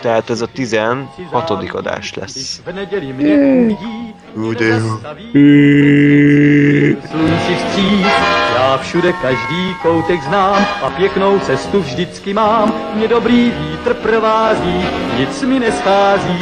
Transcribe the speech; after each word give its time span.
Tehát 0.00 0.30
ez 0.30 0.40
a 0.42 0.46
16. 0.54 1.74
adás 1.74 2.14
lesz. 2.14 2.60
Ú, 4.34 4.52
de 4.54 4.64
jó. 4.64 4.98
Slunci 7.10 7.54
vstříc, 7.54 8.06
já 8.54 8.78
všude 8.78 9.12
každý 9.12 9.74
koutek 9.82 10.22
znám 10.22 10.66
a 10.82 10.90
pěknou 10.90 11.38
cestu 11.38 11.80
vždycky 11.80 12.34
mám. 12.34 12.72
Mě 12.94 13.08
dobrý 13.08 13.50
vítr 13.50 13.94
provází, 13.94 14.84
nic 15.18 15.42
mi 15.42 15.58
neschází. 15.60 16.38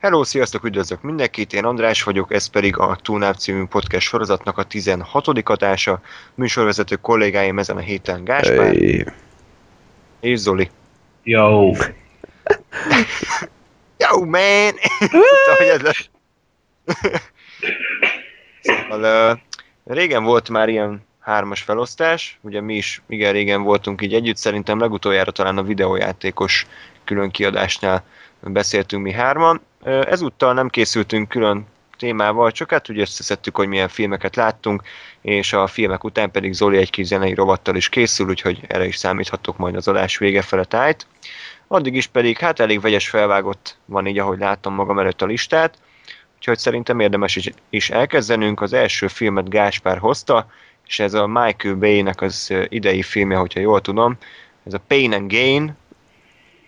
Hello, 0.00 0.24
sziasztok, 0.24 0.64
üdvözlök 0.64 1.02
mindenkit, 1.02 1.52
én 1.52 1.64
András 1.64 2.02
vagyok, 2.02 2.32
ez 2.32 2.46
pedig 2.46 2.76
a 2.76 2.98
Túlnáv 3.02 3.36
című 3.36 3.64
podcast 3.64 4.06
sorozatnak 4.06 4.58
a 4.58 4.62
16. 4.62 5.26
adása. 5.44 6.00
Műsorvezető 6.34 6.96
kollégáim 6.96 7.58
ezen 7.58 7.76
a 7.76 7.80
héten 7.80 8.24
Gáspár 8.24 8.74
Hey. 8.74 9.04
és 10.20 10.38
Zoli. 10.38 10.70
Yo, 11.22 11.70
Yo, 13.98 14.24
man! 14.24 14.72
Tudtam, 14.98 15.56
hogy 15.56 15.66
ez 15.66 15.80
lesz. 15.80 16.08
szóval, 18.60 19.32
uh, 19.32 19.38
régen 19.94 20.24
volt 20.24 20.48
már 20.48 20.68
ilyen 20.68 21.06
hármas 21.20 21.62
felosztás, 21.62 22.38
ugye 22.42 22.60
mi 22.60 22.74
is 22.74 23.02
igen 23.08 23.32
régen 23.32 23.62
voltunk 23.62 24.02
így 24.02 24.14
együtt, 24.14 24.36
szerintem 24.36 24.78
legutoljára 24.78 25.30
talán 25.30 25.58
a 25.58 25.62
videójátékos 25.62 26.66
külön 27.04 27.30
kiadásnál 27.30 28.04
beszéltünk 28.40 29.02
mi 29.02 29.12
hárman. 29.12 29.60
Ezúttal 29.84 30.54
nem 30.54 30.68
készültünk 30.68 31.28
külön 31.28 31.66
témával, 31.98 32.50
csak 32.50 32.70
hát 32.70 32.90
úgy 32.90 33.00
összeszedtük, 33.00 33.56
hogy 33.56 33.68
milyen 33.68 33.88
filmeket 33.88 34.36
láttunk, 34.36 34.82
és 35.20 35.52
a 35.52 35.66
filmek 35.66 36.04
után 36.04 36.30
pedig 36.30 36.52
Zoli 36.52 36.76
egy 36.76 36.90
kis 36.90 37.06
zenei 37.06 37.34
rovattal 37.34 37.76
is 37.76 37.88
készül, 37.88 38.28
úgyhogy 38.28 38.60
erre 38.66 38.86
is 38.86 38.96
számíthatok 38.96 39.56
majd 39.56 39.76
az 39.76 39.88
adás 39.88 40.18
vége 40.18 40.42
fele 40.42 40.64
tájt. 40.64 41.06
Addig 41.66 41.94
is 41.94 42.06
pedig 42.06 42.38
hát 42.38 42.60
elég 42.60 42.80
vegyes 42.80 43.08
felvágott 43.08 43.76
van 43.84 44.06
így, 44.06 44.18
ahogy 44.18 44.38
láttam 44.38 44.74
magam 44.74 44.98
előtt 44.98 45.22
a 45.22 45.26
listát, 45.26 45.78
úgyhogy 46.36 46.58
szerintem 46.58 47.00
érdemes 47.00 47.36
is, 47.36 47.50
is 47.70 47.90
elkezdenünk. 47.90 48.60
Az 48.60 48.72
első 48.72 49.06
filmet 49.06 49.48
Gáspár 49.48 49.98
hozta, 49.98 50.50
és 50.86 50.98
ez 50.98 51.14
a 51.14 51.26
Michael 51.26 51.74
Bay-nek 51.74 52.20
az 52.20 52.54
idei 52.68 53.02
filmje, 53.02 53.36
hogyha 53.36 53.60
jól 53.60 53.80
tudom. 53.80 54.16
Ez 54.66 54.74
a 54.74 54.80
Pain 54.86 55.12
and 55.12 55.32
Gain, 55.32 55.76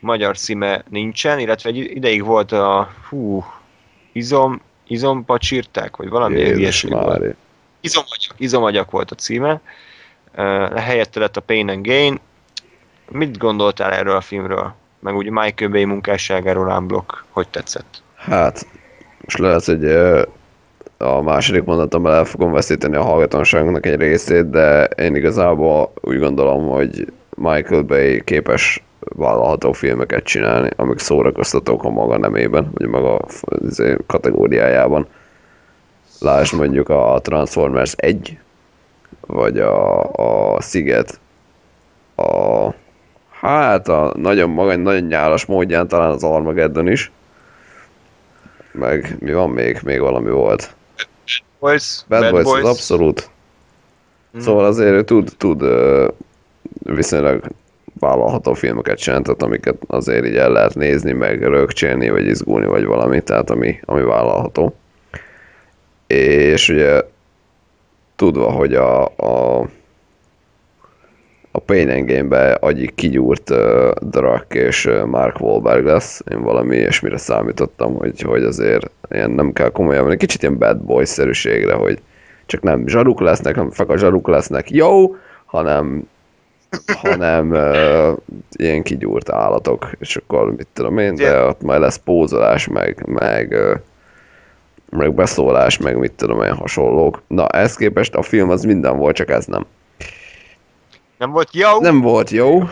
magyar 0.01 0.37
címe 0.37 0.85
nincsen, 0.89 1.39
illetve 1.39 1.69
egy 1.69 1.77
ideig 1.77 2.25
volt 2.25 2.53
a 2.53 2.91
hú, 3.09 3.45
izom, 4.13 4.61
izompacsírták, 4.87 5.97
vagy 5.97 6.09
valami 6.09 6.41
ilyesmi 6.41 6.91
volt. 6.91 7.37
Izomagyak, 7.81 8.35
izomagyak 8.37 8.91
volt 8.91 9.11
a 9.11 9.15
címe. 9.15 9.61
Uh, 10.37 10.79
helyette 10.79 11.21
lett 11.21 11.37
a 11.37 11.41
Pain 11.41 11.69
and 11.69 11.87
Gain. 11.87 12.21
Mit 13.11 13.39
gondoltál 13.39 13.93
erről 13.93 14.17
a 14.17 14.21
filmről? 14.21 14.75
Meg 14.99 15.17
úgy 15.17 15.31
Michael 15.31 15.71
Bay 15.71 15.85
munkásságáról 15.85 16.67
unblock, 16.67 17.25
hogy 17.31 17.49
tetszett? 17.49 18.03
Hát, 18.15 18.67
most 19.21 19.39
lehet, 19.39 19.65
hogy 19.65 19.85
a 20.99 21.23
második 21.23 21.65
mondatomban 21.65 22.13
el 22.13 22.25
fogom 22.25 22.53
veszíteni 22.53 22.97
a 22.97 23.03
hallgatóságunknak 23.03 23.87
egy 23.87 23.99
részét, 23.99 24.51
de 24.51 24.85
én 24.85 25.15
igazából 25.15 25.93
úgy 26.01 26.19
gondolom, 26.19 26.69
hogy 26.69 27.13
Michael 27.37 27.83
Bay 27.83 28.25
képes 28.25 28.83
vállalható 29.01 29.73
filmeket 29.73 30.25
csinálni, 30.25 30.71
amik 30.77 30.99
szórakoztatók 30.99 31.85
a 31.85 31.91
maga 31.91 32.19
nemében, 32.19 32.71
vagy 32.75 32.87
maga 32.87 33.21
izé, 33.69 33.97
kategóriájában. 34.07 35.07
Lásd 36.21 36.55
mondjuk 36.55 36.89
a 36.89 37.21
Transformers 37.23 37.93
1, 37.97 38.39
vagy 39.21 39.59
a, 39.59 40.03
a 40.55 40.61
Sziget, 40.61 41.21
a 42.17 42.69
hát 43.31 43.89
a 43.89 44.13
nagyon 44.17 44.51
maga, 44.51 44.77
nagyon 44.77 45.03
nyálas 45.03 45.45
módján 45.45 45.89
talán 45.89 46.11
az 46.11 46.25
Armageddon 46.25 46.89
is. 46.89 47.11
Meg 48.73 49.17
mi 49.19 49.33
van 49.33 49.51
még? 49.51 49.81
Még 49.85 50.01
valami 50.01 50.31
volt. 50.31 50.75
Boys, 51.59 52.05
Bad, 52.09 52.31
Boys, 52.31 52.47
az 52.47 52.69
abszolút. 52.69 53.31
Mhm. 54.31 54.43
Szóval 54.43 54.65
azért 54.65 54.93
ő 54.93 55.05
tud, 55.05 55.33
tud 55.37 55.65
viszonylag 56.73 57.43
vállalható 57.99 58.55
filmeket 58.55 58.99
csinálni, 58.99 59.25
tehát 59.25 59.43
amiket 59.43 59.77
azért 59.87 60.27
így 60.27 60.37
el 60.37 60.53
lehet 60.53 60.75
nézni, 60.75 61.13
meg 61.13 61.43
rögcsélni, 61.43 62.11
vagy 62.11 62.27
izgulni, 62.27 62.67
vagy 62.67 62.85
valami, 62.85 63.21
tehát 63.21 63.51
ami, 63.51 63.81
ami 63.85 64.03
vállalható. 64.03 64.75
És 66.07 66.69
ugye 66.69 67.03
tudva, 68.17 68.51
hogy 68.51 68.75
a, 68.75 69.05
a 69.05 69.69
a 71.53 71.59
Pain 71.59 71.91
and 71.91 72.11
Game-be 72.11 72.53
agyig 72.53 72.95
kigyúrt 72.95 73.51
uh, 73.51 73.91
Drak 74.01 74.55
és 74.55 74.91
Mark 75.07 75.41
Wahlberg 75.41 75.85
lesz. 75.85 76.23
Én 76.31 76.43
valami 76.43 76.77
ilyesmire 76.77 77.17
számítottam, 77.17 77.95
hogy, 77.95 78.21
hogy 78.21 78.43
azért 78.43 78.91
ilyen 79.11 79.31
nem 79.31 79.53
kell 79.53 79.71
komolyan 79.71 80.05
venni. 80.05 80.17
Kicsit 80.17 80.43
ilyen 80.43 80.59
bad 80.59 80.79
boy-szerűségre, 80.79 81.75
hogy 81.75 82.01
csak 82.47 82.63
nem 82.63 82.87
zsaruk 82.87 83.21
lesznek, 83.21 83.57
nem 83.57 83.71
feka 83.71 83.97
zsaruk 83.97 84.29
lesznek, 84.29 84.71
jó, 84.71 85.17
hanem 85.45 86.09
hanem 86.87 87.51
uh, 87.51 88.17
ilyen 88.51 88.83
kigyúrt 88.83 89.31
állatok, 89.31 89.91
és 89.99 90.17
akkor 90.17 90.55
mit 90.55 90.67
tudom 90.73 90.99
én, 90.99 91.15
de 91.15 91.45
ott 91.45 91.63
majd 91.63 91.81
lesz 91.81 91.97
pózolás, 91.97 92.69
meg, 92.69 93.07
meg, 93.07 93.51
uh, 93.51 93.81
meg 94.91 95.15
beszólás, 95.15 95.79
meg 95.79 95.99
mit 95.99 96.13
tudom 96.13 96.43
én, 96.43 96.55
hasonlók. 96.55 97.23
Na, 97.27 97.47
ehhez 97.49 97.77
képest 97.77 98.15
a 98.15 98.23
film 98.23 98.51
az 98.51 98.65
minden 98.65 98.97
volt, 98.97 99.17
csak 99.17 99.31
ez 99.31 99.47
nem. 99.47 99.67
Nem 101.19 101.31
volt 101.31 101.55
jó? 101.55 101.81
Nem 101.81 102.01
volt 102.01 102.31
jó. 102.31 102.63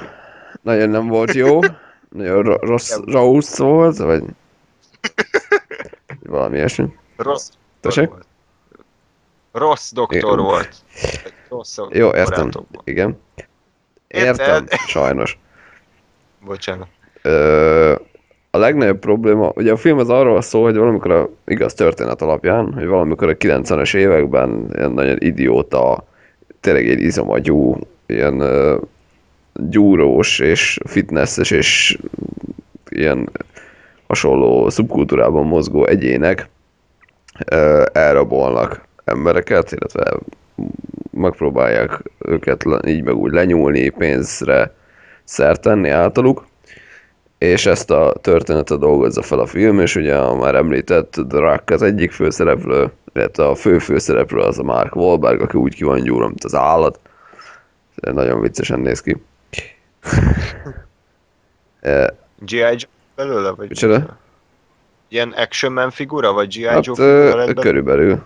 Nagyon 0.62 0.88
nem 0.88 1.06
volt 1.06 1.32
jó. 1.32 1.60
Nagyon 2.08 2.42
ro- 2.42 2.62
rossz, 2.62 2.96
rossz 3.06 3.58
volt, 3.58 3.96
vagy 3.96 4.22
valami 6.22 6.56
ilyesmi. 6.56 6.86
Rossz 7.16 7.48
Tessék? 7.80 8.08
volt. 8.08 8.26
Rossz 9.52 9.92
doktor 9.92 10.18
Igen. 10.18 10.36
volt. 10.36 10.74
Rossz 11.48 11.78
Jó, 11.90 12.08
értem. 12.14 12.50
Igen. 12.84 13.18
Értem, 14.08 14.66
sajnos. 14.86 15.38
Bocsánat. 16.44 16.88
Ö, 17.22 17.94
a 18.50 18.58
legnagyobb 18.58 18.98
probléma, 18.98 19.52
ugye 19.54 19.72
a 19.72 19.76
film 19.76 19.98
az 19.98 20.08
arról 20.08 20.42
szól, 20.42 20.62
hogy 20.62 20.76
valamikor 20.76 21.10
a 21.10 21.28
igaz 21.46 21.74
történet 21.74 22.22
alapján, 22.22 22.72
hogy 22.72 22.86
valamikor 22.86 23.28
a 23.28 23.36
90-es 23.36 23.94
években 23.94 24.70
ilyen 24.74 24.92
nagyon 24.92 25.16
idióta, 25.18 26.04
tényleg 26.60 26.88
egy 26.88 27.00
izomagyú, 27.00 27.76
ilyen 28.06 28.40
ö, 28.40 28.76
gyúrós 29.52 30.38
és 30.38 30.78
fitnesses 30.84 31.50
és 31.50 31.98
ilyen 32.88 33.30
hasonló 34.06 34.68
szubkultúrában 34.68 35.46
mozgó 35.46 35.86
egyének 35.86 36.48
elrabolnak 37.92 38.86
embereket, 39.04 39.72
illetve 39.72 40.18
megpróbálják 41.10 42.02
őket 42.18 42.64
így 42.86 43.02
meg 43.02 43.14
úgy 43.14 43.32
lenyúlni, 43.32 43.88
pénzre 43.88 44.74
szert 45.24 45.60
tenni 45.60 45.88
általuk, 45.88 46.46
és 47.38 47.66
ezt 47.66 47.90
a 47.90 48.12
történetet 48.20 48.78
dolgozza 48.78 49.22
fel 49.22 49.38
a 49.38 49.46
film, 49.46 49.80
és 49.80 49.96
ugye 49.96 50.16
a 50.16 50.36
már 50.36 50.54
említett 50.54 51.20
Drak 51.20 51.70
az 51.70 51.82
egyik 51.82 52.12
főszereplő, 52.12 52.90
illetve 53.14 53.46
a 53.46 53.54
fő 53.54 53.78
főszereplő 53.78 54.40
az 54.40 54.58
a 54.58 54.62
Mark 54.62 54.96
Wahlberg, 54.96 55.40
aki 55.40 55.56
úgy 55.58 55.74
ki 55.74 55.84
van 55.84 56.02
gyúrva, 56.02 56.26
mint 56.26 56.44
az 56.44 56.54
állat. 56.54 57.00
Nagyon 57.94 58.40
viccesen 58.40 58.80
néz 58.80 59.00
ki. 59.00 59.16
Eh, 61.80 62.06
G.I. 62.38 62.56
Joe 62.56 62.76
belőle? 63.16 63.50
Vagy 63.50 63.68
Micsoda? 63.68 64.18
Ilyen 65.08 65.32
action 65.36 65.72
man 65.72 65.90
figura? 65.90 66.32
Vagy 66.32 66.48
G.I. 66.48 66.66
Hát 66.66 66.86
Joe 66.86 66.96
belőle? 66.96 67.52
körülbelül, 67.52 68.22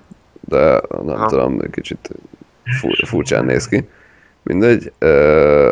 de 0.52 0.80
nem 1.04 1.16
Aha. 1.16 1.26
tudom, 1.26 1.60
kicsit 1.70 2.10
fu- 2.80 3.06
furcsán 3.08 3.44
néz 3.44 3.68
ki. 3.68 3.88
Mindegy. 4.42 4.92
Ö, 4.98 5.70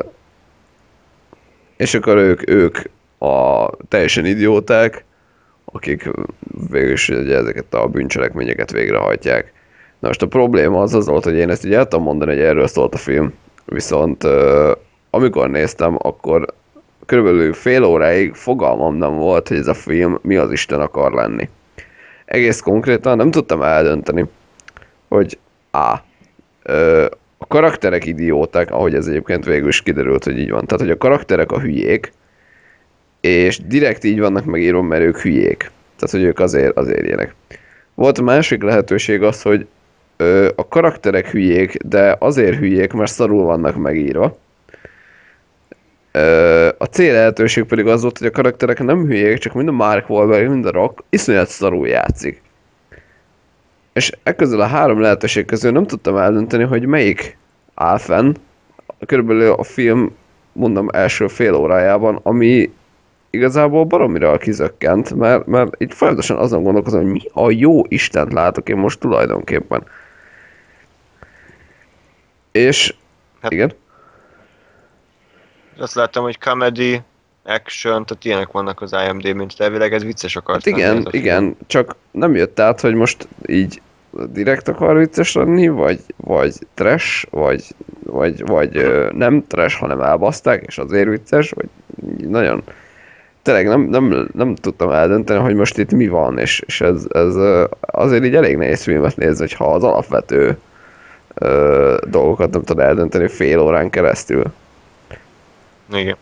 és 1.77 1.95
akkor 1.95 2.17
ők, 2.17 2.51
ők 2.51 2.79
a 3.19 3.67
teljesen 3.89 4.25
idióták, 4.25 5.05
akik 5.65 6.11
végül 6.71 6.93
is 6.93 7.09
ugye 7.09 7.37
ezeket 7.37 7.75
a 7.75 7.87
bűncselekményeket 7.87 8.71
végrehajtják. 8.71 9.53
Na 9.99 10.09
most 10.09 10.23
a 10.23 10.27
probléma 10.27 10.83
az 10.83 10.95
az 10.95 11.07
volt, 11.07 11.25
hogy 11.25 11.35
én 11.35 11.51
ezt 11.51 11.65
így 11.65 11.75
el 11.75 11.89
tudom 11.89 12.05
mondani, 12.05 12.31
hogy 12.31 12.41
erről 12.41 12.67
szólt 12.67 12.95
a 12.95 12.99
film, 12.99 13.33
viszont 13.65 14.27
amikor 15.11 15.51
néztem, 15.51 15.97
akkor 15.99 16.55
körülbelül 17.07 17.53
fél 17.53 17.85
óráig 17.85 18.35
fogalmam 18.35 18.95
nem 18.95 19.15
volt, 19.15 19.49
hogy 19.49 19.57
ez 19.57 19.67
a 19.67 19.75
film 19.75 20.19
mi 20.23 20.37
az 20.37 20.53
Isten 20.53 20.81
akar 20.81 21.13
lenni. 21.13 21.49
Egész 22.25 22.61
konkrétan 22.61 23.17
nem 23.17 23.31
tudtam 23.31 23.63
eldönteni, 23.63 24.25
hogy. 25.11 25.39
Ö, 26.63 27.07
a 27.39 27.47
karakterek 27.47 28.07
idióták, 28.07 28.71
ahogy 28.71 28.95
ez 28.95 29.07
egyébként 29.07 29.45
végül 29.45 29.69
is 29.69 29.83
kiderült, 29.83 30.25
hogy 30.25 30.39
így 30.39 30.51
van. 30.51 30.67
Tehát, 30.67 30.83
hogy 30.85 30.91
a 30.91 30.97
karakterek 30.97 31.53
a 31.53 31.61
hülyék, 31.61 32.13
és 33.21 33.59
direkt 33.67 34.05
így 34.05 34.21
vannak 34.21 34.45
megírva, 34.45 34.83
mert 34.83 35.03
ők 35.03 35.19
hülyék. 35.19 35.71
Tehát, 35.97 36.11
hogy 36.11 36.23
ők 36.23 36.39
azért, 36.39 36.77
azért 36.77 37.07
ilyenek. 37.07 37.35
Volt 37.95 38.19
a 38.19 38.23
másik 38.23 38.63
lehetőség 38.63 39.23
az, 39.23 39.43
hogy 39.43 39.67
a 40.55 40.69
karakterek 40.69 41.31
hülyék, 41.31 41.77
de 41.85 42.17
azért 42.19 42.59
hülyék, 42.59 42.93
mert 42.93 43.13
szarul 43.13 43.45
vannak 43.45 43.77
megírva. 43.77 44.39
A 46.79 46.85
cél 46.85 47.13
lehetőség 47.13 47.65
pedig 47.65 47.87
az 47.87 48.03
volt, 48.03 48.19
hogy 48.19 48.27
a 48.27 48.31
karakterek 48.31 48.83
nem 48.83 49.07
hülyék, 49.07 49.39
csak 49.39 49.55
mind 49.55 49.69
a 49.69 49.73
Mark 49.73 50.11
Wahlberg, 50.11 50.49
mind 50.49 50.67
a 50.67 50.71
Rock 50.71 51.03
iszonyat 51.09 51.49
szarul 51.49 51.89
játszik. 51.89 52.43
És 53.93 54.13
ekközül 54.23 54.61
a 54.61 54.67
három 54.67 55.01
lehetőség 55.01 55.45
közül 55.45 55.73
nem 55.73 55.87
tudtam 55.87 56.17
eldönteni, 56.17 56.65
hogy 56.65 56.87
melyik 56.87 57.39
áll 57.75 57.99
fenn, 57.99 58.35
körülbelül 59.07 59.53
a 59.53 59.63
film, 59.63 60.17
mondom, 60.53 60.89
első 60.93 61.27
fél 61.27 61.55
órájában, 61.55 62.21
ami 62.23 62.73
igazából 63.31 63.85
baromira 63.85 64.39
kizökkent, 64.39 65.15
mert, 65.15 65.47
mert 65.47 65.83
így 65.83 65.95
folyamatosan 65.95 66.37
azon 66.37 66.63
gondolkozom, 66.63 67.03
hogy 67.03 67.11
mi 67.11 67.21
a 67.33 67.51
jó 67.51 67.83
Istent 67.89 68.33
látok 68.33 68.69
én 68.69 68.77
most 68.77 69.01
tulajdonképpen. 69.01 69.85
És, 72.53 72.95
Hát- 73.43 73.53
igen, 73.53 73.73
Azt 75.79 75.95
láttam, 75.95 76.23
hogy 76.23 76.39
comedy, 76.39 77.01
action, 77.51 78.07
tehát 78.07 78.25
ilyenek 78.25 78.51
vannak 78.51 78.81
az 78.81 78.93
IMD-ben, 78.93 79.49
tehát 79.49 79.61
elvileg 79.61 79.93
ez 79.93 80.05
vicces 80.05 80.37
akart 80.37 80.65
hát 80.65 80.77
igen, 80.77 81.09
igen, 81.11 81.57
csak 81.67 81.97
nem 82.11 82.35
jött 82.35 82.61
át, 82.61 82.81
hogy 82.81 82.95
most 82.95 83.29
így 83.47 83.81
direkt 84.11 84.69
akar 84.69 84.97
vicces 84.97 85.35
lenni, 85.35 85.69
vagy, 85.69 86.01
vagy 86.17 86.55
trash, 86.75 87.27
vagy, 87.31 87.65
vagy, 88.03 88.47
vagy 88.47 88.77
ö, 88.77 89.11
nem 89.15 89.45
trash, 89.47 89.79
hanem 89.79 90.01
elbaszták, 90.01 90.65
és 90.67 90.79
azért 90.79 91.09
vicces, 91.09 91.51
vagy 91.51 91.69
nagyon 92.29 92.63
tényleg 93.43 93.67
nem, 93.67 93.81
nem, 93.81 94.29
nem 94.35 94.55
tudtam 94.55 94.91
eldönteni, 94.91 95.41
hogy 95.41 95.55
most 95.55 95.79
itt 95.79 95.93
mi 95.93 96.09
van, 96.09 96.39
és, 96.39 96.63
és 96.67 96.81
ez, 96.81 97.07
ez 97.09 97.35
azért 97.81 98.25
így 98.25 98.35
elég 98.35 98.57
nehéz 98.57 98.83
filmet 98.83 99.17
nézni, 99.17 99.39
hogyha 99.39 99.75
az 99.75 99.85
alapvető 99.85 100.59
ö, 101.35 101.97
dolgokat 102.09 102.51
nem 102.51 102.63
tudod 102.63 102.85
eldönteni 102.85 103.29
fél 103.29 103.61
órán 103.61 103.91
keresztül. 103.91 104.45
Igen. 105.93 106.17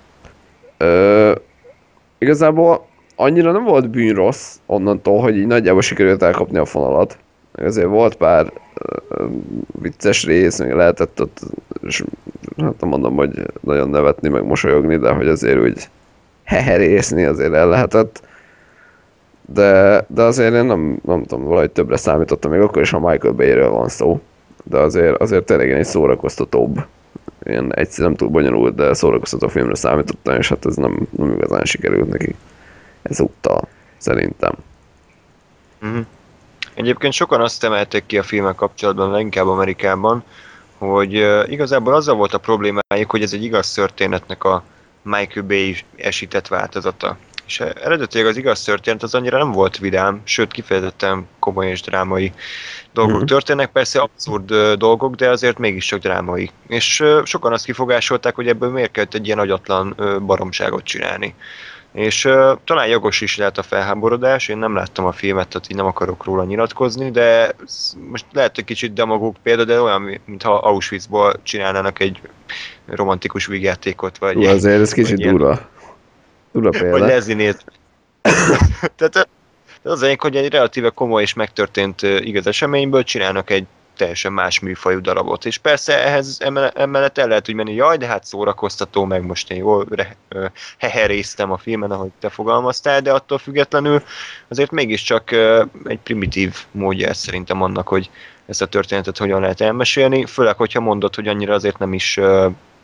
Igazából 2.19 2.87
annyira 3.17 3.53
nem 3.53 3.65
volt 3.65 3.91
bűn 3.91 4.15
rossz 4.15 4.57
onnantól, 4.67 5.21
hogy 5.21 5.37
így 5.37 5.47
nagyjából 5.47 5.83
sikerült 5.83 6.23
elkapni 6.23 6.59
a 6.59 6.65
fonalat. 6.65 7.19
Azért 7.53 7.87
volt 7.87 8.15
pár 8.15 8.53
ö, 9.09 9.27
vicces 9.81 10.25
rész, 10.25 10.59
meg 10.59 10.75
lehetett 10.75 11.21
ott, 11.21 11.41
és 11.83 12.05
hát 12.57 12.81
nem 12.81 12.89
mondom, 12.89 13.15
hogy 13.15 13.43
nagyon 13.61 13.91
nevetni, 13.91 14.29
meg 14.29 14.45
mosolyogni, 14.45 14.97
de 14.97 15.11
hogy 15.11 15.29
azért 15.29 15.61
úgy 15.61 15.89
heherészni 16.45 17.25
azért 17.25 17.53
el 17.53 17.69
lehetett. 17.69 18.23
De, 19.53 20.05
de 20.09 20.23
azért 20.23 20.55
én 20.55 20.65
nem, 20.65 21.01
nem 21.05 21.25
tudom, 21.25 21.45
valahogy 21.45 21.71
többre 21.71 21.97
számítottam, 21.97 22.51
még 22.51 22.61
akkor 22.61 22.83
is, 22.83 22.91
ha 22.91 23.11
Michael 23.11 23.35
Bay-ről 23.35 23.71
van 23.71 23.89
szó. 23.89 24.21
De 24.65 24.79
azért, 24.79 25.17
azért 25.17 25.45
tényleg 25.45 25.71
egy 25.71 25.85
szórakoztatóbb 25.85 26.87
ilyen 27.49 27.75
egyszer 27.75 28.05
nem 28.05 28.15
túl 28.15 28.29
bonyolult, 28.29 28.75
de 28.75 28.95
szórakoztató 28.95 29.49
filmre 29.49 29.75
számítottam, 29.75 30.37
és 30.37 30.49
hát 30.49 30.67
ez 30.67 30.75
nem, 30.75 31.09
nem 31.11 31.33
igazán 31.33 31.65
sikerült 31.65 32.09
neki 32.09 32.35
ezúttal, 33.03 33.69
szerintem. 33.97 34.53
Uh-huh. 35.83 36.07
Egyébként 36.75 37.13
sokan 37.13 37.41
azt 37.41 37.65
emelték 37.65 38.07
ki 38.07 38.19
a 38.19 38.23
filmek 38.23 38.55
kapcsolatban, 38.55 39.11
leginkább 39.11 39.47
Amerikában, 39.47 40.25
hogy 40.79 41.17
uh, 41.17 41.51
igazából 41.51 41.95
azzal 41.95 42.15
volt 42.15 42.35
a 42.35 42.39
problémájuk, 42.39 43.11
hogy 43.11 43.23
ez 43.23 43.33
egy 43.33 43.45
igaz 43.45 43.73
történetnek 43.73 44.45
a 44.45 44.63
Michael 45.03 45.47
Bay 45.47 45.77
esített 45.97 46.49
változata. 46.49 47.17
És 47.49 47.61
eredetileg 47.61 48.27
az 48.27 48.37
igaz 48.37 48.63
történet 48.63 49.03
az 49.03 49.15
annyira 49.15 49.39
nem 49.39 49.53
volt 49.53 49.79
vidám, 49.79 50.21
sőt 50.25 50.53
kifejezetten 50.53 51.27
komoly 51.39 51.67
és 51.71 51.81
drámai 51.81 52.33
dolgok 52.93 53.17
Mhm. 53.17 53.25
történnek, 53.25 53.71
persze 53.71 54.01
abszurd 54.01 54.55
dolgok, 54.75 55.15
de 55.15 55.29
azért 55.31 55.59
mégiscsak 55.59 56.01
drámai. 56.01 56.51
És 56.67 57.05
sokan 57.25 57.53
azt 57.53 57.65
kifogásolták, 57.65 58.35
hogy 58.35 58.49
ebből 58.49 58.71
miért 58.71 58.91
kellett 58.91 59.15
egy 59.15 59.27
ilyen 59.27 59.39
agyatlan 59.39 59.97
baromságot 60.27 60.85
csinálni. 60.85 61.35
És 61.93 62.25
uh, 62.25 62.51
talán 62.65 62.87
jogos 62.89 63.21
is 63.21 63.37
lehet 63.37 63.59
a 63.59 63.63
felháborodás, 63.63 64.49
én 64.49 64.59
nem 64.59 64.75
láttam 64.75 65.05
a 65.05 65.13
filmet, 65.13 65.49
tehát 65.49 65.71
így 65.71 65.77
nem 65.77 65.87
akarok 65.87 66.25
róla 66.25 66.45
nyilatkozni, 66.45 67.11
de 67.11 67.55
most 68.11 68.25
lehet, 68.33 68.55
hogy 68.55 68.65
kicsit 68.65 68.93
demagóg 68.93 69.37
példa, 69.43 69.65
de 69.65 69.81
olyan, 69.81 70.19
mintha 70.25 70.59
Auschwitzból 70.59 71.35
csinálnának 71.43 72.01
egy 72.01 72.21
romantikus 72.87 73.47
vígjátékot, 73.47 74.19
vagy, 74.19 74.35
Hú, 74.35 74.45
azért 74.45 74.81
ez 74.81 74.93
kicsit 74.93 75.11
vagy 75.11 75.21
ilyen- 75.21 75.37
durva. 76.53 76.71
Durva 76.71 76.91
vagy 76.91 76.99
példa. 76.99 77.07
lezinét. 77.15 77.65
Tehát 78.97 79.29
az 79.83 80.03
egyik, 80.03 80.21
hogy 80.21 80.37
egy 80.37 80.53
relatíve 80.53 80.91
komoly 80.91 81.23
és 81.23 81.35
megtörtént 81.35 82.03
igaz 82.03 82.47
eseményből 82.47 83.03
csinálnak 83.03 83.51
egy 83.51 83.67
teljesen 83.99 84.33
más 84.33 84.61
műfajú 84.61 85.01
darabot. 85.01 85.45
És 85.45 85.59
persze 85.59 86.05
ehhez 86.05 86.39
emellett 86.75 87.19
el 87.19 87.29
lehet 87.29 87.49
úgy 87.49 87.55
menni, 87.55 87.75
jaj, 87.75 87.97
de 87.97 88.07
hát 88.07 88.25
szórakoztató, 88.25 89.05
meg 89.05 89.23
most 89.23 89.51
én 89.51 89.59
jól 89.59 89.87
re, 89.91 90.17
ö, 90.29 90.47
heheréztem 90.79 91.53
a 91.53 91.57
filmen, 91.57 91.91
ahogy 91.91 92.11
te 92.21 92.29
fogalmaztál, 92.29 93.01
de 93.01 93.13
attól 93.13 93.39
függetlenül 93.39 94.03
azért 94.49 94.71
mégiscsak 94.71 95.31
egy 95.85 95.99
primitív 96.03 96.57
módja 96.71 97.09
ez 97.09 97.19
szerintem 97.19 97.63
annak, 97.63 97.89
hogy 97.89 98.11
ezt 98.47 98.63
a 98.63 98.67
történetet 98.67 99.19
hogyan 99.19 99.41
lehet 99.41 99.61
elmesélni, 99.61 100.27
főleg, 100.27 100.57
hogyha 100.57 100.81
mondod, 100.81 101.15
hogy 101.15 101.29
annyira 101.29 101.55
azért 101.55 101.79
nem 101.79 101.93
is 101.93 102.21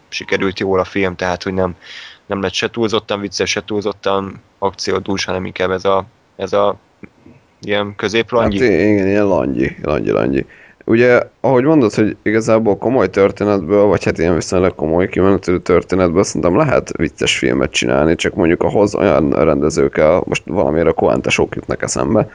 sikerült 0.08 0.60
jól 0.60 0.78
a 0.78 0.84
film, 0.84 1.16
tehát 1.16 1.42
hogy 1.42 1.54
nem, 1.54 1.76
nem 2.26 2.42
lett 2.42 2.52
se 2.52 2.70
túlzottan 2.70 3.20
vicces, 3.20 3.50
se 3.50 3.64
túlzottan 3.64 4.40
akciódús, 4.58 5.24
hanem 5.24 5.44
inkább 5.44 5.70
ez 5.70 5.84
a, 5.84 6.04
ez 6.36 6.52
a 6.52 6.76
ilyen 7.60 7.94
középlangyi. 7.96 8.60
Hát 8.60 8.70
igen, 8.70 9.06
ilyen 9.06 9.26
langyi, 9.26 9.76
langyi, 9.82 10.10
langyi. 10.10 10.46
Ugye, 10.86 11.20
ahogy 11.40 11.64
mondod, 11.64 11.94
hogy 11.94 12.16
igazából 12.22 12.78
komoly 12.78 13.10
történetből, 13.10 13.84
vagy 13.84 14.04
hát 14.04 14.18
ilyen 14.18 14.34
viszonylag 14.34 14.74
komoly 14.74 15.08
kimenetű 15.08 15.56
történetből 15.56 16.22
szerintem 16.22 16.56
lehet 16.56 16.96
vicces 16.96 17.38
filmet 17.38 17.70
csinálni, 17.70 18.14
csak 18.14 18.34
mondjuk 18.34 18.62
ahhoz 18.62 18.94
olyan 18.94 19.30
rendezőkkel, 19.30 20.22
most 20.26 20.42
valamiért 20.46 20.86
a 20.86 20.92
Coentesok 20.92 21.54
jutnak 21.54 21.82
eszembe, 21.82 22.28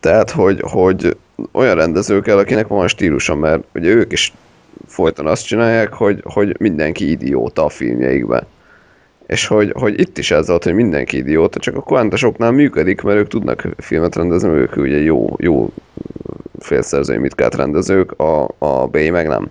tehát, 0.00 0.30
hogy, 0.30 0.60
hogy 0.60 1.16
olyan 1.52 1.74
rendezőkkel, 1.74 2.38
akinek 2.38 2.66
van 2.66 2.88
stílusa, 2.88 3.34
mert 3.34 3.62
ugye 3.74 3.88
ők 3.88 4.12
is 4.12 4.32
folyton 4.86 5.26
azt 5.26 5.46
csinálják, 5.46 5.92
hogy, 5.92 6.20
hogy 6.24 6.56
mindenki 6.60 7.10
idióta 7.10 7.64
a 7.64 7.68
filmjeikben. 7.68 8.46
És 9.26 9.46
hogy, 9.46 9.72
hogy 9.74 10.00
itt 10.00 10.18
is 10.18 10.30
ez 10.30 10.48
volt, 10.48 10.64
hogy 10.64 10.74
mindenki 10.74 11.16
idióta, 11.16 11.58
csak 11.58 11.76
a 11.76 11.80
Quantesoknál 11.80 12.50
működik, 12.50 13.00
mert 13.02 13.18
ők 13.18 13.28
tudnak 13.28 13.66
filmet 13.78 14.16
rendezni, 14.16 14.48
ők 14.48 14.76
ugye 14.76 14.96
jó, 14.96 15.34
jó 15.38 15.72
félszerzői 16.58 17.16
mitkát 17.18 17.54
rendezők, 17.54 18.12
a, 18.12 18.48
a 18.58 18.86
B 18.86 18.96
meg 18.96 19.28
nem. 19.28 19.50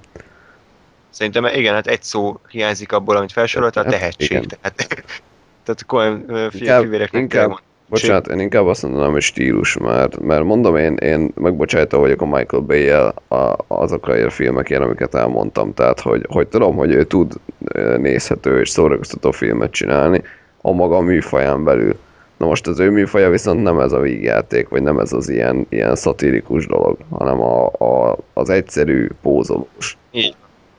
Szerintem 1.09 1.45
igen, 1.45 1.73
hát 1.73 1.87
egy 1.87 2.03
szó 2.03 2.39
hiányzik 2.49 2.91
abból, 2.91 3.15
amit 3.17 3.31
felsorolt, 3.31 3.75
a 3.75 3.81
Hát, 3.83 3.89
tehetség. 3.89 4.29
igen. 4.31 4.45
Tehát, 4.61 4.75
tehát 5.65 5.81
akkor 5.81 6.25
Inkább- 6.53 6.83
fivéreknek 6.83 7.27
kell 7.27 7.41
mondani. 7.47 7.65
Bocsánat, 7.89 8.27
én 8.27 8.39
inkább 8.39 8.65
azt 8.65 8.83
mondanám, 8.83 9.11
hogy 9.11 9.21
stílus, 9.21 9.77
mert, 9.77 10.19
mert 10.19 10.43
mondom, 10.43 10.75
én, 10.75 10.95
én 10.95 11.31
megbocsájtó 11.35 11.99
vagyok 11.99 12.21
a 12.21 12.25
Michael 12.25 12.63
bay 12.63 12.89
a, 12.89 13.13
azokra 13.67 14.13
a 14.13 14.29
filmekért, 14.29 14.81
amiket 14.81 15.15
elmondtam. 15.15 15.73
Tehát, 15.73 15.99
hogy, 15.99 16.25
hogy 16.29 16.47
tudom, 16.47 16.75
hogy 16.75 16.91
ő 16.91 17.03
tud 17.03 17.33
nézhető 17.97 18.59
és 18.59 18.69
szórakoztató 18.69 19.31
filmet 19.31 19.71
csinálni 19.71 20.21
a 20.61 20.71
maga 20.71 21.01
műfaján 21.01 21.63
belül. 21.63 21.95
Na 22.37 22.45
most 22.45 22.67
az 22.67 22.79
ő 22.79 22.89
műfaja 22.89 23.29
viszont 23.29 23.63
nem 23.63 23.79
ez 23.79 23.91
a 23.91 23.99
vígjáték, 23.99 24.69
vagy 24.69 24.81
nem 24.81 24.99
ez 24.99 25.13
az 25.13 25.29
ilyen, 25.29 25.65
ilyen 25.69 25.95
szatirikus 25.95 26.67
dolog, 26.67 26.97
hanem 27.11 27.41
a, 27.41 27.65
a, 27.65 28.17
az 28.33 28.49
egyszerű 28.49 29.07
pózolós. 29.21 29.97
Így, 30.11 30.35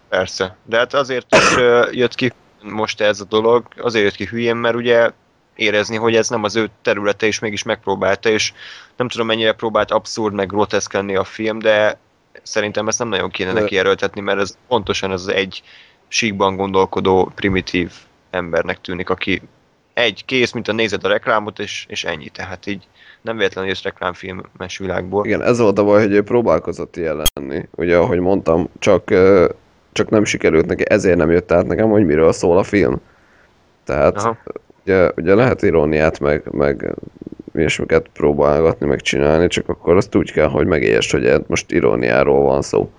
persze. 0.09 0.57
De 0.65 0.77
hát 0.77 0.95
azért 0.95 1.27
is 1.35 1.57
jött 1.91 2.15
ki 2.15 2.33
most 2.63 3.01
ez 3.01 3.21
a 3.21 3.25
dolog, 3.29 3.65
azért 3.77 4.05
jött 4.05 4.15
ki 4.15 4.27
hülyén, 4.27 4.57
mert 4.57 4.75
ugye 4.75 5.11
érezni, 5.57 5.97
hogy 5.97 6.17
ez 6.17 6.29
nem 6.29 6.45
az 6.45 6.57
ő 6.57 6.71
területe, 6.83 7.27
és 7.27 7.39
mégis 7.39 7.63
megpróbálta, 7.63 8.29
és 8.29 8.53
nem 8.97 9.09
tudom 9.09 9.27
mennyire 9.27 9.53
próbált 9.53 9.91
abszurd, 9.91 10.35
meg 10.35 10.49
groteszk 10.49 10.93
lenni 10.93 11.17
a 11.17 11.25
film, 11.25 11.59
de 11.59 11.99
szerintem 12.43 12.89
ezt 12.89 12.99
nem 12.99 13.09
nagyon 13.09 13.31
kéne 13.31 13.53
neki 13.53 13.79
erőltetni, 13.79 14.21
mert 14.21 14.41
ez 14.41 14.57
pontosan 14.69 15.13
ez 15.13 15.21
az 15.21 15.29
egy 15.29 15.63
síkban 16.09 16.57
gondolkodó, 16.57 17.33
primitív 17.35 17.93
embernek 18.31 18.81
tűnik, 18.81 19.11
aki 19.11 19.43
egy 19.95 20.25
kész, 20.25 20.53
mint 20.53 20.69
a 20.69 20.73
nézed 20.73 21.05
a 21.05 21.09
reklámot, 21.09 21.59
és, 21.59 21.87
és 21.89 22.05
ennyi. 22.05 22.29
Tehát 22.29 22.67
így 22.67 22.89
nem 23.23 23.37
véletlenül 23.37 23.71
jössz 23.71 23.83
reklámfilmes 23.83 24.79
világból. 24.79 25.27
Igen, 25.27 25.43
ez 25.43 25.59
volt 25.59 25.79
a 25.79 25.85
baj, 25.85 26.03
hogy 26.03 26.13
ő 26.13 26.23
próbálkozott 26.23 26.97
ilyen 26.97 27.23
lenni. 27.35 27.69
Ugye, 27.75 27.97
ahogy 27.97 28.21
mondtam, 28.21 28.69
csak, 28.79 29.15
csak 29.93 30.09
nem 30.09 30.25
sikerült 30.25 30.67
neki, 30.67 30.83
ezért 30.89 31.17
nem 31.17 31.31
jött 31.31 31.53
át 31.53 31.67
nekem, 31.67 31.89
hogy 31.89 32.05
miről 32.07 32.33
szól 32.33 32.59
a 32.59 32.63
film. 32.63 33.01
Tehát 33.85 34.17
Aha. 34.17 34.37
Ugye, 34.87 35.11
ugye 35.17 35.35
lehet 35.35 35.63
iróniát, 35.63 36.21
meg, 36.21 36.53
meg 36.53 36.95
ilyesmiket 37.55 38.09
próbálgatni, 38.13 38.87
meg 38.87 39.01
csinálni, 39.01 39.49
csak 39.49 39.69
akkor 39.69 39.97
azt 39.97 40.15
úgy 40.15 40.33
kell, 40.33 40.49
hogy 40.49 40.67
megértsd, 40.67 41.11
hogy 41.11 41.45
most 41.47 41.73
iróniáról 41.73 42.43
van 42.43 42.63
szó. 42.63 42.91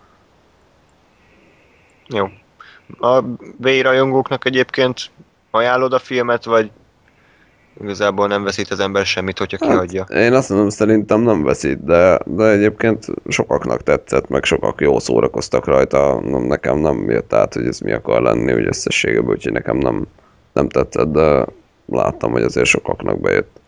igazából 7.81 8.27
nem 8.27 8.43
veszít 8.43 8.71
az 8.71 8.79
ember 8.79 9.05
semmit, 9.05 9.37
hogyha 9.37 9.57
kihagyja. 9.57 10.05
Hát, 10.09 10.19
én 10.19 10.33
azt 10.33 10.49
mondom, 10.49 10.69
szerintem 10.69 11.21
nem 11.21 11.43
veszít, 11.43 11.83
de, 11.83 12.19
de 12.25 12.49
egyébként 12.49 13.05
sokaknak 13.27 13.83
tetszett, 13.83 14.27
meg 14.27 14.43
sokak 14.43 14.81
jó 14.81 14.99
szórakoztak 14.99 15.65
rajta. 15.65 16.19
Nem, 16.19 16.41
nekem 16.41 16.77
nem 16.77 17.09
jött 17.09 17.33
át, 17.33 17.53
hogy 17.53 17.65
ez 17.65 17.79
mi 17.79 17.91
akar 17.91 18.21
lenni 18.21 18.53
úgy 18.53 18.65
összességében, 18.67 19.29
úgyhogy 19.29 19.51
nekem 19.51 19.77
nem, 19.77 20.07
nem 20.53 20.69
tetszett, 20.69 21.11
de 21.11 21.45
láttam, 21.89 22.31
hogy 22.31 22.41
azért 22.41 22.65
sokaknak 22.65 23.21
bejött. 23.21 23.59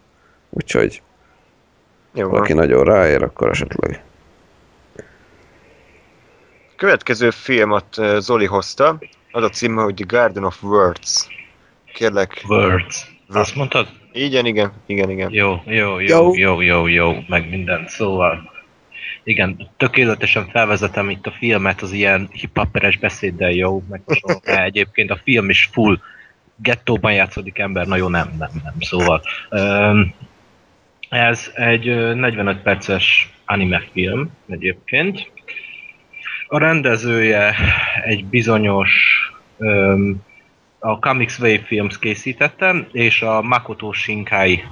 Úgyhogy 0.49 1.01
Jó, 2.13 2.29
valaki 2.29 2.53
nagyon 2.53 2.83
ráér, 2.83 3.23
akkor 3.23 3.49
esetleg. 3.49 4.03
Következő 6.75 7.29
filmet 7.29 7.97
ö, 7.97 8.17
Zoli 8.19 8.45
hozta, 8.45 8.99
az 9.31 9.43
a 9.43 9.49
címe, 9.49 9.81
hogy 9.81 9.93
The 9.93 10.05
Garden 10.07 10.43
of 10.43 10.63
Words. 10.63 11.27
Kérlek, 11.93 12.43
Words. 12.47 13.17
Azt 13.29 13.55
mondtad? 13.55 13.87
igen, 14.11 14.45
igen, 14.45 14.71
igen, 14.85 15.09
igen. 15.09 15.31
Jó, 15.31 15.61
jó, 15.65 15.99
Jó. 15.99 16.35
jó, 16.35 16.61
jó, 16.61 16.87
jó, 16.87 17.23
meg 17.27 17.49
minden. 17.49 17.87
Szóval, 17.87 18.51
igen, 19.23 19.69
tökéletesen 19.77 20.47
felvezetem 20.47 21.09
itt 21.09 21.25
a 21.25 21.31
filmet 21.31 21.81
az 21.81 21.91
ilyen 21.91 22.29
hiphoperes 22.31 22.97
beszéddel 22.97 23.51
jó, 23.51 23.83
meg 23.89 24.01
hasonló, 24.05 24.39
egyébként 24.43 25.09
a 25.09 25.19
film 25.23 25.49
is 25.49 25.69
full 25.71 25.99
gettóban 26.61 27.13
játszódik 27.13 27.59
ember, 27.59 27.87
na 27.87 27.95
jó, 27.95 28.07
nem, 28.07 28.35
nem, 28.37 28.49
nem, 28.63 28.73
szóval. 28.79 29.21
Ez 31.09 31.51
egy 31.55 31.87
ö, 31.87 32.13
45 32.13 32.61
perces 32.61 33.33
anime 33.45 33.83
film 33.91 34.29
egyébként. 34.49 35.31
A 36.47 36.57
rendezője 36.57 37.55
egy 38.03 38.25
bizonyos 38.25 38.91
a 40.79 40.99
Comics 40.99 41.37
Wave 41.37 41.63
Films 41.63 41.99
készítette, 41.99 42.87
és 42.91 43.21
a 43.21 43.41
Makoto 43.41 43.91
Shinkai 43.91 44.63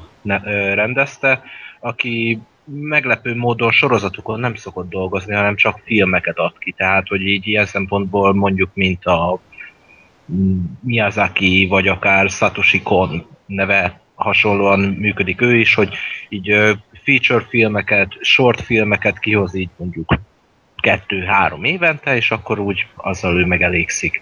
rendezte, 0.74 1.44
aki 1.80 2.40
meglepő 2.66 3.36
módon 3.36 3.72
sorozatokon 3.72 4.40
nem 4.40 4.56
szokott 4.56 4.90
dolgozni, 4.90 5.34
hanem 5.34 5.56
csak 5.56 5.82
filmeket 5.86 6.38
ad 6.38 6.58
ki. 6.58 6.72
Tehát, 6.72 7.08
hogy 7.08 7.22
így 7.22 7.48
ilyen 7.48 7.66
szempontból 7.66 8.34
mondjuk, 8.34 8.70
mint 8.74 9.06
a 9.06 9.40
Miyazaki, 10.80 11.68
vagy 11.70 11.88
akár 11.88 12.30
Satoshi 12.30 12.82
Kon 12.82 13.26
neve 13.46 14.02
hasonlóan 14.16 14.80
működik 14.80 15.42
ő 15.42 15.58
is, 15.58 15.74
hogy 15.74 15.96
így 16.30 16.78
feature 17.04 17.46
filmeket, 17.50 18.12
short 18.22 18.62
filmeket 18.62 19.20
kihoz 19.20 19.56
így 19.56 19.70
mondjuk 19.78 20.14
kettő-három 20.76 21.64
évente, 21.64 22.16
és 22.16 22.32
akkor 22.32 22.60
úgy 22.60 22.86
azzal 22.96 23.40
ő 23.40 23.46
megelégszik. 23.46 24.22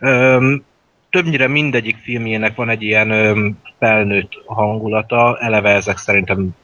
Öm, 0.00 0.64
többnyire 1.10 1.46
mindegyik 1.46 1.96
filmjének 1.96 2.54
van 2.54 2.68
egy 2.68 2.82
ilyen 2.82 3.10
öm, 3.10 3.58
felnőtt 3.78 4.42
hangulata, 4.46 5.38
eleve 5.40 5.70
ezek 5.70 5.96
szerintem 5.96 6.54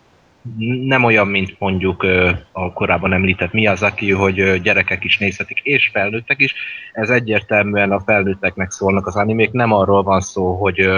nem 0.86 1.04
olyan, 1.04 1.26
mint 1.26 1.54
mondjuk 1.58 2.06
a 2.52 2.72
korábban 2.72 3.12
említett 3.12 3.52
Miyazaki, 3.52 4.12
hogy 4.12 4.60
gyerekek 4.60 5.04
is 5.04 5.18
nézhetik, 5.18 5.60
és 5.62 5.90
felnőttek 5.92 6.40
is. 6.40 6.54
Ez 6.92 7.10
egyértelműen 7.10 7.92
a 7.92 8.00
felnőtteknek 8.00 8.70
szólnak 8.70 9.06
az 9.06 9.16
animék, 9.16 9.50
nem 9.50 9.72
arról 9.72 10.02
van 10.02 10.20
szó, 10.20 10.54
hogy 10.54 10.88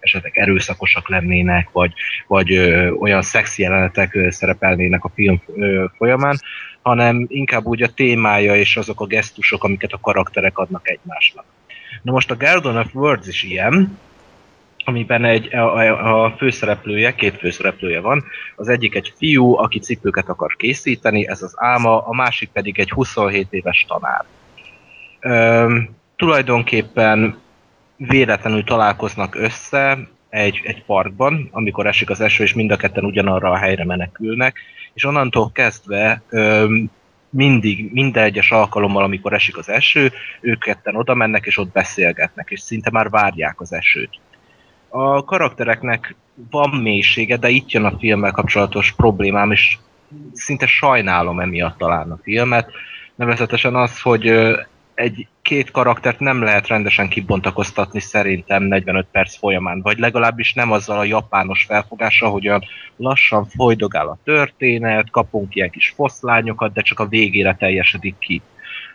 esetleg 0.00 0.38
erőszakosak 0.38 1.08
lennének, 1.08 1.68
vagy, 1.72 1.92
vagy 2.26 2.58
olyan 3.00 3.22
szexi 3.22 3.62
jelenetek 3.62 4.18
szerepelnének 4.28 5.04
a 5.04 5.10
film 5.14 5.42
folyamán, 5.96 6.40
hanem 6.82 7.26
inkább 7.28 7.64
úgy 7.66 7.82
a 7.82 7.92
témája 7.94 8.56
és 8.56 8.76
azok 8.76 9.00
a 9.00 9.06
gesztusok, 9.06 9.64
amiket 9.64 9.92
a 9.92 10.00
karakterek 10.00 10.58
adnak 10.58 10.88
egymásnak. 10.88 11.44
Na 12.02 12.12
most 12.12 12.30
a 12.30 12.36
Garden 12.36 12.76
of 12.76 12.94
Words 12.94 13.28
is 13.28 13.42
ilyen, 13.42 13.98
amiben 14.90 15.24
egy, 15.24 15.54
a, 15.54 16.24
a, 16.24 16.34
főszereplője, 16.36 17.14
két 17.14 17.36
főszereplője 17.36 18.00
van, 18.00 18.24
az 18.56 18.68
egyik 18.68 18.94
egy 18.94 19.12
fiú, 19.16 19.56
aki 19.56 19.78
cipőket 19.78 20.28
akar 20.28 20.56
készíteni, 20.56 21.28
ez 21.28 21.42
az 21.42 21.54
álma, 21.56 22.06
a 22.06 22.12
másik 22.12 22.50
pedig 22.52 22.78
egy 22.78 22.90
27 22.90 23.46
éves 23.50 23.86
tanár. 23.88 24.24
Üm, 25.20 25.90
tulajdonképpen 26.16 27.38
véletlenül 27.96 28.64
találkoznak 28.64 29.34
össze 29.34 29.98
egy, 30.28 30.60
egy 30.64 30.84
parkban, 30.84 31.48
amikor 31.50 31.86
esik 31.86 32.10
az 32.10 32.20
eső, 32.20 32.44
és 32.44 32.54
mind 32.54 32.70
a 32.70 32.76
ketten 32.76 33.04
ugyanarra 33.04 33.50
a 33.50 33.56
helyre 33.56 33.84
menekülnek, 33.84 34.58
és 34.94 35.04
onnantól 35.04 35.50
kezdve 35.52 36.22
öm, 36.28 36.90
mindig, 37.30 37.92
minden 37.92 38.24
egyes 38.24 38.50
alkalommal, 38.50 39.02
amikor 39.02 39.32
esik 39.32 39.58
az 39.58 39.68
eső, 39.68 40.12
ők 40.40 40.58
ketten 40.58 40.96
oda 40.96 41.14
mennek, 41.14 41.46
és 41.46 41.58
ott 41.58 41.72
beszélgetnek, 41.72 42.50
és 42.50 42.60
szinte 42.60 42.90
már 42.90 43.10
várják 43.10 43.60
az 43.60 43.72
esőt. 43.72 44.18
A 44.90 45.24
karaktereknek 45.24 46.14
van 46.50 46.70
mélysége, 46.70 47.36
de 47.36 47.48
itt 47.48 47.70
jön 47.70 47.84
a 47.84 47.98
filmmel 47.98 48.30
kapcsolatos 48.30 48.92
problémám, 48.92 49.50
és 49.50 49.78
szinte 50.32 50.66
sajnálom 50.66 51.40
emiatt 51.40 51.78
talán 51.78 52.10
a 52.10 52.18
filmet. 52.22 52.70
Nevezetesen 53.14 53.74
az, 53.74 54.00
hogy 54.00 54.32
egy 54.94 55.26
két 55.42 55.70
karaktert 55.70 56.20
nem 56.20 56.42
lehet 56.42 56.66
rendesen 56.66 57.08
kibontakoztatni 57.08 58.00
szerintem 58.00 58.62
45 58.62 59.06
perc 59.12 59.36
folyamán, 59.36 59.80
vagy 59.82 59.98
legalábbis 59.98 60.52
nem 60.52 60.72
azzal 60.72 60.98
a 60.98 61.04
japános 61.04 61.64
felfogással, 61.64 62.30
hogy 62.30 62.48
olyan 62.48 62.64
lassan 62.96 63.46
folydogál 63.46 64.08
a 64.08 64.18
történet, 64.24 65.10
kapunk 65.10 65.54
ilyen 65.54 65.70
kis 65.70 65.92
foszlányokat, 65.96 66.72
de 66.72 66.80
csak 66.80 67.00
a 67.00 67.06
végére 67.06 67.54
teljesedik 67.54 68.18
ki. 68.18 68.42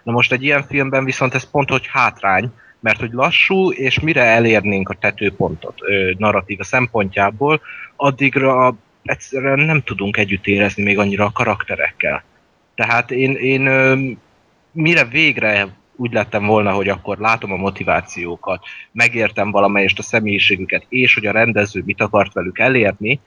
Na 0.04 0.12
most 0.12 0.32
egy 0.32 0.44
ilyen 0.44 0.64
filmben 0.64 1.06
viszont 1.06 1.34
ez 1.34 1.50
pont, 1.50 1.70
hogy 1.70 1.88
hátrány, 1.92 2.52
mert 2.86 3.00
hogy 3.00 3.12
lassú, 3.12 3.72
és 3.72 4.00
mire 4.00 4.24
elérnénk 4.24 4.90
a 4.90 4.94
tetőpontot 4.94 5.78
ö, 5.82 6.12
narratíva 6.18 6.64
szempontjából, 6.64 7.62
addigra 7.96 8.76
egyszerűen 9.04 9.60
nem 9.60 9.82
tudunk 9.82 10.18
együtt 10.18 10.48
érezni 10.48 10.84
még 10.84 10.98
annyira 10.98 11.26
a 11.26 11.32
karakterekkel. 11.32 12.24
Tehát 12.76 13.12
én, 13.12 13.36
én 13.36 13.66
ö, 13.66 14.10
mire 14.72 15.06
végre 15.06 15.68
úgy 15.96 16.14
lettem 16.14 16.46
volna, 16.46 16.72
hogy 16.72 16.90
akkor 16.90 17.18
látom 17.18 17.52
a 17.52 17.56
motivációkat, 17.56 18.66
megértem 18.92 19.52
valamelyest 19.52 20.00
a 20.00 20.04
személyiségüket, 20.04 20.86
és 20.90 21.14
hogy 21.14 21.26
a 21.26 21.32
rendező 21.32 21.84
mit 21.86 22.02
akart 22.02 22.34
velük 22.34 22.60
elérni, 22.60 23.20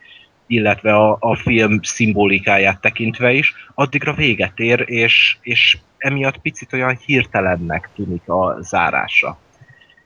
illetve 0.46 0.94
a, 0.94 1.16
a 1.20 1.36
film 1.36 1.82
szimbolikáját 1.82 2.80
tekintve 2.80 3.32
is, 3.32 3.54
addigra 3.74 4.12
véget 4.12 4.58
ér, 4.58 4.84
és, 4.86 5.36
és 5.40 5.78
emiatt 5.96 6.38
picit 6.38 6.72
olyan 6.72 6.98
hirtelennek 7.04 7.88
tűnik 7.94 8.28
a 8.28 8.56
zárása. 8.60 9.38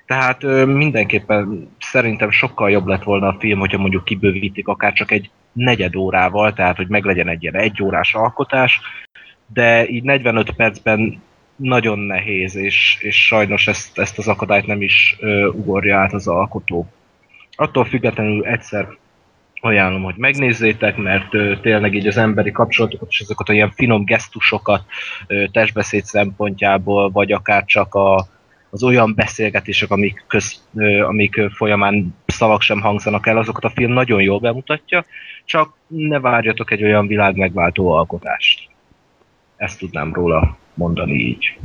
Tehát 0.06 0.42
ö, 0.42 0.64
mindenképpen 0.64 1.70
szerintem 1.78 2.30
sokkal 2.30 2.70
jobb 2.70 2.86
lett 2.86 3.02
volna 3.02 3.26
a 3.26 3.36
film, 3.38 3.58
hogyha 3.58 3.78
mondjuk 3.78 4.04
kibővítik 4.04 4.68
akár 4.68 4.92
csak 4.92 5.10
egy 5.10 5.30
negyed 5.52 5.96
órával, 5.96 6.52
tehát 6.52 6.76
hogy 6.76 6.88
meglegyen 6.88 7.28
egy 7.28 7.42
ilyen 7.42 7.56
egyórás 7.56 8.14
alkotás, 8.14 8.80
de 9.46 9.88
így 9.88 10.02
45 10.02 10.50
percben 10.50 11.22
nagyon 11.56 11.98
nehéz, 11.98 12.54
és, 12.54 12.96
és 13.00 13.26
sajnos 13.26 13.66
ezt, 13.66 13.98
ezt 13.98 14.18
az 14.18 14.28
akadályt 14.28 14.66
nem 14.66 14.82
is 14.82 15.16
ö, 15.20 15.46
ugorja 15.46 15.98
át 15.98 16.12
az 16.12 16.28
alkotó. 16.28 16.92
Attól 17.54 17.84
függetlenül 17.84 18.44
egyszer 18.44 18.88
ajánlom, 19.60 20.02
hogy 20.02 20.16
megnézzétek, 20.16 20.96
mert 20.96 21.34
ö, 21.34 21.54
tényleg 21.60 21.94
így 21.94 22.06
az 22.06 22.16
emberi 22.16 22.50
kapcsolatokat 22.50 23.08
és 23.10 23.20
azokat 23.20 23.48
a 23.48 23.52
ilyen 23.52 23.70
finom 23.70 24.04
gesztusokat 24.04 24.84
ö, 25.26 25.44
testbeszéd 25.52 26.04
szempontjából, 26.04 27.10
vagy 27.10 27.32
akár 27.32 27.64
csak 27.64 27.94
a, 27.94 28.26
az 28.72 28.82
olyan 28.82 29.14
beszélgetések, 29.14 29.90
amik, 29.90 30.24
köz, 30.26 30.62
amik 31.06 31.40
folyamán 31.54 32.16
szavak 32.26 32.60
sem 32.60 32.80
hangzanak 32.80 33.26
el, 33.26 33.38
azokat 33.38 33.64
a 33.64 33.70
film 33.70 33.92
nagyon 33.92 34.22
jól 34.22 34.38
bemutatja, 34.38 35.04
csak 35.44 35.74
ne 35.86 36.20
várjatok 36.20 36.70
egy 36.70 36.82
olyan 36.82 37.06
világ 37.06 37.36
megváltó 37.36 37.90
alkotást. 37.92 38.68
Ezt 39.56 39.78
tudnám 39.78 40.12
róla 40.12 40.56
mondani 40.74 41.14
így. 41.14 41.58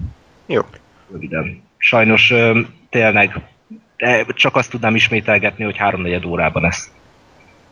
Jó. 0.46 0.62
Röviden. 1.12 1.62
Sajnos 1.78 2.34
tényleg 2.90 3.42
de 3.98 4.26
csak 4.28 4.56
azt 4.56 4.70
tudnám 4.70 4.96
ismételgetni, 4.96 5.64
hogy 5.64 5.78
háromnegyed 5.78 6.26
órában 6.26 6.66
ezt, 6.66 6.92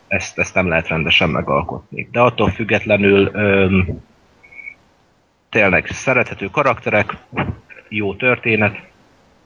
ezt, 0.08 0.40
ezt 0.40 0.54
nem 0.54 0.68
lehet 0.68 0.88
rendesen 0.88 1.30
megalkotni. 1.30 2.08
De 2.12 2.20
attól 2.20 2.50
függetlenül 2.50 3.30
öm, 3.34 4.04
tényleg 5.50 5.88
szerethető 5.88 6.50
karakterek, 6.50 7.18
jó 7.90 8.16
történet, 8.16 8.82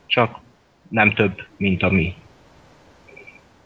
csak 0.10 0.40
nem 0.90 1.14
több, 1.14 1.42
mint 1.58 1.84
a 1.84 1.90
mi. 1.90 2.16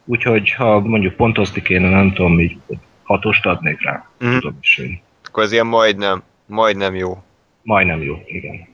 Úgyhogy 0.05 0.51
ha 0.53 0.79
mondjuk 0.79 1.13
pontozni 1.15 1.61
kéne, 1.61 1.89
nem 1.89 2.13
tudom, 2.13 2.39
így 2.39 2.57
hatost 3.03 3.45
adnék 3.45 3.81
rá. 3.81 4.07
Mm. 4.25 4.33
Tudom 4.37 4.57
is 4.61 4.77
én. 4.77 5.01
Akkor 5.25 5.43
ez 5.43 5.51
ilyen 5.51 5.67
majdnem, 5.67 6.23
majdnem 6.45 6.95
jó. 6.95 7.23
Majdnem 7.61 8.01
jó, 8.01 8.21
igen. 8.25 8.67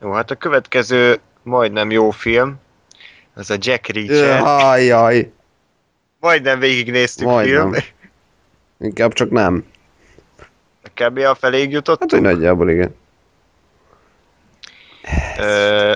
Jó, 0.00 0.12
hát 0.12 0.30
a 0.30 0.34
következő 0.34 1.20
majdnem 1.42 1.90
jó 1.90 2.10
film, 2.10 2.56
az 3.34 3.50
a 3.50 3.56
Jack 3.60 3.86
Reacher. 3.86 4.40
Ajjaj, 4.44 5.30
Majdnem 6.20 6.58
végignéztük 6.58 7.26
Majdnem. 7.26 7.72
film. 7.72 7.82
inkább 8.80 9.12
csak 9.12 9.30
nem. 9.30 9.64
Kb. 10.94 11.18
a 11.18 11.34
feléig 11.34 11.72
Hát, 11.72 11.72
hogy 11.72 11.72
jutottunk. 11.72 12.22
nagyjából 12.22 12.70
igen. 12.70 12.94
Ö, 15.38 15.94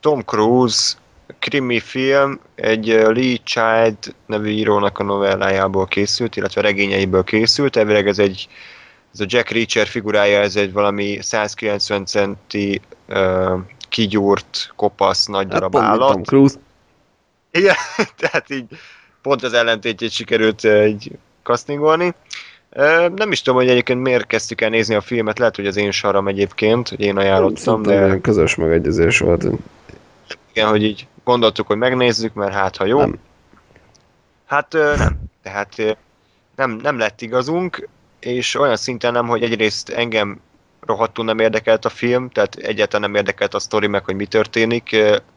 Tom 0.00 0.20
Cruise 0.24 0.96
krimi 1.38 1.80
film, 1.80 2.40
egy 2.54 2.90
ö, 2.90 3.12
Lee 3.12 3.36
Child 3.44 4.14
nevű 4.26 4.48
írónak 4.48 4.98
a 4.98 5.02
novellájából 5.02 5.86
készült, 5.86 6.36
illetve 6.36 6.60
regényeiből 6.60 7.24
készült. 7.24 7.76
Elvileg 7.76 8.06
ez 8.06 8.18
egy 8.18 8.48
ez 9.12 9.20
a 9.20 9.24
Jack 9.26 9.50
Reacher 9.50 9.86
figurája, 9.86 10.40
ez 10.40 10.56
egy 10.56 10.72
valami 10.72 11.18
190 11.20 12.06
centi 12.06 12.80
ö, 13.08 13.54
kigyúrt, 13.88 14.72
kopasz, 14.76 15.26
nagy 15.26 15.46
Hát 15.50 15.52
darab 15.52 15.72
mint 15.72 15.84
állat. 15.84 16.12
Tom 16.12 16.22
Cruise. 16.22 16.54
Igen, 17.50 17.74
tehát 18.18 18.50
így 18.50 18.64
pont 19.22 19.42
az 19.42 19.52
ellentétjét 19.52 20.10
sikerült 20.10 20.64
ö, 20.64 20.84
így 20.84 21.10
castingolni. 21.42 22.14
Ö, 22.70 23.08
Nem 23.16 23.32
is 23.32 23.42
tudom, 23.42 23.58
hogy 23.58 23.68
egyébként 23.68 24.02
miért 24.02 24.26
kezdtük 24.26 24.60
el 24.60 24.70
nézni 24.70 24.94
a 24.94 25.00
filmet, 25.00 25.38
lehet, 25.38 25.56
hogy 25.56 25.66
az 25.66 25.76
én 25.76 25.90
saram 25.90 26.28
egyébként, 26.28 26.88
hogy 26.88 27.00
én 27.00 27.16
ajánlottam, 27.16 27.82
Szerintem 27.84 28.10
de 28.10 28.20
közös 28.20 28.54
megegyezés 28.54 29.18
volt. 29.18 29.44
Igen, 30.58 30.70
hogy 30.70 30.84
így 30.84 31.06
gondoltuk, 31.24 31.66
hogy 31.66 31.76
megnézzük, 31.76 32.34
mert 32.34 32.52
hát 32.52 32.76
ha 32.76 32.84
jó. 32.84 32.98
Nem. 32.98 33.18
Hát 34.46 34.72
nem. 34.72 35.18
Tehát 35.42 35.96
nem, 36.56 36.70
nem 36.70 36.98
lett 36.98 37.20
igazunk, 37.20 37.88
és 38.20 38.54
olyan 38.54 38.76
szinten 38.76 39.12
nem, 39.12 39.26
hogy 39.26 39.42
egyrészt 39.42 39.88
engem 39.88 40.40
rohadtul 40.80 41.24
nem 41.24 41.38
érdekelt 41.38 41.84
a 41.84 41.88
film, 41.88 42.30
tehát 42.30 42.54
egyáltalán 42.54 43.10
nem 43.10 43.20
érdekelt 43.20 43.54
a 43.54 43.58
sztori 43.58 43.86
meg, 43.86 44.04
hogy 44.04 44.16
mi 44.16 44.26
történik. 44.26 44.96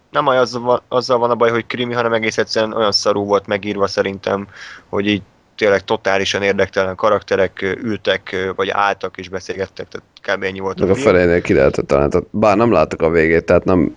Nem 0.09 0.27
azzal 0.27 0.61
van, 0.61 0.81
azzal 0.87 1.17
van 1.17 1.29
a 1.29 1.35
baj, 1.35 1.49
hogy 1.49 1.65
krimi, 1.65 1.93
hanem 1.93 2.13
egész 2.13 2.37
egyszerűen 2.37 2.73
olyan 2.73 2.91
szarú 2.91 3.25
volt 3.25 3.47
megírva 3.47 3.87
szerintem, 3.87 4.47
hogy 4.89 5.07
így 5.07 5.21
tényleg 5.55 5.83
totálisan 5.83 6.41
érdektelen 6.41 6.95
karakterek 6.95 7.61
ültek, 7.61 8.51
vagy 8.55 8.69
álltak 8.69 9.17
és 9.17 9.29
beszélgettek, 9.29 9.87
tehát 9.87 10.07
kb. 10.21 10.43
ennyi 10.43 10.59
volt 10.59 10.79
Meg 10.79 10.89
a 10.89 10.91
a 10.91 10.95
felénél 10.95 11.41
ki 11.41 11.53
lehetett 11.53 11.87
talán. 11.87 12.09
Tehát, 12.09 12.27
bár 12.31 12.57
nem 12.57 12.71
láttuk 12.71 13.01
a 13.01 13.09
végét, 13.09 13.45
tehát 13.45 13.63
nem, 13.63 13.95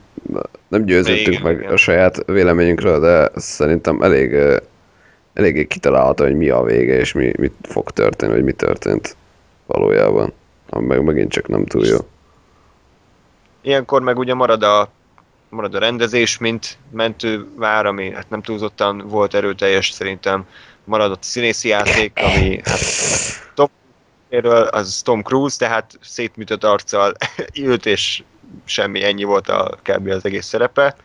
nem 0.68 0.84
győzöttük 0.84 1.26
Igen, 1.26 1.42
meg 1.42 1.58
igen. 1.58 1.72
a 1.72 1.76
saját 1.76 2.24
véleményünkről, 2.26 3.00
de 3.00 3.30
szerintem 3.34 4.02
elég, 4.02 4.36
eléggé 5.32 5.66
kitalálható, 5.66 6.24
hogy 6.24 6.36
mi 6.36 6.48
a 6.48 6.62
vége, 6.62 6.98
és 6.98 7.12
mi, 7.12 7.32
mit 7.38 7.54
fog 7.62 7.90
történni, 7.90 8.32
vagy 8.32 8.44
mi 8.44 8.52
történt 8.52 9.16
valójában. 9.66 10.32
Ami 10.68 10.86
meg 10.86 11.04
megint 11.04 11.30
csak 11.30 11.48
nem 11.48 11.66
túl 11.66 11.86
jó. 11.86 11.98
Ilyenkor 13.62 14.02
meg 14.02 14.18
ugye 14.18 14.34
marad 14.34 14.62
a, 14.62 14.90
marad 15.48 15.74
a 15.74 15.78
rendezés, 15.78 16.38
mint 16.38 16.78
mentővár, 16.90 17.86
ami 17.86 18.12
hát 18.12 18.30
nem 18.30 18.42
túlzottan 18.42 19.04
volt 19.08 19.34
erőteljes 19.34 19.90
szerintem. 19.90 20.46
Maradott 20.84 21.20
a 21.20 21.24
színészi 21.24 21.68
játék, 21.68 22.12
ami 22.14 22.60
hát 22.64 22.80
Tom 23.54 23.68
Cruise-ről, 24.40 24.62
az 24.62 25.00
Tom 25.04 25.22
Cruise, 25.22 25.56
tehát 25.58 25.98
szétműtött 26.00 26.64
arccal 26.64 27.12
ült, 27.60 27.86
és 27.86 28.22
semmi, 28.64 29.04
ennyi 29.04 29.24
volt 29.24 29.48
a 29.48 29.78
kb. 29.82 30.08
az 30.08 30.24
egész 30.24 30.46
szerepe. 30.46 30.96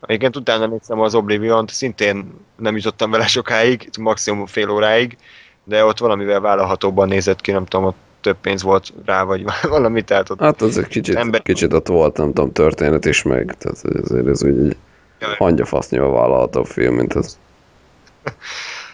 Egyébként 0.00 0.36
utána 0.36 0.66
néztem 0.66 1.00
az 1.00 1.14
Oblivion-t, 1.14 1.70
szintén 1.70 2.34
nem 2.56 2.76
jutottam 2.76 3.10
vele 3.10 3.26
sokáig, 3.26 3.90
maximum 3.98 4.46
fél 4.46 4.70
óráig, 4.70 5.16
de 5.64 5.84
ott 5.84 5.98
valamivel 5.98 6.40
vállalhatóban 6.40 7.08
nézett 7.08 7.40
ki, 7.40 7.50
nem 7.50 7.64
tudom, 7.66 7.86
ott 7.86 7.96
több 8.20 8.36
pénz 8.40 8.62
volt 8.62 8.92
rá, 9.04 9.22
vagy 9.22 9.44
valami, 9.62 10.02
tehát 10.02 10.30
ott 10.30 10.40
Hát 10.40 10.60
az 10.60 10.78
egy 10.78 10.86
kicsit, 10.86 11.16
Ember- 11.16 11.42
kicsit 11.42 11.72
ott 11.72 11.86
volt, 11.86 12.16
nem 12.16 12.32
tudom, 12.32 12.52
történet 12.52 13.04
is 13.04 13.22
meg, 13.22 13.56
tehát 13.58 14.02
ezért 14.02 14.26
ez 14.26 14.44
úgy 14.44 14.58
egy 14.58 14.76
Jaj. 15.20 15.34
hangyafasznyval 15.38 16.12
vállalható 16.12 16.64
film, 16.64 16.94
mint 16.94 17.14
az. 17.14 17.38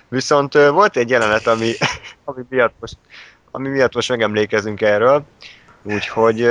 Viszont 0.08 0.52
volt 0.52 0.96
egy 0.96 1.10
jelenet, 1.10 1.46
ami, 1.46 1.72
ami, 2.24 2.42
miatt 2.48 2.74
most, 2.80 2.96
ami 3.56 3.68
miatt 3.68 3.94
most 3.94 4.08
megemlékezünk 4.08 4.80
erről, 4.80 5.24
úgyhogy 5.82 6.48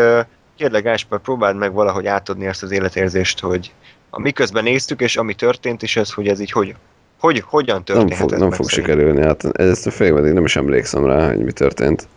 kérlek 0.58 0.84
Gáspár, 0.84 1.20
próbáld 1.20 1.56
meg 1.56 1.74
valahogy 1.74 2.06
átadni 2.06 2.46
ezt 2.46 2.64
az 2.64 2.72
életérzést, 2.72 3.40
hogy 3.40 3.72
a 4.10 4.20
miközben 4.20 4.64
néztük, 4.64 5.02
és 5.02 5.18
ami 5.18 5.34
történt, 5.34 5.84
és 5.84 5.98
ez, 5.98 6.12
hogy 6.12 6.28
ez 6.28 6.40
így 6.40 6.52
hogy, 6.52 6.76
hogy 7.20 7.44
hogyan 7.46 7.76
Nem 7.76 7.84
történhetett 7.84 8.30
fog, 8.30 8.40
nem 8.40 8.52
fog 8.52 8.70
szerintem? 8.70 8.96
sikerülni, 8.96 9.26
hát 9.26 9.44
ezt 9.60 9.88
a 9.88 9.92
fél 9.92 10.14
meddig 10.14 10.34
nem 10.34 10.46
is 10.46 10.56
emlékszem 10.56 11.06
rá, 11.06 11.28
hogy 11.28 11.44
mi 11.44 11.52
történt. 11.52 12.08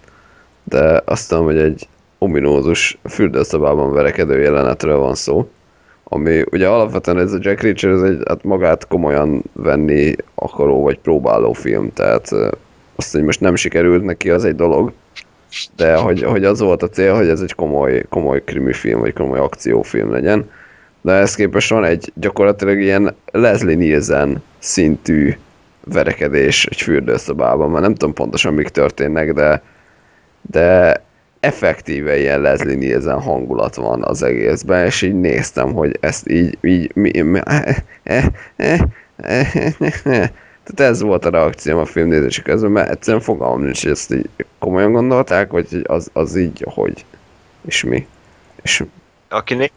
De 0.64 1.02
azt 1.04 1.28
tudom, 1.28 1.44
hogy 1.44 1.58
egy 1.58 1.88
ominózus 2.18 2.98
fürdőszobában 3.08 3.92
verekedő 3.92 4.40
jelenetről 4.40 4.98
van 4.98 5.14
szó, 5.14 5.50
ami 6.04 6.44
ugye 6.50 6.68
alapvetően 6.68 7.18
ez 7.18 7.32
a 7.32 7.38
Jack 7.40 7.60
Reacher, 7.60 7.90
ez 7.90 8.02
egy 8.02 8.22
hát 8.28 8.42
magát 8.42 8.86
komolyan 8.86 9.42
venni 9.52 10.14
akaró 10.34 10.82
vagy 10.82 10.98
próbáló 10.98 11.52
film, 11.52 11.92
tehát 11.92 12.30
azt, 12.96 13.12
hogy 13.12 13.22
most 13.22 13.40
nem 13.40 13.54
sikerült 13.54 14.04
neki, 14.04 14.30
az 14.30 14.44
egy 14.44 14.54
dolog, 14.54 14.92
de 15.76 15.96
hogy, 15.96 16.22
hogy 16.22 16.44
az 16.44 16.60
volt 16.60 16.82
a 16.82 16.88
cél, 16.88 17.14
hogy 17.14 17.28
ez 17.28 17.40
egy 17.40 17.54
komoly, 17.54 18.02
komoly 18.08 18.44
krimi 18.44 18.72
film, 18.72 19.00
vagy 19.00 19.12
komoly 19.12 19.38
akciófilm 19.38 20.10
legyen. 20.10 20.50
De 21.00 21.12
ehhez 21.12 21.34
képest 21.34 21.70
van 21.70 21.84
egy 21.84 22.12
gyakorlatilag 22.14 22.80
ilyen 22.80 23.14
Leslie 23.32 23.76
Nielsen 23.76 24.42
szintű 24.58 25.34
verekedés 25.84 26.66
egy 26.66 26.80
fürdőszobában, 26.80 27.70
mert 27.70 27.82
nem 27.82 27.94
tudom 27.94 28.14
pontosan 28.14 28.54
mik 28.54 28.68
történnek, 28.68 29.32
de, 29.32 29.62
de 30.50 31.00
effektíve 31.40 32.18
ilyen 32.18 32.40
Leslie 32.40 32.76
Nielsen 32.76 33.20
hangulat 33.20 33.74
van 33.74 34.04
az 34.04 34.22
egészben, 34.22 34.86
és 34.86 35.02
így 35.02 35.20
néztem, 35.20 35.72
hogy 35.72 35.96
ezt 36.00 36.30
így, 36.30 36.58
így 36.60 36.90
mi, 36.94 37.20
mi, 37.20 37.40
eh, 37.44 37.76
eh, 38.02 38.24
eh, 38.56 38.80
eh, 39.16 39.54
eh, 39.78 39.92
eh. 40.04 40.30
Tehát 40.74 40.92
ez 40.92 41.00
volt 41.00 41.24
a 41.24 41.30
reakcióm 41.30 41.78
a 41.78 41.84
film 41.84 42.08
nézése 42.08 42.42
közben, 42.42 42.70
mert 42.70 42.90
egyszerűen 42.90 43.22
fogalmam 43.22 43.62
nincs, 43.62 43.82
hogy 43.82 43.90
ezt 43.90 44.12
így 44.12 44.28
komolyan 44.58 44.92
gondolták, 44.92 45.50
vagy 45.50 45.70
hogy 45.70 45.84
az, 45.86 46.10
az 46.12 46.36
így, 46.36 46.64
hogy, 46.68 47.04
és 47.66 47.84
mi. 47.84 48.06
És 48.62 48.84
Aki, 49.28 49.54
né- 49.54 49.72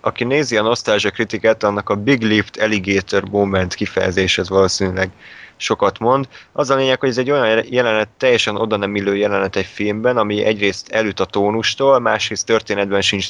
aki 0.00 0.24
nézi 0.24 0.56
a 0.56 0.62
Nostalgia 0.62 1.10
kritikát, 1.10 1.62
annak 1.62 1.88
a 1.88 1.94
Big 1.94 2.22
Lift 2.22 2.60
Alligator 2.60 3.24
Moment 3.30 3.74
kifejezés, 3.74 4.38
ez 4.38 4.48
valószínűleg 4.48 5.10
sokat 5.56 5.98
mond. 5.98 6.28
Az 6.52 6.70
a 6.70 6.74
lényeg, 6.74 7.00
hogy 7.00 7.08
ez 7.08 7.18
egy 7.18 7.30
olyan 7.30 7.64
jelenet, 7.70 8.08
teljesen 8.16 8.56
oda 8.56 8.76
nem 8.76 8.96
illő 8.96 9.16
jelenet 9.16 9.56
egy 9.56 9.66
filmben, 9.66 10.16
ami 10.16 10.44
egyrészt 10.44 10.88
elüt 10.88 11.20
a 11.20 11.24
tónustól, 11.24 11.98
másrészt 11.98 12.46
történetben 12.46 13.00
sincs 13.00 13.26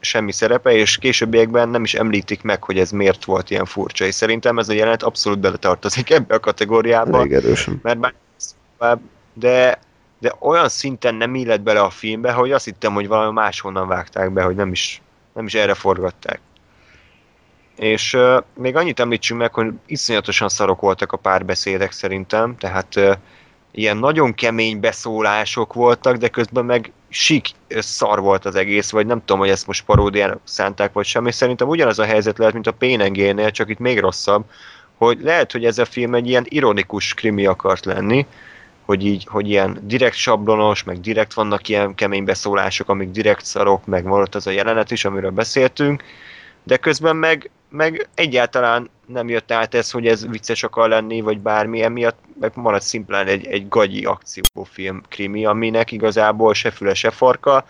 semmi 0.00 0.32
szerepe, 0.32 0.72
és 0.72 0.98
későbbiekben 0.98 1.68
nem 1.68 1.84
is 1.84 1.94
említik 1.94 2.42
meg, 2.42 2.64
hogy 2.64 2.78
ez 2.78 2.90
miért 2.90 3.24
volt 3.24 3.50
ilyen 3.50 3.64
furcsa. 3.64 4.04
És 4.04 4.14
szerintem 4.14 4.58
ez 4.58 4.68
a 4.68 4.72
jelenet 4.72 5.02
abszolút 5.02 5.38
beletartozik 5.38 6.10
ebbe 6.10 6.34
a 6.34 6.40
kategóriába 6.40 7.18
elég 7.18 7.32
erősen. 7.32 7.80
mert 7.82 8.14
tovább, 8.78 9.00
de, 9.32 9.78
de 10.18 10.34
olyan 10.38 10.68
szinten 10.68 11.14
nem 11.14 11.34
illet 11.34 11.62
bele 11.62 11.80
a 11.80 11.90
filmbe, 11.90 12.32
hogy 12.32 12.52
azt 12.52 12.64
hittem, 12.64 12.94
hogy 12.94 13.08
valami 13.08 13.32
máshonnan 13.32 13.88
vágták 13.88 14.30
be, 14.30 14.42
hogy 14.42 14.54
nem 14.54 14.72
is, 14.72 15.02
nem 15.34 15.46
is 15.46 15.54
erre 15.54 15.74
forgatták. 15.74 16.40
És 17.76 18.14
uh, 18.14 18.42
még 18.56 18.76
annyit 18.76 19.00
említsünk 19.00 19.40
meg, 19.40 19.54
hogy 19.54 19.72
iszonyatosan 19.86 20.48
szarok 20.48 20.80
voltak 20.80 21.12
a 21.12 21.16
párbeszédek 21.16 21.92
szerintem, 21.92 22.56
tehát 22.56 22.96
uh, 22.96 23.12
ilyen 23.74 23.96
nagyon 23.96 24.34
kemény 24.34 24.80
beszólások 24.80 25.72
voltak, 25.72 26.16
de 26.16 26.28
közben 26.28 26.64
meg 26.64 26.92
sik 27.08 27.48
szar 27.68 28.20
volt 28.20 28.44
az 28.44 28.54
egész, 28.54 28.90
vagy 28.90 29.06
nem 29.06 29.18
tudom, 29.18 29.38
hogy 29.38 29.48
ezt 29.48 29.66
most 29.66 29.84
paródiának 29.84 30.40
szánták, 30.44 30.92
vagy 30.92 31.04
sem, 31.04 31.26
és 31.26 31.34
szerintem 31.34 31.68
ugyanaz 31.68 31.98
a 31.98 32.04
helyzet 32.04 32.38
lehet, 32.38 32.54
mint 32.54 32.66
a 32.66 32.72
PNG-nél, 32.72 33.50
csak 33.50 33.68
itt 33.68 33.78
még 33.78 34.00
rosszabb, 34.00 34.44
hogy 34.96 35.18
lehet, 35.22 35.52
hogy 35.52 35.64
ez 35.64 35.78
a 35.78 35.84
film 35.84 36.14
egy 36.14 36.28
ilyen 36.28 36.44
ironikus 36.48 37.14
krimi 37.14 37.46
akart 37.46 37.84
lenni, 37.84 38.26
hogy 38.84 39.06
így, 39.06 39.26
hogy 39.30 39.48
ilyen 39.48 39.78
direkt 39.82 40.16
sablonos, 40.16 40.82
meg 40.82 41.00
direkt 41.00 41.34
vannak 41.34 41.68
ilyen 41.68 41.94
kemény 41.94 42.24
beszólások, 42.24 42.88
amik 42.88 43.10
direkt 43.10 43.44
szarok, 43.44 43.86
meg 43.86 44.04
volt 44.04 44.34
az 44.34 44.46
a 44.46 44.50
jelenet 44.50 44.90
is, 44.90 45.04
amiről 45.04 45.30
beszéltünk, 45.30 46.04
de 46.64 46.76
közben 46.76 47.16
meg, 47.16 47.50
meg 47.68 48.08
egyáltalán 48.14 48.90
nem 49.06 49.28
jött 49.28 49.52
át 49.52 49.74
ez, 49.74 49.90
hogy 49.90 50.06
ez 50.06 50.28
vicces 50.28 50.62
akar 50.62 50.88
lenni, 50.88 51.20
vagy 51.20 51.38
bármi, 51.38 51.82
emiatt 51.82 52.18
meg 52.40 52.52
marad 52.54 52.82
szimplán 52.82 53.26
egy, 53.26 53.46
egy 53.46 53.68
gagyi 53.68 54.04
akciófilm 54.04 55.02
krimi, 55.08 55.44
aminek 55.44 55.92
igazából 55.92 56.54
se 56.54 56.70
füle, 56.70 56.94
se 56.94 57.10
farka, 57.10 57.64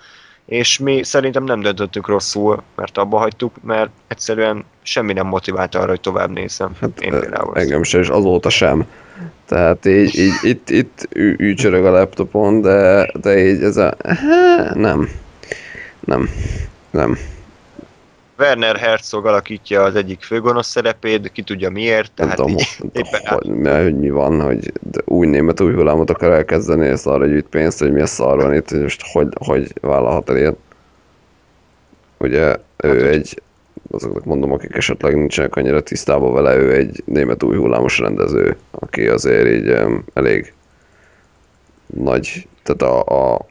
és 0.44 0.78
mi 0.78 1.02
szerintem 1.02 1.44
nem 1.44 1.60
döntöttük 1.60 2.06
rosszul, 2.06 2.62
mert 2.74 2.98
abba 2.98 3.18
hagytuk, 3.18 3.52
mert 3.62 3.90
egyszerűen 4.06 4.64
semmi 4.82 5.12
nem 5.12 5.26
motivált 5.26 5.74
arra, 5.74 5.88
hogy 5.88 6.00
tovább 6.00 6.30
nézem. 6.30 6.76
Hát 6.80 7.00
Én 7.00 7.10
például. 7.10 7.56
engem 7.56 7.82
sem, 7.82 8.00
és 8.00 8.08
azóta 8.08 8.50
sem. 8.50 8.86
Tehát 9.46 9.86
így, 9.86 10.18
így 10.18 10.32
itt, 10.42 10.70
itt 10.70 11.08
ücsörög 11.36 11.84
a 11.84 11.90
laptopon, 11.90 12.60
de, 12.60 13.10
de 13.20 13.38
így 13.46 13.62
ez 13.62 13.76
a... 13.76 13.94
há, 14.04 14.70
Nem. 14.74 15.08
Nem. 16.00 16.28
Nem. 16.90 17.18
Werner 18.38 18.76
Herzog 18.76 19.26
alakítja 19.26 19.82
az 19.82 19.94
egyik 19.94 20.22
főgonosz 20.22 20.68
szerepét, 20.68 21.32
ki 21.32 21.42
tudja 21.42 21.70
miért, 21.70 22.10
Nem 22.16 22.28
tehát 22.28 22.36
tudom, 22.36 22.50
így, 22.50 22.78
éppen 22.92 23.20
hogy, 23.26 23.46
mi, 23.46 23.68
hogy 23.68 23.98
mi 23.98 24.10
van, 24.10 24.40
hogy 24.40 24.72
új 25.04 25.26
német 25.26 25.60
új 25.60 25.72
hullámot 25.74 26.10
akar 26.10 26.32
elkezdeni, 26.32 26.86
és 26.86 27.04
arra 27.04 27.26
gyűjt 27.26 27.46
pénzt, 27.46 27.78
hogy 27.78 27.92
mi 27.92 28.00
a 28.00 28.06
szar 28.06 28.36
van 28.36 28.54
itt, 28.54 28.70
hogy 28.70 28.80
most 28.80 29.02
hogy, 29.12 29.28
hogy 29.46 29.72
vállalhat 29.80 30.30
el 30.30 30.36
ilyet. 30.36 30.56
Ugye 32.18 32.56
ő 32.76 32.88
Hát, 32.88 32.92
hogy- 32.92 33.02
egy, 33.02 33.42
azoknak 33.90 34.24
mondom, 34.24 34.52
akik 34.52 34.74
esetleg 34.76 35.14
nincsenek 35.14 35.56
annyira 35.56 35.82
tisztában 35.82 36.32
vele, 36.32 36.56
ő 36.56 36.74
egy 36.74 37.02
német 37.06 37.42
új 37.42 37.56
hullámos 37.56 37.98
rendező, 37.98 38.56
aki 38.70 39.08
azért 39.08 39.46
így 39.48 39.68
em, 39.68 40.04
elég 40.14 40.52
nagy, 41.86 42.48
tehát 42.62 42.82
a, 42.82 43.32
a, 43.34 43.46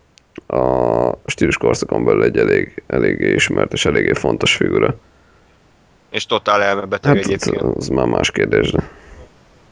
a 0.47 1.11
stílus 1.25 1.57
korszakon 1.57 2.05
belül 2.05 2.23
egy 2.23 2.37
elég, 2.37 2.83
eléggé 2.87 3.33
ismert 3.33 3.73
és 3.73 3.85
eléggé 3.85 4.13
fontos 4.13 4.55
figura. 4.55 4.95
és 6.09 6.25
totál 6.25 6.61
elmebeteg 6.61 7.15
Hát 7.15 7.25
egyébként. 7.25 7.61
az, 7.61 7.73
az 7.77 7.87
már 7.87 8.05
más 8.05 8.31
kérdés, 8.31 8.71
de 8.71 8.89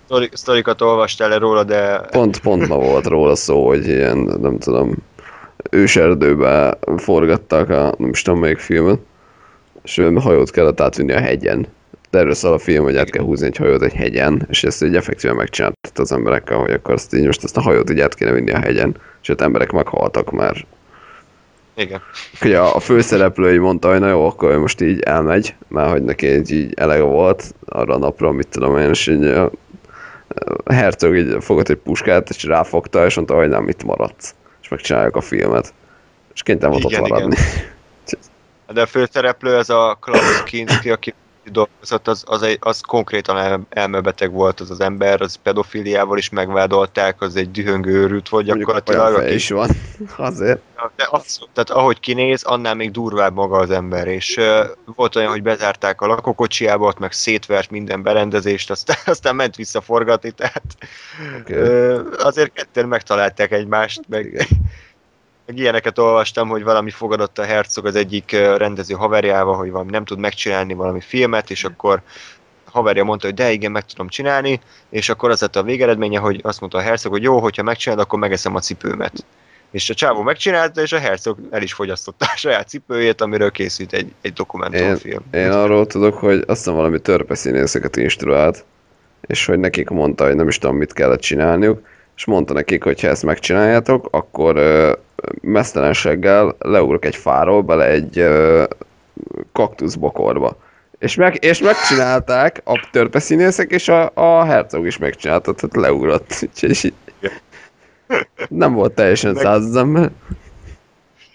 Sztori, 0.06 0.30
sztorikat 0.34 0.82
olvastál 0.82 1.30
le 1.30 1.38
róla, 1.38 1.64
de 1.64 2.00
pont, 2.00 2.40
pont 2.40 2.68
ma 2.68 2.76
volt 2.76 3.06
róla 3.06 3.36
szó, 3.36 3.68
hogy 3.68 3.88
ilyen, 3.88 4.18
nem 4.18 4.58
tudom, 4.58 4.94
őserdőbe 5.70 6.78
forgattak 6.98 7.70
a, 7.70 7.94
nem 7.98 8.10
is 8.10 8.22
tudom 8.22 8.40
melyik 8.40 8.60
filmet, 8.60 9.00
és 9.84 10.02
hajót 10.16 10.52
kellett 10.52 10.82
átvinni 10.82 11.14
a 11.14 11.20
hegyen. 11.20 11.68
De 12.10 12.20
erről 12.20 12.34
szól 12.34 12.54
a 12.54 12.60
film, 12.60 12.84
hogy 12.84 12.98
át 12.98 13.10
kell 13.10 13.24
húzni 13.24 13.46
egy 13.46 13.58
hajót 13.58 13.82
egy 13.82 13.94
hegyen, 13.94 14.48
és 14.50 14.64
ezt 14.64 14.84
így 14.84 14.96
effektíven 14.96 15.36
megcsináltat 15.36 16.00
az 16.00 16.12
emberekkel, 16.12 16.58
hogy 16.58 16.72
akkor 16.72 16.94
azt 16.94 17.14
így 17.14 17.26
most 17.26 17.44
ezt 17.44 17.58
a 17.58 17.62
hajót 17.62 17.90
így 17.90 18.00
át 18.00 18.16
kéne 18.16 18.32
vinni 18.32 18.52
a 18.52 18.60
hegyen, 18.60 18.96
ott 19.30 19.42
emberek 19.42 19.72
meghaltak 19.72 20.32
már. 20.32 20.66
igen. 21.76 22.02
Ugye 22.42 22.60
a, 22.60 22.76
a 22.76 22.80
főszereplő 22.80 23.54
így 23.54 23.60
mondta, 23.60 23.90
hogy 23.90 24.00
na 24.00 24.10
jó, 24.10 24.26
akkor 24.26 24.58
most 24.58 24.82
így 24.82 25.00
elmegy, 25.00 25.56
mert 25.68 25.92
hogy 25.92 26.04
neki 26.04 26.28
így, 26.28 26.52
így 26.52 26.74
elege 26.76 27.02
volt 27.02 27.56
arra 27.66 27.94
a 27.94 27.98
napra, 27.98 28.32
mit 28.32 28.48
tudom 28.48 28.78
én, 28.78 28.90
és 28.90 29.08
így 29.08 29.24
a, 29.24 29.52
a 30.64 30.74
herceg 30.74 31.16
így 31.16 31.36
fogott 31.40 31.70
egy 31.70 31.78
puskát, 31.78 32.30
és 32.30 32.44
ráfogta, 32.44 33.06
és 33.06 33.16
mondta, 33.16 33.36
hogy 33.36 33.50
nem, 33.50 33.68
itt 33.68 33.84
maradsz. 33.84 34.36
És 34.62 34.68
megcsináljuk 34.68 35.16
a 35.16 35.22
filmet. 35.22 35.74
És 36.34 36.44
kénytelen 36.44 36.72
volt 36.72 36.86
ott 36.86 36.92
Igen, 36.92 37.04
maradni. 37.10 37.36
De 38.74 38.82
a 38.82 38.86
főszereplő, 38.86 39.58
ez 39.58 39.70
a 39.70 39.98
Klaus 40.02 40.44
Kinski, 40.44 40.90
aki 40.90 41.14
dolgozott, 41.46 42.08
az, 42.08 42.24
az, 42.28 42.42
egy, 42.42 42.58
az 42.60 42.82
konkrétan 42.82 43.38
el, 43.38 43.62
elmebeteg 43.70 44.32
volt 44.32 44.60
az 44.60 44.72
az 44.72 44.80
ember, 44.80 45.22
az 45.22 45.36
pedofiliával 45.36 46.18
is 46.18 46.30
megvádolták, 46.30 47.22
az 47.22 47.36
egy 47.36 47.52
dühöngő 47.52 47.92
őrült 47.92 48.30
volt 48.30 48.46
gyakorlatilag. 48.46 49.14
aki- 49.14 49.34
is 49.34 49.50
van. 49.50 49.70
Azért. 50.18 50.62
De 50.96 51.08
az, 51.10 51.40
tehát 51.54 51.70
ahogy 51.70 52.00
kinéz, 52.00 52.44
annál 52.44 52.76
még 52.76 52.92
durvább 52.92 53.34
maga 53.34 53.58
az 53.58 53.72
ember, 53.72 54.08
és 54.08 54.38
uh, 54.38 54.66
volt 54.96 55.16
olyan, 55.16 55.32
hogy 55.32 55.44
bezárták 55.44 56.02
a 56.02 56.08
lakókocsiába, 56.08 56.88
ott 56.88 57.00
meg 57.00 57.12
szétvert 57.12 57.70
minden 57.70 58.02
berendezést, 58.04 58.70
aztán, 58.70 58.98
aztán 59.06 59.36
ment 59.36 59.56
vissza 59.56 59.82
forgatni, 59.82 60.32
tehát 60.32 60.64
Oké. 61.40 61.62
uh, 61.62 62.02
azért 62.18 62.54
ketten 62.54 62.88
megtalálták 62.88 63.52
egymást, 63.52 64.02
meg, 64.08 64.48
meg 65.52 65.60
ilyeneket 65.60 65.98
olvastam, 65.98 66.50
hogy 66.50 66.64
valami 66.64 66.90
fogadott 66.90 67.38
a 67.38 67.44
hercog 67.44 67.86
az 67.86 67.96
egyik 67.96 68.32
rendező 68.58 68.94
haverjával, 68.94 69.56
hogy 69.56 69.72
valami 69.72 69.92
nem 69.92 70.06
tud 70.06 70.20
megcsinálni 70.20 70.74
valami 70.74 71.00
filmet, 71.02 71.50
és 71.50 71.64
akkor 71.64 72.02
haverja 72.66 73.04
mondta, 73.04 73.26
hogy 73.26 73.36
de 73.36 73.52
igen, 73.52 73.72
meg 73.72 73.86
tudom 73.86 74.08
csinálni, 74.08 74.60
és 74.90 75.10
akkor 75.10 75.30
az 75.30 75.42
lett 75.42 75.56
a 75.56 75.64
végeredménye, 75.64 76.20
hogy 76.20 76.40
azt 76.44 76.60
mondta 76.60 76.78
a 76.78 76.82
hercog, 76.82 77.12
hogy 77.12 77.24
jó, 77.24 77.40
hogyha 77.40 77.64
megcsinálod, 77.64 78.04
akkor 78.04 78.20
megeszem 78.20 78.56
a 78.56 78.60
cipőmet. 78.60 79.26
És 79.72 79.90
a 79.90 79.94
csávó 79.94 80.22
megcsinálta, 80.22 80.82
és 80.82 80.92
a 80.92 81.00
hercog 81.00 81.38
el 81.50 81.62
is 81.62 81.74
fogyasztotta 81.74 82.26
a 82.34 82.38
saját 82.38 82.68
cipőjét, 82.68 83.22
amiről 83.22 83.52
készült 83.52 83.94
egy, 83.94 84.14
egy 84.22 84.34
dokumentumfilm. 84.34 85.24
Én 85.32 85.52
arról 85.52 85.88
tudok, 85.88 86.18
hogy 86.18 86.44
azt 86.48 86.58
hiszem 86.58 86.74
valami 86.74 87.00
törpe 87.00 87.36
színészeket 87.36 87.96
instruált, 87.96 88.66
és 89.28 89.46
hogy 89.46 89.60
nekik 89.60 89.90
mondta, 89.90 90.26
hogy 90.26 90.36
nem 90.36 90.48
is 90.48 90.58
tudom, 90.58 90.76
mit 90.76 90.94
kellett 90.94 91.20
csinálniuk, 91.20 91.82
és 92.16 92.26
mondta 92.26 92.54
nekik, 92.54 92.84
hogy 92.84 93.02
ha 93.02 93.08
ezt 93.08 93.24
megcsináljátok, 93.24 94.08
akkor 94.12 94.58
mesztelenséggel 95.42 96.56
leugrok 96.60 97.06
egy 97.06 97.16
fáról 97.16 97.62
bele 97.62 97.86
egy 97.88 98.20
ö, 98.20 98.64
kaktuszbokorba. 99.52 100.58
És, 101.00 101.16
meg, 101.16 101.44
és 101.44 101.60
megcsinálták 101.60 102.62
a 102.64 102.88
törpe 102.92 103.20
színészek, 103.20 103.72
és 103.72 103.88
a, 103.88 104.12
a 104.14 104.44
hercog 104.44 104.86
is 104.86 104.98
megcsinálta, 104.98 105.54
tehát 105.54 105.76
leugrott. 105.76 106.34
Úgyhogy 106.42 106.94
nem 108.50 108.74
volt 108.74 108.94
teljesen 108.94 109.34
Meg- 109.34 109.44
száz 109.44 109.66
az 109.66 109.76
ember. 109.76 110.12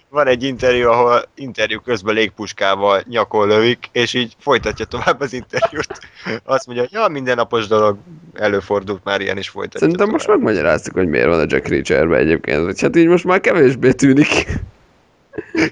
Van 0.09 0.27
egy 0.27 0.43
interjú, 0.43 0.89
ahol 0.89 1.23
interjú 1.35 1.79
közben 1.79 2.15
légpuskával 2.15 3.03
nyakon 3.07 3.47
lövik, 3.47 3.89
és 3.91 4.13
így 4.13 4.35
folytatja 4.39 4.85
tovább 4.85 5.19
az 5.19 5.33
interjút. 5.33 5.99
Azt 6.43 6.65
mondja, 6.65 6.83
hogy 6.83 6.93
ja, 6.93 7.07
mindennapos 7.07 7.67
dolog, 7.67 7.97
előfordult 8.33 9.03
már 9.03 9.21
ilyen, 9.21 9.37
is 9.37 9.49
folytatja 9.49 9.79
Szerintem 9.79 10.09
most 10.09 10.25
tovább. 10.25 10.41
megmagyaráztuk, 10.41 10.93
hogy 10.93 11.07
miért 11.07 11.27
van 11.27 11.39
a 11.39 11.45
Jack 11.47 11.67
Reacher-be 11.67 12.17
egyébként. 12.17 12.63
Vagy 12.63 12.81
hát 12.81 12.95
így 12.95 13.07
most 13.07 13.23
már 13.23 13.39
kevésbé 13.39 13.91
tűnik. 13.91 14.45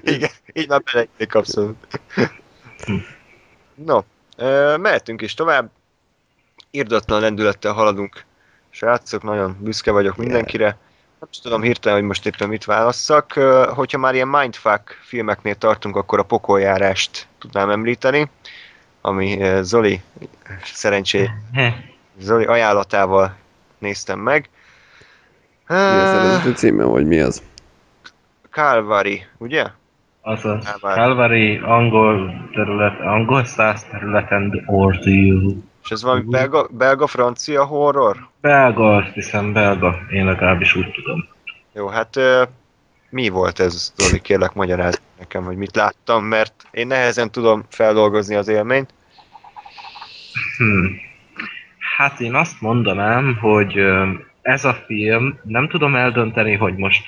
Igen, 0.02 0.30
így 0.52 0.68
már 0.68 0.82
beleillik 0.82 1.34
abszolút. 1.34 1.76
No, 3.74 4.00
mehetünk 4.76 5.22
is 5.22 5.34
tovább. 5.34 5.70
Irdatlan 6.70 7.20
lendülettel 7.20 7.72
haladunk. 7.72 8.24
Srácok, 8.70 9.22
nagyon 9.22 9.56
büszke 9.60 9.90
vagyok 9.90 10.16
mindenkire. 10.16 10.76
Nem 11.20 11.28
is 11.32 11.38
tudom 11.38 11.62
hirtelen, 11.62 11.98
hogy 11.98 12.06
most 12.06 12.26
éppen 12.26 12.48
mit 12.48 12.64
válasszak. 12.64 13.32
Hogyha 13.74 13.98
már 13.98 14.14
ilyen 14.14 14.28
mindfuck 14.28 14.98
filmeknél 15.02 15.54
tartunk, 15.54 15.96
akkor 15.96 16.18
a 16.18 16.22
pokoljárást 16.22 17.26
tudnám 17.38 17.70
említeni, 17.70 18.30
ami 19.00 19.38
Zoli 19.60 20.00
szerencsé 20.62 21.30
Zoli 22.18 22.44
ajánlatával 22.44 23.34
néztem 23.78 24.18
meg. 24.18 24.48
Mi 25.68 25.74
az 25.74 26.12
eredeti 26.12 26.52
címe, 26.52 26.84
vagy 26.84 27.06
mi 27.06 27.20
az? 27.20 27.42
Calvary, 28.50 29.26
ugye? 29.38 29.66
Azaz, 30.20 30.64
Calvary. 30.64 31.00
Calvary 31.00 31.56
angol 31.56 32.48
terület, 32.52 33.00
angol 33.00 33.44
száz 33.44 33.84
területen 33.84 34.62
Ordeal. 34.66 35.54
És 35.86 35.92
ez 35.92 36.02
valami 36.02 36.22
belga, 36.22 36.68
belga-francia 36.70 37.64
horror? 37.64 38.28
Belga, 38.40 38.96
azt 38.96 39.12
hiszem 39.12 39.52
belga, 39.52 39.98
én 40.10 40.24
legalábbis 40.24 40.74
úgy 40.74 40.90
tudom. 40.90 41.28
Jó, 41.72 41.86
hát 41.86 42.18
mi 43.10 43.28
volt 43.28 43.60
ez, 43.60 43.92
Zoli, 43.96 44.20
kérlek 44.20 44.54
magyarázd 44.54 45.00
nekem, 45.18 45.44
hogy 45.44 45.56
mit 45.56 45.76
láttam, 45.76 46.24
mert 46.24 46.66
én 46.70 46.86
nehezen 46.86 47.30
tudom 47.30 47.64
feldolgozni 47.68 48.34
az 48.34 48.48
élményt. 48.48 48.94
Hmm. 50.56 51.00
Hát 51.96 52.20
én 52.20 52.34
azt 52.34 52.60
mondanám, 52.60 53.36
hogy 53.40 53.80
ez 54.42 54.64
a 54.64 54.74
film, 54.74 55.38
nem 55.42 55.68
tudom 55.68 55.94
eldönteni, 55.94 56.54
hogy 56.54 56.76
most 56.76 57.04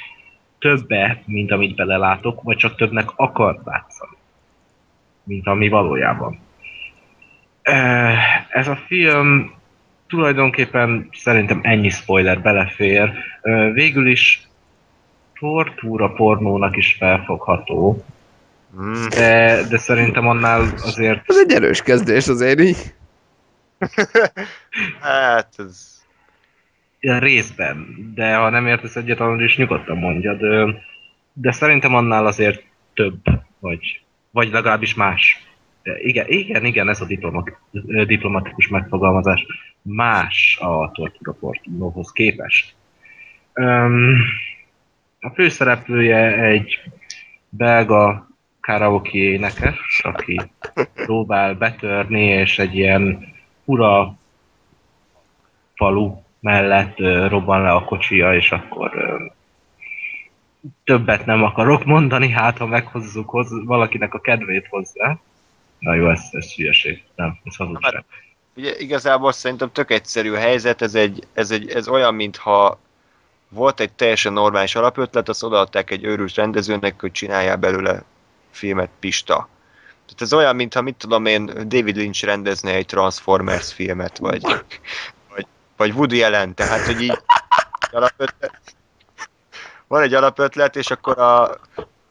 többe, 0.59 1.23
mint 1.27 1.51
amit 1.51 1.77
belelátok, 1.77 2.43
vagy 2.43 2.57
csak 2.57 2.77
többnek 2.77 3.09
akar 3.17 3.61
látszani, 3.65 4.17
mint 5.23 5.47
ami 5.47 5.69
valójában. 5.69 6.47
Ö, 7.69 8.13
Ez 8.49 8.69
a 8.69 8.77
film 8.87 9.53
tulajdonképpen 10.07 11.09
szerintem 11.13 11.61
ennyi 11.63 11.89
spoiler 11.89 12.41
belefér. 12.41 13.13
Ö, 13.43 13.71
Végül 13.73 14.07
is 14.07 14.43
tortúra 15.41 16.13
pornónak 16.13 16.77
is 16.77 16.97
felfogható, 16.99 18.05
Hmm. 18.77 19.09
de, 19.09 19.63
de 19.69 19.79
szerintem 19.79 20.29
annál 20.29 20.61
azért 20.83 21.23
Ez 21.31 21.37
egy 21.37 21.53
erős 21.53 21.83
kezdés 21.83 22.29
azért 22.29 22.61
így. 22.61 22.77
Hát, 25.01 25.49
ez... 25.59 25.97
Ja, 27.01 27.19
részben, 27.19 27.87
de 28.15 28.35
ha 28.37 28.49
nem 28.51 28.67
értesz 28.67 28.97
egyet, 28.97 29.21
akkor 29.21 29.43
is 29.43 29.57
nyugodtan 29.57 29.97
mondjad. 29.99 30.43
Ö, 30.43 30.71
De 31.33 31.53
szerintem 31.53 31.95
annál 31.95 32.27
azért 32.27 32.63
több, 32.95 33.21
vagy, 33.59 34.01
vagy 34.31 34.51
legalábbis 34.51 34.95
más. 34.95 35.43
Igen, 35.97 36.27
igen, 36.29 36.65
igen, 36.65 36.89
ez 36.89 37.01
a 37.01 37.05
diplomat, 37.05 37.59
diplomatikus 38.07 38.69
megfogalmazás. 38.69 39.47
Más 39.83 40.59
a 40.61 40.91
tortura 40.91 41.33
pornóhoz 41.33 42.13
képest. 42.13 42.75
Öm, 43.53 44.17
a 45.21 45.31
főszereplője 45.31 46.43
egy 46.43 46.81
belga 47.49 48.29
karaoke 48.61 49.19
énekes, 49.19 50.01
aki 50.03 50.41
próbál 50.95 51.55
betörni, 51.55 52.25
és 52.25 52.59
egy 52.59 52.75
ilyen 52.75 53.35
ura 53.65 54.15
falu 55.75 56.23
mellett 56.41 57.01
ö, 57.01 57.29
robban 57.29 57.63
le 57.63 57.71
a 57.71 57.85
kocsija, 57.85 58.35
és 58.35 58.53
akkor 58.53 58.91
ö, 58.97 59.25
többet 60.85 61.27
nem 61.27 61.43
akarok 61.43 61.85
mondani, 61.85 62.31
hát 62.31 62.59
ha 62.59 62.67
meghozzuk 62.67 63.31
hoz, 63.31 63.65
valakinek 63.65 64.15
a 64.15 64.21
kedvét 64.21 64.67
hozzá. 64.67 65.19
Na 65.79 65.95
jó, 65.95 66.11
ez, 66.11 66.21
ez 66.31 66.53
hülyeség. 66.53 67.05
Nem, 67.15 67.39
ez 67.45 67.57
hazugság. 67.57 68.05
Ugye 68.57 68.79
igazából 68.79 69.33
szerintem 69.33 69.73
tök 69.73 69.91
egyszerű 69.91 70.33
a 70.33 70.39
helyzet, 70.39 70.83
ez, 70.83 70.95
egy, 70.95 71.27
ez, 71.33 71.51
egy, 71.51 71.71
ez 71.71 71.89
olyan, 71.89 72.15
mintha 72.15 72.79
volt 73.49 73.81
egy 73.81 73.93
teljesen 73.93 74.33
normális 74.33 74.75
alapötlet, 74.75 75.29
azt 75.29 75.43
odaadták 75.43 75.91
egy 75.91 76.05
őrült 76.05 76.35
rendezőnek, 76.35 77.01
hogy 77.01 77.13
csináljál 77.13 77.57
belőle 77.57 78.03
filmet 78.51 78.91
Pista. 79.01 79.49
Tehát 80.05 80.23
ez 80.23 80.33
olyan, 80.33 80.57
mintha 80.57 80.81
mit 80.81 80.97
tudom 80.97 81.27
én, 81.27 81.47
David 81.47 81.97
Lynch 81.97 82.25
rendezne 82.25 82.75
egy 82.75 82.87
Transformers 82.87 83.73
filmet, 83.73 84.19
vagy, 84.19 84.43
vagy, 85.29 85.47
vagy 85.77 85.93
Woody 85.93 86.23
Allen, 86.23 86.55
tehát 86.55 86.87
hogy 86.87 87.03
így 87.03 87.19
alapötlet, 87.91 88.61
van 89.87 90.03
egy 90.03 90.15
alapötlet, 90.15 90.77
és 90.77 90.91
akkor 90.91 91.19
a, 91.19 91.61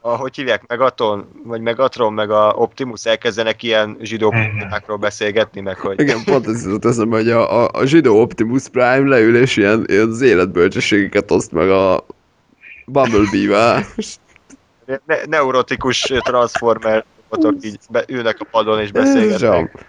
a 0.01 0.15
hogy 0.15 0.35
hívják, 0.35 0.67
Megaton, 0.67 1.27
vagy 1.43 1.61
Megatron, 1.61 2.13
meg 2.13 2.31
a 2.31 2.53
Optimus 2.55 3.05
elkezdenek 3.05 3.63
ilyen 3.63 3.97
zsidó 4.01 4.29
problémákról 4.29 4.97
beszélgetni, 4.97 5.61
meg 5.61 5.79
hogy 5.79 5.99
Igen, 5.99 6.23
pont 6.23 6.47
ez 6.47 6.65
jutott 6.65 6.85
eszembe, 6.85 7.15
hogy 7.15 7.29
a, 7.29 7.63
a, 7.63 7.69
a 7.73 7.85
zsidó 7.85 8.21
Optimus 8.21 8.67
Prime 8.67 9.07
leül 9.07 9.37
és 9.37 9.57
ilyen, 9.57 9.83
ilyen 9.87 10.09
az 10.09 10.21
életbölcsességeket 10.21 11.31
oszt 11.31 11.51
meg 11.51 11.69
a 11.69 12.05
Bumblebee-vel. 12.85 13.85
ne- 15.05 15.25
neurotikus 15.25 16.01
transformer 16.01 17.05
robotok 17.29 17.65
így 17.65 17.79
be, 17.89 18.03
ülnek 18.07 18.37
a 18.39 18.45
padon 18.51 18.79
és 18.79 18.91
beszélgetnek. 18.91 19.85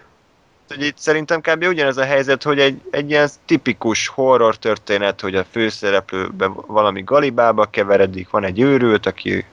hogy 0.67 0.83
itt 0.83 0.97
szerintem 0.97 1.41
kb. 1.41 1.63
ugyanez 1.63 1.97
a 1.97 2.03
helyzet, 2.03 2.43
hogy 2.43 2.59
egy, 2.59 2.81
egy 2.91 3.09
ilyen 3.09 3.29
tipikus 3.45 4.07
horror 4.07 4.57
történet, 4.57 5.21
hogy 5.21 5.35
a 5.35 5.45
főszereplőben 5.51 6.53
valami 6.67 7.03
galibába 7.03 7.65
keveredik, 7.65 8.29
van 8.29 8.43
egy 8.43 8.59
őrült, 8.59 9.05
aki 9.05 9.45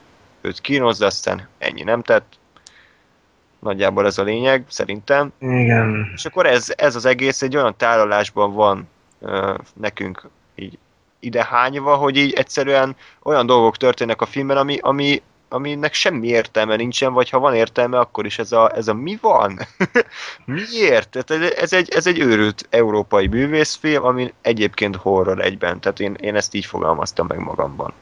őt 0.47 0.61
kínozza, 0.61 1.05
aztán 1.05 1.47
ennyi 1.57 1.83
nem 1.83 2.01
tett. 2.01 2.33
Nagyjából 3.59 4.05
ez 4.05 4.17
a 4.17 4.23
lényeg, 4.23 4.65
szerintem. 4.69 5.33
Igen. 5.39 6.11
És 6.15 6.25
akkor 6.25 6.45
ez, 6.45 6.73
ez 6.75 6.95
az 6.95 7.05
egész 7.05 7.41
egy 7.41 7.55
olyan 7.55 7.77
tálalásban 7.77 8.53
van 8.53 8.89
ö, 9.21 9.55
nekünk 9.73 10.29
így 10.55 10.77
idehányva, 11.19 11.95
hogy 11.95 12.17
így 12.17 12.33
egyszerűen 12.33 12.95
olyan 13.23 13.45
dolgok 13.45 13.77
történnek 13.77 14.21
a 14.21 14.25
filmben, 14.25 14.57
ami, 14.57 14.77
ami, 14.81 15.21
aminek 15.49 15.93
semmi 15.93 16.27
értelme 16.27 16.75
nincsen, 16.75 17.13
vagy 17.13 17.29
ha 17.29 17.39
van 17.39 17.55
értelme, 17.55 17.99
akkor 17.99 18.25
is 18.25 18.39
ez 18.39 18.51
a, 18.51 18.71
ez 18.75 18.87
a 18.87 18.93
mi 18.93 19.17
van? 19.21 19.59
Miért? 20.45 21.09
Tehát 21.09 21.43
ez, 21.43 21.51
ez, 21.51 21.73
egy, 21.73 21.89
ez 21.89 22.07
egy 22.07 22.19
őrült 22.19 22.67
európai 22.69 23.27
művészfilm, 23.27 24.05
ami 24.05 24.33
egyébként 24.41 24.95
horror 24.95 25.41
egyben. 25.41 25.79
Tehát 25.79 25.99
én, 25.99 26.13
én 26.13 26.35
ezt 26.35 26.53
így 26.53 26.65
fogalmaztam 26.65 27.27
meg 27.27 27.39
magamban. 27.39 27.93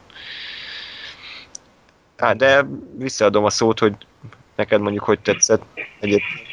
Hát, 2.17 2.38
de 2.38 2.65
visszaadom 2.97 3.43
a 3.43 3.49
szót, 3.49 3.80
hogy 3.80 3.93
neked 4.56 4.82
mondjuk 4.82 5.04
hogy 5.04 5.19
tetszett 5.19 5.63
egyébként. 5.99 6.43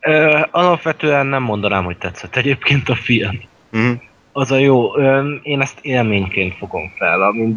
Ö, 0.00 0.40
alapvetően 0.50 1.26
nem 1.26 1.42
mondanám, 1.42 1.84
hogy 1.84 1.98
tetszett 1.98 2.36
egyébként 2.36 2.88
a 2.88 2.94
film. 2.94 3.40
Mm. 3.76 3.92
Az 4.32 4.50
a 4.50 4.56
jó, 4.56 4.96
ö, 4.96 5.34
én 5.42 5.60
ezt 5.60 5.78
élményként 5.82 6.56
fogom 6.56 6.92
fel, 6.96 7.22
ami 7.22 7.54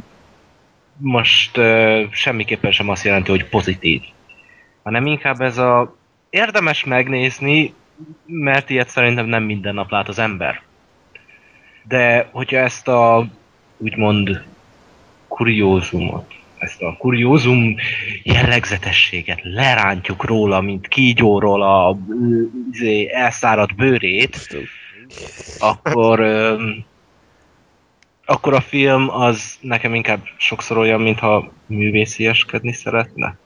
most 0.98 1.58
ö, 1.58 2.04
semmiképpen 2.12 2.72
sem 2.72 2.90
azt 2.90 3.04
jelenti, 3.04 3.30
hogy 3.32 3.50
pozitív. 3.50 4.02
Hanem 4.84 5.06
inkább 5.06 5.42
ez 5.42 5.58
a 5.58 5.96
érdemes 6.30 6.84
megnézni, 6.84 7.74
mert 8.26 8.70
ilyet 8.70 8.90
szerintem 8.90 9.26
nem 9.26 9.44
minden 9.44 9.74
nap 9.74 9.90
lát 9.90 10.08
az 10.08 10.20
ember. 10.20 10.62
De 11.88 12.30
hogyha 12.32 12.58
ezt 12.58 12.88
a 12.88 13.28
úgymond 13.78 14.44
kuriózumot, 15.36 16.34
ezt 16.58 16.82
a 16.82 16.96
kuriózum 16.98 17.76
jellegzetességet 18.24 19.40
lerántjuk 19.44 20.24
róla, 20.24 20.62
mint 20.62 20.88
kígyóról 20.88 21.64
a 21.64 21.98
izé, 22.72 23.12
elszáradt 23.14 23.76
bőrét, 23.76 24.58
akkor 25.60 26.20
akkor 28.26 28.54
a 28.54 28.62
film 28.62 29.10
az 29.10 29.58
nekem 29.62 29.94
inkább 29.94 30.24
sokszor 30.38 30.78
olyan, 30.78 31.02
mintha 31.02 31.52
művészieskedni 31.66 32.74
szeretne. 32.74 33.38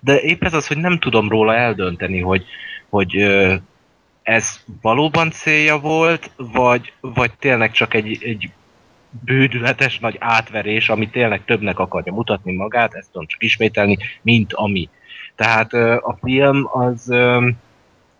De 0.00 0.20
épp 0.20 0.42
ez 0.44 0.54
az, 0.54 0.66
hogy 0.66 0.78
nem 0.78 0.98
tudom 0.98 1.28
róla 1.28 1.54
eldönteni, 1.54 2.20
hogy, 2.20 2.44
hogy 2.88 3.16
ez 4.22 4.64
valóban 4.80 5.30
célja 5.30 5.78
volt, 5.78 6.30
vagy, 6.36 6.92
vagy 7.00 7.32
tényleg 7.38 7.70
csak 7.72 7.94
egy, 7.94 8.18
egy 8.22 8.50
bődületes 9.24 9.98
nagy 9.98 10.16
átverés, 10.18 10.88
ami 10.88 11.08
tényleg 11.08 11.44
többnek 11.44 11.78
akarja 11.78 12.12
mutatni 12.12 12.52
magát, 12.52 12.94
ezt 12.94 13.10
tudom 13.10 13.26
csak 13.26 13.42
ismételni, 13.42 13.96
mint 14.22 14.52
ami. 14.52 14.88
Tehát 15.34 15.72
a 16.02 16.18
film 16.22 16.68
az 16.72 17.14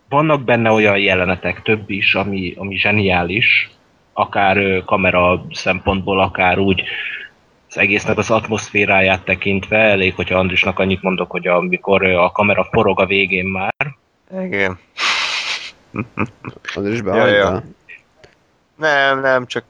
vannak 0.09 0.43
benne 0.43 0.71
olyan 0.71 0.97
jelenetek, 0.97 1.61
több 1.61 1.89
is, 1.89 2.15
ami, 2.15 2.53
ami 2.57 2.77
zseniális, 2.77 3.69
akár 4.13 4.83
kamera 4.85 5.45
szempontból, 5.51 6.19
akár 6.19 6.59
úgy 6.59 6.83
az 7.69 7.77
egésznek 7.77 8.17
az 8.17 8.31
atmoszféráját 8.31 9.23
tekintve, 9.23 9.77
elég, 9.77 10.15
hogyha 10.15 10.37
Andrisnak 10.39 10.79
annyit 10.79 11.01
mondok, 11.01 11.31
hogy 11.31 11.47
amikor 11.47 12.05
a 12.05 12.31
kamera 12.31 12.63
forog 12.63 12.99
a 12.99 13.05
végén 13.05 13.45
már, 13.45 13.73
Igen. 14.43 14.79
Az 16.75 16.87
is 16.87 16.97
Ja, 16.97 17.03
behagyta. 17.03 17.35
ja. 17.35 17.63
Nem, 18.75 19.19
nem, 19.19 19.45
csak 19.45 19.63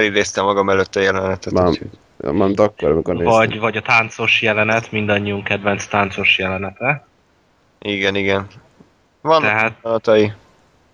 felidéztem 0.00 0.44
magam 0.44 0.68
előtt 0.70 0.94
a 0.96 1.00
jelenetet. 1.00 1.52
Már- 1.52 1.68
úgyhogy- 1.68 1.98
Ja, 2.22 2.32
Mármint 2.32 2.60
akkor, 2.60 2.90
amikor 2.90 3.14
néztem. 3.14 3.32
vagy, 3.32 3.58
vagy 3.58 3.76
a 3.76 3.82
táncos 3.82 4.42
jelenet, 4.42 4.92
mindannyiunk 4.92 5.44
kedvenc 5.44 5.86
táncos 5.86 6.38
jelenete. 6.38 7.06
Igen, 7.80 8.14
igen. 8.14 8.46
Vannak 9.20 9.42
Tehát 9.42 9.72
pillanatai. 9.80 10.32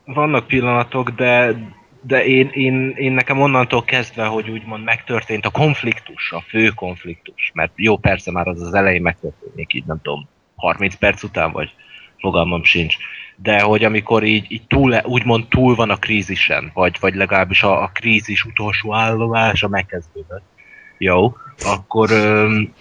vannak 0.04 0.46
pillanatok, 0.46 1.10
de, 1.10 1.54
de 2.00 2.24
én, 2.24 2.50
én, 2.52 2.90
én 2.96 3.12
nekem 3.12 3.40
onnantól 3.40 3.84
kezdve, 3.84 4.24
hogy 4.26 4.50
úgymond 4.50 4.84
megtörtént 4.84 5.46
a 5.46 5.50
konfliktus, 5.50 6.32
a 6.32 6.40
fő 6.48 6.68
konfliktus, 6.68 7.50
mert 7.54 7.72
jó, 7.76 7.96
persze 7.96 8.30
már 8.30 8.46
az 8.48 8.60
az 8.62 8.74
elején 8.74 9.02
megtörténik, 9.02 9.74
így 9.74 9.84
nem 9.84 10.00
tudom, 10.02 10.28
30 10.56 10.94
perc 10.94 11.22
után, 11.22 11.52
vagy 11.52 11.70
fogalmam 12.18 12.64
sincs. 12.64 12.96
De 13.36 13.60
hogy 13.60 13.84
amikor 13.84 14.24
így, 14.24 14.52
így 14.52 14.66
túl, 14.66 15.00
úgymond 15.04 15.48
túl 15.48 15.74
van 15.74 15.90
a 15.90 15.96
krízisen, 15.96 16.70
vagy, 16.74 16.96
vagy 17.00 17.14
legalábbis 17.14 17.62
a, 17.62 17.82
a 17.82 17.90
krízis 17.94 18.44
utolsó 18.44 18.94
állomása 18.94 19.68
megkezdődött, 19.68 20.44
jó, 20.98 21.36
akkor, 21.64 22.10
öm, 22.10 22.72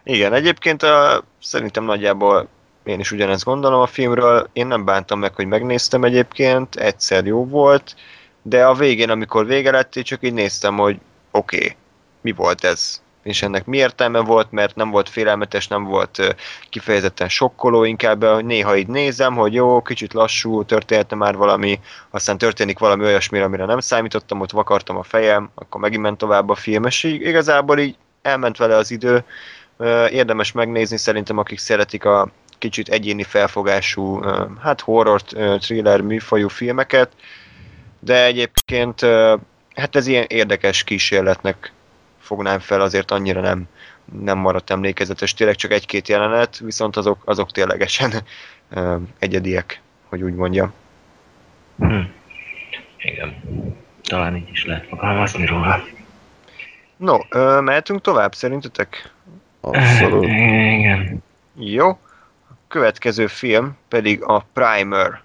Igen, 0.05 0.33
egyébként 0.33 0.83
a, 0.83 1.25
szerintem 1.41 1.85
nagyjából 1.85 2.49
én 2.87 3.01
is 3.01 3.13
ugyanezt 3.13 3.45
gondolom 3.45 3.81
a 3.81 3.87
filmről. 3.87 4.49
Én 4.53 4.67
nem 4.67 4.85
bántam 4.85 5.19
meg, 5.19 5.35
hogy 5.35 5.47
megnéztem 5.47 6.05
egyébként, 6.05 6.77
egyszer 6.77 7.25
jó 7.25 7.47
volt, 7.47 7.95
de 8.43 8.67
a 8.67 8.75
végén, 8.75 9.11
amikor 9.11 9.47
vége 9.47 9.71
lett, 9.71 9.97
én 9.97 10.03
csak 10.03 10.25
így 10.25 10.33
néztem, 10.33 10.77
hogy 10.77 10.99
oké, 11.31 11.57
okay, 11.57 11.77
mi 12.21 12.33
volt 12.33 12.65
ez? 12.65 13.05
És 13.23 13.43
ennek 13.43 13.65
mi 13.65 13.77
értelme 13.77 14.19
volt, 14.19 14.51
mert 14.51 14.77
nem 14.77 14.91
volt 14.91 15.09
félelmetes, 15.09 15.69
nem 15.69 15.85
volt 15.85 16.37
kifejezetten 16.69 17.29
sokkoló, 17.29 17.85
inkább 17.85 18.43
néha 18.43 18.77
így 18.77 18.87
nézem, 18.87 19.35
hogy 19.35 19.55
jó, 19.55 19.83
kicsit 19.83 20.13
lassú, 20.13 20.65
történhetne 20.65 21.17
már 21.17 21.37
valami, 21.37 21.81
aztán 22.11 22.39
történik 22.39 22.79
valami 22.79 23.05
olyasmi, 23.05 23.39
amire 23.39 23.65
nem 23.65 23.81
számítottam, 23.81 24.41
ott 24.41 24.51
vakartam 24.51 24.97
a 24.97 25.03
fejem, 25.03 25.51
akkor 25.55 25.81
megint 25.81 26.03
ment 26.03 26.19
tovább 26.19 26.49
a 26.49 26.55
film, 26.55 26.85
és 26.85 27.05
így, 27.05 27.21
igazából 27.21 27.79
így 27.79 27.97
elment 28.23 28.57
vele 28.57 28.77
az 28.77 28.91
idő, 28.91 29.25
érdemes 30.11 30.53
megnézni, 30.53 30.97
szerintem 30.97 31.39
akik 31.39 31.59
szeretik 31.59 32.05
a 32.05 32.29
kicsit 32.59 32.89
egyéni 32.89 33.23
felfogású, 33.23 34.23
hát 34.61 34.81
horror, 34.81 35.23
thriller 35.59 36.01
műfajú 36.01 36.49
filmeket, 36.49 37.13
de 37.99 38.25
egyébként 38.25 39.01
hát 39.75 39.97
ez 39.97 40.07
ilyen 40.07 40.25
érdekes 40.29 40.85
kísérletnek 40.85 41.73
fognám 42.21 42.59
fel, 42.59 42.81
azért 42.81 43.11
annyira 43.11 43.41
nem, 43.41 43.69
nem 44.23 44.39
maradt 44.39 44.71
emlékezetes, 44.71 45.35
tényleg 45.35 45.57
csak 45.57 45.73
egy-két 45.73 46.09
jelenet, 46.09 46.59
viszont 46.59 46.97
azok, 46.97 47.23
azok 47.25 47.53
ténylegesen 47.53 48.13
egyediek, 49.19 49.81
hogy 50.09 50.23
úgy 50.23 50.35
mondjam. 50.35 50.73
Hm. 51.79 52.01
Igen. 52.99 53.35
Talán 54.03 54.37
így 54.37 54.49
is 54.51 54.65
lehet 54.65 54.87
fogalmazni 54.89 55.47
róla. 55.47 55.85
No, 56.97 57.19
ö, 57.29 57.61
mehetünk 57.61 58.01
tovább 58.01 58.35
szerintetek? 58.35 59.13
Abszolút. 59.61 60.25
Igen. 60.25 61.23
Jó. 61.59 61.99
Következő 62.69 63.27
film 63.27 63.77
pedig 63.89 64.23
a 64.23 64.47
Primer, 64.53 65.23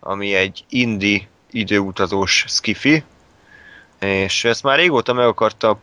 ami 0.00 0.34
egy 0.34 0.64
indie 0.68 1.28
időutazós 1.50 2.44
skifi, 2.48 3.04
és 3.98 4.44
ezt 4.44 4.62
már 4.62 4.78
régóta 4.78 5.12
meg 5.12 5.26
akartak 5.26 5.78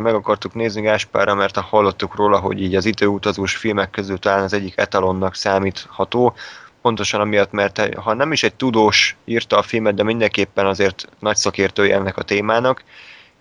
meg 0.00 0.14
akartuk 0.14 0.54
nézni 0.54 0.80
Gáspárra, 0.80 1.34
mert 1.34 1.56
hallottuk 1.56 2.14
róla, 2.14 2.38
hogy 2.38 2.62
így 2.62 2.74
az 2.74 2.84
időutazós 2.84 3.56
filmek 3.56 3.90
közül 3.90 4.18
talán 4.18 4.42
az 4.42 4.52
egyik 4.52 4.76
etalonnak 4.76 5.34
számítható, 5.34 6.34
pontosan 6.82 7.20
amiatt, 7.20 7.52
mert 7.52 7.94
ha 7.94 8.14
nem 8.14 8.32
is 8.32 8.42
egy 8.42 8.54
tudós 8.54 9.16
írta 9.24 9.58
a 9.58 9.62
filmet, 9.62 9.94
de 9.94 10.02
mindenképpen 10.02 10.66
azért 10.66 11.08
nagy 11.18 11.36
szakértője 11.36 11.94
ennek 11.94 12.16
a 12.16 12.22
témának, 12.22 12.84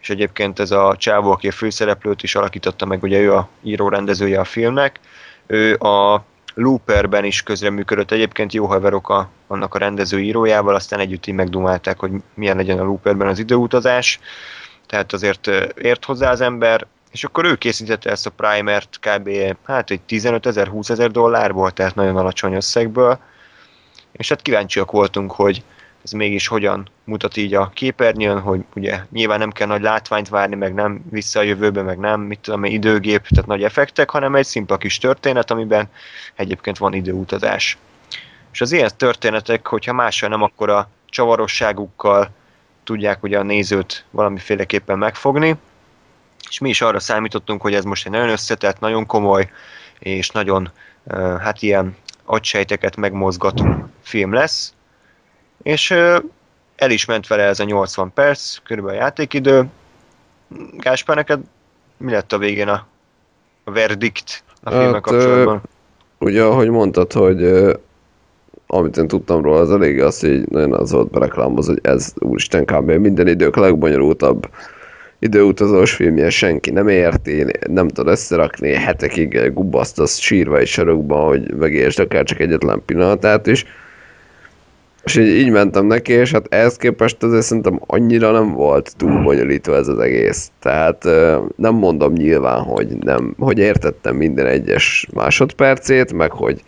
és 0.02 0.10
egyébként 0.10 0.60
ez 0.60 0.72
a 0.72 0.96
csávó, 0.98 1.32
aki 1.32 1.48
a 1.48 1.52
főszereplőt 1.52 2.24
is 2.24 2.36
alakította 2.36 2.86
meg, 2.86 3.04
ugye 3.04 3.20
ő 3.20 3.34
a 3.34 3.50
író-rendezője 3.64 4.40
a 4.40 4.44
filmnek, 4.44 5.00
ő 5.48 5.76
a 5.76 6.26
Looperben 6.56 7.26
is 7.26 7.44
közreműködött, 7.44 8.12
egyébként 8.12 8.54
jó 8.54 8.66
haverok 8.66 9.10
a, 9.10 9.30
annak 9.48 9.74
a 9.76 9.78
rendező 9.78 10.22
írójával, 10.22 10.76
aztán 10.76 11.00
együtt 11.00 11.26
így 11.26 11.36
megdumálták, 11.36 12.00
hogy 12.00 12.12
milyen 12.34 12.56
legyen 12.56 12.80
a 12.80 12.84
Looperben 12.84 13.28
az 13.28 13.40
időutazás, 13.40 14.20
tehát 14.88 15.14
azért 15.14 15.48
ért 15.78 16.06
hozzá 16.06 16.32
az 16.32 16.42
ember, 16.42 16.86
és 17.12 17.24
akkor 17.24 17.46
ő 17.46 17.56
készítette 17.56 18.10
ezt 18.10 18.26
a 18.26 18.30
primert 18.30 19.00
kb. 19.00 19.30
hát 19.66 19.92
egy 19.92 20.02
15 20.02 20.46
ezer, 20.46 20.68
20 20.68 20.90
ezer 20.90 21.12
dollárból, 21.12 21.72
tehát 21.72 21.96
nagyon 21.96 22.18
alacsony 22.18 22.54
összegből, 22.54 23.20
és 24.12 24.30
hát 24.30 24.42
kíváncsiak 24.42 24.92
voltunk, 24.92 25.32
hogy 25.32 25.64
ez 26.06 26.12
mégis 26.12 26.48
hogyan 26.48 26.90
mutat 27.04 27.38
így 27.38 27.54
a 27.54 27.72
képernyőn, 27.74 28.40
hogy 28.40 28.66
ugye 28.76 29.00
nyilván 29.12 29.40
nem 29.40 29.52
kell 29.52 29.68
nagy 29.68 29.82
látványt 29.82 30.30
várni, 30.30 30.56
meg 30.56 30.74
nem 30.74 31.02
vissza 31.10 31.40
a 31.40 31.44
jövőbe, 31.44 31.82
meg 31.82 31.98
nem, 31.98 32.22
mit 32.22 32.40
tudom, 32.40 32.64
időgép, 32.64 33.28
tehát 33.28 33.46
nagy 33.46 33.64
effektek, 33.64 34.10
hanem 34.10 34.36
egy 34.36 34.46
szimpla 34.46 34.78
kis 34.78 34.98
történet, 34.98 35.52
amiben 35.52 35.90
egyébként 36.36 36.78
van 36.78 36.94
időutazás. 36.94 37.78
És 38.52 38.62
az 38.62 38.72
ilyen 38.72 38.90
történetek, 38.98 39.68
hogyha 39.68 39.94
mással 39.94 40.30
nem, 40.30 40.42
akkor 40.42 40.70
a 40.70 40.90
csavarosságukkal 41.06 42.30
tudják 42.84 43.24
ugye 43.24 43.40
a 43.40 43.44
nézőt 43.44 44.06
valamiféleképpen 44.12 44.98
megfogni, 44.98 45.56
és 46.50 46.60
mi 46.60 46.70
is 46.70 46.82
arra 46.82 47.00
számítottunk, 47.00 47.62
hogy 47.62 47.74
ez 47.74 47.84
most 47.84 48.06
egy 48.06 48.12
nagyon 48.12 48.30
összetett, 48.30 48.80
nagyon 48.80 49.06
komoly, 49.06 49.50
és 50.00 50.30
nagyon 50.30 50.72
hát 51.40 51.62
ilyen 51.62 51.96
agysejteket 52.26 52.96
megmozgató 52.96 53.90
film 54.02 54.34
lesz, 54.34 54.75
és 55.64 55.92
el 56.76 56.92
is 56.92 57.06
ment 57.06 57.28
vele 57.28 57.44
ez 57.44 57.60
a 57.60 57.64
80 57.64 58.12
perc, 58.14 58.58
körülbelül 58.64 59.00
a 59.00 59.02
játékidő. 59.02 59.66
Gáspár, 60.78 61.16
neked 61.16 61.40
mi 61.98 62.12
lett 62.12 62.34
a 62.34 62.38
végén 62.38 62.68
a, 62.68 62.88
a 63.64 63.72
verdikt 63.72 64.44
a 64.64 64.74
Hát, 64.74 65.02
kapcsolatban? 65.02 65.62
Ugye, 66.20 66.44
ahogy 66.44 66.70
mondtad, 66.70 67.14
hogy 67.14 67.74
amit 68.68 68.98
én 68.98 69.08
tudtam 69.08 69.42
róla, 69.42 69.60
az 69.60 69.72
elég 69.72 70.02
az, 70.02 70.20
hogy 70.20 70.48
nagyon 70.50 70.74
az 70.74 70.92
volt 70.92 71.12
bereklámoz, 71.12 71.68
hogy 71.68 71.80
ez 71.82 72.14
úristen 72.20 72.66
kb. 72.66 72.92
minden 72.92 73.28
idők 73.28 73.56
legbonyolultabb 73.56 74.50
időutazós 75.20 75.94
filmje, 75.94 76.30
senki 76.30 76.72
nem 76.72 76.88
érti, 76.88 77.46
nem 77.68 77.88
tud 77.88 78.08
összerakni, 78.08 78.74
hetekig 78.74 79.54
gubbasztasz 79.54 80.18
sírva 80.18 80.62
és 80.62 80.72
sarokban, 80.72 81.28
hogy 81.28 81.54
megértsd 81.54 82.00
akár 82.00 82.24
csak 82.24 82.40
egyetlen 82.40 82.82
pillanatát 82.86 83.48
is. 83.48 83.62
És 83.62 83.70
így, 85.14 85.28
így 85.28 85.50
mentem 85.50 85.86
neki, 85.86 86.14
és 86.14 86.32
hát 86.32 86.46
ehhez 86.50 86.76
képest 86.76 87.24
azért 87.24 87.44
szerintem 87.44 87.80
annyira 87.86 88.32
nem 88.32 88.54
volt 88.54 88.94
túl 88.98 89.22
bonyolítva 89.22 89.76
ez 89.76 89.88
az 89.88 90.00
egész. 90.00 90.52
Tehát 90.62 91.04
nem 91.56 91.74
mondom 91.74 92.14
nyilván, 92.14 92.60
hogy 92.60 92.88
nem, 93.00 93.36
hogy 93.40 93.58
értettem 93.58 94.16
minden 94.16 94.46
egyes 94.46 95.08
másodpercét, 95.14 96.14
meg 96.14 96.32
hogy 96.32 96.64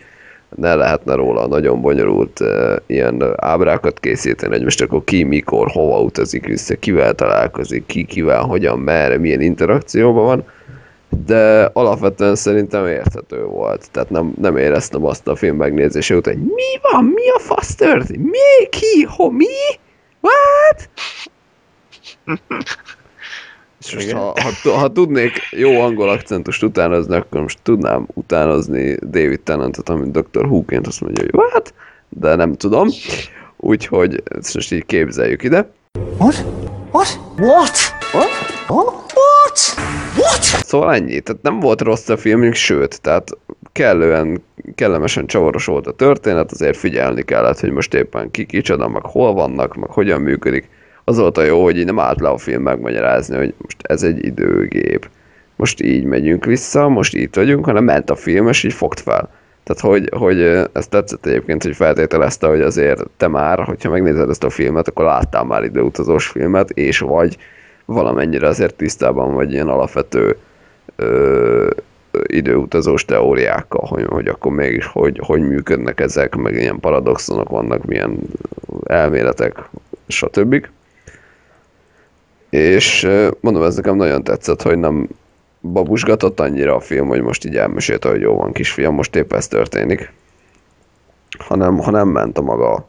ne 0.55 0.75
lehetne 0.75 1.13
róla 1.13 1.47
nagyon 1.47 1.81
bonyolult 1.81 2.39
uh, 2.39 2.75
ilyen 2.85 3.23
ábrákat 3.35 3.99
készíteni, 3.99 4.53
hogy 4.53 4.63
most 4.63 4.81
akkor 4.81 5.03
ki, 5.03 5.23
mikor, 5.23 5.67
hova 5.67 6.01
utazik 6.01 6.45
vissza, 6.45 6.75
kivel 6.75 7.13
találkozik, 7.13 7.85
ki, 7.85 8.05
kivel, 8.05 8.41
hogyan, 8.41 8.79
merre, 8.79 9.17
milyen 9.17 9.41
interakcióban 9.41 10.25
van, 10.25 10.43
de 11.09 11.69
alapvetően 11.73 12.35
szerintem 12.35 12.87
érthető 12.87 13.43
volt. 13.43 13.91
Tehát 13.91 14.09
nem, 14.09 14.33
nem 14.41 14.57
éreztem 14.57 15.05
azt 15.05 15.27
a 15.27 15.35
film 15.35 15.55
megnézése 15.57 16.15
után, 16.15 16.33
hogy 16.33 16.43
mi 16.43 16.89
van, 16.91 17.03
mi 17.03 17.29
a 17.29 17.39
fasz 17.39 17.75
történik, 17.75 18.25
mi, 18.25 18.67
ki, 18.69 19.03
ho, 19.03 19.29
mi, 19.29 19.45
what? 20.19 20.89
És 23.85 23.93
most, 23.93 24.11
ha, 24.11 24.33
ha, 24.63 24.71
ha, 24.71 24.91
tudnék 24.91 25.31
jó 25.51 25.81
angol 25.81 26.09
akcentust 26.09 26.63
utánozni, 26.63 27.15
akkor 27.15 27.41
most 27.41 27.59
tudnám 27.63 28.07
utánozni 28.13 28.95
David 28.95 29.39
Tennantot, 29.39 29.89
amit 29.89 30.11
Dr. 30.11 30.45
Who-ként 30.45 30.87
azt 30.87 31.01
mondja, 31.01 31.23
hogy 31.23 31.33
what? 31.33 31.73
De 32.09 32.35
nem 32.35 32.53
tudom. 32.53 32.87
Úgyhogy 33.57 34.23
ezt 34.25 34.53
most 34.53 34.71
így 34.71 34.85
képzeljük 34.85 35.43
ide. 35.43 35.69
What? 36.17 36.45
What? 36.91 37.19
What? 37.37 37.77
What? 38.11 38.29
What? 38.67 39.13
What? 39.13 39.96
What? 40.27 40.43
Szóval 40.43 40.93
ennyi. 40.93 41.19
Tehát 41.19 41.41
nem 41.41 41.59
volt 41.59 41.81
rossz 41.81 42.09
a 42.09 42.17
filmünk, 42.17 42.53
sőt, 42.53 43.01
tehát 43.01 43.29
kellően, 43.71 44.43
kellemesen 44.75 45.25
csavaros 45.25 45.65
volt 45.65 45.87
a 45.87 45.91
történet, 45.91 46.51
azért 46.51 46.77
figyelni 46.77 47.21
kellett, 47.23 47.59
hogy 47.59 47.71
most 47.71 47.93
éppen 47.93 48.31
ki 48.31 48.45
kicsoda, 48.45 48.87
meg 48.87 49.05
hol 49.05 49.33
vannak, 49.33 49.75
meg 49.75 49.89
hogyan 49.89 50.21
működik. 50.21 50.69
Az 51.03 51.17
volt 51.17 51.37
a 51.37 51.43
jó, 51.43 51.63
hogy 51.63 51.77
így 51.77 51.85
nem 51.85 51.99
állt 51.99 52.19
le 52.19 52.29
a 52.29 52.37
film 52.37 52.61
megmagyarázni, 52.61 53.37
hogy 53.37 53.53
most 53.61 53.77
ez 53.81 54.03
egy 54.03 54.25
időgép. 54.25 55.09
Most 55.55 55.81
így 55.81 56.03
megyünk 56.03 56.45
vissza, 56.45 56.87
most 56.87 57.13
itt 57.13 57.35
vagyunk, 57.35 57.65
hanem 57.65 57.83
ment 57.83 58.09
a 58.09 58.15
film, 58.15 58.47
és 58.47 58.63
így 58.63 58.73
fogt 58.73 58.99
fel. 58.99 59.29
Tehát, 59.63 59.81
hogy, 59.81 60.09
hogy 60.17 60.41
ez 60.73 60.87
tetszett 60.87 61.25
egyébként, 61.25 61.63
hogy 61.63 61.75
feltételezte, 61.75 62.47
hogy 62.47 62.61
azért 62.61 63.03
te 63.17 63.27
már, 63.27 63.59
hogyha 63.59 63.89
megnézed 63.89 64.29
ezt 64.29 64.43
a 64.43 64.49
filmet, 64.49 64.87
akkor 64.87 65.05
láttál 65.05 65.43
már 65.43 65.63
időutazós 65.63 66.27
filmet, 66.27 66.69
és 66.69 66.99
vagy 66.99 67.37
valamennyire 67.87 68.47
azért 68.47 68.75
tisztában 68.75 69.33
vagy 69.33 69.51
ilyen 69.51 69.67
alapvető 69.67 70.37
ö, 70.95 71.69
időutazós 72.23 73.05
teóriákkal, 73.05 73.85
hogy, 73.85 74.05
hogy 74.05 74.27
akkor 74.27 74.51
mégis 74.51 74.85
hogy, 74.85 75.19
hogy 75.23 75.41
működnek 75.41 75.99
ezek, 75.99 76.35
meg 76.35 76.53
ilyen 76.53 76.79
paradoxonok 76.79 77.49
vannak, 77.49 77.85
milyen 77.85 78.19
elméletek, 78.83 79.69
stb. 80.07 80.67
És 82.49 83.07
mondom, 83.39 83.63
ez 83.63 83.75
nekem 83.75 83.95
nagyon 83.95 84.23
tetszett, 84.23 84.61
hogy 84.61 84.77
nem 84.77 85.07
babusgatott 85.61 86.39
annyira 86.39 86.75
a 86.75 86.79
film, 86.79 87.07
hogy 87.07 87.21
most 87.21 87.45
így 87.45 87.55
elmesélte, 87.55 88.09
hogy 88.09 88.21
jó 88.21 88.35
van 88.35 88.51
kisfiam, 88.51 88.93
most 88.93 89.15
épp 89.15 89.33
ez 89.33 89.47
történik. 89.47 90.11
Hanem, 91.37 91.77
hanem 91.77 92.07
ment 92.07 92.37
a 92.37 92.41
maga 92.41 92.87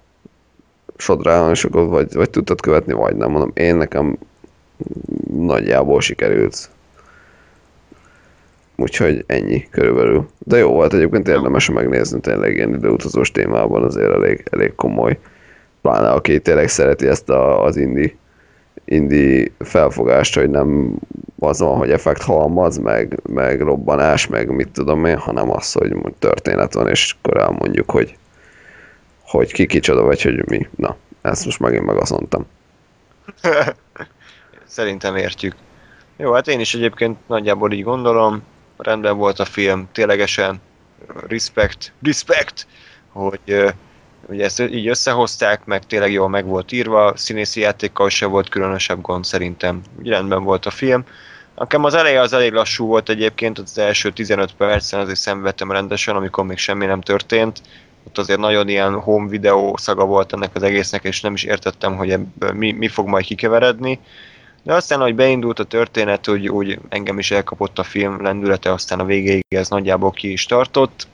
sodrán, 0.97 1.51
és 1.51 1.65
akkor 1.65 1.87
vagy, 1.87 2.15
vagy 2.15 2.31
tudtad 2.31 2.61
követni, 2.61 2.93
vagy 2.93 3.17
nem. 3.17 3.31
Mondom, 3.31 3.51
én 3.55 3.77
nekem 3.77 4.19
nagyjából 5.31 6.01
sikerült. 6.01 6.71
Úgyhogy 8.77 9.25
ennyi 9.27 9.69
körülbelül. 9.71 10.29
De 10.39 10.57
jó 10.57 10.71
volt 10.71 10.95
egyébként 10.95 11.29
érdemes 11.29 11.71
megnézni, 11.71 12.21
tényleg 12.21 12.55
ilyen 12.55 12.75
időutazós 12.75 13.31
témában 13.33 13.85
azért 13.85 14.13
elég, 14.13 14.45
elég 14.51 14.75
komoly. 14.75 15.19
Pláne 15.81 16.11
aki 16.11 16.41
tényleg 16.41 16.69
szereti 16.69 17.07
ezt 17.07 17.29
a, 17.29 17.65
az 17.65 17.77
indi, 17.77 18.17
indi 18.85 19.53
felfogást, 19.59 20.35
hogy 20.35 20.51
nem 20.51 20.95
az 21.39 21.59
van, 21.59 21.77
hogy 21.77 21.91
effekt 21.91 22.23
halmaz, 22.23 22.77
meg, 22.77 23.21
meg 23.29 23.61
robbanás, 23.61 24.27
meg 24.27 24.51
mit 24.51 24.69
tudom 24.69 25.05
én, 25.05 25.17
hanem 25.17 25.51
az, 25.51 25.73
hogy 25.73 25.97
történet 26.19 26.75
van, 26.75 26.89
és 26.89 27.15
akkor 27.19 27.41
elmondjuk, 27.41 27.91
hogy, 27.91 28.17
hogy 29.23 29.53
ki 29.53 29.67
kicsoda, 29.67 30.03
vagy 30.03 30.23
hogy 30.23 30.49
mi. 30.49 30.69
Na, 30.77 30.97
ezt 31.23 31.45
most 31.45 31.61
megint 31.61 31.85
meg 31.85 31.97
azt 31.97 32.11
mondtam. 32.11 32.47
Szerintem 34.69 35.17
értjük. 35.17 35.55
Jó, 36.17 36.33
hát 36.33 36.49
én 36.49 36.61
is 36.61 36.75
egyébként 36.75 37.19
nagyjából 37.27 37.73
így 37.73 37.83
gondolom, 37.83 38.43
rendben 38.77 39.17
volt 39.17 39.39
a 39.39 39.45
film, 39.45 39.89
ténylegesen 39.93 40.61
respect, 41.27 41.93
respect, 42.03 42.67
hogy 43.13 43.41
ugye 44.27 44.45
ezt 44.45 44.61
így 44.61 44.89
összehozták, 44.89 45.65
meg 45.65 45.87
tényleg 45.87 46.13
jól 46.13 46.29
meg 46.29 46.45
volt 46.47 46.73
írva, 46.73 47.17
színészi 47.17 47.61
játékkal 47.61 48.09
se 48.09 48.27
volt 48.27 48.49
különösebb 48.49 49.01
gond 49.01 49.25
szerintem. 49.25 49.83
Úgy 49.99 50.09
rendben 50.09 50.43
volt 50.43 50.67
a 50.67 50.71
film. 50.71 51.05
Nekem 51.57 51.85
az 51.85 51.95
eleje 51.95 52.21
az 52.21 52.33
elég 52.33 52.53
lassú 52.53 52.87
volt 52.87 53.09
egyébként, 53.09 53.59
az 53.59 53.79
első 53.79 54.11
15 54.11 54.55
percen 54.55 55.01
azért 55.01 55.19
szenvedtem 55.19 55.73
rendesen, 55.73 56.17
amikor 56.17 56.45
még 56.45 56.59
semmi 56.59 56.87
nem 56.87 57.01
történt. 57.01 57.63
Ott 58.07 58.19
azért 58.19 58.39
nagyon 58.39 58.69
ilyen 58.69 59.01
home 59.01 59.29
videó 59.29 59.77
szaga 59.77 60.05
volt 60.05 60.33
ennek 60.33 60.51
az 60.55 60.63
egésznek, 60.63 61.05
és 61.05 61.21
nem 61.21 61.35
is 61.35 61.45
értettem, 61.45 61.97
hogy 61.97 62.11
ebből 62.11 62.53
mi, 62.53 62.73
mi 62.73 62.89
fog 62.89 63.07
majd 63.07 63.25
kikeveredni. 63.25 64.01
De 64.69 64.75
aztán, 64.75 65.01
hogy 65.01 65.15
beindult 65.15 65.59
a 65.59 65.65
történet, 65.65 66.29
úgy, 66.29 66.49
úgy 66.49 66.79
engem 66.89 67.19
is 67.19 67.31
elkapott 67.31 67.79
a 67.79 67.83
film 67.83 68.23
lendülete, 68.23 68.73
aztán 68.73 69.01
a 69.01 69.05
végéig 69.05 69.45
ez 69.49 69.69
nagyjából 69.69 70.11
ki 70.11 70.33
is 70.33 70.47
tartott. 70.47 71.09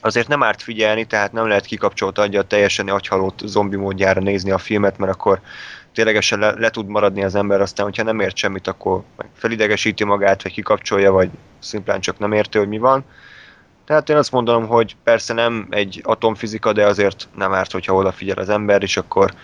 Azért 0.00 0.28
nem 0.28 0.42
árt 0.42 0.62
figyelni, 0.62 1.04
tehát 1.04 1.32
nem 1.32 1.46
lehet 1.46 1.64
kikapcsolt 1.64 2.18
adja 2.18 2.42
teljesen 2.42 2.88
agyhalott 2.88 3.40
zombi 3.44 3.76
módjára 3.76 4.20
nézni 4.20 4.50
a 4.50 4.58
filmet, 4.58 4.98
mert 4.98 5.12
akkor 5.12 5.40
ténylegesen 5.94 6.38
le, 6.38 6.54
le 6.58 6.70
tud 6.70 6.86
maradni 6.86 7.24
az 7.24 7.34
ember, 7.34 7.60
aztán, 7.60 7.86
hogyha 7.86 8.02
nem 8.02 8.20
ért 8.20 8.36
semmit, 8.36 8.66
akkor 8.66 9.02
felidegesíti 9.34 10.04
magát, 10.04 10.42
vagy 10.42 10.52
kikapcsolja, 10.52 11.12
vagy 11.12 11.30
szimplán 11.58 12.00
csak 12.00 12.18
nem 12.18 12.32
érti, 12.32 12.58
hogy 12.58 12.68
mi 12.68 12.78
van. 12.78 13.04
Tehát 13.84 14.08
én 14.08 14.16
azt 14.16 14.32
mondom, 14.32 14.66
hogy 14.66 14.96
persze 15.04 15.34
nem 15.34 15.66
egy 15.70 16.00
atomfizika, 16.04 16.72
de 16.72 16.86
azért 16.86 17.28
nem 17.36 17.52
árt, 17.52 17.72
hogyha 17.72 17.94
odafigyel 17.94 18.38
az 18.38 18.48
ember, 18.48 18.82
és 18.82 18.96
akkor, 18.96 19.34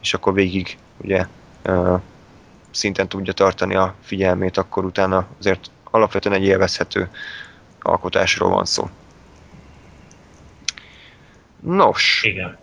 és 0.00 0.14
akkor 0.14 0.32
végig 0.32 0.78
ugye 0.96 1.26
szinten 2.76 3.08
tudja 3.08 3.32
tartani 3.32 3.74
a 3.74 3.94
figyelmét, 4.02 4.56
akkor 4.56 4.84
utána 4.84 5.26
azért 5.38 5.70
alapvetően 5.90 6.34
egy 6.34 6.44
élvezhető 6.44 7.10
alkotásról 7.80 8.50
van 8.50 8.64
szó. 8.64 8.88
Nos, 11.60 12.22
Igen. 12.24 12.58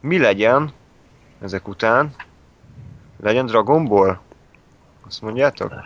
mi 0.00 0.18
legyen 0.18 0.72
ezek 1.42 1.68
után? 1.68 2.14
Legyen 3.22 3.46
Dragon 3.46 3.84
Ball? 3.84 4.18
Azt 5.06 5.22
mondjátok? 5.22 5.72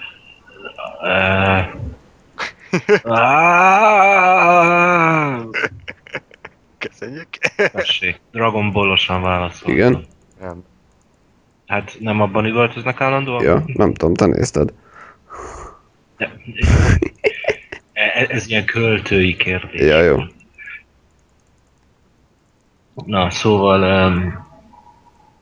Ah, 3.03 4.61
Köszönjük. 6.79 7.29
Tessék, 7.57 8.21
Dragon 8.33 8.73
Ballosan 8.73 9.23
válaszoltam. 9.23 9.73
Igen? 9.75 10.07
Nem. 10.41 10.65
Hát 11.71 11.97
nem 12.01 12.21
abban 12.21 12.45
üvöltöznek 12.45 13.01
állandóan? 13.01 13.43
Ja, 13.43 13.65
nem 13.67 13.95
tudom, 13.95 14.15
te 14.15 14.27
nézted. 14.27 14.73
De, 16.17 16.33
ez, 17.93 18.29
ez 18.29 18.49
ilyen 18.49 18.65
költői 18.65 19.37
kérdés. 19.37 19.81
Ja, 19.81 20.03
jó. 20.03 20.19
Na, 23.05 23.31
szóval... 23.31 24.07
Um, 24.07 24.47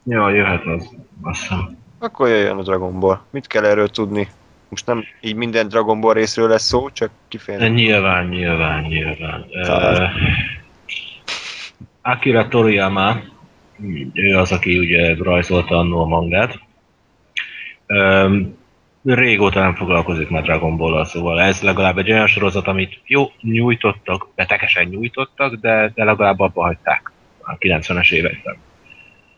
ja, 0.04 0.30
jöhet 0.30 0.66
az. 0.66 0.88
Azt 1.22 1.40
hiszem. 1.40 1.76
Akkor 1.98 2.28
jöjjön 2.28 2.58
a 2.58 2.62
Dragon 2.62 3.00
Ball. 3.00 3.20
Mit 3.30 3.46
kell 3.46 3.64
erről 3.64 3.88
tudni? 3.88 4.28
Most 4.68 4.86
nem 4.86 5.04
így 5.20 5.34
minden 5.34 5.68
Dragon 5.68 6.00
Ball 6.00 6.14
részről 6.14 6.48
lesz 6.48 6.66
szó, 6.66 6.90
csak 6.90 7.10
kifejezetten. 7.28 7.74
nyilván, 7.74 8.26
nyilván, 8.26 8.82
nyilván. 8.82 9.44
Uh, 9.52 10.08
Akira 12.02 12.48
Toriyama, 12.48 13.16
ő 14.12 14.36
az, 14.36 14.52
aki 14.52 14.78
ugye 14.78 15.14
rajzolta 15.14 15.78
annó 15.78 16.02
a 16.02 16.06
mangát. 16.06 16.60
Öm, 17.86 18.56
régóta 19.04 19.60
nem 19.60 19.74
foglalkozik 19.74 20.28
már 20.28 20.42
Dragon 20.42 20.76
ball 20.76 21.04
szóval 21.04 21.40
ez 21.40 21.62
legalább 21.62 21.98
egy 21.98 22.10
olyan 22.10 22.26
sorozat, 22.26 22.66
amit 22.66 23.00
jó, 23.06 23.30
nyújtottak, 23.40 24.28
betegesen 24.34 24.86
nyújtottak, 24.86 25.54
de, 25.54 25.92
de 25.94 26.04
legalább 26.04 26.40
abba 26.40 26.62
hagyták 26.62 27.12
a 27.40 27.58
90-es 27.58 28.12
években. 28.12 28.56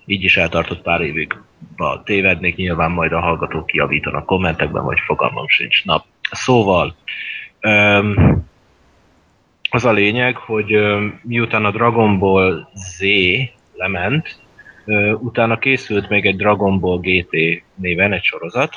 Így 0.07 0.25
is 0.25 0.37
eltartott 0.37 0.83
pár 0.83 1.01
évig. 1.01 1.37
Ha 1.77 2.03
tévednék, 2.05 2.57
nyilván 2.57 2.91
majd 2.91 3.13
a 3.13 3.21
hallgatók 3.21 3.67
kiavítanak 3.67 4.27
kommentekben, 4.27 4.85
vagy 4.85 4.99
fogalmam 5.05 5.49
sincs. 5.49 5.85
Na, 5.85 6.05
szóval, 6.31 6.95
öm, 7.61 8.49
az 9.71 9.85
a 9.85 9.93
lényeg, 9.93 10.37
hogy 10.37 10.75
öm, 10.75 11.21
miután 11.23 11.65
a 11.65 11.71
Dragon 11.71 12.19
Ball 12.19 12.69
Z 12.75 13.03
lement, 13.81 14.39
utána 15.19 15.59
készült 15.59 16.09
még 16.09 16.27
egy 16.27 16.37
Dragon 16.37 16.81
Ball 16.81 16.99
GT 17.01 17.63
néven 17.75 18.13
egy 18.13 18.23
sorozat, 18.23 18.73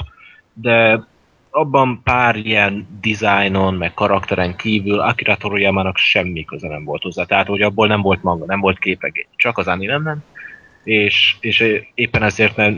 de 0.54 1.04
abban 1.50 2.02
pár 2.04 2.36
ilyen 2.36 2.88
dizájnon, 3.02 3.74
meg 3.74 3.94
karakteren 3.94 4.56
kívül 4.56 5.00
Akira 5.00 5.36
Toriyama-nak 5.36 5.98
semmi 5.98 6.46
köze 6.46 6.68
nem 6.68 6.84
volt 6.84 7.02
hozzá. 7.02 7.24
Tehát, 7.24 7.48
hogy 7.48 7.62
abból 7.62 7.88
nem 7.88 8.02
volt 8.02 8.24
manga, 8.24 8.46
nem 8.46 8.60
volt 8.60 8.80
képregény, 8.80 9.28
csak 9.36 9.58
az 9.58 9.68
anime 9.68 9.98
ment, 9.98 10.24
és, 10.84 11.36
és 11.40 11.84
éppen 11.94 12.24
ezért 12.24 12.56
nem, 12.56 12.74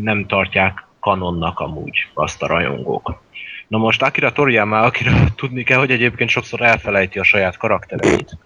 nem 0.00 0.26
tartják 0.26 0.86
kanonnak 1.00 1.60
amúgy 1.60 2.08
azt 2.14 2.42
a 2.42 2.46
rajongók. 2.46 3.22
Na 3.68 3.78
most 3.78 4.02
Akira 4.02 4.32
Toriyama, 4.32 4.80
akire 4.80 5.12
tudni 5.36 5.62
kell, 5.62 5.78
hogy 5.78 5.90
egyébként 5.90 6.30
sokszor 6.30 6.60
elfelejti 6.60 7.18
a 7.18 7.24
saját 7.24 7.56
karaktereit. 7.56 8.36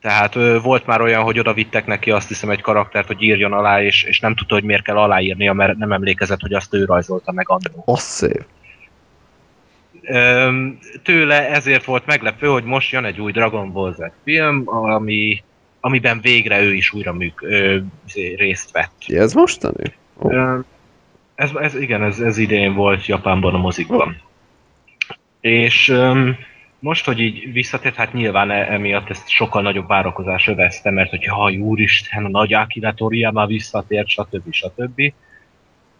Tehát 0.00 0.34
ö, 0.34 0.58
volt 0.62 0.86
már 0.86 1.00
olyan, 1.00 1.22
hogy 1.22 1.38
oda 1.38 1.52
vittek 1.52 1.86
neki 1.86 2.10
azt 2.10 2.28
hiszem 2.28 2.50
egy 2.50 2.60
karaktert, 2.60 3.06
hogy 3.06 3.22
írjon 3.22 3.52
alá, 3.52 3.82
és, 3.82 4.02
és 4.02 4.20
nem 4.20 4.34
tudta, 4.34 4.54
hogy 4.54 4.64
miért 4.64 4.82
kell 4.82 4.96
aláírnia, 4.96 5.52
mert 5.52 5.76
nem 5.76 5.92
emlékezett, 5.92 6.40
hogy 6.40 6.52
azt 6.52 6.74
ő 6.74 6.84
rajzolta 6.84 7.32
meg 7.32 7.48
annó. 7.48 7.82
Az 7.84 8.02
szép. 8.02 8.44
Öm, 10.02 10.78
tőle 11.02 11.48
ezért 11.48 11.84
volt 11.84 12.06
meglepő, 12.06 12.46
hogy 12.46 12.64
most 12.64 12.92
jön 12.92 13.04
egy 13.04 13.20
új 13.20 13.32
Dragon 13.32 13.72
Ball 13.72 13.92
Z 13.92 14.00
film, 14.24 14.62
ami, 14.66 15.42
amiben 15.80 16.20
végre 16.20 16.60
ő 16.62 16.74
is 16.74 16.92
újra 16.92 17.12
műk, 17.12 17.42
ö, 17.42 17.78
részt 18.36 18.70
vett. 18.72 18.92
Ki 18.98 19.18
ez 19.18 19.32
mostani? 19.32 19.92
Ó, 20.18 20.30
Ö, 20.30 20.58
Ez, 21.34 21.50
ez, 21.60 21.74
igen, 21.74 22.02
ez, 22.02 22.20
ez 22.20 22.38
idén 22.38 22.74
volt 22.74 23.06
Japánban 23.06 23.54
a 23.54 23.58
mozikban. 23.58 24.20
És 25.40 25.88
öm, 25.88 26.36
most, 26.86 27.04
hogy 27.04 27.20
így 27.20 27.52
visszatért, 27.52 27.94
hát 27.94 28.12
nyilván 28.12 28.50
e- 28.50 28.72
emiatt 28.72 29.10
ezt 29.10 29.28
sokkal 29.28 29.62
nagyobb 29.62 29.86
várakozás 29.86 30.48
övezte, 30.48 30.90
mert 30.90 31.10
hogy 31.10 31.22
jaj, 31.22 31.56
úristen, 31.56 32.24
a 32.24 32.28
nagy 32.28 32.54
Akira 32.54 32.94
Toriyama 32.94 33.46
visszatért, 33.46 34.08
stb. 34.08 34.52
stb. 34.52 35.12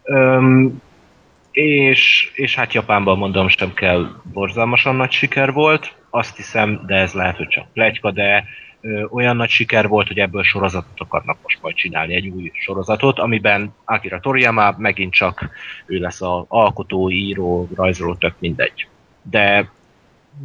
Öm, 0.02 0.82
és, 1.50 2.30
és 2.34 2.54
hát 2.54 2.72
Japánban 2.72 3.18
mondom 3.18 3.48
sem 3.48 3.74
kell, 3.74 4.06
borzalmasan 4.32 4.96
nagy 4.96 5.10
siker 5.10 5.52
volt, 5.52 5.94
azt 6.10 6.36
hiszem, 6.36 6.82
de 6.86 6.94
ez 6.94 7.12
lehet, 7.12 7.36
hogy 7.36 7.48
csak 7.48 7.72
pletyka, 7.72 8.10
de 8.10 8.44
ö, 8.80 9.04
olyan 9.10 9.36
nagy 9.36 9.50
siker 9.50 9.88
volt, 9.88 10.06
hogy 10.06 10.18
ebből 10.18 10.42
sorozatot 10.42 11.00
akarnak 11.00 11.38
most 11.42 11.58
majd 11.62 11.74
csinálni, 11.74 12.14
egy 12.14 12.28
új 12.28 12.50
sorozatot, 12.54 13.18
amiben 13.18 13.74
Akira 13.84 14.20
Toriyama 14.20 14.74
megint 14.78 15.12
csak 15.12 15.50
ő 15.86 15.98
lesz 15.98 16.22
az 16.22 16.44
alkotó, 16.48 17.10
író, 17.10 17.68
rajzoló, 17.74 18.14
tök 18.14 18.34
mindegy. 18.38 18.86
De 19.22 19.74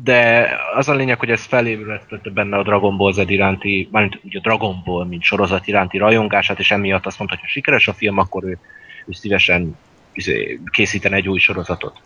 de 0.04 0.50
az 0.76 0.90
a 0.90 0.94
lényeg, 0.94 1.20
hogy 1.20 1.30
ez 1.30 1.46
felébredtette 1.46 2.30
benne 2.30 2.58
a 2.58 2.64
Dragon 2.64 2.98
Ball 2.98 3.12
Z 3.12 3.18
iránti, 3.18 3.90
mármint 3.92 4.20
ugye 4.24 4.38
a 4.38 4.42
Dragon 4.42 4.82
Ball, 4.86 5.06
mint 5.06 5.24
sorozat 5.24 5.68
iránti 5.68 5.98
rajongását, 5.98 6.60
és 6.60 6.72
emiatt 6.72 7.06
azt 7.06 7.18
mondta, 7.18 7.36
hogy 7.36 7.46
ha 7.46 7.52
sikeres 7.52 7.88
a 7.88 7.94
film, 7.94 8.18
akkor 8.18 8.44
ő, 8.44 8.58
ő 9.06 9.12
szívesen 9.12 9.78
izé, 10.14 10.60
készítene 10.72 11.16
egy 11.16 11.30
új 11.30 11.40
sorozatot. 11.40 12.02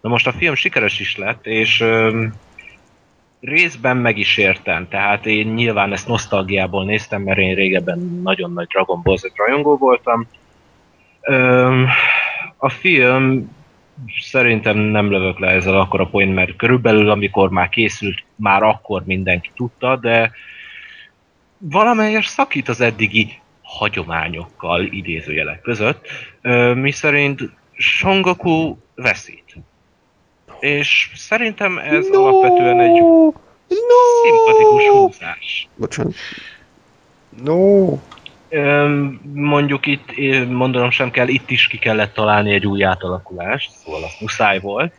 Na 0.00 0.08
most 0.08 0.26
a 0.26 0.32
film 0.32 0.54
sikeres 0.54 1.00
is 1.00 1.16
lett, 1.16 1.46
és 1.46 1.80
öm, 1.80 2.34
részben 3.40 3.96
meg 3.96 4.18
is 4.18 4.36
értem, 4.36 4.88
tehát 4.88 5.26
én 5.26 5.46
nyilván 5.46 5.92
ezt 5.92 6.08
nosztalgiából 6.08 6.84
néztem, 6.84 7.22
mert 7.22 7.38
én 7.38 7.54
régebben 7.54 8.20
nagyon 8.22 8.52
nagy 8.52 8.66
Dragon 8.66 9.00
Ball 9.02 9.16
Z 9.16 9.32
rajongó 9.34 9.76
voltam. 9.76 10.26
Öm, 11.20 11.88
a 12.56 12.68
film 12.68 13.55
szerintem 14.20 14.78
nem 14.78 15.10
lövök 15.10 15.38
le 15.38 15.48
ezzel 15.48 15.80
akkor 15.80 16.00
a 16.00 16.06
point, 16.06 16.34
mert 16.34 16.56
körülbelül 16.56 17.10
amikor 17.10 17.50
már 17.50 17.68
készült, 17.68 18.24
már 18.34 18.62
akkor 18.62 19.02
mindenki 19.04 19.50
tudta, 19.56 19.96
de 19.96 20.32
valamelyes 21.58 22.26
szakít 22.26 22.68
az 22.68 22.80
eddigi 22.80 23.40
hagyományokkal 23.62 24.82
idézőjelek 24.82 25.60
között, 25.60 26.08
mi 26.74 26.90
szerint 26.90 27.40
Songoku 27.72 28.76
veszít. 28.94 29.56
És 30.60 31.10
szerintem 31.14 31.78
ez 31.78 32.08
no, 32.08 32.26
alapvetően 32.26 32.80
egy 32.80 33.00
no. 33.00 33.32
szimpatikus 34.22 34.88
húzás. 34.88 35.68
Bocsánat. 35.76 36.14
No, 37.42 37.88
mondjuk 39.32 39.86
itt, 39.86 40.14
mondanom 40.48 40.90
sem 40.90 41.10
kell, 41.10 41.28
itt 41.28 41.50
is 41.50 41.66
ki 41.66 41.78
kellett 41.78 42.14
találni 42.14 42.52
egy 42.52 42.66
új 42.66 42.84
átalakulást, 42.84 43.70
szóval 43.70 44.02
az 44.02 44.16
muszáj 44.20 44.60
volt. 44.60 44.94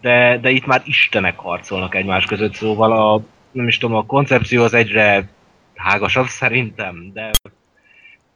De, 0.00 0.38
de 0.38 0.50
itt 0.50 0.66
már 0.66 0.82
istenek 0.84 1.38
harcolnak 1.38 1.94
egymás 1.94 2.24
között, 2.24 2.54
szóval 2.54 2.92
a, 2.92 3.22
nem 3.50 3.68
is 3.68 3.78
tudom, 3.78 3.96
a 3.96 4.06
koncepció 4.06 4.62
az 4.62 4.74
egyre 4.74 5.28
hágasabb 5.74 6.26
szerintem, 6.26 7.10
de 7.12 7.30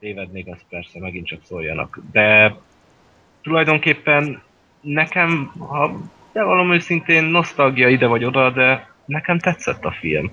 tévednék, 0.01 0.47
az 0.47 0.59
persze 0.69 0.99
megint 1.01 1.27
csak 1.27 1.41
szóljanak. 1.45 2.01
De 2.13 2.57
tulajdonképpen 3.43 4.43
nekem, 4.81 5.53
ha 5.59 5.93
bevallom 6.33 6.73
őszintén, 6.73 7.25
nosztalgia 7.25 7.89
ide 7.89 8.07
vagy 8.07 8.25
oda, 8.25 8.51
de 8.51 8.91
nekem 9.05 9.39
tetszett 9.39 9.85
a 9.85 9.91
film. 9.91 10.31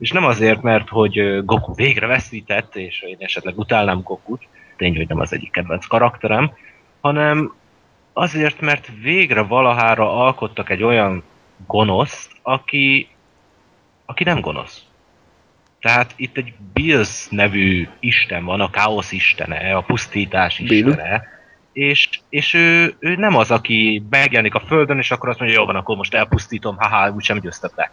És 0.00 0.10
nem 0.10 0.24
azért, 0.24 0.62
mert 0.62 0.88
hogy 0.88 1.44
Goku 1.44 1.74
végre 1.74 2.06
veszített, 2.06 2.76
és 2.76 3.00
én 3.02 3.16
esetleg 3.18 3.58
utálnám 3.58 4.02
Gokut, 4.02 4.42
tény, 4.76 4.96
hogy 4.96 5.08
nem 5.08 5.20
az 5.20 5.32
egyik 5.32 5.50
kedvenc 5.50 5.86
karakterem, 5.86 6.52
hanem 7.00 7.54
azért, 8.12 8.60
mert 8.60 8.88
végre 9.02 9.42
valahára 9.42 10.12
alkottak 10.24 10.70
egy 10.70 10.82
olyan 10.82 11.22
gonoszt, 11.66 12.32
aki, 12.42 13.08
aki 14.04 14.24
nem 14.24 14.40
gonosz. 14.40 14.82
Tehát 15.80 16.12
itt 16.16 16.36
egy 16.36 16.54
Bills 16.72 17.28
nevű 17.28 17.88
isten 17.98 18.44
van, 18.44 18.60
a 18.60 18.70
káosz 18.70 19.12
istene, 19.12 19.76
a 19.76 19.80
pusztítás 19.80 20.58
Bill? 20.58 20.88
istene, 20.88 21.22
és, 21.72 22.08
és 22.28 22.54
ő, 22.54 22.94
ő 22.98 23.16
nem 23.16 23.36
az, 23.36 23.50
aki 23.50 24.02
megjelenik 24.10 24.54
a 24.54 24.60
földön, 24.60 24.98
és 24.98 25.10
akkor 25.10 25.28
azt 25.28 25.38
mondja, 25.38 25.58
jó 25.58 25.66
van, 25.66 25.76
akkor 25.76 25.96
most 25.96 26.14
elpusztítom, 26.14 26.76
haha, 26.76 27.10
úgysem 27.10 27.40
győztem 27.40 27.70
le 27.74 27.90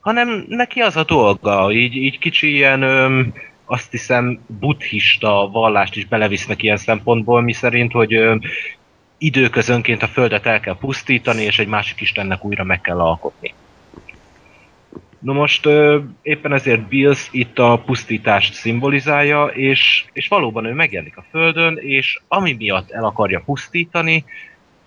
hanem 0.00 0.44
neki 0.48 0.80
az 0.80 0.96
a 0.96 1.04
dolga, 1.04 1.72
így, 1.72 1.94
így 1.94 2.18
kicsi 2.18 2.54
ilyen, 2.54 2.82
öm, 2.82 3.32
azt 3.64 3.90
hiszem, 3.90 4.40
buddhista 4.46 5.48
vallást 5.52 5.96
is 5.96 6.04
belevisznek 6.04 6.62
ilyen 6.62 6.76
szempontból, 6.76 7.42
mi 7.42 7.52
szerint, 7.52 7.92
hogy 7.92 8.14
öm, 8.14 8.40
időközönként 9.18 10.02
a 10.02 10.06
földet 10.06 10.46
el 10.46 10.60
kell 10.60 10.76
pusztítani, 10.76 11.42
és 11.42 11.58
egy 11.58 11.68
másik 11.68 12.00
istennek 12.00 12.44
újra 12.44 12.64
meg 12.64 12.80
kell 12.80 13.00
alkotni. 13.00 13.54
No 15.18 15.32
most 15.32 15.66
ö, 15.66 15.98
éppen 16.22 16.52
ezért 16.52 16.88
Bills 16.88 17.28
itt 17.30 17.58
a 17.58 17.82
pusztítást 17.86 18.54
szimbolizálja, 18.54 19.44
és, 19.44 20.04
és 20.12 20.28
valóban 20.28 20.64
ő 20.64 20.72
megjelenik 20.72 21.16
a 21.16 21.24
földön, 21.30 21.76
és 21.76 22.20
ami 22.28 22.52
miatt 22.52 22.90
el 22.90 23.04
akarja 23.04 23.42
pusztítani, 23.44 24.24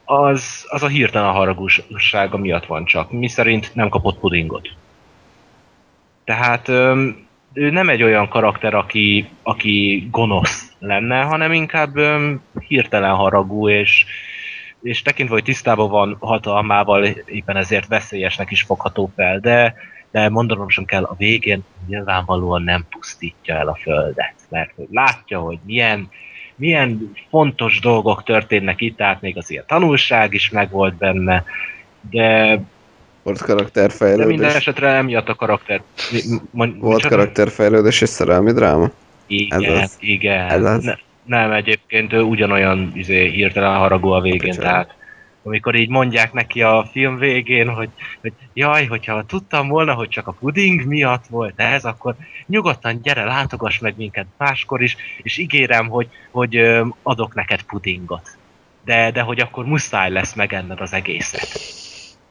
az, 0.05 0.65
az 0.69 0.83
a 0.83 0.87
hirtelen 0.87 1.31
haragúsága 1.31 2.37
miatt 2.37 2.65
van 2.65 2.85
csak, 2.85 3.11
mi 3.11 3.27
szerint 3.27 3.75
nem 3.75 3.89
kapott 3.89 4.19
pudingot. 4.19 4.69
Tehát 6.23 6.67
öm, 6.67 7.27
ő 7.53 7.69
nem 7.69 7.89
egy 7.89 8.03
olyan 8.03 8.27
karakter, 8.27 8.73
aki, 8.73 9.29
aki 9.43 10.07
gonosz 10.11 10.71
lenne, 10.79 11.21
hanem 11.21 11.51
inkább 11.51 11.95
öm, 11.95 12.41
hirtelen 12.67 13.15
haragú, 13.15 13.69
és, 13.69 14.05
és 14.81 15.01
tekintve, 15.01 15.35
hogy 15.35 15.43
tisztában 15.43 15.89
van 15.89 16.17
hatalmával, 16.19 17.05
éppen 17.05 17.57
ezért 17.57 17.87
veszélyesnek 17.87 18.51
is 18.51 18.61
fogható 18.61 19.11
fel, 19.15 19.39
de, 19.39 19.75
de 20.11 20.29
mondanom 20.29 20.69
sem 20.69 20.85
kell, 20.85 21.03
a 21.03 21.15
végén 21.17 21.63
nyilvánvalóan 21.87 22.61
nem 22.61 22.85
pusztítja 22.89 23.55
el 23.55 23.67
a 23.67 23.75
Földet, 23.81 24.35
mert 24.49 24.71
hogy 24.75 24.87
látja, 24.91 25.39
hogy 25.39 25.59
milyen, 25.65 26.09
milyen 26.55 27.11
fontos 27.29 27.79
dolgok 27.79 28.23
történnek 28.23 28.81
itt, 28.81 28.97
tehát 28.97 29.21
még 29.21 29.37
az 29.37 29.49
ilyen 29.49 29.63
tanulság 29.67 30.33
is 30.33 30.49
megvolt 30.49 30.95
benne, 30.95 31.43
de 32.09 32.59
Volt 33.23 33.37
de 33.37 33.45
minden 33.45 33.55
karakterfejlődés. 33.57 34.53
esetre 34.55 34.87
emiatt 34.87 35.29
a 35.29 35.35
karakter... 35.35 35.81
Mi, 36.11 36.19
mond, 36.51 36.79
Volt 36.79 37.05
karakterfejlődés 37.05 38.01
és 38.01 38.09
szerelmi 38.09 38.51
dráma? 38.51 38.89
Igen, 39.27 39.63
Ez 39.63 39.81
az. 39.83 39.95
igen. 39.99 40.49
Ez 40.49 40.63
az. 40.63 40.83
Ne, 40.83 40.95
nem, 41.25 41.51
egyébként 41.51 42.13
ő 42.13 42.21
ugyanolyan 42.21 42.91
izé, 42.95 43.29
hirtelen 43.29 43.77
haragú 43.77 44.09
a 44.09 44.21
végén, 44.21 44.39
Bocsánat. 44.55 44.61
tehát 44.63 44.95
amikor 45.43 45.75
így 45.75 45.89
mondják 45.89 46.33
neki 46.33 46.61
a 46.61 46.87
film 46.91 47.17
végén, 47.17 47.69
hogy, 47.69 47.89
hogy 48.21 48.33
jaj, 48.53 48.85
hogyha 48.85 49.23
tudtam 49.25 49.67
volna, 49.67 49.93
hogy 49.93 50.09
csak 50.09 50.27
a 50.27 50.31
puding 50.31 50.85
miatt 50.85 51.25
volt 51.29 51.53
ez, 51.55 51.85
akkor 51.85 52.15
nyugodtan 52.47 52.99
gyere, 53.01 53.23
látogass 53.23 53.79
meg 53.79 53.93
minket 53.97 54.25
máskor 54.37 54.81
is, 54.81 54.95
és 55.21 55.37
ígérem, 55.37 55.87
hogy, 55.87 56.07
hogy 56.31 56.81
adok 57.01 57.33
neked 57.33 57.61
pudingot. 57.61 58.37
De, 58.85 59.11
de 59.11 59.21
hogy 59.21 59.39
akkor 59.39 59.65
muszáj 59.65 60.11
lesz 60.11 60.33
megenned 60.33 60.81
az 60.81 60.93
egészet. 60.93 61.47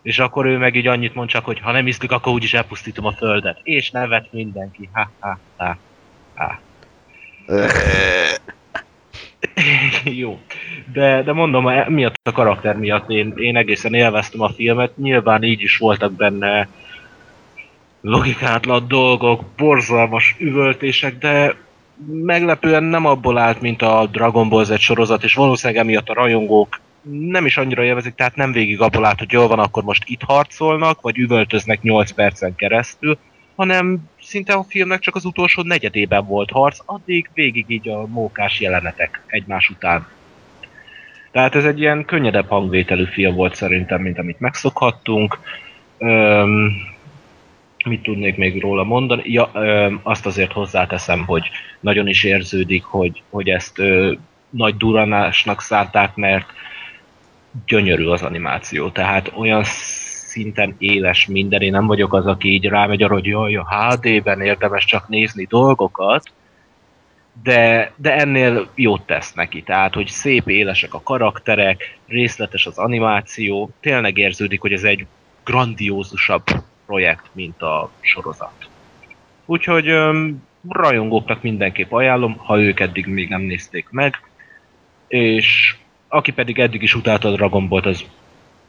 És 0.03 0.19
akkor 0.19 0.47
ő 0.47 0.59
meg 0.59 0.75
így 0.75 0.87
annyit 0.87 1.15
mond 1.15 1.29
csak, 1.29 1.45
hogy 1.45 1.61
ha 1.61 1.73
nem 1.73 1.87
iszlik, 1.87 2.13
akkor 2.13 2.33
úgyis 2.33 2.55
elpusztítom 2.55 3.07
a 3.07 3.13
földet. 3.13 3.61
És 3.63 3.91
nevet 3.91 4.33
mindenki. 4.33 4.89
Ha, 4.93 5.11
ha, 5.19 5.39
ha, 5.57 5.77
ha. 6.35 6.61
Jó. 10.05 10.41
De, 10.93 11.23
de 11.23 11.33
mondom, 11.33 11.69
e- 11.69 11.89
miatt 11.89 12.15
a 12.23 12.33
karakter 12.33 12.77
miatt 12.77 13.11
én, 13.11 13.33
én 13.37 13.57
egészen 13.57 13.95
élveztem 13.95 14.41
a 14.41 14.49
filmet. 14.49 14.97
Nyilván 14.97 15.43
így 15.43 15.61
is 15.61 15.77
voltak 15.77 16.13
benne 16.13 16.69
logikátlan 18.01 18.89
dolgok, 18.89 19.45
borzalmas 19.57 20.37
üvöltések, 20.39 21.19
de 21.19 21.57
meglepően 22.07 22.83
nem 22.83 23.07
abból 23.07 23.39
állt, 23.39 23.61
mint 23.61 23.83
a 23.83 24.09
Dragon 24.13 24.49
Ball 24.49 24.65
Z 24.65 24.79
sorozat, 24.79 25.25
és 25.25 25.35
valószínűleg 25.35 25.83
emiatt 25.83 26.09
a 26.09 26.15
rajongók 26.15 26.81
nem 27.03 27.47
is 27.47 27.57
annyira 27.57 27.85
élvezik, 27.85 28.15
tehát 28.15 28.37
nem 28.37 28.53
végig 28.53 28.81
abból 28.81 29.05
állt, 29.05 29.19
hogy 29.19 29.33
jól 29.33 29.49
van, 29.49 29.59
akkor 29.59 29.83
most 29.83 30.03
itt 30.07 30.23
harcolnak, 30.23 31.01
vagy 31.01 31.19
üvöltöznek 31.19 31.83
8 31.83 32.11
percen 32.11 32.55
keresztül, 32.55 33.19
hanem 33.57 33.99
szinte 34.21 34.53
a 34.53 34.65
filmnek 34.69 35.01
csak 35.01 35.15
az 35.15 35.25
utolsó 35.25 35.63
negyedében 35.63 36.27
volt 36.27 36.51
harc, 36.51 36.79
addig 36.87 37.31
végig 37.35 37.65
így 37.69 37.89
a 37.89 38.07
mókás 38.07 38.61
jelenetek 38.61 39.23
egymás 39.27 39.71
után. 39.71 40.07
Tehát 41.31 41.55
ez 41.55 41.65
egy 41.65 41.81
ilyen 41.81 42.05
könnyedebb 42.05 42.49
hangvételű 42.49 43.05
film 43.05 43.35
volt 43.35 43.55
szerintem, 43.55 44.03
mint 44.03 44.19
amit 44.19 44.41
megszokhattunk. 44.41 45.39
Öm, 45.99 46.73
mit 47.85 48.03
tudnék 48.03 48.37
még 48.37 48.61
róla 48.61 48.85
mondani? 48.85 49.23
Ja, 49.27 49.51
öm, 49.55 50.01
azt 50.03 50.27
azért 50.27 50.53
hozzáteszem, 50.53 51.25
hogy 51.25 51.51
nagyon 51.81 52.09
is 52.09 52.25
érződik, 52.25 52.85
hogy, 52.85 53.23
hogy 53.31 53.49
ezt 53.49 53.79
ö, 53.79 54.13
nagy 54.51 54.77
duranásnak 54.77 55.61
szánták, 55.63 56.15
mert 56.15 56.47
gyönyörű 57.67 58.07
az 58.07 58.23
animáció. 58.23 58.91
Tehát 58.91 59.33
olyan 59.35 59.63
szinten 59.65 60.75
éles 60.79 61.27
minden. 61.27 61.61
Én 61.61 61.71
nem 61.71 61.87
vagyok 61.87 62.15
az, 62.15 62.27
aki 62.27 62.49
így 62.49 62.65
rámegy 62.65 63.03
arra, 63.03 63.15
hogy 63.15 63.27
jaj, 63.27 63.57
a 63.57 63.69
HD-ben 63.69 64.41
érdemes 64.41 64.85
csak 64.85 65.09
nézni 65.09 65.45
dolgokat, 65.45 66.33
de, 67.43 67.93
de 67.97 68.17
ennél 68.17 68.69
jót 68.75 69.03
tesz 69.03 69.33
neki. 69.33 69.63
Tehát, 69.63 69.95
hogy 69.95 70.07
szép 70.07 70.49
élesek 70.49 70.95
a 70.95 71.03
karakterek, 71.03 71.99
részletes 72.07 72.67
az 72.67 72.79
animáció, 72.79 73.71
tényleg 73.81 74.19
érződik, 74.19 74.61
hogy 74.61 74.73
ez 74.73 74.83
egy 74.83 75.07
grandiózusabb 75.45 76.45
projekt, 76.87 77.31
mint 77.33 77.63
a 77.63 77.91
sorozat. 78.01 78.69
Úgyhogy 79.45 79.95
rajongóknak 80.69 81.43
mindenképp 81.43 81.93
ajánlom, 81.93 82.37
ha 82.37 82.61
ők 82.61 82.81
eddig 82.81 83.07
még 83.07 83.29
nem 83.29 83.41
nézték 83.41 83.87
meg, 83.91 84.21
és 85.09 85.77
aki 86.13 86.33
pedig 86.33 86.59
eddig 86.59 86.83
is 86.83 86.95
utálta 86.95 87.29
a 87.29 87.33
Dragon 87.33 87.69
Ball-t, 87.69 87.87
az 87.87 88.05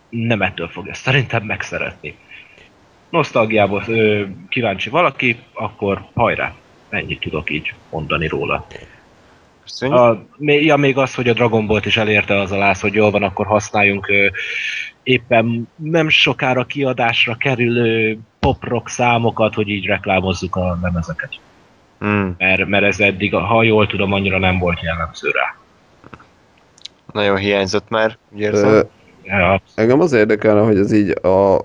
nem 0.09 0.41
ettől 0.41 0.67
fogja 0.67 0.93
szerintem 0.93 1.43
megszeretni. 1.43 2.15
Nosztalgiából 3.09 3.83
ö, 3.87 4.23
kíváncsi 4.49 4.89
valaki, 4.89 5.37
akkor 5.53 6.05
hajrá! 6.13 6.53
Ennyit 6.89 7.19
tudok 7.19 7.49
így 7.49 7.73
mondani 7.89 8.27
róla. 8.27 8.67
Köszönjük. 9.61 9.97
A, 9.97 10.25
ja, 10.39 10.75
még 10.75 10.97
az, 10.97 11.15
hogy 11.15 11.29
a 11.29 11.33
Dragon 11.33 11.67
Ball-t 11.67 11.85
is 11.85 11.97
elérte 11.97 12.39
az 12.39 12.51
a 12.51 12.57
láz, 12.57 12.81
hogy 12.81 12.93
jól 12.93 13.11
van, 13.11 13.23
akkor 13.23 13.45
használjunk 13.45 14.07
ö, 14.07 14.27
éppen 15.03 15.67
nem 15.75 16.09
sokára 16.09 16.65
kiadásra 16.65 17.35
kerülő 17.35 18.19
pop-rock 18.39 18.89
számokat, 18.89 19.53
hogy 19.53 19.69
így 19.69 19.85
reklámozzuk 19.85 20.55
a 20.55 20.77
lemezeket. 20.81 21.39
Hmm, 21.99 22.35
Mert, 22.37 22.65
mert 22.65 22.83
ez 22.83 22.99
eddig, 22.99 23.35
ha 23.35 23.63
jól 23.63 23.87
tudom, 23.87 24.13
annyira 24.13 24.37
nem 24.37 24.59
volt 24.59 24.81
jellemző 24.81 25.29
rá. 25.29 25.62
Nagyon 27.13 27.37
hiányzott 27.37 27.89
már, 27.89 28.17
úgy 28.33 28.39
érzem. 28.39 28.69
Ö, 28.69 28.81
Ja, 29.23 29.61
Engem 29.75 29.99
az 29.99 30.13
érdekelne, 30.13 30.61
hogy 30.61 30.77
ez 30.77 30.91
így 30.91 31.15
a, 31.21 31.55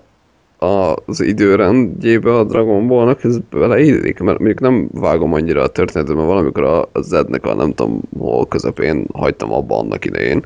a, 0.66 0.96
az 1.06 1.20
időrendjébe 1.20 2.34
a 2.34 2.44
Dragon 2.44 2.86
Ballnak 2.86 3.24
ez 3.24 3.38
beleillik, 3.50 4.18
mert 4.18 4.38
mondjuk 4.38 4.60
nem 4.60 4.88
vágom 4.92 5.32
annyira 5.32 5.62
a 5.62 5.68
történetet, 5.68 6.14
mert 6.14 6.26
valamikor 6.26 6.62
a, 6.62 6.80
a 6.92 7.00
Z-nek 7.00 7.44
a 7.44 7.54
nem 7.54 7.72
tudom 7.72 8.00
hol 8.18 8.46
közepén 8.46 9.06
hagytam 9.12 9.52
abba 9.52 9.78
annak 9.78 10.04
idején. 10.04 10.44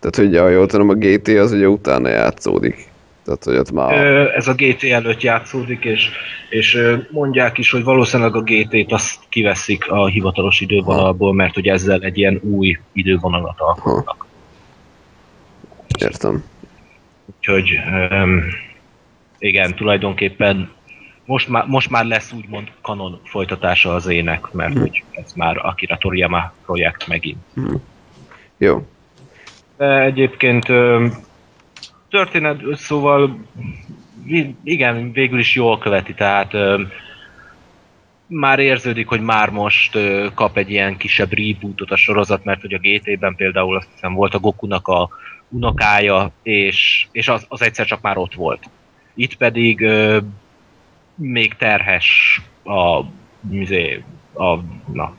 Tehát, 0.00 0.16
hogy 0.16 0.38
ha 0.38 0.48
jól 0.48 0.66
tudom, 0.66 0.88
a 0.88 0.94
GT 0.94 1.28
az 1.28 1.52
ugye 1.52 1.68
utána 1.68 2.08
játszódik. 2.08 2.88
Tehát, 3.26 3.44
hogy 3.44 3.56
ott 3.56 3.70
már... 3.70 3.94
Ez 4.36 4.48
a 4.48 4.54
GT 4.54 4.84
előtt 4.84 5.20
játszódik, 5.20 5.84
és, 5.84 6.10
és 6.50 6.78
mondják 7.10 7.58
is, 7.58 7.70
hogy 7.70 7.84
valószínűleg 7.84 8.34
a 8.36 8.42
GT-t 8.42 8.92
azt 8.92 9.20
kiveszik 9.28 9.90
a 9.90 10.06
hivatalos 10.06 10.60
idővonalból, 10.60 11.34
mert 11.34 11.54
hogy 11.54 11.68
ezzel 11.68 12.00
egy 12.00 12.18
ilyen 12.18 12.40
új 12.42 12.78
idővonalat 12.92 13.60
alkotnak. 13.60 14.26
Értem. 16.00 16.44
Úgyhogy 17.36 17.70
öm, 18.10 18.44
igen, 19.38 19.74
tulajdonképpen 19.74 20.70
most 21.24 21.48
már, 21.48 21.66
most 21.66 21.90
már 21.90 22.04
lesz 22.04 22.32
úgymond 22.32 22.68
kanon 22.82 23.20
folytatása 23.24 23.94
az 23.94 24.06
ének, 24.06 24.52
mert 24.52 24.78
hogy 24.78 25.04
ez 25.10 25.32
már 25.32 25.56
Akira 25.62 25.96
Toriyama 25.96 26.52
projekt 26.64 27.06
megint. 27.06 27.38
Jó. 28.56 28.86
De 29.76 30.00
egyébként 30.00 30.68
történet, 32.10 32.62
szóval 32.74 33.38
igen, 34.64 35.12
végül 35.12 35.38
is 35.38 35.54
jól 35.54 35.78
követi, 35.78 36.14
tehát 36.14 36.54
öm, 36.54 36.88
már 38.26 38.58
érződik, 38.58 39.08
hogy 39.08 39.20
már 39.20 39.50
most 39.50 39.94
ö, 39.94 40.26
kap 40.34 40.56
egy 40.56 40.70
ilyen 40.70 40.96
kisebb 40.96 41.32
rebootot 41.32 41.90
a 41.90 41.96
sorozat, 41.96 42.44
mert 42.44 42.60
hogy 42.60 42.72
a 42.72 42.78
GT-ben 42.78 43.34
például 43.34 43.76
azt 43.76 43.88
hiszem 43.92 44.14
volt 44.14 44.34
a 44.34 44.38
Gokunak 44.38 44.88
a 44.88 45.08
unokája, 45.48 46.30
és, 46.42 47.06
és 47.12 47.28
az, 47.28 47.44
az 47.48 47.62
egyszer 47.62 47.86
csak 47.86 48.00
már 48.00 48.16
ott 48.16 48.34
volt. 48.34 48.68
Itt 49.14 49.36
pedig 49.36 49.80
ö, 49.80 50.18
még 51.14 51.54
terhes 51.54 52.40
a, 52.64 53.02
mizé, 53.40 54.04
a 54.34 54.56
na, 54.92 55.14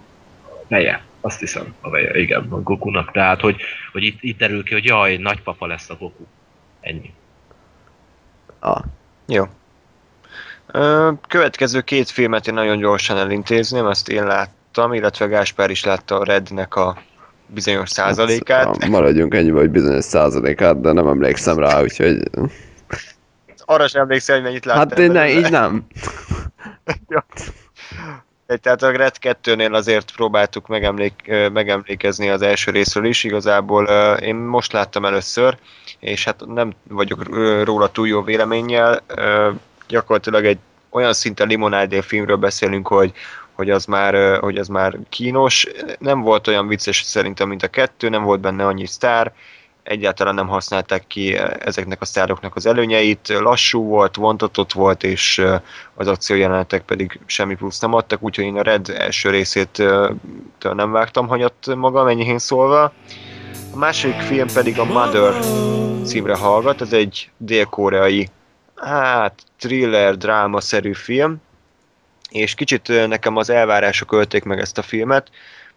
veje, 0.68 1.06
azt 1.22 1.40
hiszem, 1.40 1.76
a 1.82 1.90
veje, 1.90 2.20
igen, 2.20 2.48
a 2.50 2.62
Gokunak. 2.62 3.12
Tehát, 3.12 3.42
hogy, 3.42 3.62
hogy 3.92 4.04
itt, 4.04 4.18
itt 4.22 4.38
derül 4.38 4.64
ki, 4.64 4.74
hogy 4.74 4.86
jaj, 4.86 5.18
nagypapa 5.18 5.68
lesz 5.68 5.90
a 5.90 5.96
Goku. 5.96 6.24
Ennyi. 6.88 7.14
Ah, 8.60 8.82
Jó. 9.26 9.46
Ö, 10.72 11.12
következő 11.28 11.82
két 11.82 12.10
filmet 12.10 12.48
én 12.48 12.54
nagyon 12.54 12.78
gyorsan 12.78 13.18
elintézném, 13.18 13.86
azt 13.86 14.10
én 14.10 14.26
láttam, 14.26 14.94
illetve 14.94 15.26
Gáspár 15.26 15.70
is 15.70 15.84
látta 15.84 16.20
a 16.20 16.24
Rednek 16.24 16.76
a 16.76 16.98
bizonyos 17.48 17.90
százalékát. 17.90 18.66
Hát, 18.66 18.88
maradjunk 18.88 19.34
ennyi 19.34 19.52
vagy 19.52 19.70
bizonyos 19.70 20.04
százalékát, 20.04 20.82
de 20.82 20.92
nem 20.92 21.08
emlékszem 21.08 21.58
rá, 21.58 21.82
úgyhogy... 21.82 22.30
Arra 23.66 23.88
sem 23.88 24.02
emlékszel, 24.02 24.36
hogy 24.36 24.44
mennyit 24.44 24.66
láttál. 24.66 24.88
Hát 24.90 25.00
én 25.00 25.12
ne, 25.12 25.30
így 25.30 25.52
nem. 25.52 25.86
Tehát 28.62 28.84
a 28.84 28.92
Red 28.92 29.16
2-nél 29.22 29.72
azért 29.72 30.12
próbáltuk 30.16 30.68
megemlék, 30.68 31.32
megemlékezni 31.54 32.30
az 32.30 32.42
első 32.42 32.72
részről 32.72 33.06
is, 33.06 33.24
igazából 33.24 33.86
én 34.20 34.36
most 34.36 34.72
láttam 34.72 35.06
először, 35.06 35.58
és 36.00 36.24
hát 36.24 36.44
nem 36.46 36.74
vagyok 36.90 37.24
róla 37.64 37.88
túl 37.88 38.08
jó 38.08 38.22
véleménnyel, 38.22 39.02
gyakorlatilag 39.88 40.46
egy 40.46 40.58
olyan 40.90 41.14
szinten 41.14 41.48
limonádél 41.48 42.02
filmről 42.02 42.36
beszélünk, 42.36 42.88
hogy, 42.88 43.14
hogy 43.52 43.70
az 43.70 43.86
már, 43.86 44.40
hogy 44.40 44.58
az 44.58 44.68
már 44.68 44.98
kínos, 45.10 45.68
nem 46.00 46.22
volt 46.22 46.48
olyan 46.48 46.68
vicces 46.68 47.02
szerintem, 47.02 47.48
mint 47.48 47.64
a 47.64 47.68
kettő, 47.68 48.10
nem 48.10 48.24
volt 48.24 48.40
benne 48.40 48.66
annyi 48.66 48.86
sztár, 48.86 49.34
egyáltalán 49.88 50.36
nem 50.36 50.48
használták 50.48 51.08
ki 51.08 51.38
ezeknek 51.60 52.02
a 52.02 52.06
sztároknak 52.06 52.56
az 52.56 52.66
előnyeit, 52.66 53.28
lassú 53.28 53.84
volt, 53.84 54.16
vontatott 54.16 54.72
volt, 54.72 55.04
és 55.04 55.46
az 55.94 56.08
akciójelenetek 56.08 56.82
pedig 56.82 57.20
semmi 57.26 57.56
plusz 57.56 57.80
nem 57.80 57.94
adtak, 57.94 58.24
úgyhogy 58.24 58.46
én 58.46 58.58
a 58.58 58.62
Red 58.62 58.90
első 58.90 59.30
részét 59.30 59.84
nem 60.60 60.92
vágtam 60.92 61.28
hanyat 61.28 61.76
magam, 61.76 62.08
enyhén 62.08 62.40
szólva. 62.40 62.94
A 63.74 63.78
második 63.78 64.20
film 64.20 64.48
pedig 64.54 64.80
a 64.80 64.86
Mother 64.86 65.34
címre 66.06 66.36
hallgat, 66.36 66.82
ez 66.82 66.94
egy 66.94 67.30
dél-koreai, 67.38 68.30
hát 68.76 69.44
thriller, 69.60 70.18
dráma-szerű 70.18 70.94
film, 70.94 71.42
és 72.30 72.54
kicsit 72.54 73.08
nekem 73.08 73.36
az 73.36 73.50
elvárások 73.50 74.12
ölték 74.12 74.44
meg 74.44 74.60
ezt 74.60 74.78
a 74.78 74.82
filmet, 74.82 75.30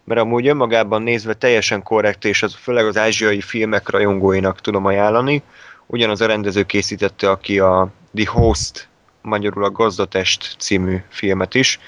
mert 0.03 0.19
amúgy 0.19 0.47
önmagában 0.47 1.01
nézve 1.01 1.33
teljesen 1.33 1.83
korrekt, 1.83 2.25
és 2.25 2.43
az 2.43 2.55
főleg 2.55 2.85
az 2.85 2.97
ázsiai 2.97 3.41
filmek 3.41 3.89
rajongóinak 3.89 4.61
tudom 4.61 4.85
ajánlani. 4.85 5.43
Ugyanaz 5.85 6.21
a 6.21 6.25
rendező 6.25 6.63
készítette, 6.63 7.29
aki 7.29 7.59
a 7.59 7.91
The 8.15 8.29
Host, 8.31 8.87
magyarul 9.21 9.63
a 9.63 9.71
Gazdatest 9.71 10.55
című 10.57 10.97
filmet 11.09 11.55
is, 11.55 11.79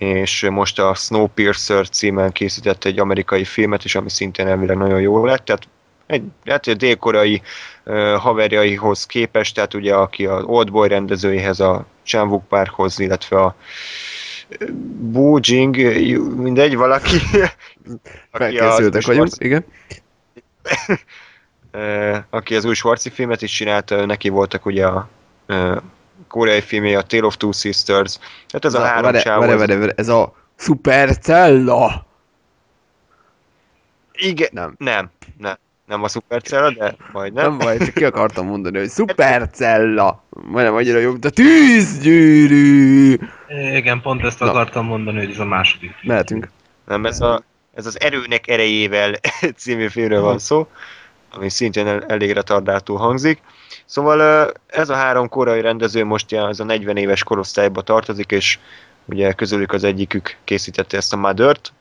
és 0.00 0.46
most 0.50 0.78
a 0.78 0.94
Snowpiercer 0.94 1.88
címen 1.88 2.32
készítette 2.32 2.88
egy 2.88 2.98
amerikai 2.98 3.44
filmet 3.44 3.84
is, 3.84 3.94
ami 3.94 4.10
szintén 4.10 4.46
elvileg 4.46 4.76
nagyon 4.76 5.00
jó 5.00 5.24
lett, 5.24 5.44
tehát 5.44 5.68
egy, 6.06 6.22
hát 6.44 6.66
a 6.66 6.74
dél-koreai 6.74 7.42
uh, 7.84 8.12
haverjaihoz 8.12 9.06
képest, 9.06 9.54
tehát 9.54 9.74
ugye 9.74 9.94
aki 9.94 10.26
az 10.26 10.42
Oldboy 10.42 10.88
rendezőjéhez, 10.88 11.60
a 11.60 11.86
Chan 12.02 12.46
Parkhoz, 12.48 12.98
illetve 12.98 13.40
a 13.40 13.54
Bo 14.98 15.38
Jing, 15.40 15.76
mindegy, 16.36 16.76
valaki, 16.76 17.16
aki 18.30 18.56
Felkészültek 18.56 19.06
vagyunk, 19.06 19.28
igen. 19.38 19.64
uh, 21.72 22.16
aki 22.30 22.54
az 22.54 22.64
új 22.64 22.74
Schwarzi 22.74 23.10
filmet 23.10 23.42
is 23.42 23.52
csinálta, 23.52 24.06
neki 24.06 24.28
voltak 24.28 24.66
ugye 24.66 24.86
a 24.86 25.08
uh, 25.48 25.76
koreai 26.30 26.60
filmje, 26.60 26.98
a 26.98 27.02
Tale 27.02 27.26
of 27.26 27.36
Two 27.36 27.52
Sisters, 27.52 28.18
tehát 28.18 28.64
ez 28.64 28.74
a, 28.74 28.80
három 28.80 29.02
várj, 29.02 29.18
csávó, 29.18 29.40
várj, 29.40 29.52
ez- 29.52 29.58
várj, 29.58 29.78
várj, 29.80 29.92
ez 29.96 30.08
a 30.08 30.34
Supercella! 30.56 32.06
Igen, 34.12 34.48
Nem. 34.52 34.74
nem, 34.78 35.10
nem, 35.38 35.56
nem 35.86 36.02
a 36.02 36.08
Supercella, 36.08 36.70
de 36.70 36.96
majdnem. 37.12 37.44
Nem 37.48 37.58
baj, 37.58 37.78
csak 37.78 37.94
ki 37.94 38.04
akartam 38.04 38.46
mondani, 38.46 38.78
hogy 38.78 38.90
Supercella! 38.90 40.24
Majdnem 40.30 40.74
annyira 40.74 40.98
jobb, 40.98 41.18
de 41.18 41.30
tűzgyűrű! 41.30 43.18
Igen, 43.72 44.00
pont 44.00 44.24
ezt 44.24 44.38
Na. 44.40 44.50
akartam 44.50 44.86
mondani, 44.86 45.18
hogy 45.18 45.30
ez 45.30 45.38
a 45.38 45.44
második. 45.44 45.94
Mehetünk. 46.02 46.48
Nem, 46.86 47.06
ez, 47.06 47.20
a, 47.20 47.42
ez 47.74 47.86
az 47.86 48.00
Erőnek 48.00 48.48
erejével 48.48 49.14
című 49.56 49.88
filmről 49.88 50.20
van 50.20 50.38
szó, 50.38 50.66
ami 51.30 51.48
szintén 51.48 51.86
el, 51.86 52.04
elég 52.04 52.32
retardáltul 52.32 52.96
hangzik. 52.96 53.40
Szóval 53.84 54.50
ez 54.66 54.88
a 54.88 54.94
három 54.94 55.28
korai 55.28 55.60
rendező 55.60 56.04
most 56.04 56.32
ez 56.32 56.60
a 56.60 56.64
40 56.64 56.96
éves 56.96 57.24
korosztályba 57.24 57.82
tartozik, 57.82 58.30
és 58.30 58.58
ugye 59.04 59.32
közülük 59.32 59.72
az 59.72 59.84
egyikük 59.84 60.36
készítette 60.44 60.96
ezt 60.96 61.12
a 61.12 61.16
Mother-t. 61.16 61.72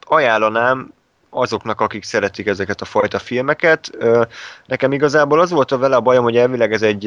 Ajánlanám 0.00 0.92
azoknak, 1.30 1.80
akik 1.80 2.02
szeretik 2.02 2.46
ezeket 2.46 2.80
a 2.80 2.84
fajta 2.84 3.18
filmeket. 3.18 3.90
Nekem 4.66 4.92
igazából 4.92 5.40
az 5.40 5.50
volt 5.50 5.72
a 5.72 5.78
vele 5.78 5.96
a 5.96 6.00
bajom, 6.00 6.24
hogy 6.24 6.36
elvileg 6.36 6.72
ez 6.72 6.82
egy, 6.82 7.06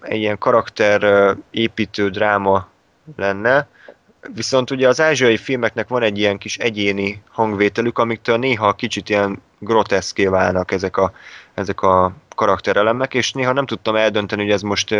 egy 0.00 0.20
ilyen 0.20 0.38
karakter 0.38 1.02
ö, 1.02 1.32
építő 1.50 2.10
dráma 2.10 2.68
lenne, 3.16 3.68
Viszont 4.34 4.70
ugye 4.70 4.88
az 4.88 5.00
ázsiai 5.00 5.36
filmeknek 5.36 5.88
van 5.88 6.02
egy 6.02 6.18
ilyen 6.18 6.38
kis 6.38 6.56
egyéni 6.56 7.22
hangvételük, 7.28 7.98
amiktől 7.98 8.38
néha 8.38 8.72
kicsit 8.72 9.08
ilyen 9.08 9.42
groteszké 9.58 10.26
válnak 10.26 10.72
ezek 10.72 10.96
a, 10.96 11.12
ezek 11.54 11.82
a 11.82 12.12
karakterelemek, 12.36 13.14
és 13.14 13.32
néha 13.32 13.52
nem 13.52 13.66
tudtam 13.66 13.96
eldönteni, 13.96 14.42
hogy 14.42 14.50
ez 14.50 14.62
most 14.62 14.94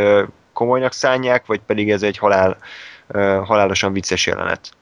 komolynak 0.52 0.92
szánják, 0.92 1.46
vagy 1.46 1.60
pedig 1.60 1.90
ez 1.90 2.02
egy 2.02 2.18
halál, 2.18 2.56
halálosan 3.44 3.92
vicces 3.92 4.26
jelenet. 4.26 4.72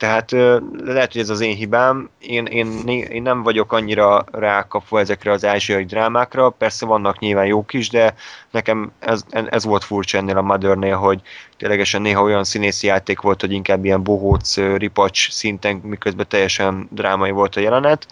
Tehát 0.00 0.30
lehet, 0.84 1.12
hogy 1.12 1.20
ez 1.20 1.28
az 1.28 1.40
én 1.40 1.54
hibám, 1.54 2.10
én, 2.18 2.44
én, 2.46 2.88
én 2.88 3.22
nem 3.22 3.42
vagyok 3.42 3.72
annyira 3.72 4.24
rákapva 4.32 5.00
ezekre 5.00 5.32
az 5.32 5.44
ázsiai 5.44 5.84
drámákra, 5.84 6.50
persze 6.50 6.86
vannak 6.86 7.18
nyilván 7.18 7.46
jók 7.46 7.72
is, 7.72 7.88
de 7.88 8.14
nekem 8.50 8.92
ez, 8.98 9.24
ez 9.30 9.64
volt 9.64 9.84
furcsa 9.84 10.18
ennél 10.18 10.36
a 10.36 10.42
Mothernél, 10.42 10.96
hogy 10.96 11.20
ténylegesen 11.56 12.02
néha 12.02 12.22
olyan 12.22 12.44
színészi 12.44 12.86
játék 12.86 13.20
volt, 13.20 13.40
hogy 13.40 13.52
inkább 13.52 13.84
ilyen 13.84 14.02
bohóc, 14.02 14.56
ripacs 14.56 15.30
szinten, 15.30 15.76
miközben 15.76 16.26
teljesen 16.28 16.88
drámai 16.90 17.30
volt 17.30 17.56
a 17.56 17.60
jelenet. 17.60 18.06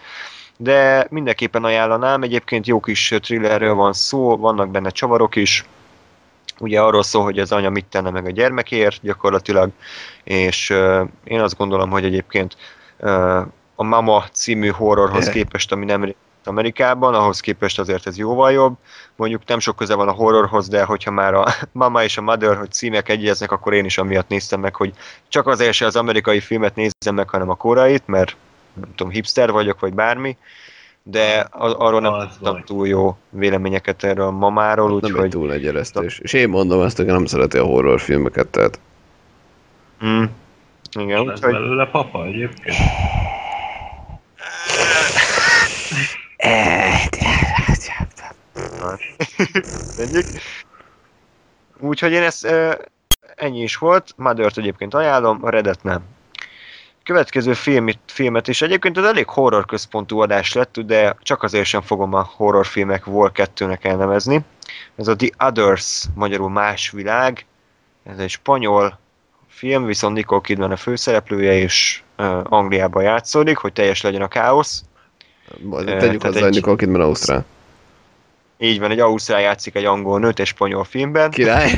De 0.57 1.07
mindenképpen 1.11 1.65
ajánlanám, 1.65 2.23
egyébként 2.23 2.67
jó 2.67 2.81
kis 2.81 3.15
thrillerről 3.21 3.75
van 3.75 3.93
szó, 3.93 4.37
vannak 4.37 4.71
benne 4.71 4.91
csavarok 4.91 5.37
is, 5.37 5.65
ugye 6.61 6.81
arról 6.81 7.03
szól, 7.03 7.23
hogy 7.23 7.39
az 7.39 7.53
anya 7.53 7.71
mit 7.71 7.87
tenne 7.87 8.11
meg 8.11 8.27
a 8.27 8.31
gyermekért 8.31 9.03
gyakorlatilag, 9.03 9.71
és 10.25 10.71
uh, 10.71 11.09
én 11.25 11.41
azt 11.41 11.57
gondolom, 11.57 11.91
hogy 11.91 12.05
egyébként 12.05 12.57
uh, 12.99 13.41
a 13.75 13.83
Mama 13.83 14.25
című 14.33 14.69
horrorhoz 14.69 15.29
képest, 15.29 15.73
ami 15.73 15.85
nem 15.85 16.15
Amerikában, 16.49 17.15
ahhoz 17.15 17.41
képest 17.41 17.79
azért 17.79 18.07
ez 18.07 18.17
jóval 18.17 18.53
jobb. 18.53 18.77
Mondjuk 19.17 19.43
nem 19.47 19.59
sok 19.59 19.77
köze 19.77 19.95
van 19.95 20.09
a 20.09 20.13
horrorhoz, 20.13 20.69
de 20.69 20.85
hogyha 20.85 21.11
már 21.11 21.35
a 21.35 21.47
Mama 21.73 22.03
és 22.03 22.17
a 22.17 22.23
Mother, 22.23 22.57
hogy 22.57 22.73
címek 22.73 23.09
egyeznek, 23.09 23.53
akkor 23.53 23.73
én 23.73 23.85
is 23.85 23.99
amiatt 23.99 24.29
néztem 24.29 24.61
meg, 24.61 24.75
hogy 24.75 24.93
csak 25.29 25.47
azért 25.47 25.73
se 25.73 25.87
az 25.87 25.97
amerikai 25.97 26.41
filmet 26.41 26.75
nézzem 26.75 27.15
meg, 27.15 27.29
hanem 27.29 27.51
a 27.51 27.55
koreait, 27.55 28.07
mert 28.07 28.37
nem 28.75 28.95
tudom, 28.95 29.13
hipster 29.13 29.51
vagyok, 29.51 29.81
vagy 29.81 29.95
bármi, 29.95 30.37
de 31.03 31.47
a- 31.51 31.85
arról 31.87 32.01
nem 32.01 32.13
Az 32.13 32.27
tudtam 32.33 32.65
túl 32.65 32.87
jó 32.87 33.17
véleményeket 33.31 34.05
erről 34.05 34.27
a 34.27 34.31
mamáról, 34.31 34.89
Nem 34.89 34.97
egy 34.97 35.05
úgyhogy... 35.11 35.31
túl 35.31 35.47
nagy 35.47 35.67
eresztés. 35.67 36.19
És 36.19 36.33
én 36.33 36.49
mondom 36.49 36.83
ezt, 36.83 36.99
aki 36.99 37.11
nem 37.11 37.27
szereti 37.27 37.59
a 37.59 37.65
horrorfilmeket, 37.65 38.47
tehát 38.49 38.81
Mm. 40.05 40.25
Igen, 40.99 41.25
Lesz 41.25 41.37
úgyhogy 41.39 41.53
belőle 41.53 41.87
papa 41.87 42.25
egyébként. 42.25 42.77
Mondjuk. 49.97 50.27
Úgyhogy 51.79 52.13
én 52.13 52.23
ezt 52.23 52.49
ennyi 53.37 53.63
is 53.63 53.77
volt, 53.77 54.13
Mother-t 54.17 54.59
egyébként 54.59 54.95
ajánlom, 54.95 55.39
a 55.43 55.51
Redet 55.51 55.83
nem. 55.83 56.01
Következő 57.09 57.53
film, 57.53 57.87
filmet 58.07 58.49
is 58.49 58.63
egyébként 58.63 58.99
ez 58.99 59.05
elég 59.05 59.29
horror 59.29 59.67
központú 59.67 60.21
adás 60.21 60.53
lett, 60.53 60.81
de 60.81 61.17
csak 61.23 61.43
azért 61.43 61.65
sem 61.65 61.81
fogom 61.81 62.15
a 62.15 62.31
horrorfilmek 62.37 63.05
Vol 63.05 63.31
2-nek 63.35 63.85
elnevezni. 63.85 64.41
Ez 64.97 65.09
a 65.09 65.17
The 65.17 65.29
Others, 65.39 66.05
magyarul 66.15 66.51
Más 66.51 66.91
Világ. 66.91 67.47
Ez 68.05 68.19
egy 68.19 68.31
spanyol 68.31 68.99
film, 69.49 69.85
viszont 69.85 70.15
Nicole 70.15 70.41
Kidman 70.41 70.71
a 70.71 70.77
főszereplője, 70.77 71.53
és 71.53 72.03
uh, 72.19 72.41
Angliában 72.43 73.03
játszódik, 73.03 73.57
hogy 73.57 73.73
teljes 73.73 74.03
legyen 74.03 74.23
a 74.23 74.29
káosz. 74.29 74.85
Tegyük 75.85 76.23
hozzá, 76.23 76.41
hogy 76.41 76.51
Nicole 76.51 76.77
Kidman 76.77 77.01
Ausztrál. 77.01 77.45
Így 78.59 78.79
van, 78.79 78.91
egy 78.91 79.01
ausztrál 79.01 79.41
játszik 79.41 79.75
egy 79.75 79.85
angol 79.85 80.19
nőt 80.19 80.41
egy 80.41 80.47
spanyol 80.47 80.85
filmben. 80.85 81.31
Király! 81.31 81.71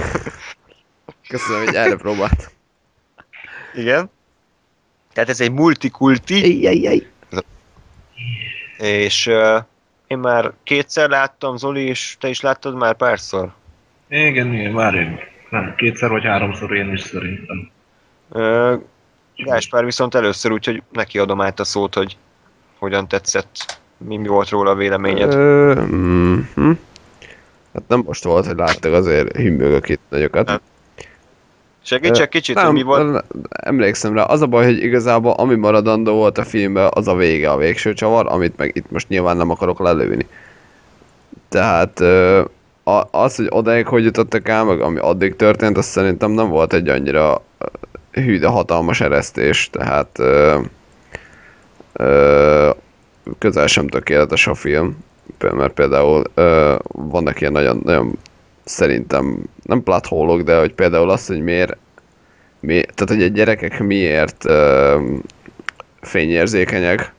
Köszönöm, 1.28 1.64
hogy 1.64 1.74
erre 1.74 1.96
próbált. 1.96 2.50
Igen. 3.74 4.10
Tehát 5.20 5.34
ez 5.34 5.46
egy 5.46 5.52
multikulti, 5.52 6.68
és 8.78 9.26
uh, 9.26 9.62
én 10.06 10.18
már 10.18 10.52
kétszer 10.62 11.08
láttam, 11.08 11.56
Zoli, 11.56 11.82
és 11.82 12.16
te 12.20 12.28
is 12.28 12.40
láttad 12.40 12.74
már 12.74 12.96
párszor. 12.96 13.52
Igen, 14.08 14.54
igen, 14.54 14.72
már 14.72 14.94
én. 14.94 15.18
Nem, 15.50 15.74
kétszer 15.76 16.10
vagy 16.10 16.24
háromszor 16.24 16.76
én 16.76 16.92
is 16.92 17.00
szerintem. 17.00 17.70
Uh, 18.28 18.82
Gáspár 19.36 19.84
viszont 19.84 20.14
először, 20.14 20.52
úgyhogy 20.52 20.82
neki 20.92 21.18
adom 21.18 21.40
át 21.40 21.60
a 21.60 21.64
szót, 21.64 21.94
hogy 21.94 22.16
hogyan 22.78 23.08
tetszett, 23.08 23.80
mi, 23.96 24.16
mi 24.16 24.28
volt 24.28 24.48
róla 24.48 24.70
a 24.70 24.74
véleményed. 24.74 25.34
Ö, 25.34 25.74
mhm. 25.74 26.70
Hát 27.74 27.82
nem 27.86 28.02
most 28.06 28.24
volt, 28.24 28.46
hogy 28.46 28.56
láttak, 28.56 28.92
azért 28.92 29.36
hümmögök 29.36 29.88
itt 29.88 30.02
nagyokat. 30.08 30.46
Nem. 30.46 30.60
Segítsek 31.82 32.28
kicsit, 32.28 32.54
nem, 32.54 32.72
mi 32.72 32.82
volt? 32.82 33.24
emlékszem 33.50 34.14
rá. 34.14 34.22
Az 34.22 34.40
a 34.40 34.46
baj, 34.46 34.64
hogy 34.64 34.82
igazából 34.82 35.32
ami 35.32 35.54
maradandó 35.54 36.14
volt 36.14 36.38
a 36.38 36.44
filmben, 36.44 36.88
az 36.94 37.08
a 37.08 37.14
vége, 37.14 37.50
a 37.50 37.56
végső 37.56 37.92
csavar, 37.92 38.26
amit 38.28 38.56
meg 38.56 38.70
itt 38.74 38.90
most 38.90 39.08
nyilván 39.08 39.36
nem 39.36 39.50
akarok 39.50 39.78
lelőni. 39.78 40.26
Tehát 41.48 42.00
az, 43.10 43.36
hogy 43.36 43.46
odáig 43.48 43.86
hogy 43.86 44.04
jutottak 44.04 44.48
el, 44.48 44.64
meg 44.64 44.80
ami 44.80 44.98
addig 44.98 45.36
történt, 45.36 45.76
az 45.76 45.84
szerintem 45.84 46.30
nem 46.30 46.48
volt 46.48 46.72
egy 46.72 46.88
annyira 46.88 47.42
hű, 48.12 48.38
de 48.38 48.46
hatalmas 48.46 49.00
eresztés, 49.00 49.70
tehát 49.70 50.18
ö, 50.18 50.58
ö, 51.92 52.70
közel 53.38 53.66
sem 53.66 53.88
tökéletes 53.88 54.46
a 54.46 54.54
film, 54.54 55.04
mert 55.38 55.72
például 55.72 56.22
ö, 56.34 56.74
vannak 56.92 57.40
ilyen 57.40 57.52
nagyon, 57.52 57.80
nagyon 57.84 58.18
szerintem 58.70 59.42
nem 59.62 59.82
plathólok, 59.82 60.42
de 60.42 60.58
hogy 60.58 60.72
például 60.72 61.10
az, 61.10 61.26
hogy 61.26 61.42
miért, 61.42 61.76
mi, 62.60 62.80
tehát 62.80 63.08
hogy 63.08 63.22
a 63.22 63.26
gyerekek 63.26 63.80
miért 63.80 64.44
ö, 64.44 64.96
fényérzékenyek, 66.00 67.12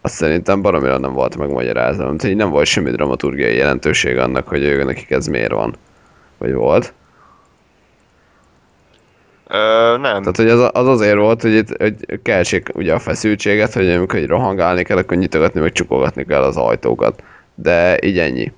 azt 0.00 0.14
szerintem 0.14 0.62
baromira 0.62 0.98
nem 0.98 1.12
volt 1.12 1.36
megmagyarázva. 1.36 2.02
Tehát 2.02 2.24
így 2.24 2.36
nem 2.36 2.50
volt 2.50 2.66
semmi 2.66 2.90
dramaturgiai 2.90 3.56
jelentőség 3.56 4.18
annak, 4.18 4.48
hogy 4.48 4.62
ők 4.62 4.84
nekik 4.84 5.10
ez 5.10 5.26
miért 5.26 5.52
van. 5.52 5.74
Vagy 6.38 6.52
volt. 6.52 6.92
Ö, 9.48 9.96
nem. 10.00 10.20
Tehát, 10.20 10.36
hogy 10.36 10.48
az, 10.48 10.70
az 10.72 10.86
azért 10.86 11.16
volt, 11.16 11.42
hogy 11.42 11.54
itt 11.54 11.76
hogy 11.82 12.20
keltsék 12.22 12.68
ugye 12.74 12.94
a 12.94 12.98
feszültséget, 12.98 13.72
hogy 13.72 13.90
amikor 13.90 14.18
így 14.18 14.26
rohangálni 14.26 14.82
kell, 14.82 14.96
akkor 14.96 15.16
nyitogatni, 15.16 15.60
meg 15.60 15.72
csukogatni 15.72 16.24
kell 16.24 16.42
az 16.42 16.56
ajtókat. 16.56 17.22
De 17.54 17.98
így 18.02 18.18
ennyi. 18.18 18.52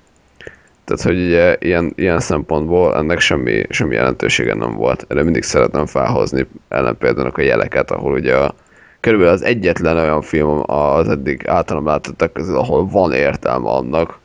Tehát, 0.89 1.03
hogy 1.03 1.25
ugye 1.25 1.55
ilyen, 1.59 1.93
ilyen 1.95 2.19
szempontból 2.19 2.95
ennek 2.95 3.19
semmi, 3.19 3.63
semmi 3.69 3.93
jelentősége 3.95 4.53
nem 4.53 4.75
volt. 4.75 5.05
Erre 5.07 5.23
mindig 5.23 5.43
szeretem 5.43 5.85
felhozni 5.85 6.47
ellenpéldának 6.69 7.37
a 7.37 7.41
jeleket, 7.41 7.91
ahol 7.91 8.13
ugye 8.13 8.35
a, 8.35 8.53
körülbelül 8.99 9.33
az 9.33 9.41
egyetlen 9.41 9.97
olyan 9.97 10.21
film 10.21 10.63
az 10.65 11.09
eddig 11.09 11.47
általam 11.47 11.85
látottak 11.85 12.33
közül, 12.33 12.57
ahol 12.57 12.87
van 12.87 13.11
értelme 13.11 13.69
annak, 13.69 14.19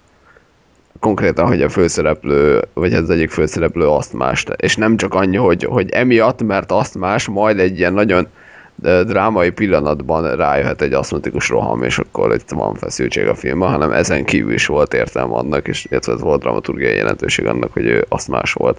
konkrétan, 1.00 1.46
hogy 1.46 1.62
a 1.62 1.68
főszereplő, 1.68 2.62
vagy 2.74 2.94
az 2.94 3.10
egyik 3.10 3.30
főszereplő 3.30 3.88
azt 3.88 4.12
más, 4.12 4.44
és 4.56 4.76
nem 4.76 4.96
csak 4.96 5.14
annyi, 5.14 5.36
hogy, 5.36 5.64
hogy 5.64 5.90
emiatt, 5.90 6.42
mert 6.42 6.72
azt 6.72 6.98
más, 6.98 7.28
majd 7.28 7.58
egy 7.58 7.78
ilyen 7.78 7.92
nagyon 7.92 8.26
drámai 8.83 9.51
pillanatban 9.51 10.37
rájöhet 10.37 10.83
egy 10.83 10.93
aszmatikus 10.93 11.49
roham, 11.49 11.83
és 11.83 11.99
akkor 11.99 12.35
itt 12.35 12.51
van 12.51 12.75
feszültség 12.75 13.27
a 13.27 13.35
filmben, 13.35 13.70
hanem 13.70 13.93
ezen 13.93 14.25
kívül 14.25 14.53
is 14.53 14.66
volt 14.66 14.95
értelme 14.95 15.35
annak, 15.35 15.68
és 15.68 15.85
illetve 15.91 16.14
volt 16.16 16.41
dramaturgiai 16.41 16.97
jelentőség 16.97 17.47
annak, 17.47 17.72
hogy 17.72 17.87
ő 17.87 18.05
azt 18.09 18.29
más 18.29 18.53
volt. 18.53 18.79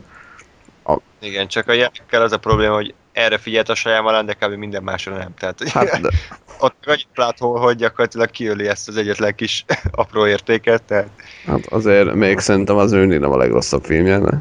Igen, 1.20 1.48
csak 1.48 1.68
a 1.68 1.74
jelekkel 1.74 2.22
az 2.22 2.32
a 2.32 2.38
probléma, 2.38 2.74
hogy 2.74 2.93
erre 3.12 3.38
figyelt 3.38 3.70
a 3.70 3.76
Shyamalan, 3.76 4.26
de 4.26 4.34
kb. 4.34 4.54
minden 4.54 4.84
másra 4.84 5.18
nem. 5.18 5.34
Tehát 5.39 5.70
Hát, 5.70 6.02
de, 6.02 6.10
ott 6.60 6.76
annyit 6.86 7.08
lát, 7.16 7.38
hol, 7.38 7.60
hogy 7.60 7.76
gyakorlatilag 7.76 8.32
kiöli 8.32 8.68
ezt 8.68 8.88
az 8.88 8.98
egyetlen 8.98 9.36
kis 9.36 9.66
apró 9.91 10.28
értéket, 10.28 10.84
tehát 10.84 11.10
hát 11.46 11.66
azért 11.66 12.14
még 12.14 12.39
szerintem 12.39 12.76
az 12.76 12.91
ő 12.91 13.06
nem 13.06 13.32
a 13.32 13.38
legrosszabb 13.38 13.84
filmje, 13.84 14.20
de 14.20 14.39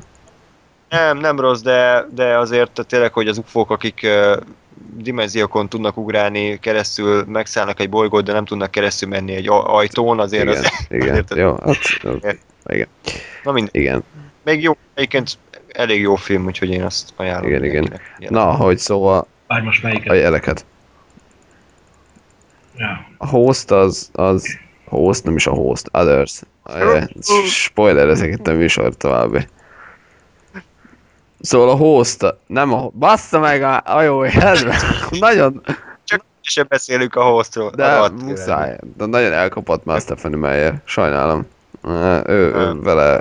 nem, 0.89 1.19
nem 1.19 1.41
rossz, 1.41 1.61
de, 1.61 2.07
de 2.15 2.39
azért 2.39 2.87
tényleg, 2.87 3.13
hogy 3.13 3.29
az 3.29 3.39
ufók, 3.39 3.71
akik 3.71 4.07
dimenziókon 4.97 5.69
tudnak 5.69 5.97
ugrálni, 5.97 6.59
keresztül 6.59 7.25
megszállnak 7.25 7.81
egy 7.81 7.89
bolygót, 7.89 8.25
de 8.25 8.33
nem 8.33 8.45
tudnak 8.45 8.71
keresztül 8.71 9.09
menni 9.09 9.35
egy 9.35 9.49
ajtón, 9.49 10.21
azért 10.21 10.43
igen, 10.43 10.57
az... 10.57 10.71
igen, 10.89 11.25
jó, 11.35 11.57
hát, 11.65 11.77
igen, 12.67 12.89
Na 13.45 13.53
mindegy. 13.53 13.75
igen. 13.75 14.05
Még 14.45 14.63
jó, 14.63 14.77
egyébként 14.95 15.39
elég 15.69 16.01
jó 16.01 16.15
film, 16.15 16.45
úgyhogy 16.45 16.71
én 16.71 16.83
azt 16.83 17.13
ajánlom. 17.17 17.49
Igen, 17.49 17.65
igen. 17.65 17.81
mindenkinek. 17.81 18.31
Na, 18.31 18.53
hogy 18.53 18.79
szóval 18.79 19.27
Várj 19.47 19.65
most 19.65 19.83
melyiket? 19.83 20.11
a 20.11 20.15
jeleket. 20.15 20.67
Ja. 22.77 23.07
A 23.19 23.27
host 23.27 23.71
az, 23.71 24.11
az 24.13 24.59
host, 24.85 25.25
nem 25.25 25.37
is 25.37 25.47
a 25.47 25.51
host, 25.53 25.89
others. 25.93 26.43
Spoiler, 27.47 28.09
ezek 28.09 28.33
itt 28.33 28.47
a 28.47 28.53
műsor 28.53 28.97
további. 28.97 29.47
Szóval 31.45 31.69
a 31.69 31.75
host, 31.75 32.35
nem 32.47 32.73
a 32.73 32.89
bassza 32.99 33.39
meg 33.39 33.63
a, 33.63 33.83
a 33.85 34.03
jó 34.03 34.25
életben. 34.25 34.77
Nagyon, 35.11 35.63
Se 36.41 36.63
beszélünk 36.63 37.15
a 37.15 37.23
hostról. 37.23 37.71
de 37.71 37.85
a 37.87 37.95
rohadt 37.95 38.23
muszáj. 38.23 38.79
De 38.97 39.07
nagyon 39.07 39.33
elkapott 39.33 39.85
már 39.85 40.01
Stephanie 40.01 40.39
Meyer, 40.39 40.81
sajnálom. 40.85 41.47
Ő, 42.27 42.55
ő 42.55 42.81
vele 42.81 43.21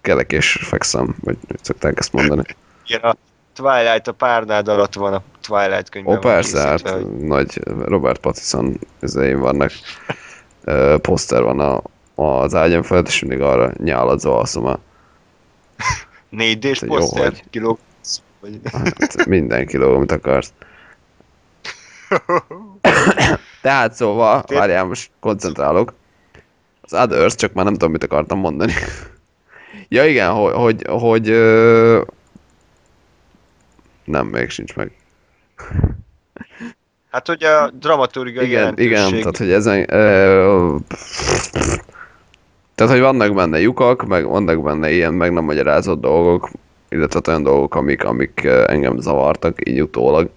kelek 0.00 0.32
és 0.32 0.58
fekszem, 0.62 1.16
vagy 1.20 1.36
hogy 1.46 1.58
szokták 1.62 1.98
ezt 1.98 2.12
mondani. 2.12 2.42
Igen, 2.86 3.00
a 3.00 3.16
Twilight 3.54 4.08
a 4.08 4.12
párnád 4.12 4.68
alatt 4.68 4.94
van 4.94 5.14
a 5.14 5.22
Twilight 5.40 5.88
könyvben. 5.88 6.16
Ó, 6.16 6.18
persze, 6.18 6.60
hát 6.60 6.88
hogy 6.88 7.06
nagy 7.18 7.60
Robert 7.84 8.20
Pattinson 8.20 8.78
izéim 9.00 9.38
vannak. 9.38 9.70
Ö, 10.64 10.96
poszter 11.00 11.42
van 11.42 11.60
a, 11.60 11.82
az 12.14 12.54
ágyam 12.54 12.82
felett, 12.82 13.06
és 13.06 13.20
mindig 13.20 13.40
arra 13.40 13.72
nyáladzva 13.78 14.38
alszom 14.38 14.66
a 14.66 14.78
4D-s 16.36 16.78
Te 16.78 16.86
jó 16.86 16.94
poszter, 16.94 17.22
vagy. 17.22 17.42
kiló. 17.50 17.78
Vagy... 18.40 18.60
hát, 18.72 19.26
minden 19.26 19.66
kiló, 19.66 19.94
amit 19.94 20.12
akarsz. 20.12 20.52
Tehát 23.62 23.94
szóval, 23.94 24.42
Tér- 24.42 24.58
várjál, 24.58 24.84
most 24.84 25.10
koncentrálok. 25.20 25.94
Az 26.80 26.92
Others, 26.94 27.34
csak 27.34 27.52
már 27.52 27.64
nem 27.64 27.72
tudom, 27.72 27.90
mit 27.90 28.04
akartam 28.04 28.38
mondani. 28.38 28.72
ja 29.88 30.06
igen, 30.06 30.32
hogy, 30.32 30.52
hogy, 30.52 30.84
hogy 30.88 31.28
ö... 31.28 32.02
nem, 34.04 34.26
még 34.26 34.50
sincs 34.50 34.74
meg. 34.74 34.92
Hát, 37.10 37.26
hogy 37.26 37.44
a 37.44 37.70
dramaturgiai 37.70 38.46
Igen, 38.46 38.58
jelentőség. 38.58 38.90
igen, 38.90 39.10
tehát 39.10 39.36
hogy 39.36 39.50
ezen... 39.50 39.94
Ö, 39.94 40.76
tehát, 42.74 42.92
hogy 42.92 43.00
vannak 43.00 43.34
benne 43.34 43.60
lyukak, 43.60 44.06
meg 44.06 44.26
vannak 44.26 44.62
benne 44.62 44.90
ilyen 44.90 45.14
meg 45.14 45.32
nem 45.32 45.44
magyarázott 45.44 46.00
dolgok, 46.00 46.50
illetve 46.88 47.20
olyan 47.28 47.42
dolgok, 47.42 47.74
amik, 47.74 48.04
amik 48.04 48.44
engem 48.66 49.00
zavartak 49.00 49.68
így 49.68 49.82
utólag, 49.82 50.28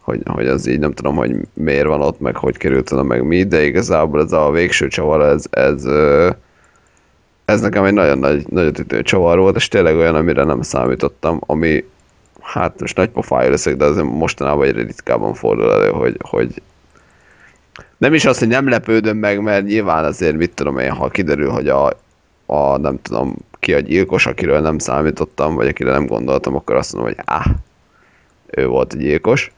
hogy, 0.00 0.20
hogy 0.24 0.46
az 0.46 0.66
így 0.66 0.78
nem 0.78 0.92
tudom, 0.92 1.16
hogy 1.16 1.36
miért 1.52 1.86
van 1.86 2.02
ott, 2.02 2.20
meg 2.20 2.36
hogy 2.36 2.56
került 2.56 2.92
oda, 2.92 3.02
meg 3.02 3.24
mi, 3.24 3.42
de 3.42 3.64
igazából 3.64 4.22
ez 4.22 4.32
a 4.32 4.50
végső 4.50 4.88
csavar, 4.88 5.20
ez, 5.20 5.44
ez, 5.50 5.84
ez 7.44 7.60
nekem 7.60 7.84
egy 7.84 7.92
nagyon 7.92 8.18
nagy, 8.18 8.44
nagyon 8.48 8.72
ütő 8.78 9.02
csavar 9.02 9.38
volt, 9.38 9.56
és 9.56 9.68
tényleg 9.68 9.96
olyan, 9.96 10.14
amire 10.14 10.44
nem 10.44 10.62
számítottam, 10.62 11.40
ami 11.46 11.84
hát 12.40 12.80
most 12.80 12.96
nagy 12.96 13.08
pofája 13.08 13.50
leszek, 13.50 13.76
de 13.76 13.84
azért 13.84 14.06
mostanában 14.06 14.66
egyre 14.66 14.82
ritkábban 14.82 15.34
fordul 15.34 15.72
elő, 15.72 15.88
hogy, 15.88 16.16
hogy 16.18 16.62
nem 17.98 18.14
is 18.14 18.24
az, 18.24 18.38
hogy 18.38 18.48
nem 18.48 18.68
lepődöm 18.68 19.16
meg, 19.16 19.42
mert 19.42 19.66
nyilván 19.66 20.04
azért 20.04 20.36
mit 20.36 20.54
tudom 20.54 20.78
én, 20.78 20.90
ha 20.90 21.08
kiderül, 21.08 21.50
hogy 21.50 21.68
a, 21.68 21.92
a 22.46 22.76
nem 22.76 23.02
tudom, 23.02 23.36
ki 23.58 23.74
a 23.74 23.80
gyilkos, 23.80 24.26
akiről 24.26 24.60
nem 24.60 24.78
számítottam, 24.78 25.54
vagy 25.54 25.66
akire 25.66 25.90
nem 25.90 26.06
gondoltam, 26.06 26.54
akkor 26.54 26.76
azt 26.76 26.92
mondom, 26.92 27.12
hogy 27.14 27.22
áh, 27.26 27.46
ő 28.46 28.66
volt 28.66 28.92
a 28.92 28.96
gyilkos. 28.96 29.52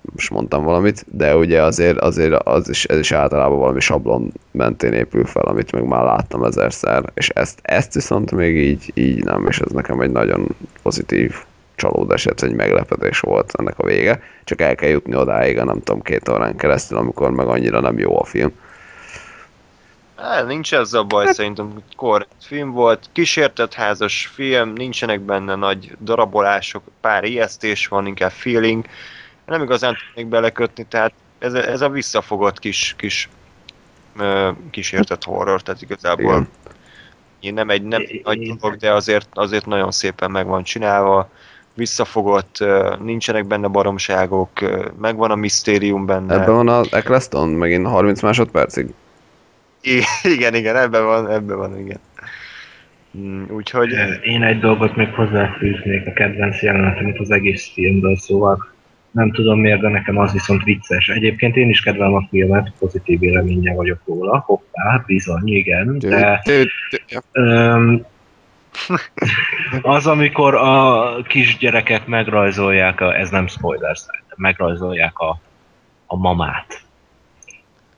Most 0.00 0.30
mondtam 0.30 0.64
valamit, 0.64 1.04
de 1.08 1.36
ugye 1.36 1.62
azért, 1.62 1.98
azért 1.98 2.34
az 2.34 2.68
is, 2.68 2.84
ez 2.84 2.98
is 2.98 3.12
általában 3.12 3.58
valami 3.58 3.80
sablon 3.80 4.32
mentén 4.50 4.92
épül 4.92 5.24
fel, 5.24 5.42
amit 5.42 5.72
meg 5.72 5.84
már 5.84 6.04
láttam 6.04 6.44
ezerszer, 6.44 7.04
és 7.14 7.28
ezt, 7.28 7.58
ezt 7.62 7.94
viszont 7.94 8.30
még 8.30 8.56
így, 8.56 8.90
így 8.94 9.24
nem, 9.24 9.46
és 9.48 9.58
ez 9.58 9.70
nekem 9.70 10.00
egy 10.00 10.10
nagyon 10.10 10.46
pozitív 10.82 11.34
csalódás, 11.82 12.26
ez 12.26 12.42
egy 12.42 12.54
meglepetés 12.54 13.20
volt 13.20 13.52
ennek 13.58 13.78
a 13.78 13.86
vége. 13.86 14.22
Csak 14.44 14.60
el 14.60 14.74
kell 14.74 14.88
jutni 14.88 15.16
odáig, 15.16 15.58
a 15.58 15.64
nem 15.64 15.82
tudom, 15.82 16.02
két 16.02 16.28
órán 16.28 16.56
keresztül, 16.56 16.98
amikor 16.98 17.30
meg 17.30 17.46
annyira 17.46 17.80
nem 17.80 17.98
jó 17.98 18.20
a 18.20 18.24
film. 18.24 18.52
Hát, 20.16 20.46
nincs 20.46 20.74
ez 20.74 20.92
a 20.92 21.04
baj, 21.04 21.32
szerintem 21.32 21.70
hogy 21.72 21.82
korrekt 21.96 22.44
film 22.44 22.70
volt, 22.70 23.08
kísértett 23.12 23.74
házas 23.74 24.30
film, 24.34 24.72
nincsenek 24.72 25.20
benne 25.20 25.54
nagy 25.54 25.96
darabolások, 26.00 26.82
pár 27.00 27.24
ijesztés 27.24 27.86
van, 27.86 28.06
inkább 28.06 28.30
feeling, 28.30 28.84
nem 29.46 29.62
igazán 29.62 29.96
tudnék 29.96 30.30
belekötni, 30.30 30.86
tehát 30.88 31.12
ez, 31.38 31.54
a- 31.54 31.68
ez 31.68 31.80
a 31.80 31.88
visszafogott 31.88 32.58
kis, 32.58 32.94
kis 32.98 33.28
kísértett 34.70 35.24
horror, 35.24 35.62
tehát 35.62 35.82
igazából 35.82 36.46
Igen. 37.40 37.54
nem 37.54 37.70
egy 37.70 37.82
nem 37.82 38.00
egy 38.00 38.20
nagy 38.24 38.56
dolog, 38.56 38.76
de 38.76 38.92
azért, 38.92 39.28
azért 39.32 39.66
nagyon 39.66 39.90
szépen 39.90 40.30
meg 40.30 40.46
van 40.46 40.62
csinálva, 40.62 41.30
visszafogott, 41.74 42.64
nincsenek 43.04 43.46
benne 43.46 43.68
baromságok, 43.68 44.50
megvan 45.00 45.30
a 45.30 45.34
misztérium 45.34 46.06
benne. 46.06 46.34
Ebben 46.34 46.54
van 46.54 46.68
az 46.68 46.92
Eccleston, 46.92 47.48
megint 47.48 47.86
30 47.86 48.22
másodpercig. 48.22 48.86
I- 49.80 50.02
igen, 50.36 50.54
igen, 50.54 50.76
ebben 50.76 51.04
van, 51.04 51.30
ebben 51.30 51.56
van, 51.56 51.78
igen. 51.78 52.00
Mm, 53.18 53.42
Úgyhogy 53.48 53.90
Én 54.22 54.42
egy 54.42 54.60
dolgot 54.60 54.96
még 54.96 55.08
hozzáfűznék 55.14 56.06
a 56.06 56.12
kedvenc 56.12 56.62
jelenetemet 56.62 57.18
az 57.18 57.30
egész 57.30 57.70
filmből, 57.74 58.16
szóval 58.16 58.70
nem 59.10 59.32
tudom 59.32 59.60
miért, 59.60 59.80
de 59.80 59.88
nekem 59.88 60.18
az 60.18 60.32
viszont 60.32 60.64
vicces. 60.64 61.08
Egyébként 61.08 61.56
én 61.56 61.68
is 61.68 61.80
kedvelem 61.80 62.14
a 62.14 62.26
filmet, 62.30 62.72
pozitív 62.78 63.18
véleménnyel 63.18 63.74
vagyok 63.74 63.98
róla. 64.06 64.42
Hoppá, 64.46 65.02
bizony, 65.06 65.48
igen, 65.48 65.98
de 65.98 66.42
öm, 67.32 68.04
az, 69.82 70.06
amikor 70.06 70.54
a 70.54 71.22
kisgyerekek 71.22 72.06
megrajzolják, 72.06 73.00
a, 73.00 73.18
ez 73.18 73.30
nem 73.30 73.46
spoiler 73.46 73.98
szerintem, 73.98 74.36
megrajzolják 74.36 75.18
a, 75.18 75.40
a 76.06 76.16
mamát. 76.16 76.82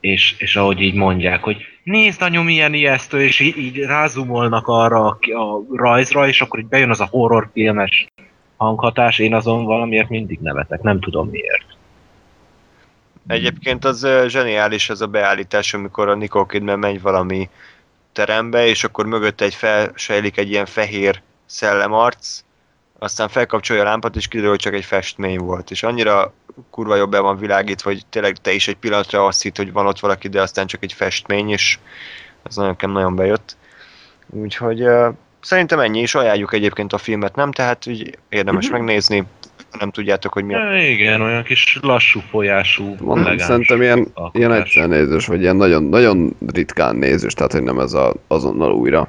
És, 0.00 0.34
és 0.38 0.56
ahogy 0.56 0.80
így 0.80 0.94
mondják, 0.94 1.42
hogy 1.42 1.56
nézd 1.82 2.22
anyu 2.22 2.42
milyen 2.42 2.74
ijesztő, 2.74 3.22
és 3.22 3.40
így, 3.40 3.56
így 3.58 3.78
rázumolnak 3.78 4.68
arra 4.68 5.06
a, 5.06 5.18
a 5.34 5.62
rajzra, 5.72 6.28
és 6.28 6.40
akkor 6.40 6.58
így 6.58 6.66
bejön 6.66 6.90
az 6.90 7.00
a 7.00 7.08
horrorfilmes 7.10 8.06
hanghatás, 8.56 9.18
én 9.18 9.34
azon 9.34 9.64
valamiért 9.64 10.08
mindig 10.08 10.38
nevetek, 10.40 10.82
nem 10.82 11.00
tudom 11.00 11.28
miért. 11.28 11.66
egyébként 13.26 13.84
az 13.84 14.06
zseniális 14.26 14.90
ez 14.90 15.00
a 15.00 15.06
beállítás, 15.06 15.74
amikor 15.74 16.08
a 16.08 16.14
Nicole 16.14 16.46
Kidman 16.48 16.78
megy 16.78 17.00
valami 17.00 17.48
terembe, 18.14 18.66
és 18.66 18.84
akkor 18.84 19.06
mögötte 19.06 19.44
egy 19.44 19.54
felsejlik 19.54 20.36
egy 20.36 20.50
ilyen 20.50 20.66
fehér 20.66 21.22
szellemarc, 21.46 22.40
aztán 22.98 23.28
felkapcsolja 23.28 23.82
a 23.82 23.84
lámpát, 23.84 24.16
és 24.16 24.28
kiderül, 24.28 24.50
hogy 24.50 24.60
csak 24.60 24.74
egy 24.74 24.84
festmény 24.84 25.38
volt. 25.38 25.70
És 25.70 25.82
annyira 25.82 26.32
kurva 26.70 26.96
jobb 26.96 27.10
be 27.10 27.18
van 27.18 27.38
világítva, 27.38 27.90
hogy 27.90 28.06
tényleg 28.10 28.36
te 28.36 28.52
is 28.52 28.68
egy 28.68 28.76
pillanatra 28.76 29.26
azt 29.26 29.42
hitt, 29.42 29.56
hogy 29.56 29.72
van 29.72 29.86
ott 29.86 30.00
valaki, 30.00 30.28
de 30.28 30.40
aztán 30.40 30.66
csak 30.66 30.82
egy 30.82 30.92
festmény, 30.92 31.50
és 31.50 31.78
ez 32.42 32.56
nagyon, 32.56 32.76
nagyon 32.80 33.16
bejött. 33.16 33.56
Úgyhogy 34.30 34.82
uh, 34.82 35.14
szerintem 35.40 35.78
ennyi 35.80 36.00
is, 36.00 36.14
ajánljuk 36.14 36.52
egyébként 36.52 36.92
a 36.92 36.98
filmet, 36.98 37.34
nem? 37.34 37.52
Tehát 37.52 37.86
úgy 37.86 38.18
érdemes 38.28 38.70
megnézni, 38.70 39.24
ha 39.74 39.80
nem 39.80 39.90
tudjátok, 39.90 40.32
hogy 40.32 40.44
mi 40.44 40.54
a... 40.54 40.58
Ja, 40.72 40.88
igen, 40.88 41.20
olyan 41.20 41.42
kis 41.42 41.78
lassú 41.82 42.20
folyású, 42.30 42.94
Mondom, 43.00 43.38
szerintem 43.38 43.82
ilyen, 43.82 43.98
alkotás. 43.98 44.30
ilyen 44.32 44.52
egyszer 44.52 44.88
nézős, 44.88 45.26
vagy 45.26 45.40
ilyen 45.40 45.56
nagyon, 45.56 45.82
nagyon 45.84 46.36
ritkán 46.52 46.96
nézős, 46.96 47.32
tehát 47.32 47.52
hogy 47.52 47.62
nem 47.62 47.78
ez 47.78 47.92
a, 47.92 48.14
azonnal 48.26 48.72
újra. 48.72 49.08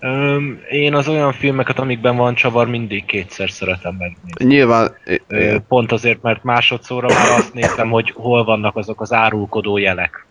Öm, 0.00 0.60
én 0.70 0.94
az 0.94 1.08
olyan 1.08 1.32
filmeket, 1.32 1.78
amikben 1.78 2.16
van 2.16 2.34
csavar, 2.34 2.68
mindig 2.68 3.04
kétszer 3.04 3.50
szeretem 3.50 3.94
megnézni. 3.98 4.44
Nyilván, 4.44 4.94
Ö, 5.28 5.58
pont 5.68 5.92
azért, 5.92 6.22
mert 6.22 6.44
másodszorra 6.44 7.08
már 7.08 7.30
azt 7.38 7.54
néztem, 7.54 7.90
hogy 7.90 8.10
hol 8.14 8.44
vannak 8.44 8.76
azok 8.76 9.00
az 9.00 9.12
árulkodó 9.12 9.78
jelek, 9.78 10.26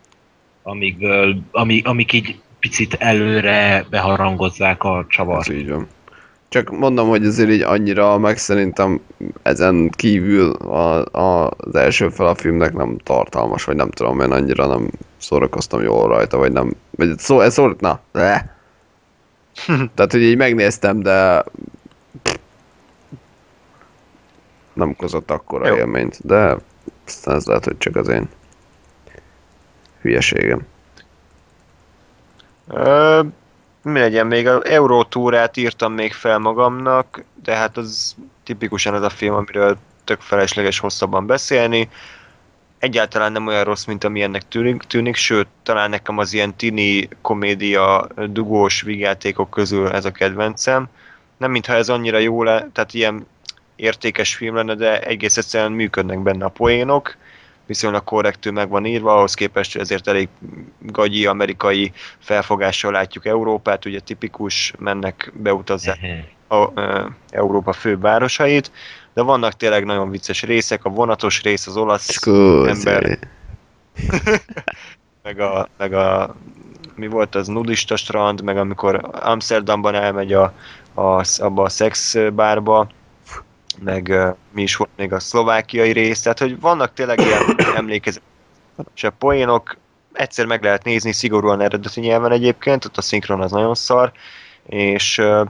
amikből, 0.62 1.36
ami, 1.50 1.80
amik 1.84 2.12
így 2.12 2.40
picit 2.58 2.94
előre 2.94 3.84
beharangozzák 3.90 4.84
a 4.84 4.98
ez 4.98 5.04
csavart. 5.08 5.52
így 5.52 5.70
van. 5.70 5.88
Csak 6.52 6.70
mondom, 6.70 7.08
hogy 7.08 7.26
azért 7.26 7.50
így 7.50 7.62
annyira, 7.62 8.18
meg 8.18 8.38
szerintem 8.38 9.00
ezen 9.42 9.90
kívül 9.90 10.52
a, 10.52 11.04
a, 11.04 11.50
az 11.56 11.74
első 11.74 12.08
fel 12.08 12.26
a 12.26 12.34
filmnek 12.34 12.72
nem 12.72 12.98
tartalmas, 12.98 13.64
vagy 13.64 13.76
nem 13.76 13.90
tudom, 13.90 14.20
én 14.20 14.30
annyira 14.30 14.66
nem 14.66 14.90
szórakoztam 15.18 15.82
jól 15.82 16.08
rajta, 16.08 16.36
vagy 16.36 16.52
nem, 16.52 16.74
vagy 16.90 17.18
szó, 17.18 17.40
ez 17.40 17.52
szó, 17.52 17.70
na, 17.78 18.00
le. 18.12 18.56
Tehát, 19.94 20.12
hogy 20.12 20.22
így 20.22 20.36
megnéztem, 20.36 21.00
de 21.00 21.44
nem 24.72 24.88
okozott 24.88 25.30
akkora 25.30 25.66
Jó. 25.66 25.74
élményt, 25.74 26.26
de 26.26 26.56
aztán 27.06 27.34
ez 27.34 27.44
lehet, 27.44 27.64
hogy 27.64 27.78
csak 27.78 27.96
az 27.96 28.08
én 28.08 28.28
hülyeségem. 30.00 30.60
Ö, 32.68 33.20
mi 33.82 33.98
legyen, 33.98 34.26
még 34.26 34.46
az 34.46 34.64
Eurótúrát 34.64 35.56
írtam 35.56 35.92
még 35.92 36.12
fel 36.12 36.38
magamnak, 36.38 37.24
de 37.42 37.56
hát 37.56 37.76
az 37.76 38.16
tipikusan 38.44 38.94
az 38.94 39.02
a 39.02 39.10
film, 39.10 39.34
amiről 39.34 39.76
tök 40.04 40.20
felesleges 40.20 40.78
hosszabban 40.78 41.26
beszélni. 41.26 41.88
Egyáltalán 42.78 43.32
nem 43.32 43.46
olyan 43.46 43.64
rossz, 43.64 43.84
mint 43.84 44.04
ami 44.04 44.22
ennek 44.22 44.48
tűnik, 44.48 44.82
tűnik, 44.82 45.16
sőt, 45.16 45.46
talán 45.62 45.90
nekem 45.90 46.18
az 46.18 46.32
ilyen 46.32 46.56
tini 46.56 47.08
komédia, 47.20 48.06
dugós 48.26 48.82
vigyátékok 48.82 49.50
közül 49.50 49.88
ez 49.88 50.04
a 50.04 50.10
kedvencem. 50.10 50.88
Nem 51.36 51.50
mintha 51.50 51.74
ez 51.74 51.88
annyira 51.88 52.18
jó 52.18 52.42
le, 52.42 52.68
tehát 52.72 52.94
ilyen 52.94 53.26
értékes 53.76 54.34
film 54.34 54.54
lenne, 54.54 54.74
de 54.74 55.00
egész 55.00 55.36
egyszerűen 55.36 55.72
működnek 55.72 56.18
benne 56.18 56.44
a 56.44 56.48
poénok, 56.48 57.16
viszonylag 57.66 58.04
korrektül 58.04 58.52
meg 58.52 58.68
van 58.68 58.86
írva, 58.86 59.16
ahhoz 59.16 59.34
képest, 59.34 59.72
hogy 59.72 59.80
ezért 59.80 60.08
elég 60.08 60.28
gagyi 60.78 61.26
amerikai 61.26 61.92
felfogással 62.18 62.92
látjuk 62.92 63.26
Európát, 63.26 63.84
ugye 63.84 64.00
tipikus, 64.00 64.72
mennek 64.78 65.32
beutazzák 65.34 65.98
a, 66.48 66.70
ö, 66.74 67.06
Európa 67.30 67.72
fővárosait, 67.72 68.72
de 69.14 69.22
vannak 69.22 69.52
tényleg 69.52 69.84
nagyon 69.84 70.10
vicces 70.10 70.42
részek, 70.42 70.84
a 70.84 70.90
vonatos 70.90 71.42
rész, 71.42 71.66
az 71.66 71.76
olasz 71.76 72.26
ember, 72.26 73.02
Scusi. 73.02 73.18
meg 75.22 75.40
a, 75.40 75.68
meg 75.78 75.92
a 75.92 76.36
mi 76.94 77.06
volt 77.06 77.34
az 77.34 77.46
nudista 77.46 77.96
strand, 77.96 78.42
meg 78.42 78.56
amikor 78.56 79.10
Amsterdamban 79.12 79.94
elmegy 79.94 80.32
a, 80.32 80.52
a, 80.94 81.24
abba 81.38 81.62
a 81.62 81.68
szexbárba, 81.68 82.88
meg 83.80 84.08
ö, 84.08 84.30
mi 84.50 84.62
is 84.62 84.76
volt 84.76 84.90
még 84.96 85.12
a 85.12 85.20
szlovákiai 85.20 85.90
rész, 85.90 86.22
tehát 86.22 86.38
hogy 86.38 86.60
vannak 86.60 86.92
tényleg 86.92 87.20
ilyen 87.20 87.42
emlékezetesebb 87.76 89.14
poénok, 89.18 89.76
egyszer 90.12 90.46
meg 90.46 90.62
lehet 90.62 90.84
nézni, 90.84 91.12
szigorúan 91.12 91.60
eredeti 91.60 92.00
nyelven 92.00 92.32
egyébként, 92.32 92.84
ott 92.84 92.96
a 92.96 93.02
szinkron 93.02 93.40
az 93.40 93.50
nagyon 93.50 93.74
szar, 93.74 94.12
és 94.66 95.18
ö, 95.18 95.44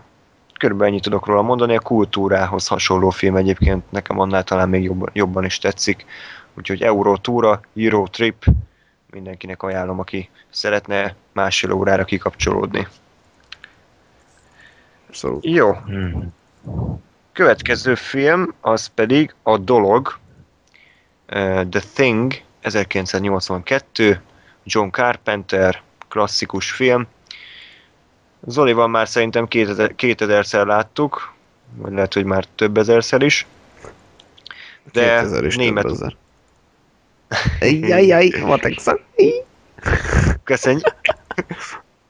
körülbelül 0.59 0.93
ennyit 0.93 1.05
tudok 1.05 1.27
róla 1.27 1.43
mondani, 1.43 1.77
a 1.77 1.81
kultúrához 1.81 2.67
hasonló 2.67 3.11
film 3.11 3.37
egyébként 3.37 3.91
nekem 3.91 4.19
annál 4.19 4.45
talán 4.45 4.69
még 4.69 4.83
jobban, 4.83 5.11
jobban 5.13 5.45
is 5.45 5.59
tetszik, 5.59 6.05
úgyhogy 6.55 6.83
Eurotúra, 6.83 7.61
Euro 7.77 8.07
Trip, 8.07 8.45
mindenkinek 9.11 9.63
ajánlom, 9.63 9.99
aki 9.99 10.31
szeretne 10.51 11.15
másfél 11.33 11.73
órára 11.73 12.05
kikapcsolódni. 12.05 12.87
Abszolút. 15.09 15.45
Jó, 15.45 15.73
Hmm. 15.73 16.33
Következő 17.33 17.95
film, 17.95 18.55
az 18.61 18.87
pedig 18.87 19.35
a 19.43 19.59
Dolog, 19.59 20.19
uh, 21.29 21.69
The 21.69 21.81
Thing, 21.95 22.33
1982, 22.61 24.23
John 24.65 24.89
Carpenter, 24.89 25.83
klasszikus 26.09 26.71
film. 26.71 27.07
Zolival 28.47 28.89
már 28.89 29.09
szerintem 29.09 29.49
2000 29.49 29.95
2000-szer 29.97 30.67
láttuk, 30.67 31.33
vagy 31.77 31.93
lehet, 31.93 32.15
hogy 32.15 32.25
már 32.25 32.45
több 32.55 32.79
ezerszer 32.79 33.23
is. 33.23 33.47
De 34.93 35.19
2000 35.21 35.45
is 35.45 35.57
német, 35.57 35.85
több 35.85 35.93
ezer. 35.93 36.17
Matek 38.45 38.79
szak. 38.79 39.01
köszönjük. 40.45 40.95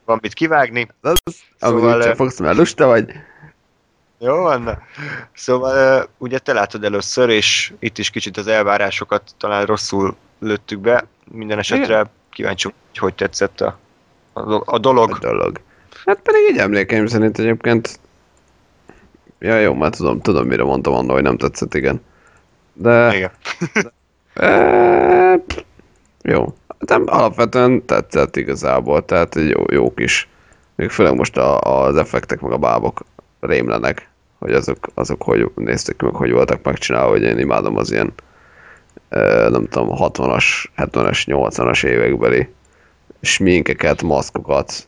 Van 0.05 0.19
mit 0.23 0.35
kivágni. 0.35 0.89
Az, 1.01 1.19
Szóval, 1.59 2.01
ö, 2.01 2.05
csak 2.05 2.17
fogsz, 2.17 2.39
mert 2.39 2.57
lusta 2.57 2.87
vagy. 2.87 3.13
Jó 4.25 4.37
van. 4.37 4.63
na. 4.63 4.79
Szóval 5.35 6.09
ugye 6.19 6.39
te 6.39 6.53
látod 6.53 6.85
először, 6.85 7.29
és 7.29 7.73
itt 7.79 7.99
is 7.99 8.11
kicsit 8.11 8.37
az 8.37 8.47
elvárásokat 8.47 9.23
talán 9.39 9.67
rosszul 9.67 10.17
lőttük 10.39 10.79
be. 10.79 11.05
Minden 11.31 11.59
esetre 11.59 12.07
kíváncsi, 12.31 12.63
vagyok, 12.67 12.81
hogy 12.91 12.99
hogy 12.99 13.15
tetszett 13.15 13.61
a, 13.61 13.79
a, 14.33 14.43
do- 14.43 14.69
a 14.69 14.73
A 14.75 14.79
dolog. 14.79 15.19
dolog. 15.19 15.61
Hát 16.07 16.21
pedig 16.23 16.41
egy 16.49 16.59
emlékeim 16.59 17.07
szerint 17.07 17.39
egyébként... 17.39 18.01
Ja, 19.39 19.59
jó, 19.59 19.75
már 19.75 19.91
tudom, 19.91 20.21
tudom 20.21 20.47
mire 20.47 20.63
mondtam 20.65 20.95
annól, 20.95 21.15
hogy 21.15 21.23
nem 21.23 21.37
tetszett, 21.37 21.75
igen. 21.75 22.03
De... 22.73 23.17
Igen. 23.17 23.31
E, 24.35 25.37
pff, 25.47 25.59
jó. 26.23 26.55
Hát 26.69 26.89
nem, 26.89 27.05
alapvetően 27.07 27.85
tetszett 27.87 28.37
igazából, 28.37 29.05
tehát 29.05 29.37
egy 29.37 29.49
jó, 29.49 29.65
jó 29.71 29.95
kis, 29.95 30.29
még 30.75 30.91
főleg 30.91 31.15
most 31.15 31.37
a, 31.37 31.61
az 31.61 31.97
effektek 31.97 32.41
meg 32.41 32.53
a 32.53 32.57
bábok 32.57 33.05
rémlenek, 33.41 34.09
hogy 34.43 34.53
azok, 34.53 34.79
azok 34.95 35.23
hogy 35.23 35.51
néztek 35.55 35.97
ki, 35.97 36.05
meg 36.05 36.15
hogy 36.15 36.33
voltak 36.33 36.63
megcsinálva, 36.63 37.11
hogy 37.11 37.23
én 37.23 37.39
imádom 37.39 37.77
az 37.77 37.93
ilyen 37.93 38.13
nem 39.49 39.67
tudom, 39.69 39.89
60-as, 39.91 40.45
70-es, 40.77 41.23
80-as 41.27 41.85
évekbeli 41.85 42.49
sminkeket, 43.21 44.03
maszkokat, 44.03 44.87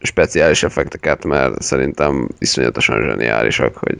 speciális 0.00 0.62
effekteket, 0.62 1.24
mert 1.24 1.62
szerintem 1.62 2.28
iszonyatosan 2.38 3.02
zseniálisak, 3.02 3.76
hogy 3.76 3.98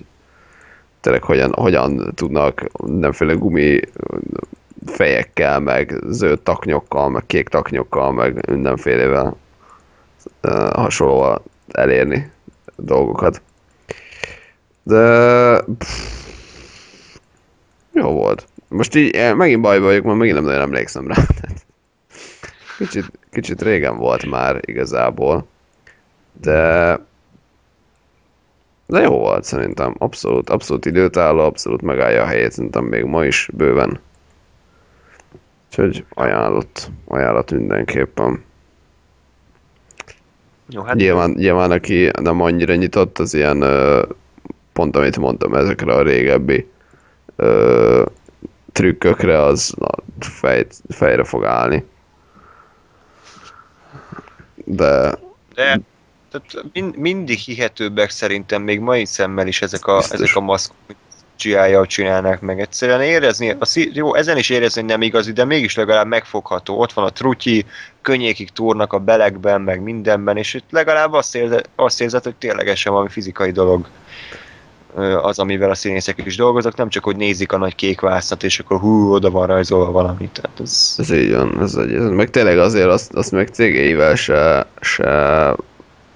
tényleg 1.00 1.22
hogyan, 1.22 1.52
hogyan 1.52 2.12
tudnak 2.14 2.66
mindenféle 2.84 3.32
gumi 3.32 3.80
fejekkel, 4.86 5.60
meg 5.60 5.94
zöld 6.08 6.40
taknyokkal, 6.40 7.08
meg 7.08 7.26
kék 7.26 7.48
taknyokkal, 7.48 8.12
meg 8.12 8.50
mindenfélevel 8.50 9.36
hasonlóan 10.72 11.42
elérni 11.68 12.30
dolgokat. 12.76 13.42
De 14.88 15.60
pff, 15.78 15.90
jó 17.92 18.10
volt. 18.10 18.46
Most 18.68 18.94
így 18.94 19.14
eh, 19.14 19.34
megint 19.34 19.60
bajba 19.60 19.84
vagyok, 19.84 20.04
mert 20.04 20.18
megint 20.18 20.36
nem 20.36 20.44
nagyon 20.44 20.60
emlékszem 20.60 21.06
rá. 21.06 21.16
Kicsit, 22.78 23.10
kicsit 23.30 23.62
régen 23.62 23.96
volt 23.96 24.26
már 24.26 24.60
igazából. 24.64 25.46
De 26.40 27.00
de 28.86 29.00
jó 29.00 29.18
volt 29.18 29.44
szerintem, 29.44 29.94
abszolút, 29.98 30.50
abszolút 30.50 30.86
időtálló, 30.86 31.40
abszolút 31.40 31.82
megállja 31.82 32.22
a 32.22 32.26
helyét, 32.26 32.52
szerintem 32.52 32.84
még 32.84 33.04
ma 33.04 33.24
is 33.24 33.48
bőven. 33.52 34.00
Úgyhogy 35.68 36.04
ajánlott, 36.10 36.90
ajánlott 37.04 37.50
mindenképpen. 37.50 38.44
Jó, 40.68 40.80
hát 40.80 40.88
Hát 40.88 40.96
nyilván, 40.96 41.30
nyilván, 41.30 41.70
aki 41.70 42.10
nem 42.20 42.40
annyira 42.40 42.74
nyitott, 42.74 43.18
az 43.18 43.34
ilyen, 43.34 43.60
ö, 43.60 44.02
pont 44.78 44.96
amit 44.96 45.18
mondtam, 45.18 45.54
ezekre 45.54 45.94
a 45.94 46.02
régebbi 46.02 46.70
ö, 47.36 48.04
trükkökre, 48.72 49.42
az 49.42 49.74
na, 49.78 49.88
fej, 50.18 50.66
fejre 50.88 51.24
fog 51.24 51.44
állni. 51.44 51.84
De 54.64 55.18
de 55.54 55.80
tehát 56.30 56.64
mind, 56.72 56.96
mindig 56.96 57.38
hihetőbbek 57.38 58.10
szerintem 58.10 58.62
még 58.62 58.80
mai 58.80 59.04
szemmel 59.04 59.46
is 59.46 59.62
ezek 59.62 59.86
a, 59.86 59.96
Biztos. 59.96 60.20
ezek 60.20 60.36
a 60.36 60.40
maszkok, 60.40 60.76
csinálja, 61.36 61.86
csinálnák 61.86 62.40
meg 62.40 62.60
egyszerűen 62.60 63.02
érezni, 63.02 63.50
a 63.50 63.66
jó, 63.92 64.14
ezen 64.14 64.36
is 64.36 64.50
érezni 64.50 64.82
nem 64.82 65.02
igazi, 65.02 65.32
de 65.32 65.44
mégis 65.44 65.76
legalább 65.76 66.06
megfogható. 66.06 66.78
Ott 66.80 66.92
van 66.92 67.04
a 67.04 67.10
trutyi, 67.10 67.64
könnyékig 68.02 68.50
túrnak 68.50 68.92
a 68.92 68.98
belegben, 68.98 69.60
meg 69.60 69.82
mindenben, 69.82 70.36
és 70.36 70.54
itt 70.54 70.70
legalább 70.70 71.12
azt 71.12 71.34
érzed, 71.34 71.68
azt 71.74 72.00
érzed 72.00 72.24
hogy 72.24 72.34
ténylegesen 72.34 72.92
valami 72.92 73.10
fizikai 73.10 73.50
dolog 73.50 73.88
az, 75.22 75.38
amivel 75.38 75.70
a 75.70 75.74
színészek 75.74 76.22
is 76.24 76.36
dolgoznak, 76.36 76.76
nem 76.76 76.88
csak, 76.88 77.04
hogy 77.04 77.16
nézik 77.16 77.52
a 77.52 77.58
nagy 77.58 77.74
kék 77.74 78.00
vászat, 78.00 78.42
és 78.42 78.58
akkor 78.58 78.80
hú, 78.80 79.12
oda 79.12 79.30
van 79.30 79.46
rajzolva 79.46 79.90
valami. 79.90 80.28
Tehát 80.32 80.60
ez, 80.60 80.94
Ez 80.98 81.10
így 81.10 81.34
van, 81.34 81.60
ez 81.60 81.74
egy, 81.74 81.94
ez 81.94 82.08
meg 82.10 82.30
tényleg 82.30 82.58
azért 82.58 82.88
azt, 82.88 83.14
azt 83.14 83.32
meg 83.32 83.48
cégeivel 83.48 84.14
se, 84.14 84.66
se 84.80 85.54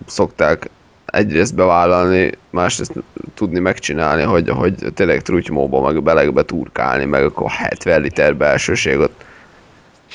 szokták 0.07 0.71
egyrészt 1.07 1.55
bevállalni, 1.55 2.31
másrészt 2.51 2.93
tudni 3.35 3.59
megcsinálni, 3.59 4.23
hogy, 4.23 4.49
hogy 4.49 4.75
tényleg 4.95 5.23
trutymóba, 5.23 5.81
meg 5.81 6.03
belegbe 6.03 6.43
turkálni, 6.43 7.05
meg 7.05 7.25
akkor 7.25 7.51
70 7.51 8.01
liter 8.01 8.37
belsőség 8.37 8.99
ott 8.99 9.25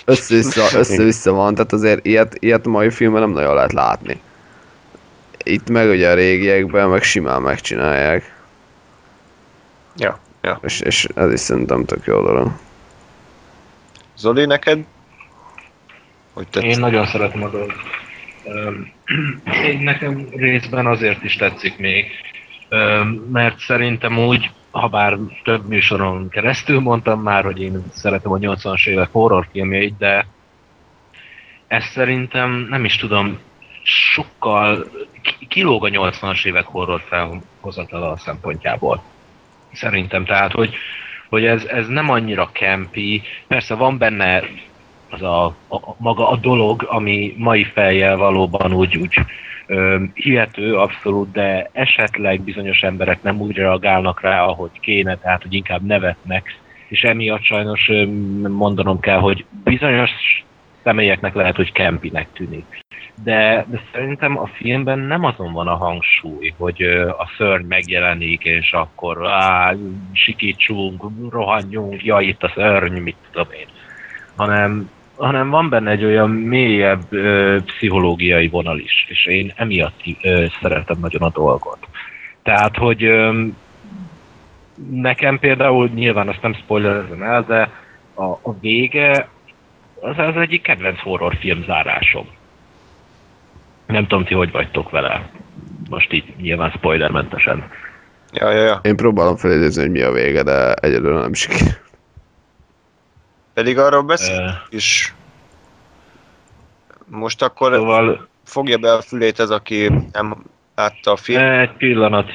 össze-vissza, 0.05 0.79
össze-vissza 0.79 1.31
van, 1.31 1.53
tehát 1.53 1.73
azért 1.73 2.05
ilyet, 2.05 2.35
ilyet 2.39 2.65
a 2.65 2.69
mai 2.69 2.89
filmben 2.89 3.21
nem 3.21 3.31
nagyon 3.31 3.53
lehet 3.53 3.73
látni. 3.73 4.21
Itt 5.43 5.69
meg 5.69 5.89
ugye 5.89 6.09
a 6.09 6.13
régiekben 6.13 6.89
meg 6.89 7.03
simán 7.03 7.41
megcsinálják, 7.41 8.35
ja, 9.97 10.19
ja. 10.41 10.59
és, 10.63 10.79
és 10.79 11.07
ez 11.15 11.31
is 11.31 11.39
szerintem 11.39 11.85
tök 11.85 12.05
jó 12.05 12.21
dolog. 12.23 12.51
Zoli, 14.17 14.45
neked? 14.45 14.85
Hogy 16.33 16.47
tetsz? 16.47 16.63
Én 16.63 16.79
nagyon 16.79 17.05
szeretem 17.05 17.43
a 17.43 17.49
dolgot. 17.49 17.75
Én 19.71 19.79
nekem 19.79 20.27
részben 20.35 20.85
azért 20.85 21.23
is 21.23 21.35
tetszik 21.35 21.77
még, 21.77 22.05
mert 23.31 23.59
szerintem 23.59 24.17
úgy, 24.17 24.51
ha 24.71 24.87
bár 24.87 25.17
több 25.43 25.67
műsoron 25.67 26.29
keresztül 26.29 26.79
mondtam 26.79 27.21
már, 27.21 27.43
hogy 27.43 27.61
én 27.61 27.83
szeretem 27.93 28.31
a 28.31 28.37
80-as 28.37 28.87
évek 28.87 29.09
horrorfilmjeit, 29.11 29.97
de 29.97 30.27
ez 31.67 31.83
szerintem, 31.83 32.67
nem 32.69 32.85
is 32.85 32.97
tudom, 32.97 33.39
sokkal 33.83 34.91
ki- 35.21 35.47
kilóg 35.47 35.85
a 35.85 35.89
80-as 35.89 36.45
évek 36.45 36.65
horror 36.65 37.01
felhozatala 37.07 38.17
szempontjából. 38.17 39.03
Szerintem, 39.73 40.25
tehát, 40.25 40.51
hogy, 40.51 40.75
hogy 41.29 41.45
ez, 41.45 41.65
ez 41.65 41.87
nem 41.87 42.09
annyira 42.09 42.49
campy, 42.51 43.21
persze 43.47 43.75
van 43.75 43.97
benne 43.97 44.43
az 45.09 45.21
a, 45.21 45.45
a, 45.45 45.95
maga 45.97 46.29
a 46.29 46.35
dolog, 46.35 46.85
ami 46.89 47.33
mai 47.37 47.63
fejjel 47.63 48.17
valóban 48.17 48.73
úgy, 48.73 48.97
úgy 48.97 49.13
ö, 49.65 50.03
hihető, 50.13 50.75
abszolút, 50.75 51.31
de 51.31 51.69
esetleg 51.73 52.41
bizonyos 52.41 52.81
emberek 52.81 53.23
nem 53.23 53.41
úgy 53.41 53.55
reagálnak 53.55 54.21
rá, 54.21 54.43
ahogy 54.43 54.79
kéne, 54.79 55.17
tehát 55.17 55.41
hogy 55.41 55.53
inkább 55.53 55.85
nevetnek, 55.85 56.59
és 56.87 57.01
emiatt 57.01 57.43
sajnos 57.43 57.91
mondanom 58.47 58.99
kell, 58.99 59.19
hogy 59.19 59.45
bizonyos 59.63 60.11
személyeknek 60.87 61.33
lehet, 61.33 61.55
hogy 61.55 61.71
kempinek 61.71 62.27
tűnik. 62.33 62.65
De, 63.23 63.65
de 63.69 63.81
szerintem 63.93 64.39
a 64.39 64.47
filmben 64.47 64.99
nem 64.99 65.23
azon 65.23 65.53
van 65.53 65.67
a 65.67 65.75
hangsúly, 65.75 66.53
hogy 66.57 66.81
a 67.17 67.31
szörny 67.37 67.65
megjelenik, 67.67 68.43
és 68.43 68.71
akkor 68.71 69.27
á, 69.27 69.73
sikítsunk, 70.13 71.03
rohanjunk, 71.29 72.03
ja, 72.03 72.19
itt 72.19 72.43
a 72.43 72.51
szörny, 72.55 72.99
mit 72.99 73.15
tudom 73.31 73.47
én. 73.51 73.67
Hanem, 74.35 74.89
hanem 75.15 75.49
van 75.49 75.69
benne 75.69 75.91
egy 75.91 76.05
olyan 76.05 76.29
mélyebb 76.29 77.01
ö, 77.09 77.57
pszichológiai 77.65 78.47
vonal 78.47 78.79
is, 78.79 79.05
és 79.09 79.25
én 79.25 79.53
emiatt 79.55 80.01
ö, 80.21 80.45
szeretem 80.61 80.97
nagyon 80.99 81.21
a 81.21 81.29
dolgot. 81.29 81.87
Tehát, 82.43 82.77
hogy 82.77 83.03
ö, 83.03 83.43
nekem 84.91 85.39
például, 85.39 85.89
nyilván 85.93 86.27
azt 86.27 86.41
nem 86.41 86.53
spoilerezem 86.53 87.21
el, 87.21 87.43
de 87.47 87.69
a, 88.13 88.23
a 88.23 88.59
vége 88.59 89.27
az 89.99 90.15
az 90.17 90.35
egyik 90.35 90.61
kedvenc 90.61 90.99
horrorfilm 90.99 91.63
zárásom. 91.63 92.27
Nem 93.85 94.07
tudom, 94.07 94.25
ti 94.25 94.33
hogy 94.33 94.51
vagytok 94.51 94.89
vele. 94.89 95.29
Most 95.89 96.13
így 96.13 96.33
nyilván 96.37 96.71
spoilermentesen. 96.71 97.69
Ja, 98.33 98.51
ja, 98.51 98.63
ja. 98.63 98.79
Én 98.83 98.95
próbálom 98.95 99.35
felidézni, 99.35 99.81
hogy 99.81 99.91
mi 99.91 100.01
a 100.01 100.11
vége, 100.11 100.43
de 100.43 100.73
egyelőre 100.73 101.19
nem 101.19 101.33
sikerül. 101.33 101.73
Pedig 103.53 103.77
arról 103.77 104.01
beszél 104.01 104.39
Ö, 104.71 104.75
is. 104.75 105.13
Most 107.05 107.41
akkor 107.41 107.73
Szóval 107.73 108.27
fogja 108.43 108.77
be 108.77 108.93
a 108.93 109.01
fülét 109.01 109.39
ez, 109.39 109.49
aki 109.49 109.91
nem 110.11 110.43
látta 110.75 111.11
a 111.11 111.15
filmet. 111.15 111.69
egy 111.69 111.75
pillanat, 111.77 112.31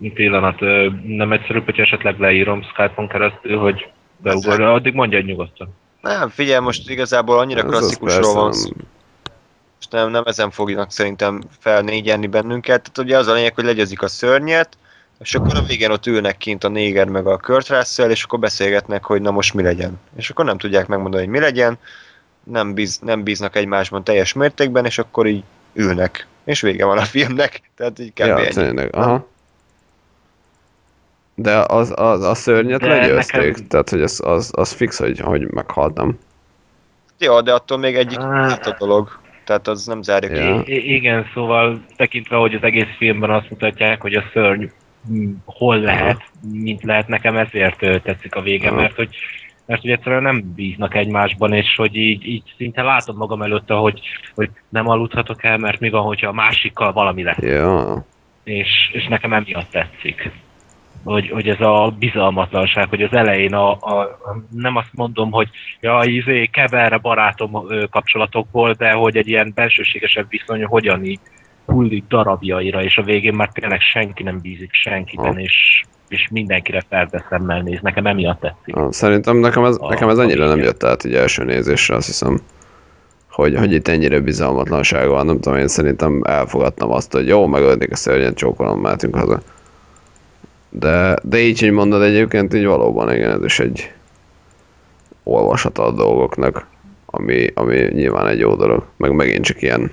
egy 0.00 0.12
pillanat, 0.12 0.60
nem 1.02 1.32
egyszerűbb, 1.32 1.64
hogy 1.64 1.78
esetleg 1.78 2.18
leírom 2.18 2.62
Skype-on 2.62 3.08
keresztül, 3.08 3.58
hogy 3.58 3.88
beugorj, 4.16 4.62
addig 4.62 4.94
mondja 4.94 5.20
nyugodtan. 5.20 5.74
Nem, 6.06 6.28
figyelj, 6.28 6.60
most 6.60 6.90
igazából 6.90 7.38
annyira 7.38 7.60
Ez 7.60 7.66
klasszikusról 7.66 8.34
van 8.34 8.52
szó. 8.52 8.70
Most 9.76 9.90
nem, 9.90 10.10
nem 10.10 10.22
ezen 10.26 10.50
fognak 10.50 10.92
szerintem 10.92 11.42
felnégyenni 11.58 12.26
bennünket. 12.26 12.80
Tehát 12.80 12.98
ugye 12.98 13.18
az 13.18 13.26
a 13.26 13.32
lényeg, 13.32 13.54
hogy 13.54 13.64
legyezik 13.64 14.02
a 14.02 14.08
szörnyet, 14.08 14.76
és 15.18 15.34
akkor 15.34 15.56
a 15.56 15.62
végén 15.62 15.90
ott 15.90 16.06
ülnek 16.06 16.36
kint 16.36 16.64
a 16.64 16.68
néger 16.68 17.08
meg 17.08 17.26
a 17.26 17.38
Kurt 17.38 17.68
Russell, 17.68 18.10
és 18.10 18.22
akkor 18.22 18.38
beszélgetnek, 18.38 19.04
hogy 19.04 19.22
na 19.22 19.30
most 19.30 19.54
mi 19.54 19.62
legyen. 19.62 20.00
És 20.16 20.30
akkor 20.30 20.44
nem 20.44 20.58
tudják 20.58 20.86
megmondani, 20.86 21.22
hogy 21.22 21.32
mi 21.32 21.38
legyen, 21.38 21.78
nem, 22.44 22.74
bíz, 22.74 22.98
nem 22.98 23.22
bíznak 23.22 23.56
egymásban 23.56 24.04
teljes 24.04 24.32
mértékben, 24.32 24.84
és 24.84 24.98
akkor 24.98 25.26
így 25.26 25.44
ülnek. 25.72 26.26
És 26.44 26.60
vége 26.60 26.84
van 26.84 26.98
a 26.98 27.04
filmnek. 27.04 27.70
Tehát 27.76 27.98
így 27.98 28.12
kb. 28.12 28.26
Ja, 28.26 28.38
ennyi. 28.38 28.52
tényleg, 28.52 28.96
aha. 28.96 29.26
De 31.38 31.64
az, 31.68 31.92
az, 31.96 32.22
a 32.22 32.34
szörnyet 32.34 32.80
De 32.80 32.86
legyőzték, 32.86 33.40
nekem- 33.40 33.66
tehát 33.68 33.90
hogy 33.90 34.02
az, 34.02 34.20
az, 34.24 34.50
az 34.54 34.72
fix, 34.72 34.98
hogy, 34.98 35.20
hogy 35.20 35.50
meghalt, 35.50 35.94
nem? 35.96 36.18
Jó, 37.18 37.40
de 37.40 37.52
attól 37.52 37.78
még 37.78 37.96
egyik 37.96 38.20
hát 38.20 38.66
a 38.66 38.76
dolog. 38.78 39.18
Tehát 39.44 39.68
az 39.68 39.86
nem 39.86 40.02
zárja 40.02 40.28
ki. 40.28 40.34
Ja. 40.36 40.62
I- 40.64 40.94
igen, 40.94 41.26
szóval 41.34 41.84
tekintve, 41.96 42.36
hogy 42.36 42.54
az 42.54 42.62
egész 42.62 42.96
filmben 42.96 43.30
azt 43.30 43.50
mutatják, 43.50 44.00
hogy 44.00 44.14
a 44.14 44.24
szörny 44.32 44.64
mm, 45.12 45.32
hol 45.44 45.78
lehet, 45.78 46.22
mint 46.52 46.82
lehet 46.82 47.08
nekem 47.08 47.36
ezért 47.36 47.78
tetszik 47.78 48.34
a 48.34 48.40
vége, 48.40 48.68
Aha. 48.68 48.76
mert 48.76 48.94
hogy 48.94 49.08
mert 49.66 49.80
hogy 49.80 49.90
egyszerűen 49.90 50.22
nem 50.22 50.52
bíznak 50.54 50.94
egymásban, 50.94 51.52
és 51.52 51.74
hogy 51.76 51.96
így, 51.96 52.26
így 52.26 52.54
szinte 52.56 52.82
látom 52.82 53.16
magam 53.16 53.42
előtte, 53.42 53.74
hogy, 53.74 54.00
hogy 54.34 54.50
nem 54.68 54.88
aludhatok 54.88 55.44
el, 55.44 55.58
mert 55.58 55.80
mi 55.80 55.90
van, 55.90 56.02
hogyha 56.02 56.28
a 56.28 56.32
másikkal 56.32 56.92
valami 56.92 57.22
lesz. 57.22 57.38
Ja. 57.38 58.04
És, 58.44 58.68
és 58.92 59.06
nekem 59.06 59.32
emiatt 59.32 59.70
tetszik. 59.70 60.30
Hogy, 61.06 61.30
hogy 61.30 61.48
ez 61.48 61.60
a 61.60 61.94
bizalmatlanság, 61.98 62.88
hogy 62.88 63.02
az 63.02 63.12
elején 63.12 63.54
a, 63.54 63.70
a, 63.70 64.18
nem 64.50 64.76
azt 64.76 64.90
mondom, 64.92 65.30
hogy 65.30 65.48
ja, 65.80 66.00
izé, 66.04 66.46
keverre 66.46 66.96
barátom 66.98 67.66
kapcsolatokból, 67.90 68.72
de 68.72 68.90
hogy 68.92 69.16
egy 69.16 69.28
ilyen 69.28 69.52
bensőségesebb 69.54 70.26
viszony 70.28 70.64
hogyan 70.64 71.04
így 71.04 71.20
hullik 71.66 72.04
darabjaira, 72.08 72.82
és 72.82 72.96
a 72.96 73.02
végén 73.02 73.34
már 73.34 73.48
tényleg 73.48 73.80
senki 73.80 74.22
nem 74.22 74.40
bízik 74.40 74.72
senkiben, 74.72 75.34
Ha. 75.34 75.40
és, 75.40 75.82
és 76.08 76.28
mindenkire 76.30 76.82
ferdeszemmel 76.88 77.60
néz. 77.60 77.78
Nekem 77.82 78.06
emiatt 78.06 78.40
tetszik. 78.40 78.76
Ah, 78.76 78.90
Szerintem 78.90 79.36
nekem 79.36 79.64
ez, 79.64 79.76
A- 79.80 79.88
nekem 79.88 80.08
ez 80.08 80.18
a 80.18 80.22
annyira 80.22 80.46
nem 80.48 80.58
jött 80.58 80.84
át 80.84 81.04
így 81.04 81.14
első 81.14 81.44
nézésre, 81.44 81.94
azt 81.94 82.06
hiszem. 82.06 82.40
Hogy, 83.30 83.56
hogy 83.56 83.72
itt 83.72 83.88
ennyire 83.88 84.20
bizalmatlanság 84.20 85.08
van, 85.08 85.26
nem 85.26 85.40
tudom, 85.40 85.58
én 85.58 85.68
szerintem 85.68 86.22
elfogadtam 86.24 86.90
azt, 86.90 87.12
hogy 87.12 87.26
jó, 87.28 87.46
megölték 87.46 87.92
a 87.92 87.96
szörnyet, 87.96 88.36
csókolom, 88.36 88.80
mehetünk 88.80 89.16
haza. 89.16 89.40
De, 90.70 91.16
de 91.22 91.38
így, 91.38 91.60
hogy 91.60 91.70
mondod 91.70 92.02
egyébként, 92.02 92.54
így 92.54 92.64
valóban 92.64 93.14
igen, 93.14 93.30
ez 93.30 93.44
is 93.44 93.58
egy 93.58 93.92
olvasata 95.22 95.84
a 95.86 95.90
dolgoknak, 95.90 96.66
ami, 97.06 97.50
ami 97.54 97.76
nyilván 97.76 98.26
egy 98.26 98.38
jó 98.38 98.54
dolog. 98.54 98.84
Meg 98.96 99.12
megint 99.12 99.44
csak 99.44 99.62
ilyen, 99.62 99.92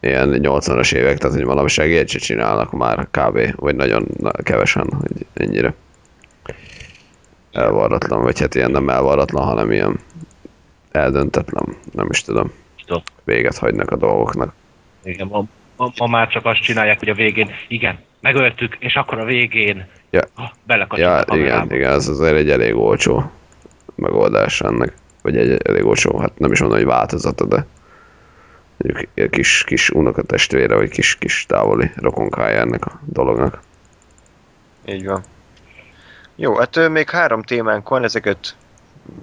ilyen 0.00 0.38
80-as 0.42 0.94
évek, 0.94 1.18
tehát 1.18 1.36
hogy 1.36 1.44
manapság 1.44 1.88
ilyet 1.88 2.08
se 2.08 2.18
csinálnak 2.18 2.72
már 2.72 3.08
kb. 3.10 3.54
Vagy 3.56 3.76
nagyon 3.76 4.06
na, 4.18 4.30
kevesen, 4.30 4.92
hogy 5.00 5.26
ennyire 5.32 5.74
elvarratlan, 7.52 8.22
vagy 8.22 8.40
hát 8.40 8.54
ilyen 8.54 8.70
nem 8.70 8.88
elvarratlan, 8.88 9.44
hanem 9.44 9.72
ilyen 9.72 10.00
eldöntetlen, 10.90 11.76
nem 11.92 12.06
is 12.10 12.22
tudom. 12.22 12.52
Véget 13.24 13.56
hagynak 13.56 13.90
a 13.90 13.96
dolgoknak. 13.96 14.54
Igen, 15.02 15.26
ma, 15.26 15.44
ma, 15.76 15.92
ma, 15.98 16.06
már 16.06 16.28
csak 16.28 16.44
azt 16.44 16.60
csinálják, 16.60 16.98
hogy 16.98 17.08
a 17.08 17.14
végén, 17.14 17.50
igen, 17.68 17.98
megöltük, 18.20 18.76
és 18.78 18.94
akkor 18.96 19.18
a 19.18 19.24
végén 19.24 19.86
Ja. 20.10 20.22
belekacsint 20.66 21.08
Ja, 21.08 21.16
a 21.16 21.24
kamerába. 21.24 21.64
igen, 21.64 21.76
igen, 21.78 21.92
ez 21.92 22.08
azért 22.08 22.34
egy 22.36 22.50
elég 22.50 22.74
olcsó 22.76 23.30
megoldás 23.94 24.60
ennek. 24.60 24.94
Vagy 25.22 25.36
egy 25.36 25.60
elég 25.62 25.84
olcsó, 25.84 26.18
hát 26.18 26.38
nem 26.38 26.52
is 26.52 26.60
mondom, 26.60 26.78
hogy 26.78 26.86
változata, 26.86 27.46
de 27.46 27.66
mondjuk 28.76 29.08
egy 29.14 29.30
kis, 29.30 29.64
kis 29.66 29.90
unokatestvére, 29.90 30.74
vagy 30.74 30.90
kis, 30.90 31.16
kis 31.16 31.46
távoli 31.48 31.90
rokonkája 31.96 32.58
ennek 32.60 32.86
a 32.86 33.00
dolognak. 33.04 33.60
Így 34.86 35.06
van. 35.06 35.22
Jó, 36.36 36.56
hát 36.56 36.88
még 36.88 37.10
három 37.10 37.42
témánk 37.42 37.88
van, 37.88 38.04
ezeket 38.04 38.56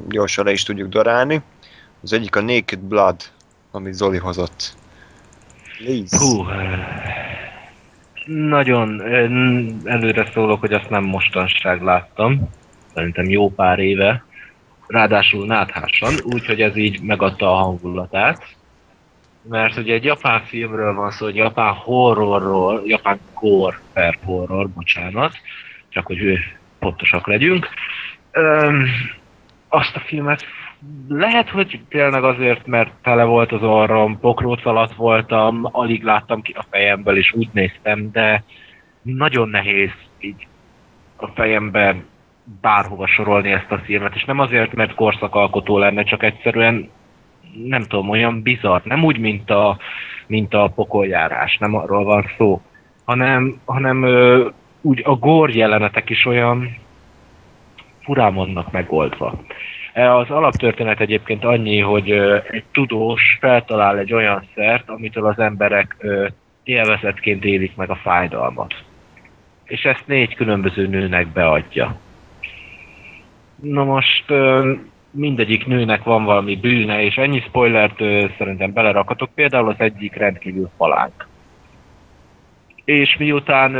gyorsan 0.10 0.46
le 0.46 0.52
is 0.52 0.64
tudjuk 0.64 0.90
darálni. 0.90 1.42
Az 2.04 2.14
egyik 2.14 2.36
a 2.36 2.42
Naked 2.42 2.80
Blood, 2.80 3.22
amit 3.72 3.94
Zoli 3.94 4.18
hozott. 4.18 4.74
Hú, 6.10 6.46
nagyon 8.26 9.00
ö, 9.00 9.26
előre 9.90 10.26
szólok, 10.34 10.60
hogy 10.60 10.74
azt 10.74 10.90
nem 10.90 11.04
mostanság 11.04 11.82
láttam. 11.82 12.50
Szerintem 12.94 13.30
jó 13.30 13.50
pár 13.50 13.80
éve. 13.80 14.26
Ráadásul 14.88 15.46
náthásan, 15.46 16.14
úgyhogy 16.24 16.62
ez 16.62 16.76
így 16.76 17.02
megadta 17.02 17.52
a 17.52 17.64
hangulatát. 17.64 18.56
Mert 19.42 19.78
ugye 19.78 19.94
egy 19.94 20.04
japán 20.04 20.44
filmről 20.46 20.94
van 20.94 21.12
szó, 21.12 21.28
egy 21.28 21.36
japán 21.36 21.74
horrorról, 21.74 22.82
japán 22.86 23.20
gore 23.34 23.80
per 23.94 24.18
horror, 24.24 24.70
bocsánat, 24.70 25.34
csak 25.90 26.06
hogy 26.06 26.38
pontosak 26.80 27.28
legyünk. 27.28 27.70
Öm, 28.32 28.88
azt 29.68 29.96
a 29.96 30.00
filmet 30.00 30.46
lehet, 31.08 31.50
hogy 31.50 31.80
tényleg 31.90 32.24
azért, 32.24 32.68
mert 32.68 32.92
tele 33.02 33.24
volt 33.24 33.52
az 33.52 33.64
orrom, 33.64 34.20
pokróc 34.20 34.66
alatt 34.66 34.94
voltam, 34.94 35.68
alig 35.72 36.04
láttam 36.04 36.42
ki 36.42 36.54
a 36.58 36.66
fejemből, 36.70 37.18
és 37.18 37.34
úgy 37.34 37.50
néztem, 37.52 38.12
de 38.12 38.44
nagyon 39.02 39.50
nehéz 39.50 39.92
így 40.20 40.48
a 41.16 41.28
fejemben 41.28 42.06
bárhova 42.62 43.08
sorolni 43.08 43.52
ezt 43.52 43.72
a 43.72 43.78
filmet, 43.78 44.16
és 44.16 44.24
nem 44.24 44.40
azért, 44.40 44.74
mert 44.74 44.96
korszakalkotó 44.96 45.78
lenne, 45.78 46.04
csak 46.04 46.24
egyszerűen 46.24 46.90
nem 47.66 47.82
tudom, 47.82 48.10
olyan 48.10 48.42
bizarr, 48.42 48.82
nem 48.84 49.04
úgy, 49.04 49.18
mint 49.18 49.50
a, 49.50 49.78
mint 50.28 50.54
a 50.54 50.72
pokoljárás, 50.76 51.58
nem 51.58 51.76
arról 51.76 52.04
van 52.04 52.26
szó, 52.38 52.62
hanem, 53.06 53.62
hanem 53.66 54.04
ö, 54.04 54.48
úgy 54.82 55.02
a 55.06 55.16
gór 55.16 55.50
jelenetek 55.50 56.10
is 56.10 56.26
olyan 56.26 56.78
furán 58.00 58.34
vannak 58.34 58.72
megoldva. 58.72 59.40
E, 59.94 60.16
Az 60.16 60.30
alaptörténet 60.30 61.00
egyébként 61.00 61.44
annyi, 61.44 61.80
hogy 61.80 62.12
egy 62.52 62.64
tudós 62.72 63.38
feltalál 63.40 63.98
egy 63.98 64.14
olyan 64.14 64.48
szert, 64.56 64.90
amitől 64.90 65.26
az 65.26 65.40
emberek 65.40 65.96
élvezetként 66.64 67.44
élik 67.46 67.76
meg 67.76 67.90
a 67.90 67.96
fájdalmat. 67.96 68.74
és 69.64 69.84
ezt 69.86 70.08
négy 70.08 70.36
különböző 70.36 70.88
nőnek 70.88 71.28
beadja. 71.28 72.00
Na 73.62 73.84
most 73.84 74.26
mindegyik 75.12 75.66
nőnek 75.66 76.04
van 76.04 76.24
valami 76.24 76.56
bűne, 76.56 77.04
és 77.04 77.16
ennyi 77.16 77.42
spoilert 77.42 77.98
szerintem 78.38 78.74
belerakatok. 78.74 79.30
Például 79.36 79.70
az 79.70 79.76
egyik 79.78 80.16
rendkívül 80.16 80.70
falánk. 80.78 81.28
És 82.86 83.18
miután 83.18 83.76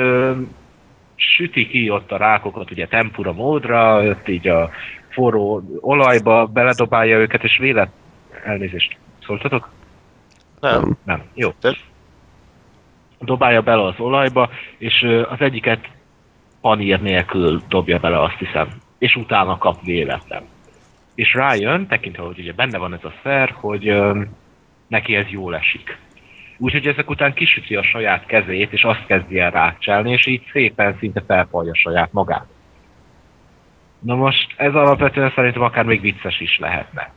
süti 1.16 1.68
ki 1.68 1.90
ott 1.90 2.12
a 2.12 2.18
rákokat 2.18 2.72
ugye 2.72 2.88
tempura 2.88 3.34
módra, 3.34 4.04
ott 4.04 4.28
így 4.28 4.48
a 4.48 4.70
forró 5.12 5.62
olajba 5.80 6.46
beledobálja 6.46 7.18
őket, 7.18 7.44
és 7.44 7.58
vélet... 7.58 7.90
Elnézést, 8.44 8.98
szóltatok? 9.26 9.70
Nem. 10.60 10.98
Nem. 11.04 11.24
Jó. 11.34 11.50
Te- 11.60 11.78
Dobálja 13.20 13.62
bele 13.62 13.86
az 13.86 14.00
olajba, 14.00 14.50
és 14.78 15.08
az 15.30 15.40
egyiket 15.40 15.90
panír 16.62 17.02
nélkül 17.02 17.62
dobja 17.70 18.00
bele, 18.00 18.22
azt 18.22 18.38
hiszem. 18.38 18.68
És 18.98 19.16
utána 19.16 19.58
kap 19.58 19.84
véletlen. 19.84 20.44
És 21.16 21.34
rájön, 21.34 21.88
tekintve, 21.88 22.24
hogy 22.24 22.40
ugye 22.40 22.54
benne 22.54 22.78
van 22.78 22.94
ez 22.94 23.04
a 23.04 23.14
szer, 23.24 23.56
hogy 23.60 23.88
ö, 23.88 24.22
neki 24.88 25.16
ez 25.16 25.28
jól 25.28 25.56
esik. 25.56 25.98
Úgyhogy 26.58 26.88
ezek 26.88 27.10
után 27.10 27.34
kisüti 27.34 27.76
a 27.76 27.84
saját 27.84 28.26
kezét, 28.26 28.74
és 28.74 28.84
azt 28.84 29.06
kezdi 29.06 29.40
el 29.40 29.52
rácselni, 29.52 30.12
és 30.12 30.26
így 30.26 30.44
szépen 30.52 30.98
szinte 31.00 31.24
felpalja 31.28 31.76
saját 31.76 32.14
magát. 32.14 32.46
Na 34.02 34.16
most 34.16 34.54
ez 34.58 34.76
alapvetően 34.76 35.32
szerintem 35.36 35.62
akár 35.62 35.86
még 35.86 36.02
vicces 36.02 36.40
is 36.40 36.60
lehetne. 36.60 37.14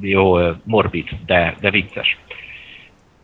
Jó, 0.00 0.38
morbid, 0.64 1.08
de, 1.26 1.54
de 1.60 1.70
vicces. 1.70 2.18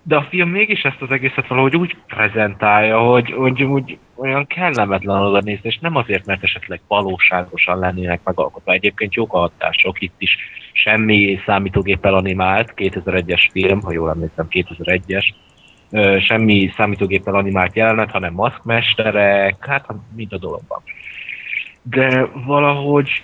De 0.02 0.16
a 0.16 0.26
film 0.28 0.48
mégis 0.48 0.82
ezt 0.82 1.02
az 1.02 1.10
egészet 1.10 1.46
valahogy 1.46 1.76
úgy 1.76 1.96
prezentálja, 2.06 2.98
hogy, 2.98 3.30
hogy 3.30 3.62
úgy 3.62 3.98
olyan 4.14 4.46
kellemetlen 4.46 5.22
oda 5.22 5.40
nézni, 5.40 5.68
és 5.68 5.78
nem 5.78 5.96
azért, 5.96 6.26
mert 6.26 6.42
esetleg 6.42 6.80
valóságosan 6.88 7.78
lennének 7.78 8.20
megalkotva. 8.24 8.72
Egyébként 8.72 9.14
jók 9.14 9.32
a 9.32 9.38
hatások, 9.38 10.00
itt 10.00 10.14
is 10.18 10.36
semmi 10.72 11.40
számítógéppel 11.46 12.14
animált, 12.14 12.72
2001-es 12.76 13.48
film, 13.52 13.80
ha 13.80 13.92
jól 13.92 14.10
emlékszem, 14.10 14.46
2001-es, 14.50 15.24
Ö, 15.92 16.18
semmi 16.20 16.72
számítógéppel 16.76 17.34
animált 17.34 17.76
jelenet, 17.76 18.10
hanem 18.10 18.32
maszkmesterek, 18.32 19.66
hát 19.66 19.86
mind 20.16 20.32
a 20.32 20.38
dologban. 20.38 20.82
De 21.82 22.24
valahogy 22.24 23.22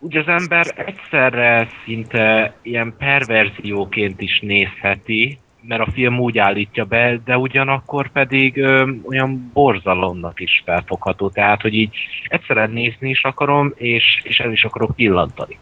úgy 0.00 0.16
az 0.16 0.28
ember 0.28 0.66
egyszerre 0.76 1.68
szinte 1.84 2.54
ilyen 2.62 2.94
perverzióként 2.98 4.20
is 4.20 4.40
nézheti, 4.40 5.38
mert 5.62 5.80
a 5.80 5.90
film 5.90 6.20
úgy 6.20 6.38
állítja 6.38 6.84
be, 6.84 7.20
de 7.24 7.36
ugyanakkor 7.36 8.10
pedig 8.10 8.56
ö, 8.56 8.90
olyan 9.08 9.50
borzalomnak 9.52 10.40
is 10.40 10.62
felfogható. 10.64 11.28
Tehát, 11.28 11.60
hogy 11.60 11.74
így 11.74 11.96
egyszerűen 12.24 12.70
nézni 12.70 13.08
is 13.08 13.22
akarom, 13.22 13.72
és, 13.76 14.20
és 14.22 14.40
el 14.40 14.52
is 14.52 14.64
akarok 14.64 14.94
pillantani. 14.94 15.58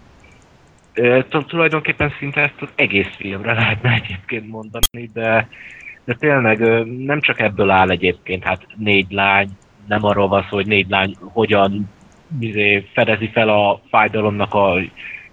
Ö, 0.94 1.20
tulajdonképpen 1.46 2.12
szinte 2.18 2.40
ezt 2.40 2.62
az 2.62 2.68
egész 2.74 3.14
filmre 3.16 3.52
lehetne 3.52 3.92
egyébként 3.92 4.48
mondani, 4.48 5.10
de, 5.12 5.48
de 6.04 6.14
tényleg 6.14 6.60
ö, 6.60 6.84
nem 6.84 7.20
csak 7.20 7.40
ebből 7.40 7.70
áll 7.70 7.90
egyébként, 7.90 8.44
hát 8.44 8.66
négy 8.76 9.06
lány, 9.10 9.48
nem 9.86 10.04
arról 10.04 10.28
van 10.28 10.46
szó, 10.50 10.56
hogy 10.56 10.66
négy 10.66 10.88
lány 10.88 11.16
hogyan 11.20 11.88
izé, 12.40 12.86
fedezi 12.92 13.30
fel 13.32 13.48
a 13.48 13.80
fájdalomnak 13.90 14.54
a 14.54 14.80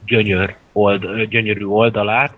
gyönyör 0.05 0.55
old, 0.71 1.21
gyönyörű 1.21 1.65
oldalát. 1.65 2.35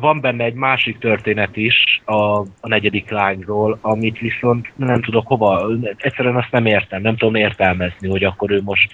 Van 0.00 0.20
benne 0.20 0.44
egy 0.44 0.54
másik 0.54 0.98
történet 0.98 1.56
is 1.56 2.02
a, 2.04 2.38
a 2.40 2.68
negyedik 2.68 3.10
lányról, 3.10 3.78
amit 3.80 4.18
viszont 4.18 4.72
nem 4.76 5.02
tudok 5.02 5.26
hova, 5.26 5.68
egyszerűen 5.96 6.36
azt 6.36 6.50
nem 6.50 6.66
értem, 6.66 7.02
nem 7.02 7.16
tudom 7.16 7.34
értelmezni, 7.34 8.08
hogy 8.08 8.24
akkor 8.24 8.50
ő 8.50 8.60
most 8.64 8.92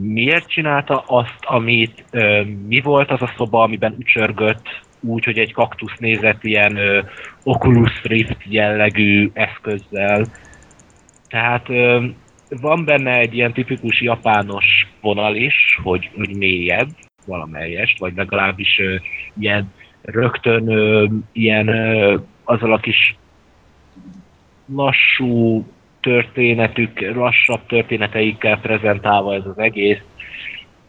miért 0.00 0.48
csinálta 0.48 1.04
azt, 1.06 1.38
amit, 1.40 2.04
mi 2.66 2.80
volt 2.80 3.10
az 3.10 3.22
a 3.22 3.32
szoba, 3.36 3.62
amiben 3.62 3.96
ücsörgött, 3.98 4.82
úgy, 5.00 5.24
hogy 5.24 5.38
egy 5.38 5.52
kaktusz 5.52 5.96
nézett 5.98 6.44
ilyen 6.44 6.76
ö, 6.76 7.00
Oculus 7.42 8.02
Rift 8.02 8.36
jellegű 8.44 9.30
eszközzel. 9.32 10.26
Tehát 11.28 11.68
van 12.60 12.84
benne 12.84 13.18
egy 13.18 13.34
ilyen 13.34 13.52
tipikus 13.52 14.00
japános 14.00 14.86
vonal 15.00 15.36
is, 15.36 15.78
hogy, 15.82 16.10
hogy 16.16 16.36
mélyebb, 16.36 16.88
valamelyest, 17.26 17.98
vagy 17.98 18.12
legalábbis 18.16 18.78
ö, 18.78 18.96
ilyen 19.38 19.72
rögtön 20.02 20.68
ö, 20.68 21.06
ilyen 21.32 21.68
ö, 21.68 22.16
azzal 22.44 22.72
a 22.72 22.78
kis 22.78 23.16
lassú 24.74 25.64
történetük, 26.00 27.00
lassabb 27.00 27.66
történeteikkel 27.66 28.60
prezentálva 28.60 29.34
ez 29.34 29.46
az 29.46 29.58
egész. 29.58 30.00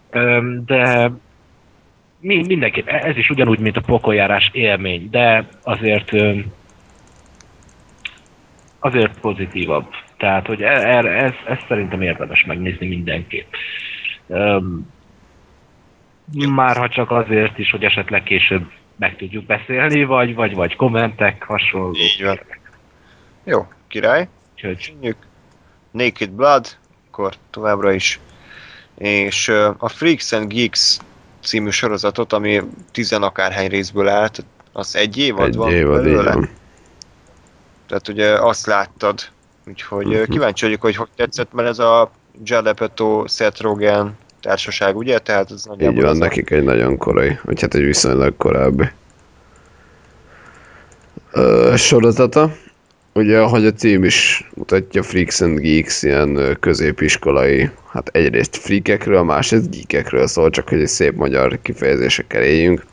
Öm, 0.10 0.66
De 0.66 1.12
mi, 2.20 2.44
mindenképp, 2.48 2.88
ez 2.88 3.18
is 3.18 3.30
ugyanúgy, 3.30 3.60
mint 3.60 3.78
a 3.78 3.82
pokoljárás 3.82 4.50
élmény, 4.54 5.10
de 5.10 5.48
azért 5.64 6.14
öm, 6.14 6.46
azért 8.80 9.20
pozitívabb. 9.20 9.86
Tehát, 10.18 10.46
hogy 10.48 10.62
e- 10.62 10.88
erre, 10.98 11.12
ez, 11.12 11.34
ez 11.48 11.58
szerintem 11.68 12.02
érdemes 12.02 12.44
megnézni 12.46 12.88
mindenképp. 12.88 13.54
Már 16.50 16.78
ha 16.78 16.90
csak 16.90 17.12
azért 17.12 17.58
is, 17.58 17.72
hogy 17.72 17.84
esetleg 17.84 18.24
később 18.24 18.72
meg 18.96 19.16
tudjuk 19.16 19.46
beszélni, 19.46 20.04
vagy, 20.04 20.36
vagy, 20.36 20.56
vagy 20.56 20.76
kommentek, 20.76 21.44
hasonló. 21.44 21.96
Így. 21.96 22.40
Jó, 23.44 23.68
király. 23.88 24.28
Úgyhogy 24.54 24.78
Köszönjük. 24.78 25.18
Naked 25.92 26.30
Blood, 26.30 26.68
akkor 27.12 27.34
továbbra 27.50 27.92
is. 27.92 28.20
És 28.98 29.48
a 29.78 29.90
Freaks 29.90 30.32
and 30.32 30.54
Geeks 30.54 30.98
című 31.42 31.70
sorozatot, 31.70 32.34
ami 32.34 32.62
tizenakárhány 32.92 33.68
részből 33.68 34.08
állt, 34.08 34.46
az 34.72 34.96
egy 34.96 35.18
évad 35.18 35.48
Egy 35.48 35.56
van 35.56 35.72
évad, 35.72 36.06
így 36.06 36.12
belőle? 36.14 36.34
van. 36.34 36.50
Tehát 37.88 38.08
ugye 38.08 38.30
azt 38.42 38.66
láttad, 38.66 39.20
úgyhogy 39.68 40.06
uh 40.06 40.22
Mhm. 40.22 40.32
kíváncsi 40.32 40.66
vagyok, 40.66 40.82
hogy 40.82 40.96
hogy 40.96 41.08
tetszett, 41.16 41.54
mert 41.54 41.68
ez 41.68 41.80
a 41.80 42.12
Apatow, 42.50 43.28
Seth 43.28 43.62
Rogen 43.62 44.18
társaság, 44.42 44.96
ugye? 44.98 45.18
Tehát 45.20 45.52
ez 45.52 45.64
nagyjából 45.66 45.96
Így 45.98 46.02
van, 46.02 46.12
az 46.12 46.18
a- 46.20 46.24
nekik 46.24 46.50
egy 46.50 46.64
nagyon 46.64 46.98
korai, 46.98 47.38
vagy 47.44 47.62
hát 47.62 47.74
egy 47.76 47.84
viszonylag 47.84 48.38
korábbi 48.38 48.86
ö, 51.32 51.74
sorozata. 51.78 52.52
Ugye, 53.14 53.40
ahogy 53.40 53.66
a 53.66 53.72
cím 53.74 54.04
is 54.04 54.50
mutatja, 54.56 55.04
Freaks 55.04 55.42
and 55.42 55.60
Geeks, 55.60 56.04
ilyen 56.04 56.58
középiskolai, 56.60 57.70
hát 57.92 58.10
egyrészt 58.14 58.56
freakekről, 58.58 59.24
másrészt 59.24 59.70
geekekről 59.72 60.28
szól, 60.28 60.50
csak 60.50 60.70
hogy 60.70 60.80
egy 60.82 60.88
szép 60.88 61.16
magyar 61.16 61.60
kifejezésekkel 61.62 62.42
éljünk. 62.44 62.86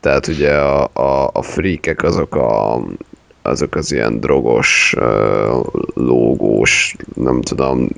Tehát 0.00 0.26
ugye 0.26 0.52
a, 0.58 0.88
a, 0.92 1.30
a 1.32 1.42
freakek 1.42 2.02
azok 2.02 2.34
a, 2.34 2.74
azok 3.42 3.74
az 3.74 3.92
ilyen 3.92 4.20
drogos, 4.20 4.96
lógós, 5.94 6.96
nem 7.14 7.40
tudom, 7.40 7.88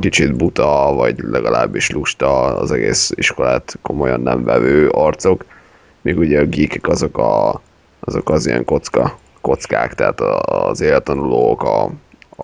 kicsit 0.00 0.36
buta, 0.36 0.92
vagy 0.94 1.18
legalábbis 1.18 1.90
lusta 1.90 2.56
az 2.56 2.72
egész 2.72 3.12
iskolát 3.14 3.78
komolyan 3.82 4.20
nem 4.20 4.44
vevő 4.44 4.88
arcok, 4.88 5.44
míg 6.02 6.18
ugye 6.18 6.40
a 6.40 6.44
geekek 6.44 6.88
azok, 6.88 7.18
a, 7.18 7.60
azok 8.00 8.30
az 8.30 8.46
ilyen 8.46 8.64
kocka, 8.64 9.18
kockák, 9.40 9.94
tehát 9.94 10.20
az 10.20 10.80
éltanulók, 10.80 11.62
a, 11.62 11.90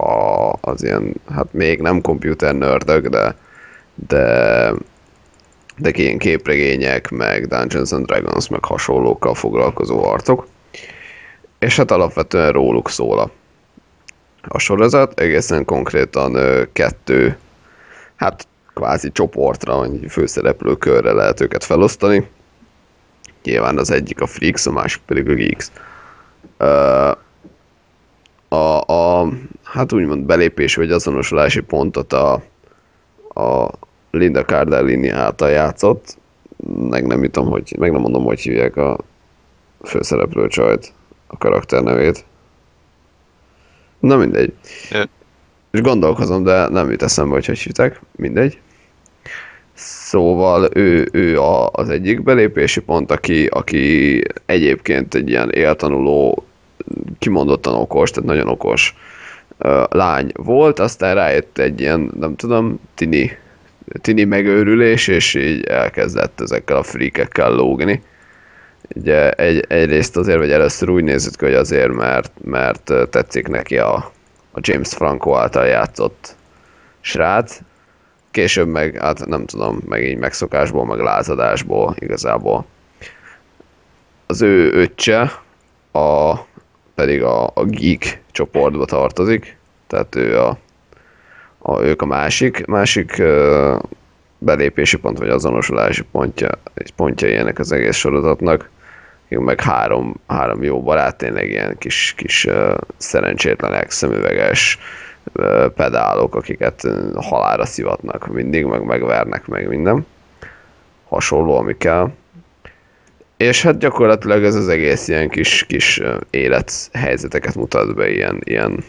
a, 0.02 0.52
az 0.60 0.82
ilyen, 0.82 1.14
hát 1.34 1.52
még 1.52 1.80
nem 1.80 2.00
computer 2.00 2.54
nördök, 2.54 3.08
de, 3.08 3.36
de 4.08 4.72
de 5.76 5.90
ilyen 5.90 6.18
képregények, 6.18 7.10
meg 7.10 7.46
Dungeons 7.46 7.92
and 7.92 8.06
Dragons, 8.06 8.48
meg 8.48 8.64
hasonlókkal 8.64 9.34
foglalkozó 9.34 10.04
arcok. 10.04 10.46
És 11.64 11.76
hát 11.76 11.90
alapvetően 11.90 12.52
róluk 12.52 12.90
szól 12.90 13.18
a, 13.18 13.30
a 14.48 14.58
sorozat, 14.58 15.20
egészen 15.20 15.64
konkrétan 15.64 16.36
kettő, 16.72 17.38
hát 18.16 18.46
kvázi 18.74 19.12
csoportra, 19.12 19.76
vagy 19.76 20.06
főszereplő 20.08 20.76
körre 20.76 21.12
lehet 21.12 21.40
őket 21.40 21.64
felosztani. 21.64 22.28
Nyilván 23.42 23.78
az 23.78 23.90
egyik 23.90 24.20
a 24.20 24.26
Freaks, 24.26 24.66
a 24.66 24.72
másik 24.72 25.02
pedig 25.06 25.28
a 25.28 25.34
Geeks. 25.34 25.70
A, 28.48 28.80
a, 28.80 29.28
hát 29.62 29.92
úgymond 29.92 30.24
belépés 30.24 30.74
vagy 30.74 30.90
azonosulási 30.90 31.60
pontot 31.60 32.12
a, 32.12 32.42
a 33.34 33.68
Linda 34.10 34.44
Cardellini 34.44 35.08
által 35.08 35.50
játszott, 35.50 36.16
meg 36.88 37.06
nem 37.06 37.22
tudom, 37.22 37.50
hogy, 37.50 37.76
meg 37.78 37.92
nem 37.92 38.00
mondom, 38.00 38.24
hogy 38.24 38.40
hívják 38.40 38.76
a 38.76 38.98
főszereplő 39.82 40.48
csajt, 40.48 40.92
a 41.34 41.38
karakter 41.38 41.82
nevét. 41.82 42.24
Na 43.98 44.16
mindegy. 44.16 44.52
Ö. 44.92 45.02
És 45.70 45.80
gondolkozom, 45.80 46.44
de 46.44 46.68
nem 46.68 46.90
jut 46.90 47.02
eszembe, 47.02 47.34
hogy 47.34 47.46
hogy 47.46 47.58
hívták. 47.58 48.00
Mindegy. 48.16 48.58
Szóval 49.74 50.68
ő, 50.72 51.08
ő 51.12 51.40
a, 51.40 51.70
az 51.72 51.88
egyik 51.88 52.22
belépési 52.22 52.80
pont, 52.80 53.10
aki, 53.10 53.46
aki 53.46 54.22
egyébként 54.46 55.14
egy 55.14 55.28
ilyen 55.28 55.50
éltanuló, 55.50 56.44
kimondottan 57.18 57.74
okos, 57.74 58.10
tehát 58.10 58.28
nagyon 58.28 58.48
okos 58.48 58.94
lány 59.88 60.32
volt, 60.34 60.78
aztán 60.78 61.14
rájött 61.14 61.58
egy 61.58 61.80
ilyen, 61.80 62.10
nem 62.20 62.36
tudom, 62.36 62.80
tini, 62.94 63.30
tini 64.00 64.24
megőrülés, 64.24 65.08
és 65.08 65.34
így 65.34 65.64
elkezdett 65.64 66.40
ezekkel 66.40 66.76
a 66.76 66.82
freakekkel 66.82 67.54
lógni. 67.54 68.02
Ugye 68.94 69.30
egy, 69.30 69.64
egyrészt 69.68 70.16
azért, 70.16 70.38
vagy 70.38 70.50
először 70.50 70.88
úgy 70.88 71.04
nézett 71.04 71.40
hogy 71.40 71.54
azért, 71.54 71.92
mert, 71.92 72.32
mert 72.44 72.92
tetszik 73.10 73.48
neki 73.48 73.78
a, 73.78 73.94
a 74.52 74.58
James 74.60 74.88
Franco 74.88 75.34
által 75.34 75.66
játszott 75.66 76.36
srác, 77.00 77.60
később 78.30 78.68
meg, 78.68 79.00
hát 79.00 79.26
nem 79.26 79.46
tudom, 79.46 79.80
meg 79.88 80.04
így 80.04 80.18
megszokásból, 80.18 80.86
meg 80.86 80.98
lázadásból 80.98 81.94
igazából. 81.98 82.66
Az 84.26 84.42
ő 84.42 84.72
öccse, 84.72 85.42
a, 85.92 86.34
pedig 86.94 87.22
a, 87.22 87.50
a 87.54 87.64
geek 87.64 88.22
csoportba 88.30 88.84
tartozik, 88.84 89.56
tehát 89.86 90.14
ő 90.14 90.38
a, 90.38 90.58
a, 91.58 91.82
ők 91.82 92.02
a 92.02 92.06
másik, 92.06 92.66
másik 92.66 93.22
belépési 94.38 94.96
pont, 94.96 95.18
vagy 95.18 95.28
azonosulási 95.28 96.02
pontja, 96.12 96.50
pontja 96.96 97.28
ilyenek 97.28 97.58
az 97.58 97.72
egész 97.72 97.96
sorozatnak, 97.96 98.70
Még 99.34 99.44
meg 99.44 99.60
három, 99.60 100.14
három 100.26 100.62
jó 100.62 100.82
barát, 100.82 101.16
tényleg 101.16 101.48
ilyen 101.48 101.78
kis, 101.78 102.14
kis 102.16 102.46
ö, 102.46 102.74
szerencsétlenek, 102.96 103.90
szemüveges 103.90 104.78
ö, 105.32 105.66
pedálok, 105.74 106.34
akiket 106.34 106.82
halára 107.14 107.64
szivatnak 107.64 108.26
mindig, 108.26 108.64
meg 108.64 108.84
megvernek, 108.84 109.46
meg 109.46 109.68
minden. 109.68 110.06
Hasonló, 111.08 111.56
ami 111.56 111.76
kell. 111.76 112.10
És 113.36 113.62
hát 113.62 113.78
gyakorlatilag 113.78 114.44
ez 114.44 114.54
az 114.54 114.68
egész 114.68 115.08
ilyen 115.08 115.28
kis, 115.28 115.64
kis 115.66 116.00
élethelyzeteket 116.30 117.54
mutat 117.54 117.94
be, 117.94 118.10
ilyen, 118.10 118.40
ilyen 118.44 118.84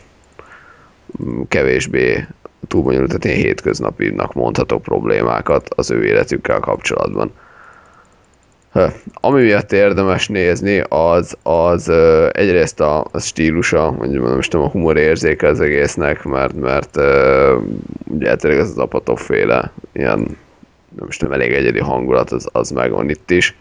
mm, 1.24 1.42
kevésbé 1.48 2.28
túlbonyolult, 2.68 3.08
tehát 3.08 3.26
ilyen 3.26 3.46
hétköznapinak 3.46 4.34
mondható 4.34 4.80
problémákat 4.80 5.70
az 5.70 5.92
ő 5.92 6.06
életükkel 6.06 6.60
kapcsolatban. 6.60 7.32
Ami 9.14 9.42
miatt 9.42 9.72
érdemes 9.72 10.28
nézni, 10.28 10.84
az, 10.90 11.38
az 11.44 11.90
egyrészt 12.32 12.80
a, 12.80 13.06
a 13.12 13.20
stílusa, 13.20 13.92
mondjuk 13.92 14.28
nem 14.28 14.40
is 14.40 14.48
tudom, 14.48 14.66
a 14.66 14.70
humor 14.70 14.98
érzéke 14.98 15.48
az 15.48 15.60
egésznek, 15.62 16.24
mert, 16.24 16.54
mert 16.54 16.98
ugye 18.04 18.36
tényleg 18.36 18.60
ez 18.60 18.70
az 18.70 18.78
Apatow 18.78 19.16
féle 19.16 19.72
ilyen 19.94 20.38
nem 20.96 21.08
is 21.08 21.18
tudom, 21.18 21.34
elég 21.34 21.52
egyedi 21.52 21.80
hangulat, 21.80 22.32
az, 22.32 22.48
az 22.52 22.70
megvan 22.70 23.10
itt 23.10 23.32
is 23.32 23.56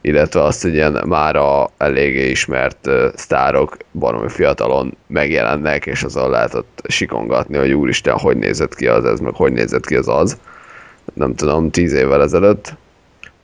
illetve 0.00 0.42
azt, 0.42 0.62
hogy 0.62 0.74
ilyen 0.74 1.02
mára 1.06 1.70
eléggé 1.76 2.30
ismert 2.30 2.86
uh, 2.86 3.04
sztárok 3.14 3.76
baromi 3.92 4.28
fiatalon 4.28 4.96
megjelennek, 5.06 5.86
és 5.86 6.02
azon 6.02 6.30
lehet 6.30 6.54
ott 6.54 6.82
sikongatni, 6.88 7.56
hogy 7.56 7.72
úristen, 7.72 8.18
hogy 8.18 8.36
nézett 8.36 8.74
ki 8.74 8.86
az 8.86 9.04
ez, 9.04 9.20
meg 9.20 9.34
hogy 9.34 9.52
nézett 9.52 9.86
ki 9.86 9.96
az 9.96 10.08
az. 10.08 10.38
Nem 11.14 11.34
tudom, 11.34 11.70
tíz 11.70 11.92
évvel 11.92 12.22
ezelőtt. 12.22 12.76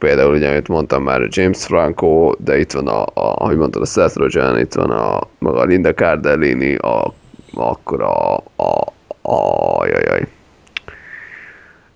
Például 0.05 0.35
ugye, 0.35 0.49
amit 0.49 0.69
mondtam 0.69 1.03
már, 1.03 1.29
James 1.31 1.65
Franco, 1.65 2.33
de 2.39 2.59
itt 2.59 2.73
van 2.73 2.89
a, 2.89 3.03
a 3.03 3.11
ahogy 3.15 3.57
mondtad, 3.57 3.83
a 3.83 3.87
Seth 3.87 4.17
Rogen, 4.17 4.59
itt 4.59 4.73
van 4.73 4.91
a, 4.91 5.21
maga 5.39 5.65
Linda 5.65 5.95
Cardellini, 5.95 6.75
a, 6.75 7.15
akkor 7.55 8.03
a, 8.03 8.37
a, 8.57 8.93
a, 9.23 9.87
jajjaj. 9.87 10.27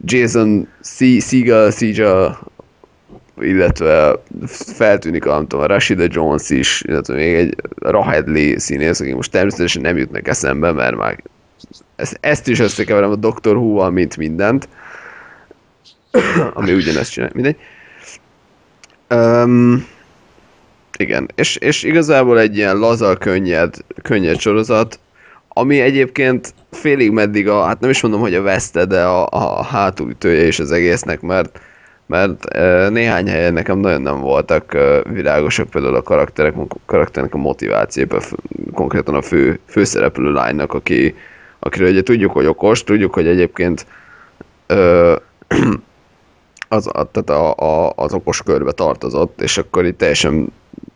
Jason 0.05 0.69
C- 0.81 1.23
Segel, 1.23 1.71
Segel, 1.71 2.39
illetve 3.41 4.15
feltűnik 4.77 5.27
a, 5.27 5.35
nem 5.35 5.47
tudom, 5.47 5.65
a 5.65 5.69
Rashida 5.69 6.07
Jones 6.09 6.51
is, 6.51 6.83
illetve 6.87 7.15
még 7.15 7.35
egy 7.35 7.55
Rahedli 7.77 8.59
színész, 8.59 9.01
aki 9.01 9.13
most 9.13 9.31
természetesen 9.31 9.83
nem 9.83 9.97
jutnak 9.97 10.29
eszembe, 10.29 10.73
mert 10.73 10.97
már 10.97 11.23
ezt, 11.97 12.19
ezt 12.21 12.49
is 12.49 12.61
összekeverem 12.61 13.11
a 13.11 13.17
Doctor 13.17 13.57
Who-val, 13.57 13.91
mint 13.91 14.17
mindent, 14.17 14.69
ami 16.55 16.73
ugyanezt 16.73 17.13
csinál, 17.13 17.31
mindegy. 17.35 17.57
Um, 19.11 19.87
igen, 20.97 21.29
és, 21.35 21.57
és 21.57 21.83
igazából 21.83 22.41
egy 22.41 22.57
ilyen 22.57 22.77
laza, 22.77 23.17
könnyed, 23.17 23.75
könnyed 24.03 24.39
sorozat, 24.39 24.99
ami 25.49 25.81
egyébként 25.81 26.55
félig 26.71 27.11
meddig 27.11 27.49
a, 27.49 27.65
hát 27.65 27.81
nem 27.81 27.91
is 27.91 28.01
mondom, 28.01 28.21
hogy 28.21 28.35
a 28.35 28.43
veszte, 28.43 28.85
de 28.85 29.03
a, 29.03 29.29
a 29.31 29.63
hátulütője 29.63 30.47
is 30.47 30.59
az 30.59 30.71
egésznek, 30.71 31.21
mert 31.21 31.61
mert 32.09 32.49
néhány 32.91 33.29
helyen 33.29 33.53
nekem 33.53 33.79
nagyon 33.79 34.03
nem 34.03 34.21
voltak 34.21 34.75
e, 34.75 35.03
világosak 35.03 35.71
például 35.71 35.95
a 35.95 36.03
karakterek, 36.03 36.55
karakternek 36.87 37.35
a 37.35 37.39
motiváció, 37.39 38.07
konkrétan 38.75 39.15
a 39.15 39.23
fő, 39.23 39.59
főszereplő 39.67 40.33
lánynak, 40.33 40.75
aki, 40.75 41.15
akiről 41.59 41.91
ugye 41.91 42.03
tudjuk, 42.03 42.33
hogy 42.33 42.47
okos, 42.47 42.85
tudjuk, 42.85 43.15
hogy 43.15 43.27
egyébként 43.27 43.87
e, 44.67 44.77
az, 46.69 46.87
a, 46.87 47.11
tehát 47.11 47.31
a, 47.31 47.55
a, 47.55 47.93
az 47.97 48.13
okos 48.13 48.43
körbe 48.43 48.73
tartozott, 48.73 49.41
és 49.41 49.59
akkor 49.59 49.85
itt 49.85 49.99
teljesen 49.99 50.53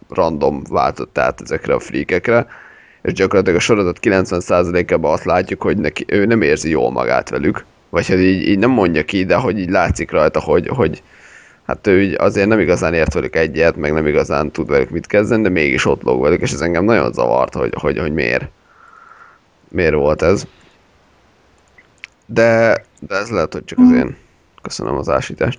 random 0.08 0.62
váltott 0.68 1.18
át 1.18 1.40
ezekre 1.40 1.74
a 1.74 1.80
freakekre, 1.80 2.46
és 3.02 3.12
gyakorlatilag 3.12 3.58
a 3.58 3.62
sorozat 3.62 3.98
90%-ában 4.02 5.12
azt 5.12 5.24
látjuk, 5.24 5.62
hogy 5.62 5.78
neki, 5.78 6.04
ő 6.08 6.24
nem 6.24 6.42
érzi 6.42 6.70
jól 6.70 6.90
magát 6.90 7.28
velük, 7.28 7.64
vagy 7.88 8.08
hát 8.08 8.18
így, 8.18 8.48
így 8.48 8.58
nem 8.58 8.70
mondja 8.70 9.04
ki, 9.04 9.24
de 9.24 9.34
hogy 9.34 9.58
így 9.58 9.70
látszik 9.70 10.10
rajta, 10.10 10.40
hogy, 10.40 10.68
hogy 10.68 11.02
hát 11.66 11.86
ő 11.86 12.02
így 12.02 12.14
azért 12.18 12.48
nem 12.48 12.60
igazán 12.60 12.94
ért 12.94 13.14
velük 13.14 13.36
egyet, 13.36 13.76
meg 13.76 13.92
nem 13.92 14.06
igazán 14.06 14.50
tud 14.50 14.68
velük 14.68 14.90
mit 14.90 15.06
kezdeni, 15.06 15.42
de 15.42 15.48
mégis 15.48 15.86
ott 15.86 16.02
lóg 16.02 16.20
velük, 16.20 16.40
és 16.40 16.52
ez 16.52 16.60
engem 16.60 16.84
nagyon 16.84 17.12
zavart, 17.12 17.54
hogy, 17.54 17.72
hogy, 17.80 17.98
hogy 17.98 18.12
miért. 18.12 18.48
Miért 19.68 19.94
volt 19.94 20.22
ez. 20.22 20.46
De, 22.26 22.84
de 23.00 23.14
ez 23.14 23.30
lehet, 23.30 23.52
hogy 23.52 23.64
csak 23.64 23.78
az 23.78 23.90
én. 23.90 24.16
Köszönöm 24.62 24.96
az 24.96 25.08
ásítást. 25.08 25.58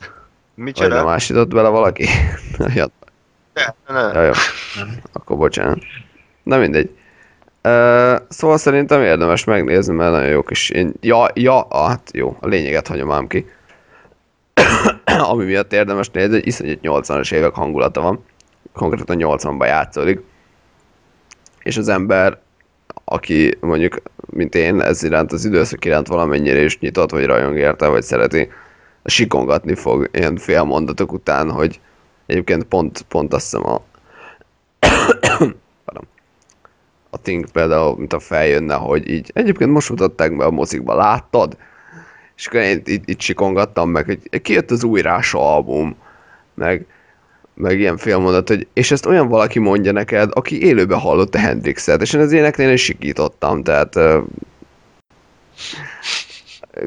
Vagy 0.00 0.64
Micsoda? 0.64 0.94
nem 0.94 1.08
ásított 1.08 1.48
bele 1.48 1.68
valaki? 1.68 2.06
ja, 2.74 2.86
Ne, 3.54 3.92
ne. 3.94 4.12
ja, 4.12 4.22
jó. 4.22 4.32
Akkor 5.12 5.36
bocsánat. 5.36 5.78
Na 6.42 6.58
mindegy. 6.58 6.90
Uh, 7.62 8.16
szóval 8.28 8.58
szerintem 8.58 9.02
érdemes 9.02 9.44
megnézni, 9.44 9.94
mert 9.94 10.10
nagyon 10.12 10.28
jó 10.28 10.42
kis... 10.42 10.70
Én, 10.70 10.92
ja, 11.00 11.30
ja, 11.34 11.66
hát 11.86 12.10
jó, 12.12 12.36
a 12.40 12.46
lényeget 12.46 12.86
hagyom 12.86 13.10
ám 13.10 13.26
ki. 13.26 13.46
Ami 15.30 15.44
miatt 15.44 15.72
érdemes 15.72 16.10
nézni, 16.10 16.32
hogy 16.34 16.46
iszonyat 16.46 16.78
80-as 16.82 17.32
évek 17.32 17.54
hangulata 17.54 18.00
van. 18.00 18.24
Konkrétan 18.72 19.16
80-ban 19.20 19.66
játszódik. 19.66 20.20
És 21.62 21.76
az 21.76 21.88
ember, 21.88 22.38
aki 23.08 23.56
mondjuk, 23.60 23.96
mint 24.26 24.54
én, 24.54 24.80
ez 24.80 25.02
iránt 25.02 25.32
az 25.32 25.44
időszak 25.44 25.84
iránt 25.84 26.06
valamennyire 26.06 26.60
is 26.60 26.78
nyitott, 26.78 27.10
vagy 27.10 27.24
rajong 27.24 27.56
érte, 27.56 27.86
vagy 27.86 28.02
szereti, 28.02 28.48
sikongatni 29.04 29.74
fog 29.74 30.08
ilyen 30.12 30.36
fél 30.36 30.62
mondatok 30.62 31.12
után, 31.12 31.50
hogy 31.50 31.80
egyébként 32.26 32.64
pont, 32.64 33.02
pont 33.02 33.34
azt 33.34 33.44
hiszem 33.44 33.66
a 33.66 33.82
a 37.10 37.18
Think 37.22 37.50
például, 37.52 37.96
mint 37.96 38.12
a 38.12 38.18
feljönne, 38.18 38.74
hogy 38.74 39.08
így 39.08 39.30
egyébként 39.34 39.70
most 39.70 39.90
mutatták 39.90 40.36
be 40.36 40.44
a 40.44 40.50
mozikba, 40.50 40.94
láttad? 40.94 41.56
És 42.36 42.46
akkor 42.46 42.60
én 42.60 42.82
itt, 42.84 43.08
itt 43.08 43.20
sikongattam 43.20 43.90
meg, 43.90 44.04
hogy 44.04 44.42
kijött 44.42 44.70
az 44.70 44.84
új 44.84 45.00
Rása 45.00 45.54
album, 45.54 45.96
meg, 46.54 46.86
meg 47.56 47.78
ilyen 47.78 47.96
félmondat, 47.96 48.48
hogy 48.48 48.66
és 48.72 48.90
ezt 48.90 49.06
olyan 49.06 49.28
valaki 49.28 49.58
mondja 49.58 49.92
neked, 49.92 50.30
aki 50.32 50.62
élőben 50.62 50.98
hallotta 50.98 51.38
Hendrixet, 51.38 52.02
és 52.02 52.12
én 52.12 52.20
az 52.20 52.32
éneknél 52.32 52.72
is 52.72 52.82
sikítottam, 52.82 53.62
tehát 53.62 53.98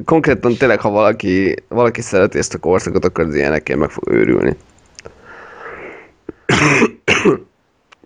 konkrétan 0.05 0.55
tényleg, 0.55 0.79
ha 0.79 0.89
valaki, 0.89 1.55
valaki 1.67 2.01
szereti 2.01 2.37
ezt 2.37 2.53
a 2.53 2.57
korszakot, 2.59 3.05
akkor 3.05 3.25
az 3.25 3.35
ilyenekkel 3.35 3.77
meg 3.77 3.89
fog 3.89 4.09
őrülni. 4.09 4.57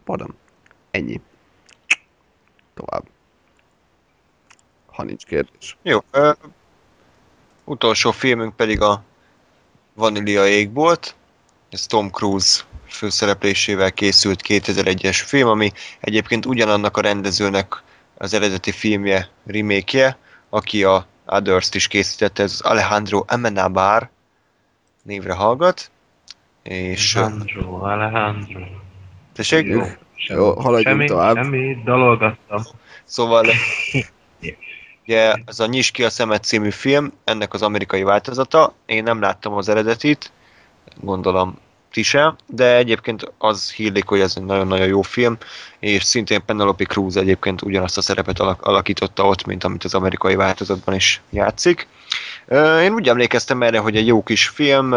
Pardon. 0.05 0.35
Ennyi. 0.91 1.21
Tovább. 2.73 3.03
Ha 4.85 5.03
nincs 5.03 5.25
kérdés. 5.25 5.77
Jó. 5.81 5.99
Ö, 6.11 6.31
utolsó 7.63 8.11
filmünk 8.11 8.55
pedig 8.55 8.81
a 8.81 9.03
Vanília 9.93 10.47
égbolt. 10.47 11.15
Ez 11.73 11.85
Tom 11.85 12.09
Cruise 12.09 12.63
főszereplésével 12.87 13.91
készült 13.91 14.41
2001-es 14.47 15.21
film, 15.25 15.47
ami 15.47 15.71
egyébként 15.99 16.45
ugyanannak 16.45 16.97
a 16.97 17.01
rendezőnek 17.01 17.83
az 18.17 18.33
eredeti 18.33 18.71
filmje, 18.71 19.29
remake 19.45 20.17
aki 20.49 20.83
a 20.83 21.05
Others-t 21.25 21.75
is 21.75 21.87
készítette, 21.87 22.43
ez 22.43 22.51
az 22.51 22.61
Alejandro 22.61 23.23
Amenabar 23.27 24.09
névre 25.03 25.33
hallgat. 25.33 25.91
És... 26.63 27.15
Alejandro, 27.15 27.83
Alejandro. 27.83 28.61
Tessék? 29.33 29.65
Jó. 29.65 29.81
Jó, 30.27 30.53
haladjunk 30.53 30.97
semmi, 30.97 31.05
tovább. 31.05 31.35
Semmi, 31.35 31.77
dalolgattam. 31.83 32.61
Szóval 33.03 33.45
ugye 35.03 35.33
ez 35.45 35.59
a 35.59 35.65
Nyis 35.65 35.91
ki 35.91 36.03
a 36.03 36.09
szemet 36.09 36.43
című 36.43 36.69
film, 36.69 37.13
ennek 37.23 37.53
az 37.53 37.61
amerikai 37.61 38.03
változata. 38.03 38.73
Én 38.85 39.03
nem 39.03 39.21
láttam 39.21 39.53
az 39.53 39.69
eredetit, 39.69 40.31
gondolom 41.01 41.61
Tise, 41.93 42.35
de 42.45 42.75
egyébként 42.75 43.31
az 43.37 43.71
hírlik, 43.71 44.07
hogy 44.07 44.19
ez 44.19 44.33
egy 44.37 44.43
nagyon-nagyon 44.43 44.87
jó 44.87 45.01
film, 45.01 45.37
és 45.79 46.03
szintén 46.03 46.45
Penelope 46.45 46.85
Cruz 46.85 47.17
egyébként 47.17 47.61
ugyanazt 47.61 47.97
a 47.97 48.01
szerepet 48.01 48.39
alak- 48.39 48.65
alakította 48.65 49.25
ott, 49.25 49.45
mint 49.45 49.63
amit 49.63 49.83
az 49.83 49.93
amerikai 49.93 50.35
változatban 50.35 50.95
is 50.95 51.21
játszik. 51.29 51.87
Én 52.81 52.93
úgy 52.93 53.09
emlékeztem 53.09 53.63
erre, 53.63 53.79
hogy 53.79 53.95
egy 53.95 54.07
jó 54.07 54.23
kis 54.23 54.47
film, 54.47 54.95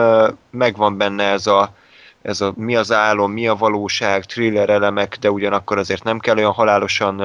megvan 0.50 0.96
benne 0.96 1.24
ez 1.24 1.46
a, 1.46 1.74
ez 2.22 2.40
a 2.40 2.52
mi 2.56 2.76
az 2.76 2.92
álom, 2.92 3.32
mi 3.32 3.48
a 3.48 3.54
valóság, 3.54 4.24
thriller 4.24 4.68
elemek, 4.68 5.16
de 5.20 5.30
ugyanakkor 5.30 5.78
azért 5.78 6.04
nem 6.04 6.18
kell 6.18 6.36
olyan 6.36 6.52
halálosan 6.52 7.22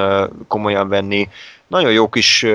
komolyan 0.48 0.88
venni. 0.88 1.30
Nagyon 1.68 1.91
jó 1.91 2.10
kis 2.10 2.45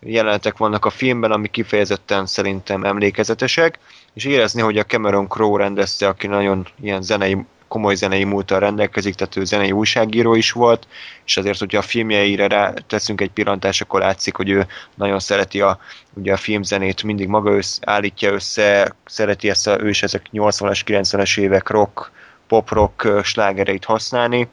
jelenetek 0.00 0.56
vannak 0.56 0.84
a 0.84 0.90
filmben, 0.90 1.32
ami 1.32 1.48
kifejezetten 1.48 2.26
szerintem 2.26 2.84
emlékezetesek, 2.84 3.78
és 4.14 4.24
érezni, 4.24 4.60
hogy 4.60 4.78
a 4.78 4.84
Cameron 4.84 5.28
Crowe 5.28 5.62
rendezte, 5.62 6.08
aki 6.08 6.26
nagyon 6.26 6.66
ilyen 6.80 7.02
zenei, 7.02 7.36
komoly 7.68 7.94
zenei 7.94 8.24
múltal 8.24 8.58
rendelkezik, 8.58 9.14
tehát 9.14 9.36
ő 9.36 9.44
zenei 9.44 9.72
újságíró 9.72 10.34
is 10.34 10.52
volt, 10.52 10.86
és 11.24 11.36
azért, 11.36 11.58
hogyha 11.58 11.78
a 11.78 11.82
filmjeire 11.82 12.46
rá 12.46 12.72
teszünk 12.86 13.20
egy 13.20 13.30
pillantást, 13.30 13.82
akkor 13.82 14.00
látszik, 14.00 14.36
hogy 14.36 14.48
ő 14.48 14.66
nagyon 14.94 15.18
szereti 15.18 15.60
a, 15.60 15.78
ugye 16.14 16.32
a 16.32 16.36
filmzenét, 16.36 17.02
mindig 17.02 17.28
maga 17.28 17.50
össze, 17.50 17.80
állítja 17.84 18.32
össze, 18.32 18.96
szereti 19.06 19.48
ezt 19.48 19.66
a, 19.66 19.80
ő 19.80 19.88
is 19.88 20.02
ezek 20.02 20.26
80-as, 20.32 20.80
90-es 20.86 21.38
évek 21.38 21.68
rock, 21.68 22.10
pop-rock 22.46 23.20
slágereit 23.24 23.84
használni. 23.84 24.48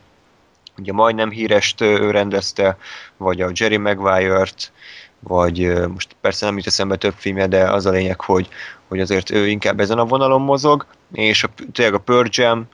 Ugye 0.78 0.92
majdnem 0.92 1.30
hírest 1.30 1.82
ő 1.82 2.12
rendezte, 2.12 2.78
vagy 3.18 3.42
a 3.42 3.52
Jerry 3.54 3.78
Maguire-t, 3.78 4.72
vagy 5.28 5.88
most 5.88 6.16
persze 6.22 6.46
nem 6.46 6.56
jut 6.56 6.68
eszembe 6.68 6.96
több 6.96 7.14
filmje, 7.18 7.48
de 7.48 7.72
az 7.72 7.86
a 7.86 7.92
lényeg, 7.92 8.22
hogy, 8.22 8.48
hogy 8.88 9.00
azért 9.00 9.32
ő 9.32 9.48
inkább 9.48 9.80
ezen 9.80 9.98
a 9.98 10.06
vonalon 10.06 10.42
mozog, 10.42 10.86
és 11.14 11.44
a, 11.44 11.50
tényleg 11.72 11.94
a 11.94 12.00
Pearl 12.00 12.28
Jam 12.32 12.68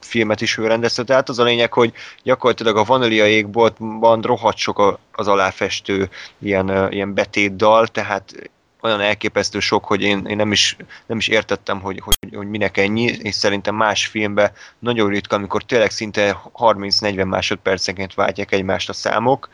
filmet 0.00 0.40
is 0.40 0.58
ő 0.58 0.66
rendezte, 0.66 1.04
tehát 1.04 1.28
az 1.28 1.38
a 1.38 1.44
lényeg, 1.44 1.72
hogy 1.72 1.92
gyakorlatilag 2.22 2.76
a 2.76 2.84
Vanilla 2.84 3.26
égboltban 3.26 4.20
rohadt 4.20 4.56
sok 4.56 4.98
az 5.12 5.28
aláfestő 5.28 6.08
ilyen, 6.38 6.92
ilyen 6.92 7.14
betétdal, 7.14 7.86
tehát 7.86 8.50
olyan 8.80 9.00
elképesztő 9.00 9.60
sok, 9.60 9.84
hogy 9.84 10.02
én, 10.02 10.24
én 10.26 10.36
nem, 10.36 10.52
is, 10.52 10.76
nem 11.06 11.18
is 11.18 11.28
értettem, 11.28 11.80
hogy, 11.80 12.00
hogy, 12.04 12.34
hogy 12.34 12.48
minek 12.48 12.76
ennyi, 12.76 13.04
és 13.04 13.34
szerintem 13.34 13.74
más 13.74 14.06
filmben 14.06 14.50
nagyon 14.78 15.08
ritka, 15.08 15.36
amikor 15.36 15.62
tényleg 15.62 15.90
szinte 15.90 16.42
30-40 16.54 17.26
másodpercenként 17.26 18.14
váltják 18.14 18.52
egymást 18.52 18.88
a 18.88 18.92
számok, 18.92 19.48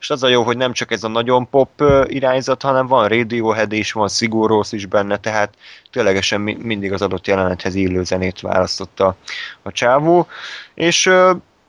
és 0.00 0.10
az 0.10 0.22
a 0.22 0.28
jó, 0.28 0.42
hogy 0.42 0.56
nem 0.56 0.72
csak 0.72 0.90
ez 0.90 1.04
a 1.04 1.08
nagyon 1.08 1.48
pop 1.48 1.82
irányzat, 2.06 2.62
hanem 2.62 2.86
van 2.86 3.08
Radiohead 3.08 3.72
is, 3.72 3.92
van 3.92 4.08
Sigur 4.08 4.48
Rós 4.48 4.72
is 4.72 4.86
benne, 4.86 5.16
tehát 5.16 5.54
ténylegesen 5.92 6.40
mi- 6.40 6.58
mindig 6.60 6.92
az 6.92 7.02
adott 7.02 7.26
jelenethez 7.26 7.74
illő 7.74 8.04
zenét 8.04 8.40
választotta 8.40 9.16
a 9.62 9.72
csávó, 9.72 10.26
és 10.74 11.10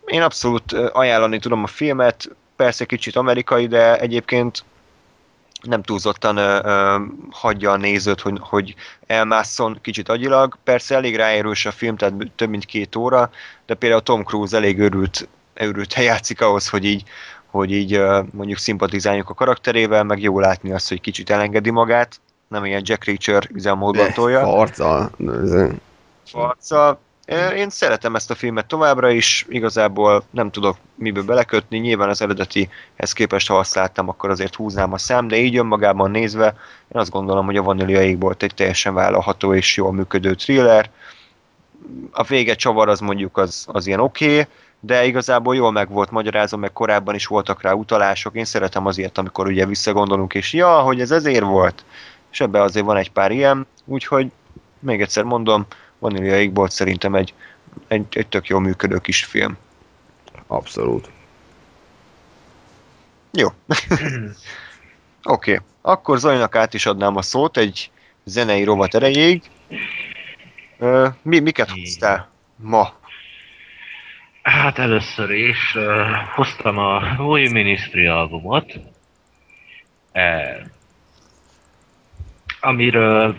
én 0.06 0.22
abszolút 0.22 0.72
ajánlani 0.74 1.40
tudom 1.40 1.64
a 1.64 1.68
filmet, 1.68 2.30
persze 2.56 2.86
kicsit 2.86 3.16
amerikai, 3.16 3.68
de 3.68 4.00
egyébként 4.00 4.64
nem 5.62 5.82
túlzottan 5.84 6.38
ö, 6.38 6.60
ö, 6.64 7.02
hagyja 7.32 7.72
a 7.72 7.78
nézőt, 7.78 8.22
hogy, 8.22 8.38
hogy 8.42 8.76
elmásszon 9.08 9.80
kicsit 9.82 10.10
agyilag. 10.10 10.58
Persze 10.64 10.96
elég 10.96 11.16
ráérős 11.16 11.66
a 11.66 11.72
film, 11.72 11.96
tehát 11.98 12.14
több 12.36 12.50
mint 12.50 12.66
két 12.66 12.96
óra, 12.96 13.30
de 13.66 13.74
például 13.74 14.02
Tom 14.02 14.24
Cruise 14.24 14.58
elég 14.58 14.80
örült, 14.80 15.28
örült 15.54 15.94
játszik 15.94 16.42
ahhoz, 16.42 16.70
hogy 16.70 16.86
így, 16.86 17.04
hogy 17.58 17.72
így 17.72 18.02
mondjuk 18.32 18.58
szimpatizáljuk 18.58 19.30
a 19.30 19.34
karakterével, 19.34 20.04
meg 20.04 20.22
jó 20.22 20.40
látni 20.40 20.72
azt, 20.72 20.90
hogy 20.90 21.02
kicsit 21.02 21.30
elengedi 21.30 21.70
magát, 21.70 22.20
nem 22.48 22.66
ilyen 22.66 22.82
Jack 22.84 23.04
Reacher 23.04 23.50
üzemmódban 23.54 24.14
tolja 24.14 24.46
Harca. 24.46 25.12
ez- 25.44 25.70
arca. 26.32 27.00
Én 27.56 27.70
szeretem 27.70 28.16
ezt 28.16 28.32
a 28.32 28.36
filmet 28.36 28.66
továbbra 28.66 29.10
is, 29.10 29.46
igazából 29.50 30.24
nem 30.30 30.52
tudok 30.52 30.78
miből 30.96 31.24
belekötni, 31.24 31.78
nyilván 31.78 32.10
az 32.10 32.22
eredetihez 32.22 33.14
képest, 33.14 33.48
ha 33.48 33.58
azt 33.58 33.76
láttam, 33.76 34.10
akkor 34.10 34.30
azért 34.30 34.56
húznám 34.56 34.94
a 34.94 34.98
szám, 34.98 35.28
de 35.28 35.38
így 35.38 35.58
önmagában 35.58 36.12
nézve, 36.12 36.46
én 36.94 37.02
azt 37.02 37.12
gondolom, 37.12 37.46
hogy 37.46 37.58
a 37.58 37.62
Vanilla 37.64 38.02
Égbolt 38.02 38.44
egy 38.44 38.54
teljesen 38.54 38.94
vállalható 38.94 39.54
és 39.54 39.78
jól 39.78 39.94
működő 39.94 40.34
thriller. 40.34 40.90
A 42.12 42.24
vége 42.24 42.56
csavar 42.56 42.90
az 42.90 43.00
mondjuk 43.00 43.38
az, 43.38 43.66
az 43.72 43.88
ilyen 43.88 44.00
oké, 44.00 44.32
okay, 44.32 44.46
de 44.80 45.06
igazából 45.06 45.56
jól 45.56 45.72
meg 45.72 45.90
volt 45.90 46.12
magyarázva, 46.12 46.58
meg 46.58 46.74
korábban 46.74 47.16
is 47.16 47.26
voltak 47.26 47.62
rá 47.62 47.74
utalások. 47.74 48.36
Én 48.36 48.46
szeretem 48.46 48.86
az 48.86 48.98
ilyet, 48.98 49.18
amikor 49.18 49.48
ugye 49.48 49.66
visszagondolunk, 49.66 50.34
és 50.34 50.54
ja, 50.54 50.80
hogy 50.80 51.02
ez 51.02 51.12
ezért 51.12 51.44
volt. 51.44 51.86
És 52.32 52.42
ebben 52.42 52.62
azért 52.62 52.86
van 52.86 52.98
egy 52.98 53.12
pár 53.12 53.32
ilyen, 53.32 53.68
úgyhogy 53.86 54.32
még 54.80 55.02
egyszer 55.02 55.24
mondom, 55.24 55.66
Vanilla 56.00 56.36
Égbolt 56.36 56.72
szerintem 56.72 57.16
egy, 57.16 57.34
egy, 57.88 58.06
egy 58.10 58.28
tök 58.28 58.48
jól 58.48 58.60
működő 58.60 58.98
kis 58.98 59.26
film. 59.26 59.58
Abszolút. 60.48 61.10
Jó. 63.32 63.48
Oké, 65.24 65.54
okay. 65.54 65.58
akkor 65.82 66.20
Zajnak 66.20 66.56
át 66.56 66.74
is 66.74 66.86
adnám 66.86 67.16
a 67.16 67.22
szót 67.22 67.58
egy 67.58 67.92
zenei 68.24 68.64
rovat 68.64 68.96
erejéig. 68.96 69.42
Ö, 70.78 71.08
mi, 71.22 71.40
miket 71.40 71.70
hoztál 71.70 72.30
ma? 72.56 72.94
Hát 74.48 74.78
először 74.78 75.32
is 75.32 75.76
uh, 75.76 75.84
hoztam 76.36 76.78
a 76.78 77.16
új 77.20 77.48
Ministry 77.48 78.06
albumot, 78.06 78.74
eh, 80.12 80.56
amiről 82.60 83.36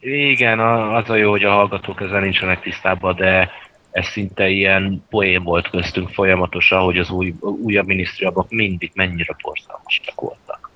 igen, 0.00 0.58
az 0.94 1.10
a 1.10 1.14
jó, 1.14 1.30
hogy 1.30 1.44
a 1.44 1.52
hallgatók 1.52 2.00
ezzel 2.00 2.20
nincsenek 2.20 2.60
tisztában, 2.60 3.16
de 3.16 3.50
ez 3.90 4.06
szinte 4.06 4.48
ilyen 4.48 5.04
poén 5.10 5.42
volt 5.42 5.70
köztünk 5.70 6.08
folyamatosan, 6.08 6.82
hogy 6.82 6.98
az 6.98 7.10
új, 7.10 7.34
újabb 7.40 7.86
Ministry 7.86 8.24
albumok 8.24 8.50
mindig 8.50 8.90
mennyire 8.94 9.36
borzalmasak 9.42 10.20
voltak. 10.20 10.70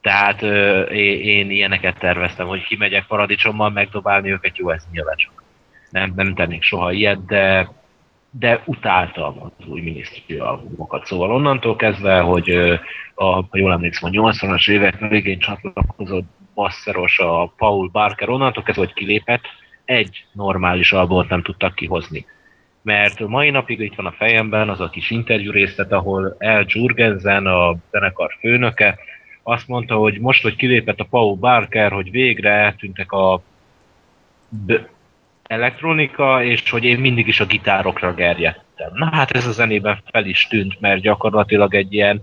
Tehát 0.00 0.42
ö, 0.42 0.82
én, 0.82 1.20
én 1.20 1.50
ilyeneket 1.50 1.98
terveztem, 1.98 2.46
hogy 2.46 2.64
kimegyek 2.64 3.06
paradicsommal 3.06 3.70
megdobálni 3.70 4.30
őket, 4.30 4.58
jó, 4.58 4.70
ez 4.70 4.84
nyilván 4.92 5.16
csak 5.16 5.42
nem, 5.90 6.12
nem 6.16 6.34
tennék 6.34 6.62
soha 6.62 6.92
ilyet, 6.92 7.24
de 7.24 7.68
de 8.38 8.62
utáltam 8.64 9.42
az 9.42 9.66
új 9.66 9.80
minisztri 9.80 10.36
albumokat. 10.36 11.06
Szóval 11.06 11.30
onnantól 11.30 11.76
kezdve, 11.76 12.20
hogy 12.20 12.50
a, 13.14 13.24
ha 13.24 13.48
jól 13.52 13.72
emlékszem, 13.72 14.10
a 14.12 14.30
80-as 14.30 14.70
évek 14.70 14.98
végén 14.98 15.38
csatlakozott 15.38 16.26
basszeros 16.54 17.18
a 17.18 17.52
Paul 17.56 17.88
Barker, 17.88 18.28
onnantól 18.28 18.62
kezdve, 18.62 18.84
hogy 18.84 18.94
kilépett, 18.94 19.42
egy 19.84 20.26
normális 20.32 20.92
albumot 20.92 21.28
nem 21.28 21.42
tudtak 21.42 21.74
kihozni. 21.74 22.26
Mert 22.82 23.20
mai 23.20 23.50
napig 23.50 23.80
itt 23.80 23.94
van 23.94 24.06
a 24.06 24.12
fejemben 24.12 24.68
az 24.68 24.80
a 24.80 24.90
kis 24.90 25.10
interjú 25.10 25.50
részlet, 25.50 25.92
ahol 25.92 26.36
El 26.38 26.64
Jurgensen, 26.66 27.46
a 27.46 27.76
zenekar 27.90 28.36
főnöke, 28.40 28.98
azt 29.42 29.68
mondta, 29.68 29.94
hogy 29.94 30.20
most, 30.20 30.42
hogy 30.42 30.56
kilépett 30.56 31.00
a 31.00 31.06
Paul 31.10 31.36
Barker, 31.36 31.92
hogy 31.92 32.10
végre 32.10 32.50
eltűntek 32.50 33.12
a 33.12 33.42
elektronika, 35.52 36.44
és 36.44 36.70
hogy 36.70 36.84
én 36.84 36.98
mindig 36.98 37.28
is 37.28 37.40
a 37.40 37.46
gitárokra 37.46 38.14
gerjedtem. 38.14 38.90
Na 38.94 39.08
hát 39.12 39.30
ez 39.30 39.46
a 39.46 39.52
zenében 39.52 40.02
fel 40.10 40.24
is 40.24 40.46
tűnt, 40.46 40.80
mert 40.80 41.00
gyakorlatilag 41.00 41.74
egy 41.74 41.92
ilyen 41.92 42.22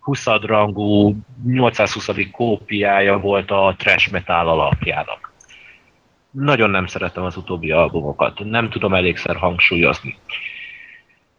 20 0.00 0.26
rangú, 0.26 1.16
820. 1.44 2.10
kópiája 2.32 3.18
volt 3.18 3.50
a 3.50 3.74
trash 3.78 4.12
metal 4.12 4.48
alapjának. 4.48 5.32
Nagyon 6.30 6.70
nem 6.70 6.86
szeretem 6.86 7.24
az 7.24 7.36
utóbbi 7.36 7.70
albumokat, 7.70 8.44
nem 8.44 8.68
tudom 8.68 8.94
elégszer 8.94 9.36
hangsúlyozni. 9.36 10.16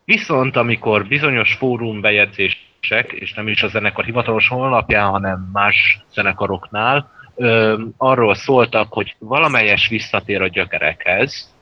Viszont 0.06 0.56
amikor 0.56 1.08
bizonyos 1.08 1.54
fórum 1.54 2.02
bejegyzések, 2.02 3.12
és 3.12 3.34
nem 3.34 3.48
is 3.48 3.64
a 3.64 3.68
zenekar 3.68 4.06
hivatalos 4.06 4.48
honlapján, 4.48 5.10
hanem 5.10 5.50
más 5.54 6.00
zenekaroknál, 6.14 7.12
ö, 7.40 7.82
arról 7.98 8.36
szóltak, 8.36 8.94
hogy 8.94 9.16
valamelyes 9.20 9.88
visszatér 9.88 10.42
a 10.42 10.48
gyökerekhez, 10.48 11.54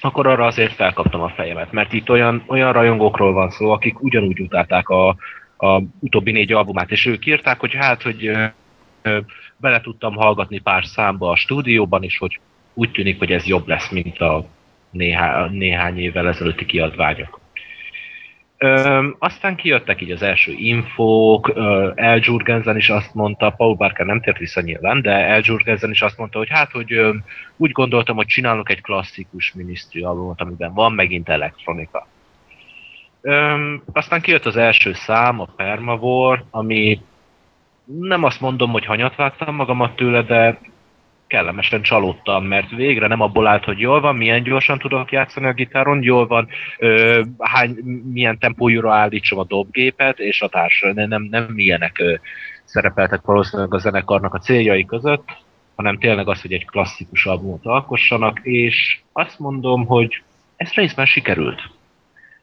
akkor 0.00 0.26
arra 0.26 0.46
azért 0.46 0.72
felkaptam 0.72 1.20
a 1.20 1.28
fejemet, 1.28 1.72
mert 1.72 1.92
itt 1.92 2.10
olyan, 2.10 2.44
olyan 2.46 2.72
rajongókról 2.72 3.32
van 3.32 3.50
szó, 3.50 3.70
akik 3.70 4.02
ugyanúgy 4.02 4.40
utálták 4.40 4.88
a, 4.88 5.08
a 5.56 5.82
utóbbi 6.00 6.32
négy 6.32 6.52
albumát, 6.52 6.90
és 6.90 7.06
ők 7.06 7.26
írták, 7.26 7.60
hogy 7.60 7.74
hát, 7.74 8.02
hogy 8.02 8.26
ö, 8.26 8.44
ö, 9.02 9.18
bele 9.56 9.80
tudtam 9.80 10.14
hallgatni 10.14 10.58
pár 10.58 10.84
számba 10.84 11.30
a 11.30 11.36
stúdióban, 11.36 12.02
és 12.02 12.18
hogy 12.18 12.40
úgy 12.74 12.90
tűnik, 12.90 13.18
hogy 13.18 13.32
ez 13.32 13.46
jobb 13.46 13.66
lesz, 13.66 13.90
mint 13.90 14.18
a 14.18 14.44
néhá, 14.90 15.48
néhány 15.48 15.98
évvel 15.98 16.28
ezelőtti 16.28 16.64
kiadványok. 16.64 17.40
Ö, 18.62 19.08
aztán 19.18 19.56
kijöttek 19.56 20.00
így 20.00 20.10
az 20.10 20.22
első 20.22 20.52
infók, 20.52 21.52
El 21.94 22.18
Jurgensen 22.22 22.76
is 22.76 22.90
azt 22.90 23.14
mondta, 23.14 23.50
Paul 23.50 23.74
Barker 23.74 24.06
nem 24.06 24.20
tért 24.20 24.38
vissza 24.38 24.60
nyilván, 24.60 25.02
de 25.02 25.10
El 25.10 25.40
Jurgensen 25.44 25.90
is 25.90 26.02
azt 26.02 26.18
mondta, 26.18 26.38
hogy 26.38 26.48
hát, 26.50 26.70
hogy 26.70 26.92
ö, 26.92 27.14
úgy 27.56 27.70
gondoltam, 27.70 28.16
hogy 28.16 28.26
csinálok 28.26 28.70
egy 28.70 28.80
klasszikus 28.80 29.52
Ministry 29.52 30.02
albumot, 30.02 30.40
amiben 30.40 30.74
van 30.74 30.92
megint 30.92 31.28
elektronika. 31.28 32.06
Ö, 33.20 33.56
aztán 33.92 34.20
kijött 34.20 34.46
az 34.46 34.56
első 34.56 34.92
szám, 34.92 35.40
a 35.40 35.48
Permavor, 35.56 36.44
ami 36.50 37.00
nem 37.84 38.24
azt 38.24 38.40
mondom, 38.40 38.70
hogy 38.70 38.84
hanyat 38.84 39.16
vágtam 39.16 39.54
magamat 39.54 39.96
tőle, 39.96 40.22
de 40.22 40.58
kellemesen 41.32 41.82
csalódtam, 41.82 42.44
mert 42.44 42.70
végre 42.70 43.06
nem 43.06 43.20
abból 43.20 43.46
állt, 43.46 43.64
hogy 43.64 43.78
jól 43.78 44.00
van, 44.00 44.16
milyen 44.16 44.42
gyorsan 44.42 44.78
tudok 44.78 45.12
játszani 45.12 45.46
a 45.46 45.52
gitáron, 45.52 46.02
jól 46.02 46.26
van, 46.26 46.48
ö, 46.78 47.22
hány, 47.38 47.70
milyen 48.12 48.38
tempójúra 48.38 48.94
állítsam 48.94 49.38
a 49.38 49.44
dobgépet, 49.44 50.18
és 50.18 50.42
a 50.42 50.48
társ, 50.48 50.80
nem, 50.94 51.08
nem, 51.08 51.22
nem 51.22 51.52
ilyenek 51.54 51.98
ö, 51.98 52.14
szerepeltek 52.64 53.20
valószínűleg 53.20 53.74
a 53.74 53.78
zenekarnak 53.78 54.34
a 54.34 54.38
céljai 54.38 54.84
között, 54.84 55.28
hanem 55.74 55.98
tényleg 55.98 56.28
az, 56.28 56.40
hogy 56.40 56.52
egy 56.52 56.66
klasszikus 56.66 57.26
albumot 57.26 57.66
alkossanak, 57.66 58.40
és 58.42 59.00
azt 59.12 59.38
mondom, 59.38 59.86
hogy 59.86 60.22
ez 60.56 60.72
részben 60.72 61.06
sikerült. 61.06 61.60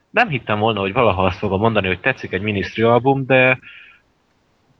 Nem 0.09 0.29
hittem 0.29 0.59
volna, 0.59 0.79
hogy 0.79 0.93
valaha 0.93 1.23
azt 1.23 1.37
fogom 1.37 1.59
mondani, 1.59 1.87
hogy 1.87 1.99
tetszik 1.99 2.31
egy 2.31 2.41
minisztri 2.41 2.81
album, 2.81 3.25
de 3.25 3.59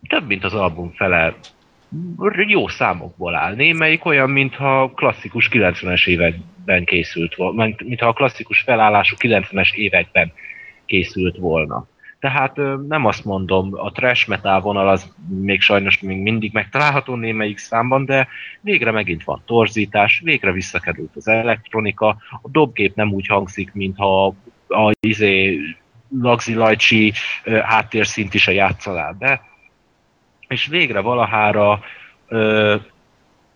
több, 0.08 0.28
mint 0.28 0.44
az 0.44 0.54
album 0.54 0.92
fele 0.92 1.34
jó 2.48 2.68
számokból 2.68 3.36
áll. 3.36 3.56
Némelyik 3.56 4.06
olyan, 4.06 4.30
mintha 4.30 4.92
klasszikus 4.96 5.50
90-es 5.52 6.08
években 6.08 6.86
készült 6.86 7.36
volna, 7.36 7.70
mintha 7.84 8.08
a 8.08 8.14
klasszikus 8.14 8.60
felállású 8.62 9.16
90-es 9.20 9.74
években 9.74 10.32
készült 10.86 11.38
volna. 11.38 11.88
Tehát 12.20 12.56
nem 12.88 13.06
azt 13.06 13.26
mondom, 13.26 13.70
a 13.74 13.92
trash 13.92 14.28
metal 14.28 14.62
vonal 14.62 14.90
az 14.90 15.14
még 15.28 15.62
sajnos 15.62 16.00
még 16.00 16.22
mindig 16.22 16.54
megtalálható 16.54 17.16
némelyik 17.16 17.58
számban, 17.58 18.06
de 18.06 18.28
végre 18.62 18.92
megint 18.92 19.24
van 19.24 19.42
torzítás, 19.46 20.22
végre 20.24 20.52
visszakerült 20.52 21.16
az 21.16 21.28
elektronika, 21.28 22.08
a 22.42 22.50
dobgép 22.50 22.96
nem 22.96 23.14
úgy 23.14 23.28
hangzik, 23.28 23.74
mintha 23.74 24.36
a 24.68 24.92
izé, 25.00 25.60
Lagzi 26.22 26.54
Lajcsi 26.54 27.14
háttérszint 27.64 28.34
is 28.34 28.48
a 28.48 28.52
játszaná 28.52 29.12
be, 29.12 29.42
és 30.50 30.68
végre 30.68 31.00
valahára 31.00 31.80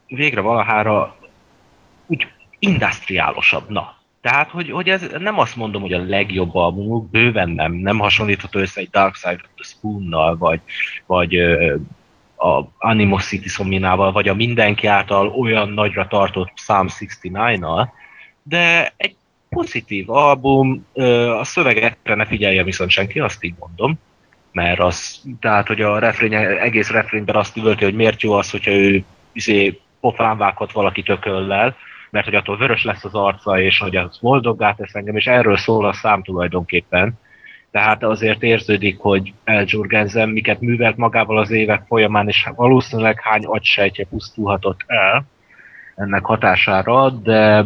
végre 0.07 0.41
valahára 0.41 1.15
úgy 2.06 2.28
industriálosabb, 2.60 3.70
na, 3.70 3.95
tehát, 4.22 4.49
hogy, 4.49 4.72
hogy 4.72 4.90
ez 4.90 5.10
nem 5.20 5.40
azt 5.40 5.56
mondom, 5.56 5.82
hogy 5.82 5.94
a 5.94 6.03
legjobb 6.03 6.56
albumuk, 6.56 7.10
bőven 7.10 7.49
nem, 7.49 7.74
nem 7.74 7.99
hasonlítható 7.99 8.60
össze 8.60 8.80
egy 8.80 8.90
Dark 8.90 9.15
Side 9.15 9.41
of 9.44 9.49
the 9.56 9.64
Spoon-nal, 9.64 10.38
vagy, 10.38 10.61
vagy 11.06 11.36
a 12.36 12.68
Animosity 12.78 13.48
Sominával, 13.48 14.11
vagy 14.11 14.28
a 14.28 14.34
mindenki 14.34 14.88
által 14.88 15.28
olyan 15.28 15.70
nagyra 15.70 16.07
tartott 16.07 16.52
Psalm 16.53 16.88
69-nal, 16.90 17.88
de 18.44 18.94
egy 18.98 19.15
pozitív 19.49 20.10
album, 20.10 20.86
a 21.40 21.44
szövegekre 21.44 22.15
ne 22.15 22.26
figyelje 22.26 22.64
viszont 22.64 22.90
senki, 22.90 23.20
azt 23.20 23.44
így 23.44 23.56
mondom, 23.60 23.99
mert 24.53 24.80
az, 24.80 25.21
tehát, 25.39 25.67
hogy 25.67 25.81
a 25.81 25.99
refrény, 25.99 26.34
egész 26.34 26.89
refrényben 26.89 27.35
azt 27.35 27.57
üvölti, 27.57 27.84
hogy 27.84 27.95
miért 27.95 28.21
jó 28.21 28.34
az, 28.34 28.51
hogyha 28.51 28.71
ő 28.71 29.03
izé, 29.31 29.80
pofán 29.99 30.38
vághat 30.38 30.71
valaki 30.71 31.03
tököllel, 31.03 31.75
mert 32.09 32.25
hogy 32.25 32.35
attól 32.35 32.57
vörös 32.57 32.84
lesz 32.84 33.03
az 33.03 33.13
arca, 33.13 33.59
és 33.59 33.80
hogy 33.80 33.95
az 33.95 34.17
boldoggá 34.21 34.73
tesz 34.73 34.95
engem, 34.95 35.15
és 35.15 35.27
erről 35.27 35.57
szól 35.57 35.85
a 35.85 35.93
szám 35.93 36.23
tulajdonképpen. 36.23 37.13
Tehát 37.71 38.03
azért 38.03 38.43
érződik, 38.43 38.99
hogy 38.99 39.34
El 39.43 39.63
Jurgensen 39.67 40.30
miket 40.30 40.61
művelt 40.61 40.97
magával 40.97 41.38
az 41.38 41.51
évek 41.51 41.84
folyamán, 41.88 42.27
és 42.27 42.49
valószínűleg 42.55 43.21
hány 43.21 43.45
agysejtje 43.45 44.05
pusztulhatott 44.05 44.80
el 44.88 45.25
ennek 45.95 46.25
hatására, 46.25 47.09
de 47.09 47.65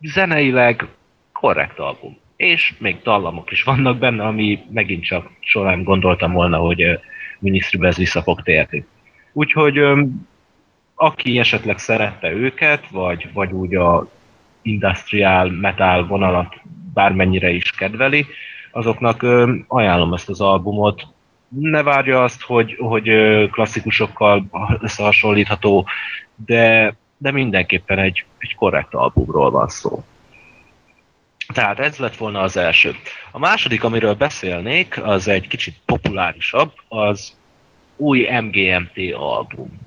zeneileg 0.00 0.86
korrekt 1.32 1.78
album. 1.78 2.18
És 2.40 2.74
még 2.78 3.02
dallamok 3.02 3.50
is 3.50 3.62
vannak 3.62 3.98
benne, 3.98 4.24
ami 4.24 4.64
megint 4.70 5.04
csak 5.04 5.30
során 5.40 5.82
gondoltam 5.82 6.32
volna, 6.32 6.56
hogy 6.56 6.98
minisztribe 7.38 7.86
ez 7.86 7.96
vissza 7.96 8.22
fog 8.22 8.42
térni. 8.42 8.84
Úgyhogy 9.32 9.80
aki 10.94 11.38
esetleg 11.38 11.78
szerette 11.78 12.32
őket, 12.32 12.88
vagy, 12.90 13.28
vagy 13.32 13.52
úgy 13.52 13.74
a 13.74 14.08
industrial 14.62 15.50
metal 15.50 16.06
vonalat 16.06 16.54
bármennyire 16.94 17.50
is 17.50 17.70
kedveli, 17.70 18.26
azoknak 18.72 19.26
ajánlom 19.66 20.12
ezt 20.12 20.28
az 20.28 20.40
albumot. 20.40 21.06
Ne 21.48 21.82
várja 21.82 22.22
azt, 22.22 22.42
hogy, 22.42 22.76
hogy 22.78 23.10
klasszikusokkal 23.50 24.44
összehasonlítható, 24.80 25.86
de, 26.44 26.94
de 27.16 27.30
mindenképpen 27.30 27.98
egy, 27.98 28.24
egy 28.38 28.54
korrekt 28.54 28.94
albumról 28.94 29.50
van 29.50 29.68
szó. 29.68 30.04
Tehát 31.52 31.78
ez 31.78 31.96
lett 31.96 32.16
volna 32.16 32.40
az 32.40 32.56
első. 32.56 32.94
A 33.30 33.38
második, 33.38 33.84
amiről 33.84 34.14
beszélnék, 34.14 35.02
az 35.02 35.28
egy 35.28 35.48
kicsit 35.48 35.76
populárisabb, 35.84 36.72
az 36.88 37.36
új 37.96 38.28
MGMT 38.40 39.14
album. 39.14 39.80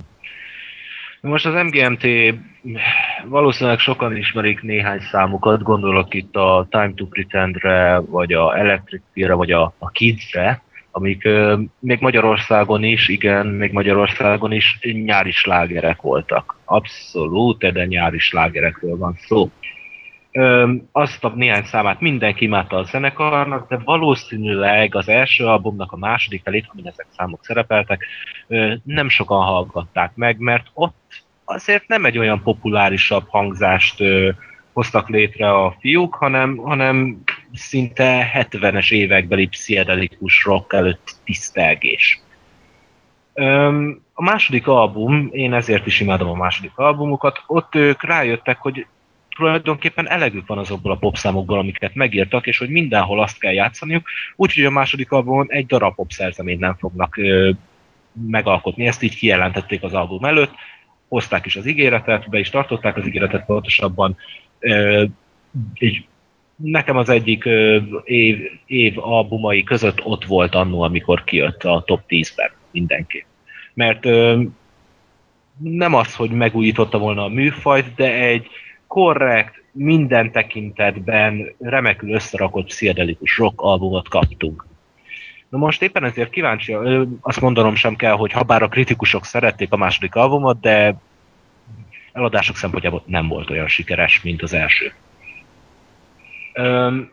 Most 1.22 1.46
az 1.46 1.64
MGMT 1.64 2.06
valószínűleg 3.26 3.80
sokan 3.80 4.18
ismerik 4.18 4.62
néhány 4.62 5.00
számukat, 5.00 5.62
gondolok 5.62 6.14
itt 6.14 6.36
a 6.36 6.68
Time 6.70 6.94
to 6.96 7.06
Pretendre, 7.06 8.00
vagy 8.00 8.34
a 8.34 8.58
Electric 8.58 9.02
Feel-re, 9.14 9.34
vagy 9.34 9.52
a, 9.52 9.74
a 9.78 9.90
Kids-re, 9.90 10.62
amik 10.92 11.26
euh, 11.26 11.60
még 11.80 12.00
Magyarországon 12.02 12.84
is, 12.84 13.08
igen, 13.08 13.48
még 13.48 13.72
Magyarországon 13.72 14.52
is 14.52 14.80
nyári 14.82 15.32
slágerek 15.32 16.02
voltak. 16.02 16.58
Abszolút, 16.66 17.72
de 17.72 17.86
nyári 17.86 18.20
slágerekről 18.20 18.98
van 18.98 19.18
szó 19.28 19.52
azt 20.92 21.24
a 21.24 21.30
néhány 21.36 21.64
számát 21.64 22.00
mindenki 22.00 22.44
imádta 22.46 22.78
a 22.78 22.84
zenekarnak, 22.84 23.70
de 23.70 23.78
valószínűleg 23.78 24.96
az 24.96 25.08
első 25.08 25.46
albumnak 25.46 25.92
a 25.92 25.98
második 25.98 26.42
felét, 26.44 26.66
amin 26.72 26.88
ezek 26.88 27.06
számok 27.18 27.46
szerepeltek, 27.46 28.06
nem 28.84 29.10
sokan 29.10 29.44
hallgatták 29.44 30.16
meg, 30.16 30.38
mert 30.38 30.68
ott 30.74 31.24
azért 31.46 31.88
nem 31.88 32.06
egy 32.06 32.18
olyan 32.18 32.42
populárisabb 32.42 33.28
hangzást 33.28 34.04
hoztak 34.74 35.10
létre 35.10 35.52
a 35.52 35.76
fiúk, 35.80 36.16
hanem, 36.16 36.58
hanem 36.58 37.24
szinte 37.54 38.32
70-es 38.34 38.92
évekbeli 38.92 39.48
pszichedelikus 39.48 40.44
rock 40.46 40.74
előtt 40.74 41.16
tisztelgés. 41.24 42.22
A 44.14 44.24
második 44.24 44.68
album, 44.68 45.30
én 45.32 45.54
ezért 45.54 45.86
is 45.86 46.00
imádom 46.00 46.30
a 46.30 46.36
második 46.36 46.78
albumukat, 46.78 47.44
ott 47.48 47.76
ők 47.76 48.04
rájöttek, 48.04 48.58
hogy 48.58 48.86
tulajdonképpen 49.36 50.10
elegük 50.10 50.48
van 50.48 50.58
azokból 50.58 50.92
a 50.92 50.96
popszámokból, 50.96 51.60
amiket 51.60 51.96
megírtak, 51.96 52.48
és 52.48 52.58
hogy 52.58 52.70
mindenhol 52.70 53.22
azt 53.22 53.40
kell 53.40 53.54
játszaniuk, 53.54 54.08
úgyhogy 54.36 54.66
a 54.66 54.70
második 54.70 55.12
albumon 55.12 55.46
egy 55.50 55.66
darab 55.66 55.96
pop 55.96 56.12
szerzeményt 56.12 56.60
nem 56.60 56.76
fognak 56.76 57.18
ö, 57.18 57.52
megalkotni. 58.28 58.88
Ezt 58.88 59.02
így 59.02 59.16
kijelentették 59.16 59.84
az 59.84 59.94
album 59.94 60.26
előtt, 60.26 60.52
hozták 61.08 61.46
is 61.46 61.56
az 61.56 61.66
ígéretet, 61.66 62.30
be 62.30 62.40
is 62.40 62.50
tartották 62.50 62.98
az 62.98 63.08
ígéretet 63.08 63.46
pontosabban. 63.46 64.16
Ö, 64.60 65.06
így, 65.80 66.06
nekem 66.56 66.98
az 66.98 67.10
egyik 67.10 67.46
ö, 67.46 67.80
év, 68.04 68.38
év 68.66 69.00
albumai 69.00 69.64
között 69.64 70.06
ott 70.06 70.26
volt 70.26 70.56
annó, 70.56 70.82
amikor 70.82 71.24
kijött 71.24 71.64
a 71.64 71.84
top 71.86 72.02
10-ben 72.08 72.52
mindenki. 72.72 73.26
Mert 73.74 74.06
ö, 74.06 74.42
nem 75.58 75.94
az, 75.94 76.16
hogy 76.16 76.30
megújította 76.30 76.98
volna 76.98 77.24
a 77.24 77.28
műfajt, 77.28 77.96
de 77.96 78.14
egy, 78.14 78.48
korrekt, 78.94 79.64
minden 79.72 80.32
tekintetben 80.32 81.56
remekül 81.60 82.14
összerakott 82.14 82.66
pszichedelikus 82.66 83.38
rock 83.38 83.62
albumot 83.62 84.10
kaptunk. 84.10 84.66
Na 85.50 85.58
most 85.58 85.82
éppen 85.82 86.04
ezért 86.04 86.30
kíváncsi, 86.30 86.78
azt 87.22 87.42
mondanom 87.42 87.76
sem 87.76 87.96
kell, 87.96 88.12
hogy 88.12 88.32
ha 88.32 88.44
bár 88.44 88.62
a 88.62 88.68
kritikusok 88.68 89.26
szerették 89.26 89.72
a 89.72 89.78
második 89.78 90.16
albumot, 90.16 90.60
de 90.60 90.96
eladások 92.12 92.56
szempontjából 92.56 93.04
nem 93.06 93.28
volt 93.28 93.50
olyan 93.50 93.68
sikeres, 93.68 94.22
mint 94.22 94.42
az 94.42 94.54
első. 94.54 94.94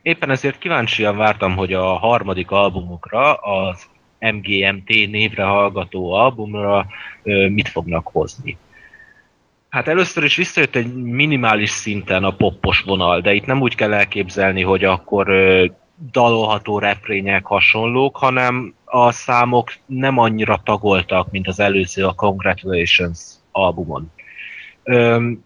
Éppen 0.02 0.31
ezért 0.31 0.59
kíváncsian 0.59 1.16
vártam, 1.16 1.57
hogy 1.57 1.73
a 1.73 1.85
harmadik 1.85 2.51
albumukra, 2.51 3.35
az 3.35 3.86
MGMT 4.19 4.89
névre 4.89 5.44
hallgató 5.44 6.12
albumra 6.12 6.86
mit 7.48 7.69
fognak 7.69 8.07
hozni. 8.12 8.59
Hát 9.70 9.88
először 9.88 10.24
is 10.24 10.36
visszajött 10.36 10.76
egy 10.76 10.94
minimális 10.94 11.70
szinten 11.70 12.24
a 12.24 12.34
poppos 12.36 12.80
vonal, 12.80 13.20
de 13.20 13.32
itt 13.34 13.47
nem 13.47 13.60
úgy 13.60 13.74
kell 13.74 13.92
elképzelni, 13.92 14.62
hogy 14.62 14.84
akkor 14.84 15.30
dalolható 16.12 16.78
refrények 16.78 17.44
hasonlók, 17.44 18.16
hanem 18.16 18.74
a 18.84 19.12
számok 19.12 19.72
nem 19.86 20.18
annyira 20.18 20.60
tagoltak, 20.64 21.30
mint 21.30 21.48
az 21.48 21.60
előző 21.60 22.05
a 22.05 22.12
Congratulations 22.12 23.20
albumon. 23.52 24.12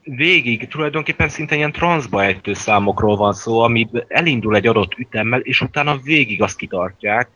Végig 0.02 0.68
tulajdonképpen 0.68 1.28
szinte 1.28 1.56
ilyen 1.56 1.72
transzba 1.72 2.22
ejtő 2.22 2.55
számokról 2.55 3.16
van 3.16 3.32
szó, 3.32 3.60
ami 3.60 3.88
elindul 4.09 4.56
egy 4.56 4.66
adott 4.66 4.98
ütemmel, 4.98 5.40
és 5.40 5.60
utána 5.60 5.96
végig 5.96 6.42
azt 6.42 6.56
kitartják, 6.56 7.28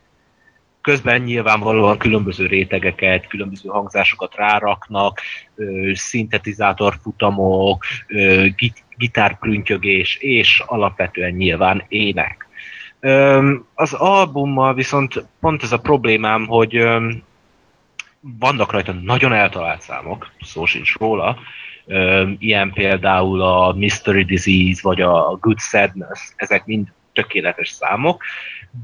közben 0.81 1.21
nyilvánvalóan 1.21 1.97
különböző 1.97 2.45
rétegeket, 2.45 3.27
különböző 3.27 3.69
hangzásokat 3.69 4.35
ráraknak, 4.35 5.21
szintetizátor 5.93 6.95
futamok, 7.01 7.85
gitárprüntyögés, 8.97 10.15
és 10.15 10.63
alapvetően 10.65 11.31
nyilván 11.31 11.83
ének. 11.87 12.47
Az 13.73 13.93
albummal 13.93 14.73
viszont 14.73 15.25
pont 15.39 15.63
ez 15.63 15.71
a 15.71 15.79
problémám, 15.79 16.45
hogy 16.45 16.87
vannak 18.21 18.71
rajta 18.71 18.91
nagyon 18.91 19.33
eltalált 19.33 19.81
számok, 19.81 20.31
szó 20.41 20.65
sincs 20.65 20.97
róla, 20.97 21.37
ilyen 22.39 22.71
például 22.73 23.41
a 23.41 23.73
Mystery 23.73 24.23
Disease, 24.23 24.79
vagy 24.83 25.01
a 25.01 25.37
Good 25.41 25.59
Sadness, 25.59 26.19
ezek 26.35 26.65
mind 26.65 26.87
tökéletes 27.13 27.69
számok, 27.69 28.23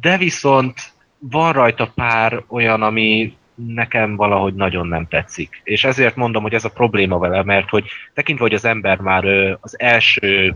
de 0.02 0.18
viszont 0.18 0.94
van 1.20 1.54
rajta 1.54 1.92
pár 1.96 2.44
olyan, 2.48 2.82
ami 2.82 3.38
nekem 3.56 4.16
valahogy 4.16 4.54
nagyon 4.54 4.88
nem 4.88 5.08
tetszik. 5.08 5.62
És 5.64 5.84
ezért 5.84 6.16
mondom, 6.16 6.42
hogy 6.42 6.54
ez 6.54 6.66
a 6.66 6.70
probléma 6.70 7.18
vele, 7.18 7.44
mert 7.44 7.70
hogy 7.70 7.86
tekintve, 8.14 8.44
hogy 8.44 8.54
az 8.54 8.66
ember 8.66 8.98
már 9.00 9.26
az 9.60 9.80
első 9.80 10.56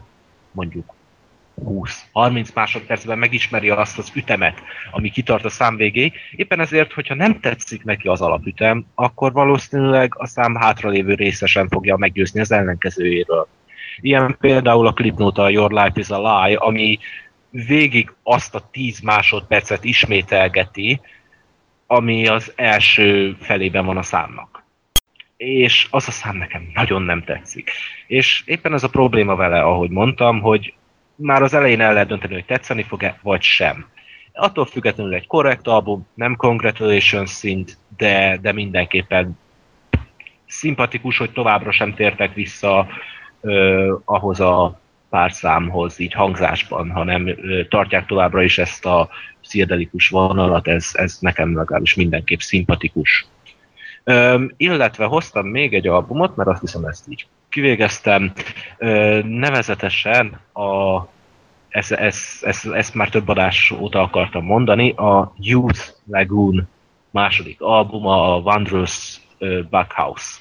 mondjuk 0.52 0.94
20-30 1.66 2.54
másodpercben 2.54 3.18
megismeri 3.18 3.70
azt 3.70 3.98
az 3.98 4.12
ütemet, 4.14 4.62
ami 4.92 5.10
kitart 5.10 5.46
a 5.46 5.50
szám 5.50 5.76
végéig. 5.76 6.14
Éppen 6.36 6.60
ezért, 6.60 6.94
hogyha 6.94 7.16
nem 7.16 7.40
tetszik 7.40 7.84
neki 7.84 8.08
az 8.08 8.22
alapütem, 8.22 8.86
akkor 8.96 9.32
valószínűleg 9.32 10.14
a 10.18 10.28
szám 10.28 10.56
hátralévő 10.56 11.14
része 11.14 11.46
sem 11.46 11.68
fogja 11.68 11.98
meggyőzni 11.98 12.40
az 12.40 12.52
ellenkezőjéről. 12.52 13.48
Ilyen 14.02 14.38
például 14.40 14.88
a 14.88 14.94
klipnóta 14.94 15.50
Your 15.50 15.72
Life 15.72 16.00
is 16.00 16.10
a 16.10 16.18
Lie, 16.18 16.58
ami 16.58 17.00
végig 17.50 18.14
azt 18.24 18.56
a 18.56 18.70
10 18.72 19.00
másodpercet 19.00 19.84
ismételgeti, 19.84 21.02
ami 21.88 22.28
az 22.28 22.54
első 22.56 23.38
felében 23.42 23.86
van 23.86 23.98
a 23.98 24.04
számnak. 24.04 24.64
És 25.38 25.88
az 25.90 26.08
a 26.08 26.12
szám 26.12 26.38
nekem 26.38 26.70
nagyon 26.74 27.02
nem 27.02 27.24
tetszik. 27.24 27.72
És 28.08 28.44
éppen 28.46 28.74
ez 28.74 28.84
a 28.84 28.90
probléma 28.90 29.36
vele, 29.36 29.62
ahogy 29.62 29.90
mondtam, 29.90 30.42
hogy 30.42 30.74
már 31.16 31.42
az 31.42 31.54
elején 31.54 31.82
el 31.82 31.94
lehet 31.94 32.08
dönteni, 32.08 32.34
hogy 32.34 32.46
tetszeni 32.46 32.84
fog-e, 32.84 33.20
vagy 33.22 33.42
sem. 33.42 33.88
Attól 34.34 34.66
függetlenül 34.66 35.14
egy 35.14 35.28
korrekt 35.28 35.68
album, 35.68 36.08
nem 36.14 36.36
congratulations 36.36 37.30
szint, 37.30 37.78
de, 37.98 38.38
de 38.42 38.52
mindenképpen 38.52 39.40
szimpatikus, 40.46 41.18
hogy 41.18 41.32
továbbra 41.32 41.72
sem 41.72 41.94
tértek 41.94 42.34
vissza 42.34 42.88
ö, 43.42 43.96
ahhoz 44.06 44.40
a 44.40 44.80
pár 45.10 45.32
számhoz 45.32 46.00
így 46.00 46.14
hangzásban, 46.14 46.92
hanem 46.92 47.36
tartják 47.70 48.06
továbbra 48.06 48.44
is 48.44 48.58
ezt 48.58 48.86
a 48.86 49.10
pszichedelikus 49.42 50.10
vonalat, 50.10 50.68
ez, 50.68 50.90
ez 50.94 51.18
nekem 51.20 51.56
legalábbis 51.56 51.96
mindenképp 51.96 52.40
szimpatikus. 52.40 53.28
Ö, 54.04 54.44
illetve 54.58 55.06
hoztam 55.06 55.48
még 55.48 55.74
egy 55.74 55.88
albumot, 55.88 56.36
mert 56.36 56.50
azt 56.50 56.62
hiszem 56.62 56.84
ezt 56.84 57.10
így 57.10 57.28
kivégeztem, 57.50 58.32
ö, 58.78 59.20
nevezetesen 59.24 60.40
a 60.54 61.02
ezt, 61.70 61.92
ezt, 61.92 62.44
ezt, 62.44 62.66
ezt 62.66 62.94
már 62.94 63.10
több 63.10 63.28
adás 63.28 63.72
óta 63.72 64.02
akartam 64.02 64.46
mondani, 64.46 64.92
a 64.92 65.34
Youth 65.38 65.80
Lagoon 66.08 66.68
második 67.10 67.62
albuma, 67.62 68.36
a 68.36 68.40
Wondrous 68.40 69.22
Backhouse. 69.70 70.38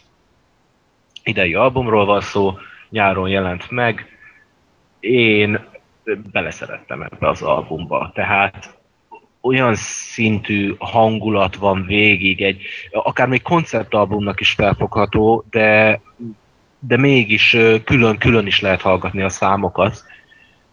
Idei 1.23 1.55
albumról 1.55 2.05
van 2.05 2.21
szó, 2.21 2.59
nyáron 2.91 3.29
jelent 3.29 3.71
meg, 3.71 4.18
én 5.01 5.67
beleszerettem 6.33 7.03
ebbe 7.03 7.29
az 7.29 7.43
albumba, 7.43 8.11
tehát 8.15 8.79
olyan 9.41 9.75
szintű 9.75 10.75
hangulat 10.79 11.57
van 11.57 11.85
végig, 11.87 12.43
egy, 12.43 12.63
akár 12.93 13.29
még 13.29 13.43
konceptalbumnak 13.43 14.41
is 14.41 14.51
felfogható, 14.51 15.45
de, 15.51 16.01
de 16.79 16.97
mégis 16.97 17.57
külön-külön 17.85 18.47
is 18.47 18.61
lehet 18.61 18.81
hallgatni 18.81 19.23
a 19.23 19.29
számokat. 19.29 20.05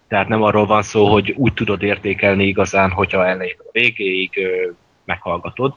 Tehát 0.07 0.27
nem 0.27 0.43
arról 0.43 0.65
van 0.65 0.81
szó, 0.81 1.05
hogy 1.05 1.33
úgy 1.37 1.53
tudod 1.53 1.83
értékelni 1.83 2.45
igazán, 2.45 2.91
hogyha 2.91 3.27
elején 3.27 3.55
a 3.57 3.69
végéig 3.71 4.47
meghallgatod. 5.05 5.73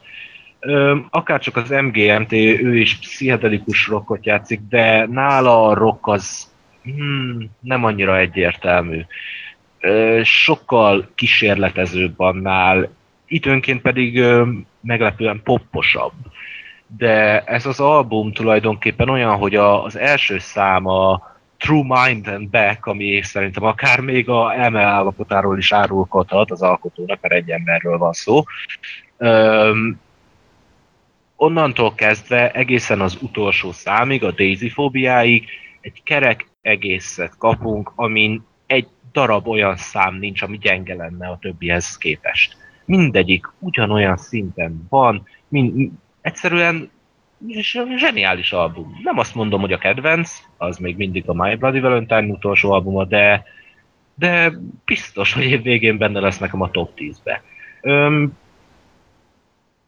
Ö, 0.59 0.97
akár 1.09 1.39
csak 1.39 1.55
az 1.55 1.69
MGMT, 1.69 2.31
ő 2.31 2.77
is 2.77 2.97
pszichedelikus 2.97 3.87
rockot 3.87 4.25
játszik, 4.25 4.61
de 4.69 5.05
nála 5.05 5.67
a 5.67 5.73
rock 5.73 6.07
az 6.07 6.48
hmm, 6.95 7.49
nem 7.59 7.83
annyira 7.83 8.17
egyértelmű. 8.17 9.01
Sokkal 10.23 11.09
kísérletezőbb 11.15 12.19
annál, 12.19 12.89
időnként 13.27 13.81
pedig 13.81 14.23
meglepően 14.81 15.41
popposabb. 15.43 16.13
De 16.97 17.41
ez 17.41 17.65
az 17.65 17.79
album 17.79 18.33
tulajdonképpen 18.33 19.09
olyan, 19.09 19.35
hogy 19.35 19.55
az 19.55 19.95
első 19.97 20.39
száma 20.39 21.27
True 21.57 21.83
Mind 21.83 22.27
and 22.27 22.49
Back, 22.49 22.85
ami 22.85 23.21
szerintem 23.21 23.63
akár 23.63 23.99
még 23.99 24.29
a 24.29 24.53
elme 24.53 24.81
állapotáról 24.81 25.57
is 25.57 25.71
árulkodhat 25.71 26.51
az 26.51 26.61
alkotónak, 26.61 27.21
mert 27.21 27.33
egy 27.33 27.49
emberről 27.49 27.97
van 27.97 28.13
szó. 28.13 28.43
Öm, 29.17 29.99
onnantól 31.35 31.95
kezdve 31.95 32.51
egészen 32.51 33.01
az 33.01 33.17
utolsó 33.21 33.71
számig, 33.71 34.23
a 34.23 34.31
Daisy 34.31 34.69
fóbiáig 34.69 35.49
egy 35.89 36.03
kerek 36.03 36.47
egészet 36.61 37.37
kapunk, 37.37 37.91
amin 37.95 38.45
egy 38.65 38.87
darab 39.11 39.47
olyan 39.47 39.75
szám 39.75 40.15
nincs, 40.15 40.41
ami 40.41 40.57
gyenge 40.57 40.95
lenne 40.95 41.27
a 41.27 41.37
többihez 41.41 41.97
képest. 41.97 42.57
Mindegyik 42.85 43.45
ugyanolyan 43.59 44.17
szinten 44.17 44.85
van, 44.89 45.27
mind, 45.47 45.91
egyszerűen 46.21 46.89
zseniális 47.97 48.51
album. 48.51 48.99
Nem 49.03 49.17
azt 49.17 49.35
mondom, 49.35 49.61
hogy 49.61 49.73
a 49.73 49.77
kedvenc, 49.77 50.31
az 50.57 50.77
még 50.77 50.97
mindig 50.97 51.29
a 51.29 51.43
My 51.43 51.55
Bloody 51.55 51.79
Valentine 51.79 52.33
utolsó 52.33 52.71
albuma, 52.71 53.05
de, 53.05 53.43
de 54.15 54.53
biztos, 54.85 55.33
hogy 55.33 55.43
év 55.43 55.61
végén 55.61 55.97
benne 55.97 56.19
lesz 56.19 56.37
nekem 56.37 56.61
a 56.61 56.71
top 56.71 56.91
10-be. 56.95 57.43
Öm, 57.81 58.37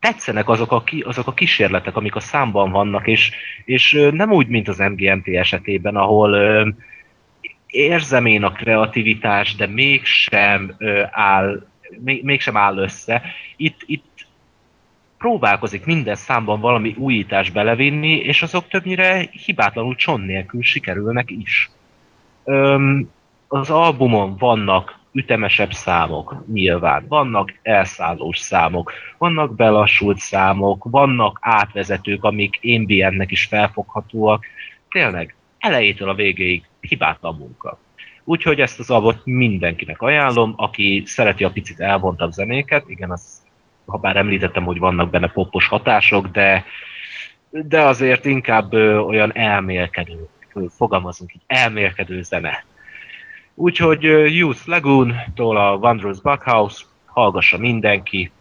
tetszenek 0.02 0.49
azok 0.49 0.72
a, 0.72 0.84
ki, 0.84 0.99
azok 0.99 1.28
a 1.28 1.34
kísérletek, 1.34 1.95
amik 1.95 2.15
a 2.15 2.19
számban 2.19 2.72
vannak, 2.72 3.07
és, 3.07 3.32
és 3.65 4.10
nem 4.11 4.32
úgy, 4.32 4.48
mint 4.48 4.68
az 4.68 4.78
MGMT 4.78 5.28
esetében, 5.28 5.95
ahol 5.95 6.34
ö, 6.34 6.69
érzem 7.68 8.26
én 8.26 8.44
a 8.44 8.52
kreativitás, 8.52 9.56
de 9.56 9.68
mégsem 9.68 10.76
ö, 10.78 11.03
áll, 11.11 11.68
még, 12.03 12.23
mégsem 12.23 12.57
áll 12.57 12.78
össze. 12.78 13.22
Itt, 13.56 13.82
itt 13.86 14.28
próbálkozik 15.18 15.86
minden 15.86 16.15
számban 16.15 16.60
valami 16.60 16.95
újítás 16.98 17.49
belevinni, 17.49 18.15
és 18.15 18.41
azok 18.41 18.68
többnyire 18.68 19.30
hibátlanul 19.45 19.95
cson 19.95 20.22
nélkül 20.22 20.64
sikerülnek 20.64 21.32
is. 21.32 21.69
Öm, 22.44 23.10
az 23.48 23.69
albumon 23.69 24.38
vannak 24.38 24.99
ütemesebb 25.12 25.74
számok, 25.74 26.44
nyilván. 26.54 27.06
Vannak 27.08 27.54
elszállós 27.62 28.38
számok, 28.38 28.92
vannak 29.18 29.56
belassult 29.56 30.18
számok, 30.18 30.84
vannak 30.90 31.38
átvezetők, 31.42 32.24
amik 32.24 32.60
ambientnek 32.64 33.32
is 33.32 33.46
felfoghatóak. 33.46 34.46
Tényleg, 34.90 35.36
elejétől 35.60 36.10
a 36.10 36.16
végéig 36.16 36.64
hibátlan 36.80 37.36
munka. 37.36 37.80
Úgyhogy 38.24 38.60
ezt 38.60 38.80
az 38.80 38.90
albumot 38.90 39.26
mindenkinek 39.26 40.02
ajánlom, 40.02 40.54
aki 40.58 41.04
szereti 41.06 41.44
a 41.44 41.52
picit 41.52 41.80
elvontabb 41.80 42.32
zenéket, 42.32 42.90
igen, 42.90 43.12
az 43.12 43.42
ha 43.86 43.98
bár 43.98 44.16
említettem, 44.16 44.64
hogy 44.64 44.80
vannak 44.80 45.10
benne 45.10 45.28
popos 45.28 45.68
hatások, 45.68 46.28
de, 46.28 46.66
de 47.50 47.82
azért 47.82 48.26
inkább 48.26 48.74
ö, 48.74 48.98
olyan 48.98 49.36
elmélkedő, 49.36 50.28
fogalmazunk 50.70 51.34
így, 51.34 51.42
elmélkedő 51.48 52.22
zene. 52.22 52.64
Úgyhogy 53.62 54.04
Youth 54.36 54.68
Lagoon-tól 54.68 55.58
a 55.58 55.76
Wondrous 55.76 56.22
Backhouse, 56.22 56.84
hallgassa 57.06 57.58
mindenki, 57.58 58.32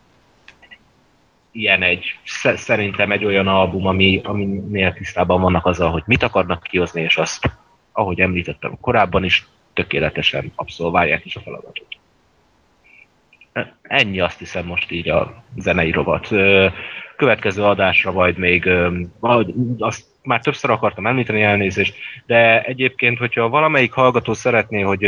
ilyen 1.50 1.82
egy, 1.82 2.18
szerintem 2.54 3.12
egy 3.12 3.24
olyan 3.24 3.46
album, 3.46 3.86
ami, 3.86 4.20
aminél 4.24 4.92
tisztában 4.92 5.40
vannak 5.40 5.66
azzal, 5.66 5.90
hogy 5.90 6.02
mit 6.06 6.22
akarnak 6.22 6.62
kihozni, 6.62 7.02
és 7.02 7.16
azt, 7.16 7.50
ahogy 7.92 8.20
említettem 8.20 8.78
korábban 8.80 9.24
is, 9.24 9.46
tökéletesen 9.72 10.52
abszolválják 10.54 11.24
is 11.24 11.36
a 11.36 11.40
feladatot. 11.40 11.86
Ennyi 13.82 14.20
azt 14.20 14.38
hiszem 14.38 14.66
most 14.66 14.90
így 14.90 15.08
a 15.08 15.42
zenei 15.56 15.90
rovat. 15.90 16.28
Következő 17.16 17.62
adásra 17.62 18.12
majd 18.12 18.38
még, 18.38 18.70
azt 19.78 20.04
már 20.22 20.40
többször 20.40 20.70
akartam 20.70 21.06
említeni 21.06 21.42
elnézést, 21.42 21.94
de 22.26 22.62
egyébként, 22.62 23.18
hogyha 23.18 23.48
valamelyik 23.48 23.92
hallgató 23.92 24.32
szeretné, 24.32 24.80
hogy 24.80 25.02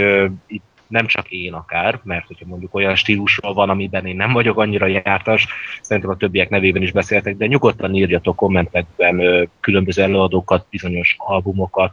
itt 0.47 0.65
nem 0.93 1.07
csak 1.07 1.31
én 1.31 1.53
akár, 1.53 2.01
mert 2.03 2.27
hogyha 2.27 2.47
mondjuk 2.47 2.75
olyan 2.75 2.95
stílusról 2.95 3.55
van, 3.55 3.71
amiben 3.71 4.07
én 4.07 4.17
nem 4.17 4.33
vagyok 4.33 4.59
annyira 4.59 4.87
jártas, 4.87 5.47
szerintem 5.81 6.13
a 6.13 6.17
többiek 6.17 6.49
nevében 6.49 6.83
is 6.83 6.93
beszéltek, 6.93 7.37
de 7.37 7.47
nyugodtan 7.47 7.95
írjatok 7.95 8.37
kommentekben 8.37 9.49
különböző 9.61 10.03
előadókat, 10.03 10.67
bizonyos 10.71 11.17
albumokat, 11.19 11.93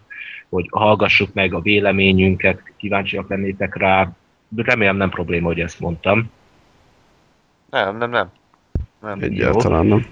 hogy 0.49 0.67
hallgassuk 0.71 1.33
meg 1.33 1.53
a 1.53 1.61
véleményünket, 1.61 2.61
kíváncsiak 2.77 3.29
lennétek 3.29 3.75
rá. 3.75 4.11
Remélem 4.55 4.97
nem 4.97 5.09
probléma, 5.09 5.47
hogy 5.47 5.59
ezt 5.59 5.79
mondtam. 5.79 6.31
Nem, 7.69 7.97
nem, 7.97 8.09
nem. 8.09 8.31
nem. 9.01 9.19
Egyáltalán 9.21 9.85
nem. 9.85 10.05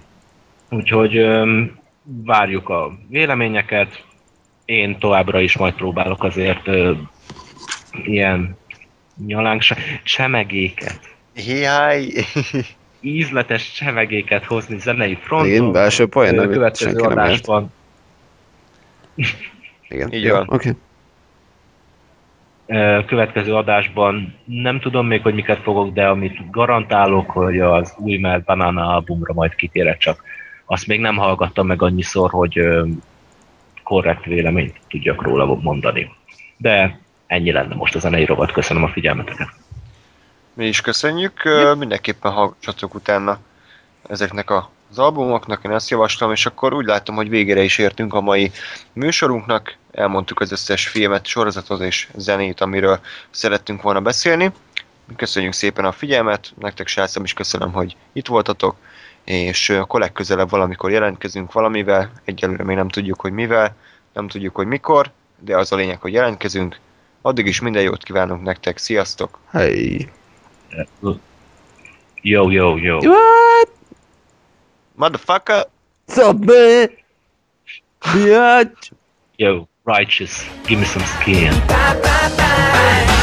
Úgyhogy 0.70 1.18
öm, 1.18 1.80
várjuk 2.08 2.70
a 2.70 2.98
véleményeket. 3.10 4.06
Én 4.66 5.00
továbbra 5.00 5.40
is 5.40 5.58
majd 5.58 5.74
próbálok 5.74 6.24
azért 6.24 6.68
ö, 6.68 6.92
ilyen 8.04 8.58
nyalánk 9.26 9.62
se, 9.62 9.78
csemegéket. 10.04 11.00
Hiáj! 11.34 12.08
ízletes 13.00 13.72
csevegéket 13.72 14.46
hozni 14.46 14.80
zenei 14.80 15.16
fronton. 15.22 15.50
Igen, 15.50 15.72
belső 15.72 16.08
poén, 16.08 16.40
amit 16.40 16.52
következő 16.52 16.90
senki 16.90 17.02
nem 17.02 17.12
ért. 17.12 17.20
adásban 17.20 17.72
Igen. 19.88 20.14
Így 20.14 20.30
van. 20.30 20.48
Oké. 20.50 20.76
Ö, 22.66 23.00
következő 23.06 23.56
adásban 23.56 24.36
nem 24.46 24.80
tudom 24.80 25.08
még, 25.08 25.22
hogy 25.22 25.34
miket 25.34 25.62
fogok, 25.62 25.94
de 25.94 26.08
amit 26.08 26.50
garantálok, 26.52 27.30
hogy 27.30 27.60
az 27.60 27.96
új 27.98 28.18
Mad 28.18 28.44
Banana 28.44 28.88
albumra 28.88 29.34
majd 29.34 29.56
kitérek, 29.56 29.98
csak 29.98 30.24
azt 30.70 30.88
még 30.88 31.00
nem 31.00 31.18
hallgattam 31.18 31.68
meg 31.68 31.82
annyiszor, 31.82 32.32
hogy 32.32 32.60
korrekt 33.84 34.26
véleményt 34.26 34.80
tudjak 34.88 35.22
róla 35.22 35.56
mondani. 35.56 36.16
De 36.58 37.00
ennyi 37.28 37.52
lenne 37.52 37.76
most 37.76 37.96
a 37.96 38.00
zenei 38.00 38.26
rovat. 38.26 38.52
Köszönöm 38.52 38.84
a 38.84 38.88
figyelmeteket. 38.88 39.50
Mi 40.54 40.68
is 40.68 40.82
köszönjük, 40.82 41.46
Ö, 41.46 41.74
mindenképpen 41.74 42.32
hallgassatok 42.32 42.94
utána 42.94 43.40
ezeknek 44.10 44.52
az 44.52 45.00
albumoknak, 45.00 45.64
én 45.64 45.72
ezt 45.72 45.90
javaslom, 45.90 46.32
és 46.32 46.46
akkor 46.46 46.74
úgy 46.74 46.86
látom, 46.86 47.16
hogy 47.16 47.30
végére 47.30 47.62
is 47.62 47.78
értünk 47.78 48.14
a 48.14 48.22
mai 48.22 48.52
műsorunknak, 48.94 49.78
elmondtuk 49.92 50.40
az 50.40 50.52
összes 50.52 50.88
filmet, 50.88 51.26
sorozatot 51.26 51.82
és 51.82 52.08
zenét, 52.16 52.62
amiről 52.62 53.00
szerettünk 53.30 53.82
volna 53.82 54.02
beszélni. 54.02 54.52
Köszönjük 55.16 55.54
szépen 55.54 55.86
a 55.86 55.92
figyelmet, 55.92 56.54
nektek 56.60 56.88
srácom 56.88 57.24
is 57.24 57.34
köszönöm, 57.34 57.72
hogy 57.72 57.96
itt 58.14 58.28
voltatok, 58.28 58.76
és 59.28 59.70
akkor 59.70 60.00
legközelebb 60.00 60.50
valamikor 60.50 60.92
jelentkezünk 60.92 61.52
valamivel, 61.52 62.12
egyelőre 62.26 62.64
még 62.64 62.76
nem 62.76 62.88
tudjuk, 62.88 63.22
hogy 63.22 63.32
mivel, 63.32 63.76
nem 64.14 64.28
tudjuk, 64.28 64.56
hogy 64.56 64.68
mikor, 64.68 65.12
de 65.40 65.58
az 65.58 65.72
a 65.72 65.76
lényeg, 65.76 66.02
hogy 66.02 66.14
jelentkezünk. 66.14 66.80
Addig 67.22 67.46
is 67.46 67.60
minden 67.60 67.82
jót 67.82 68.04
kívánunk 68.04 68.44
nektek, 68.44 68.78
sziasztok! 68.78 69.40
Hey. 69.52 70.10
Yo, 72.22 72.50
yo, 72.50 72.78
yo. 72.78 72.98
What? 72.98 73.70
Motherfucker! 74.96 75.68
Bitch! 76.36 77.04
Yo, 79.36 79.64
righteous. 79.84 80.50
Give 80.66 80.80
me 80.80 80.86
some 80.86 81.06
skin. 81.06 81.52
Wanna 81.68 82.00
make 82.02 83.12
it 83.12 83.17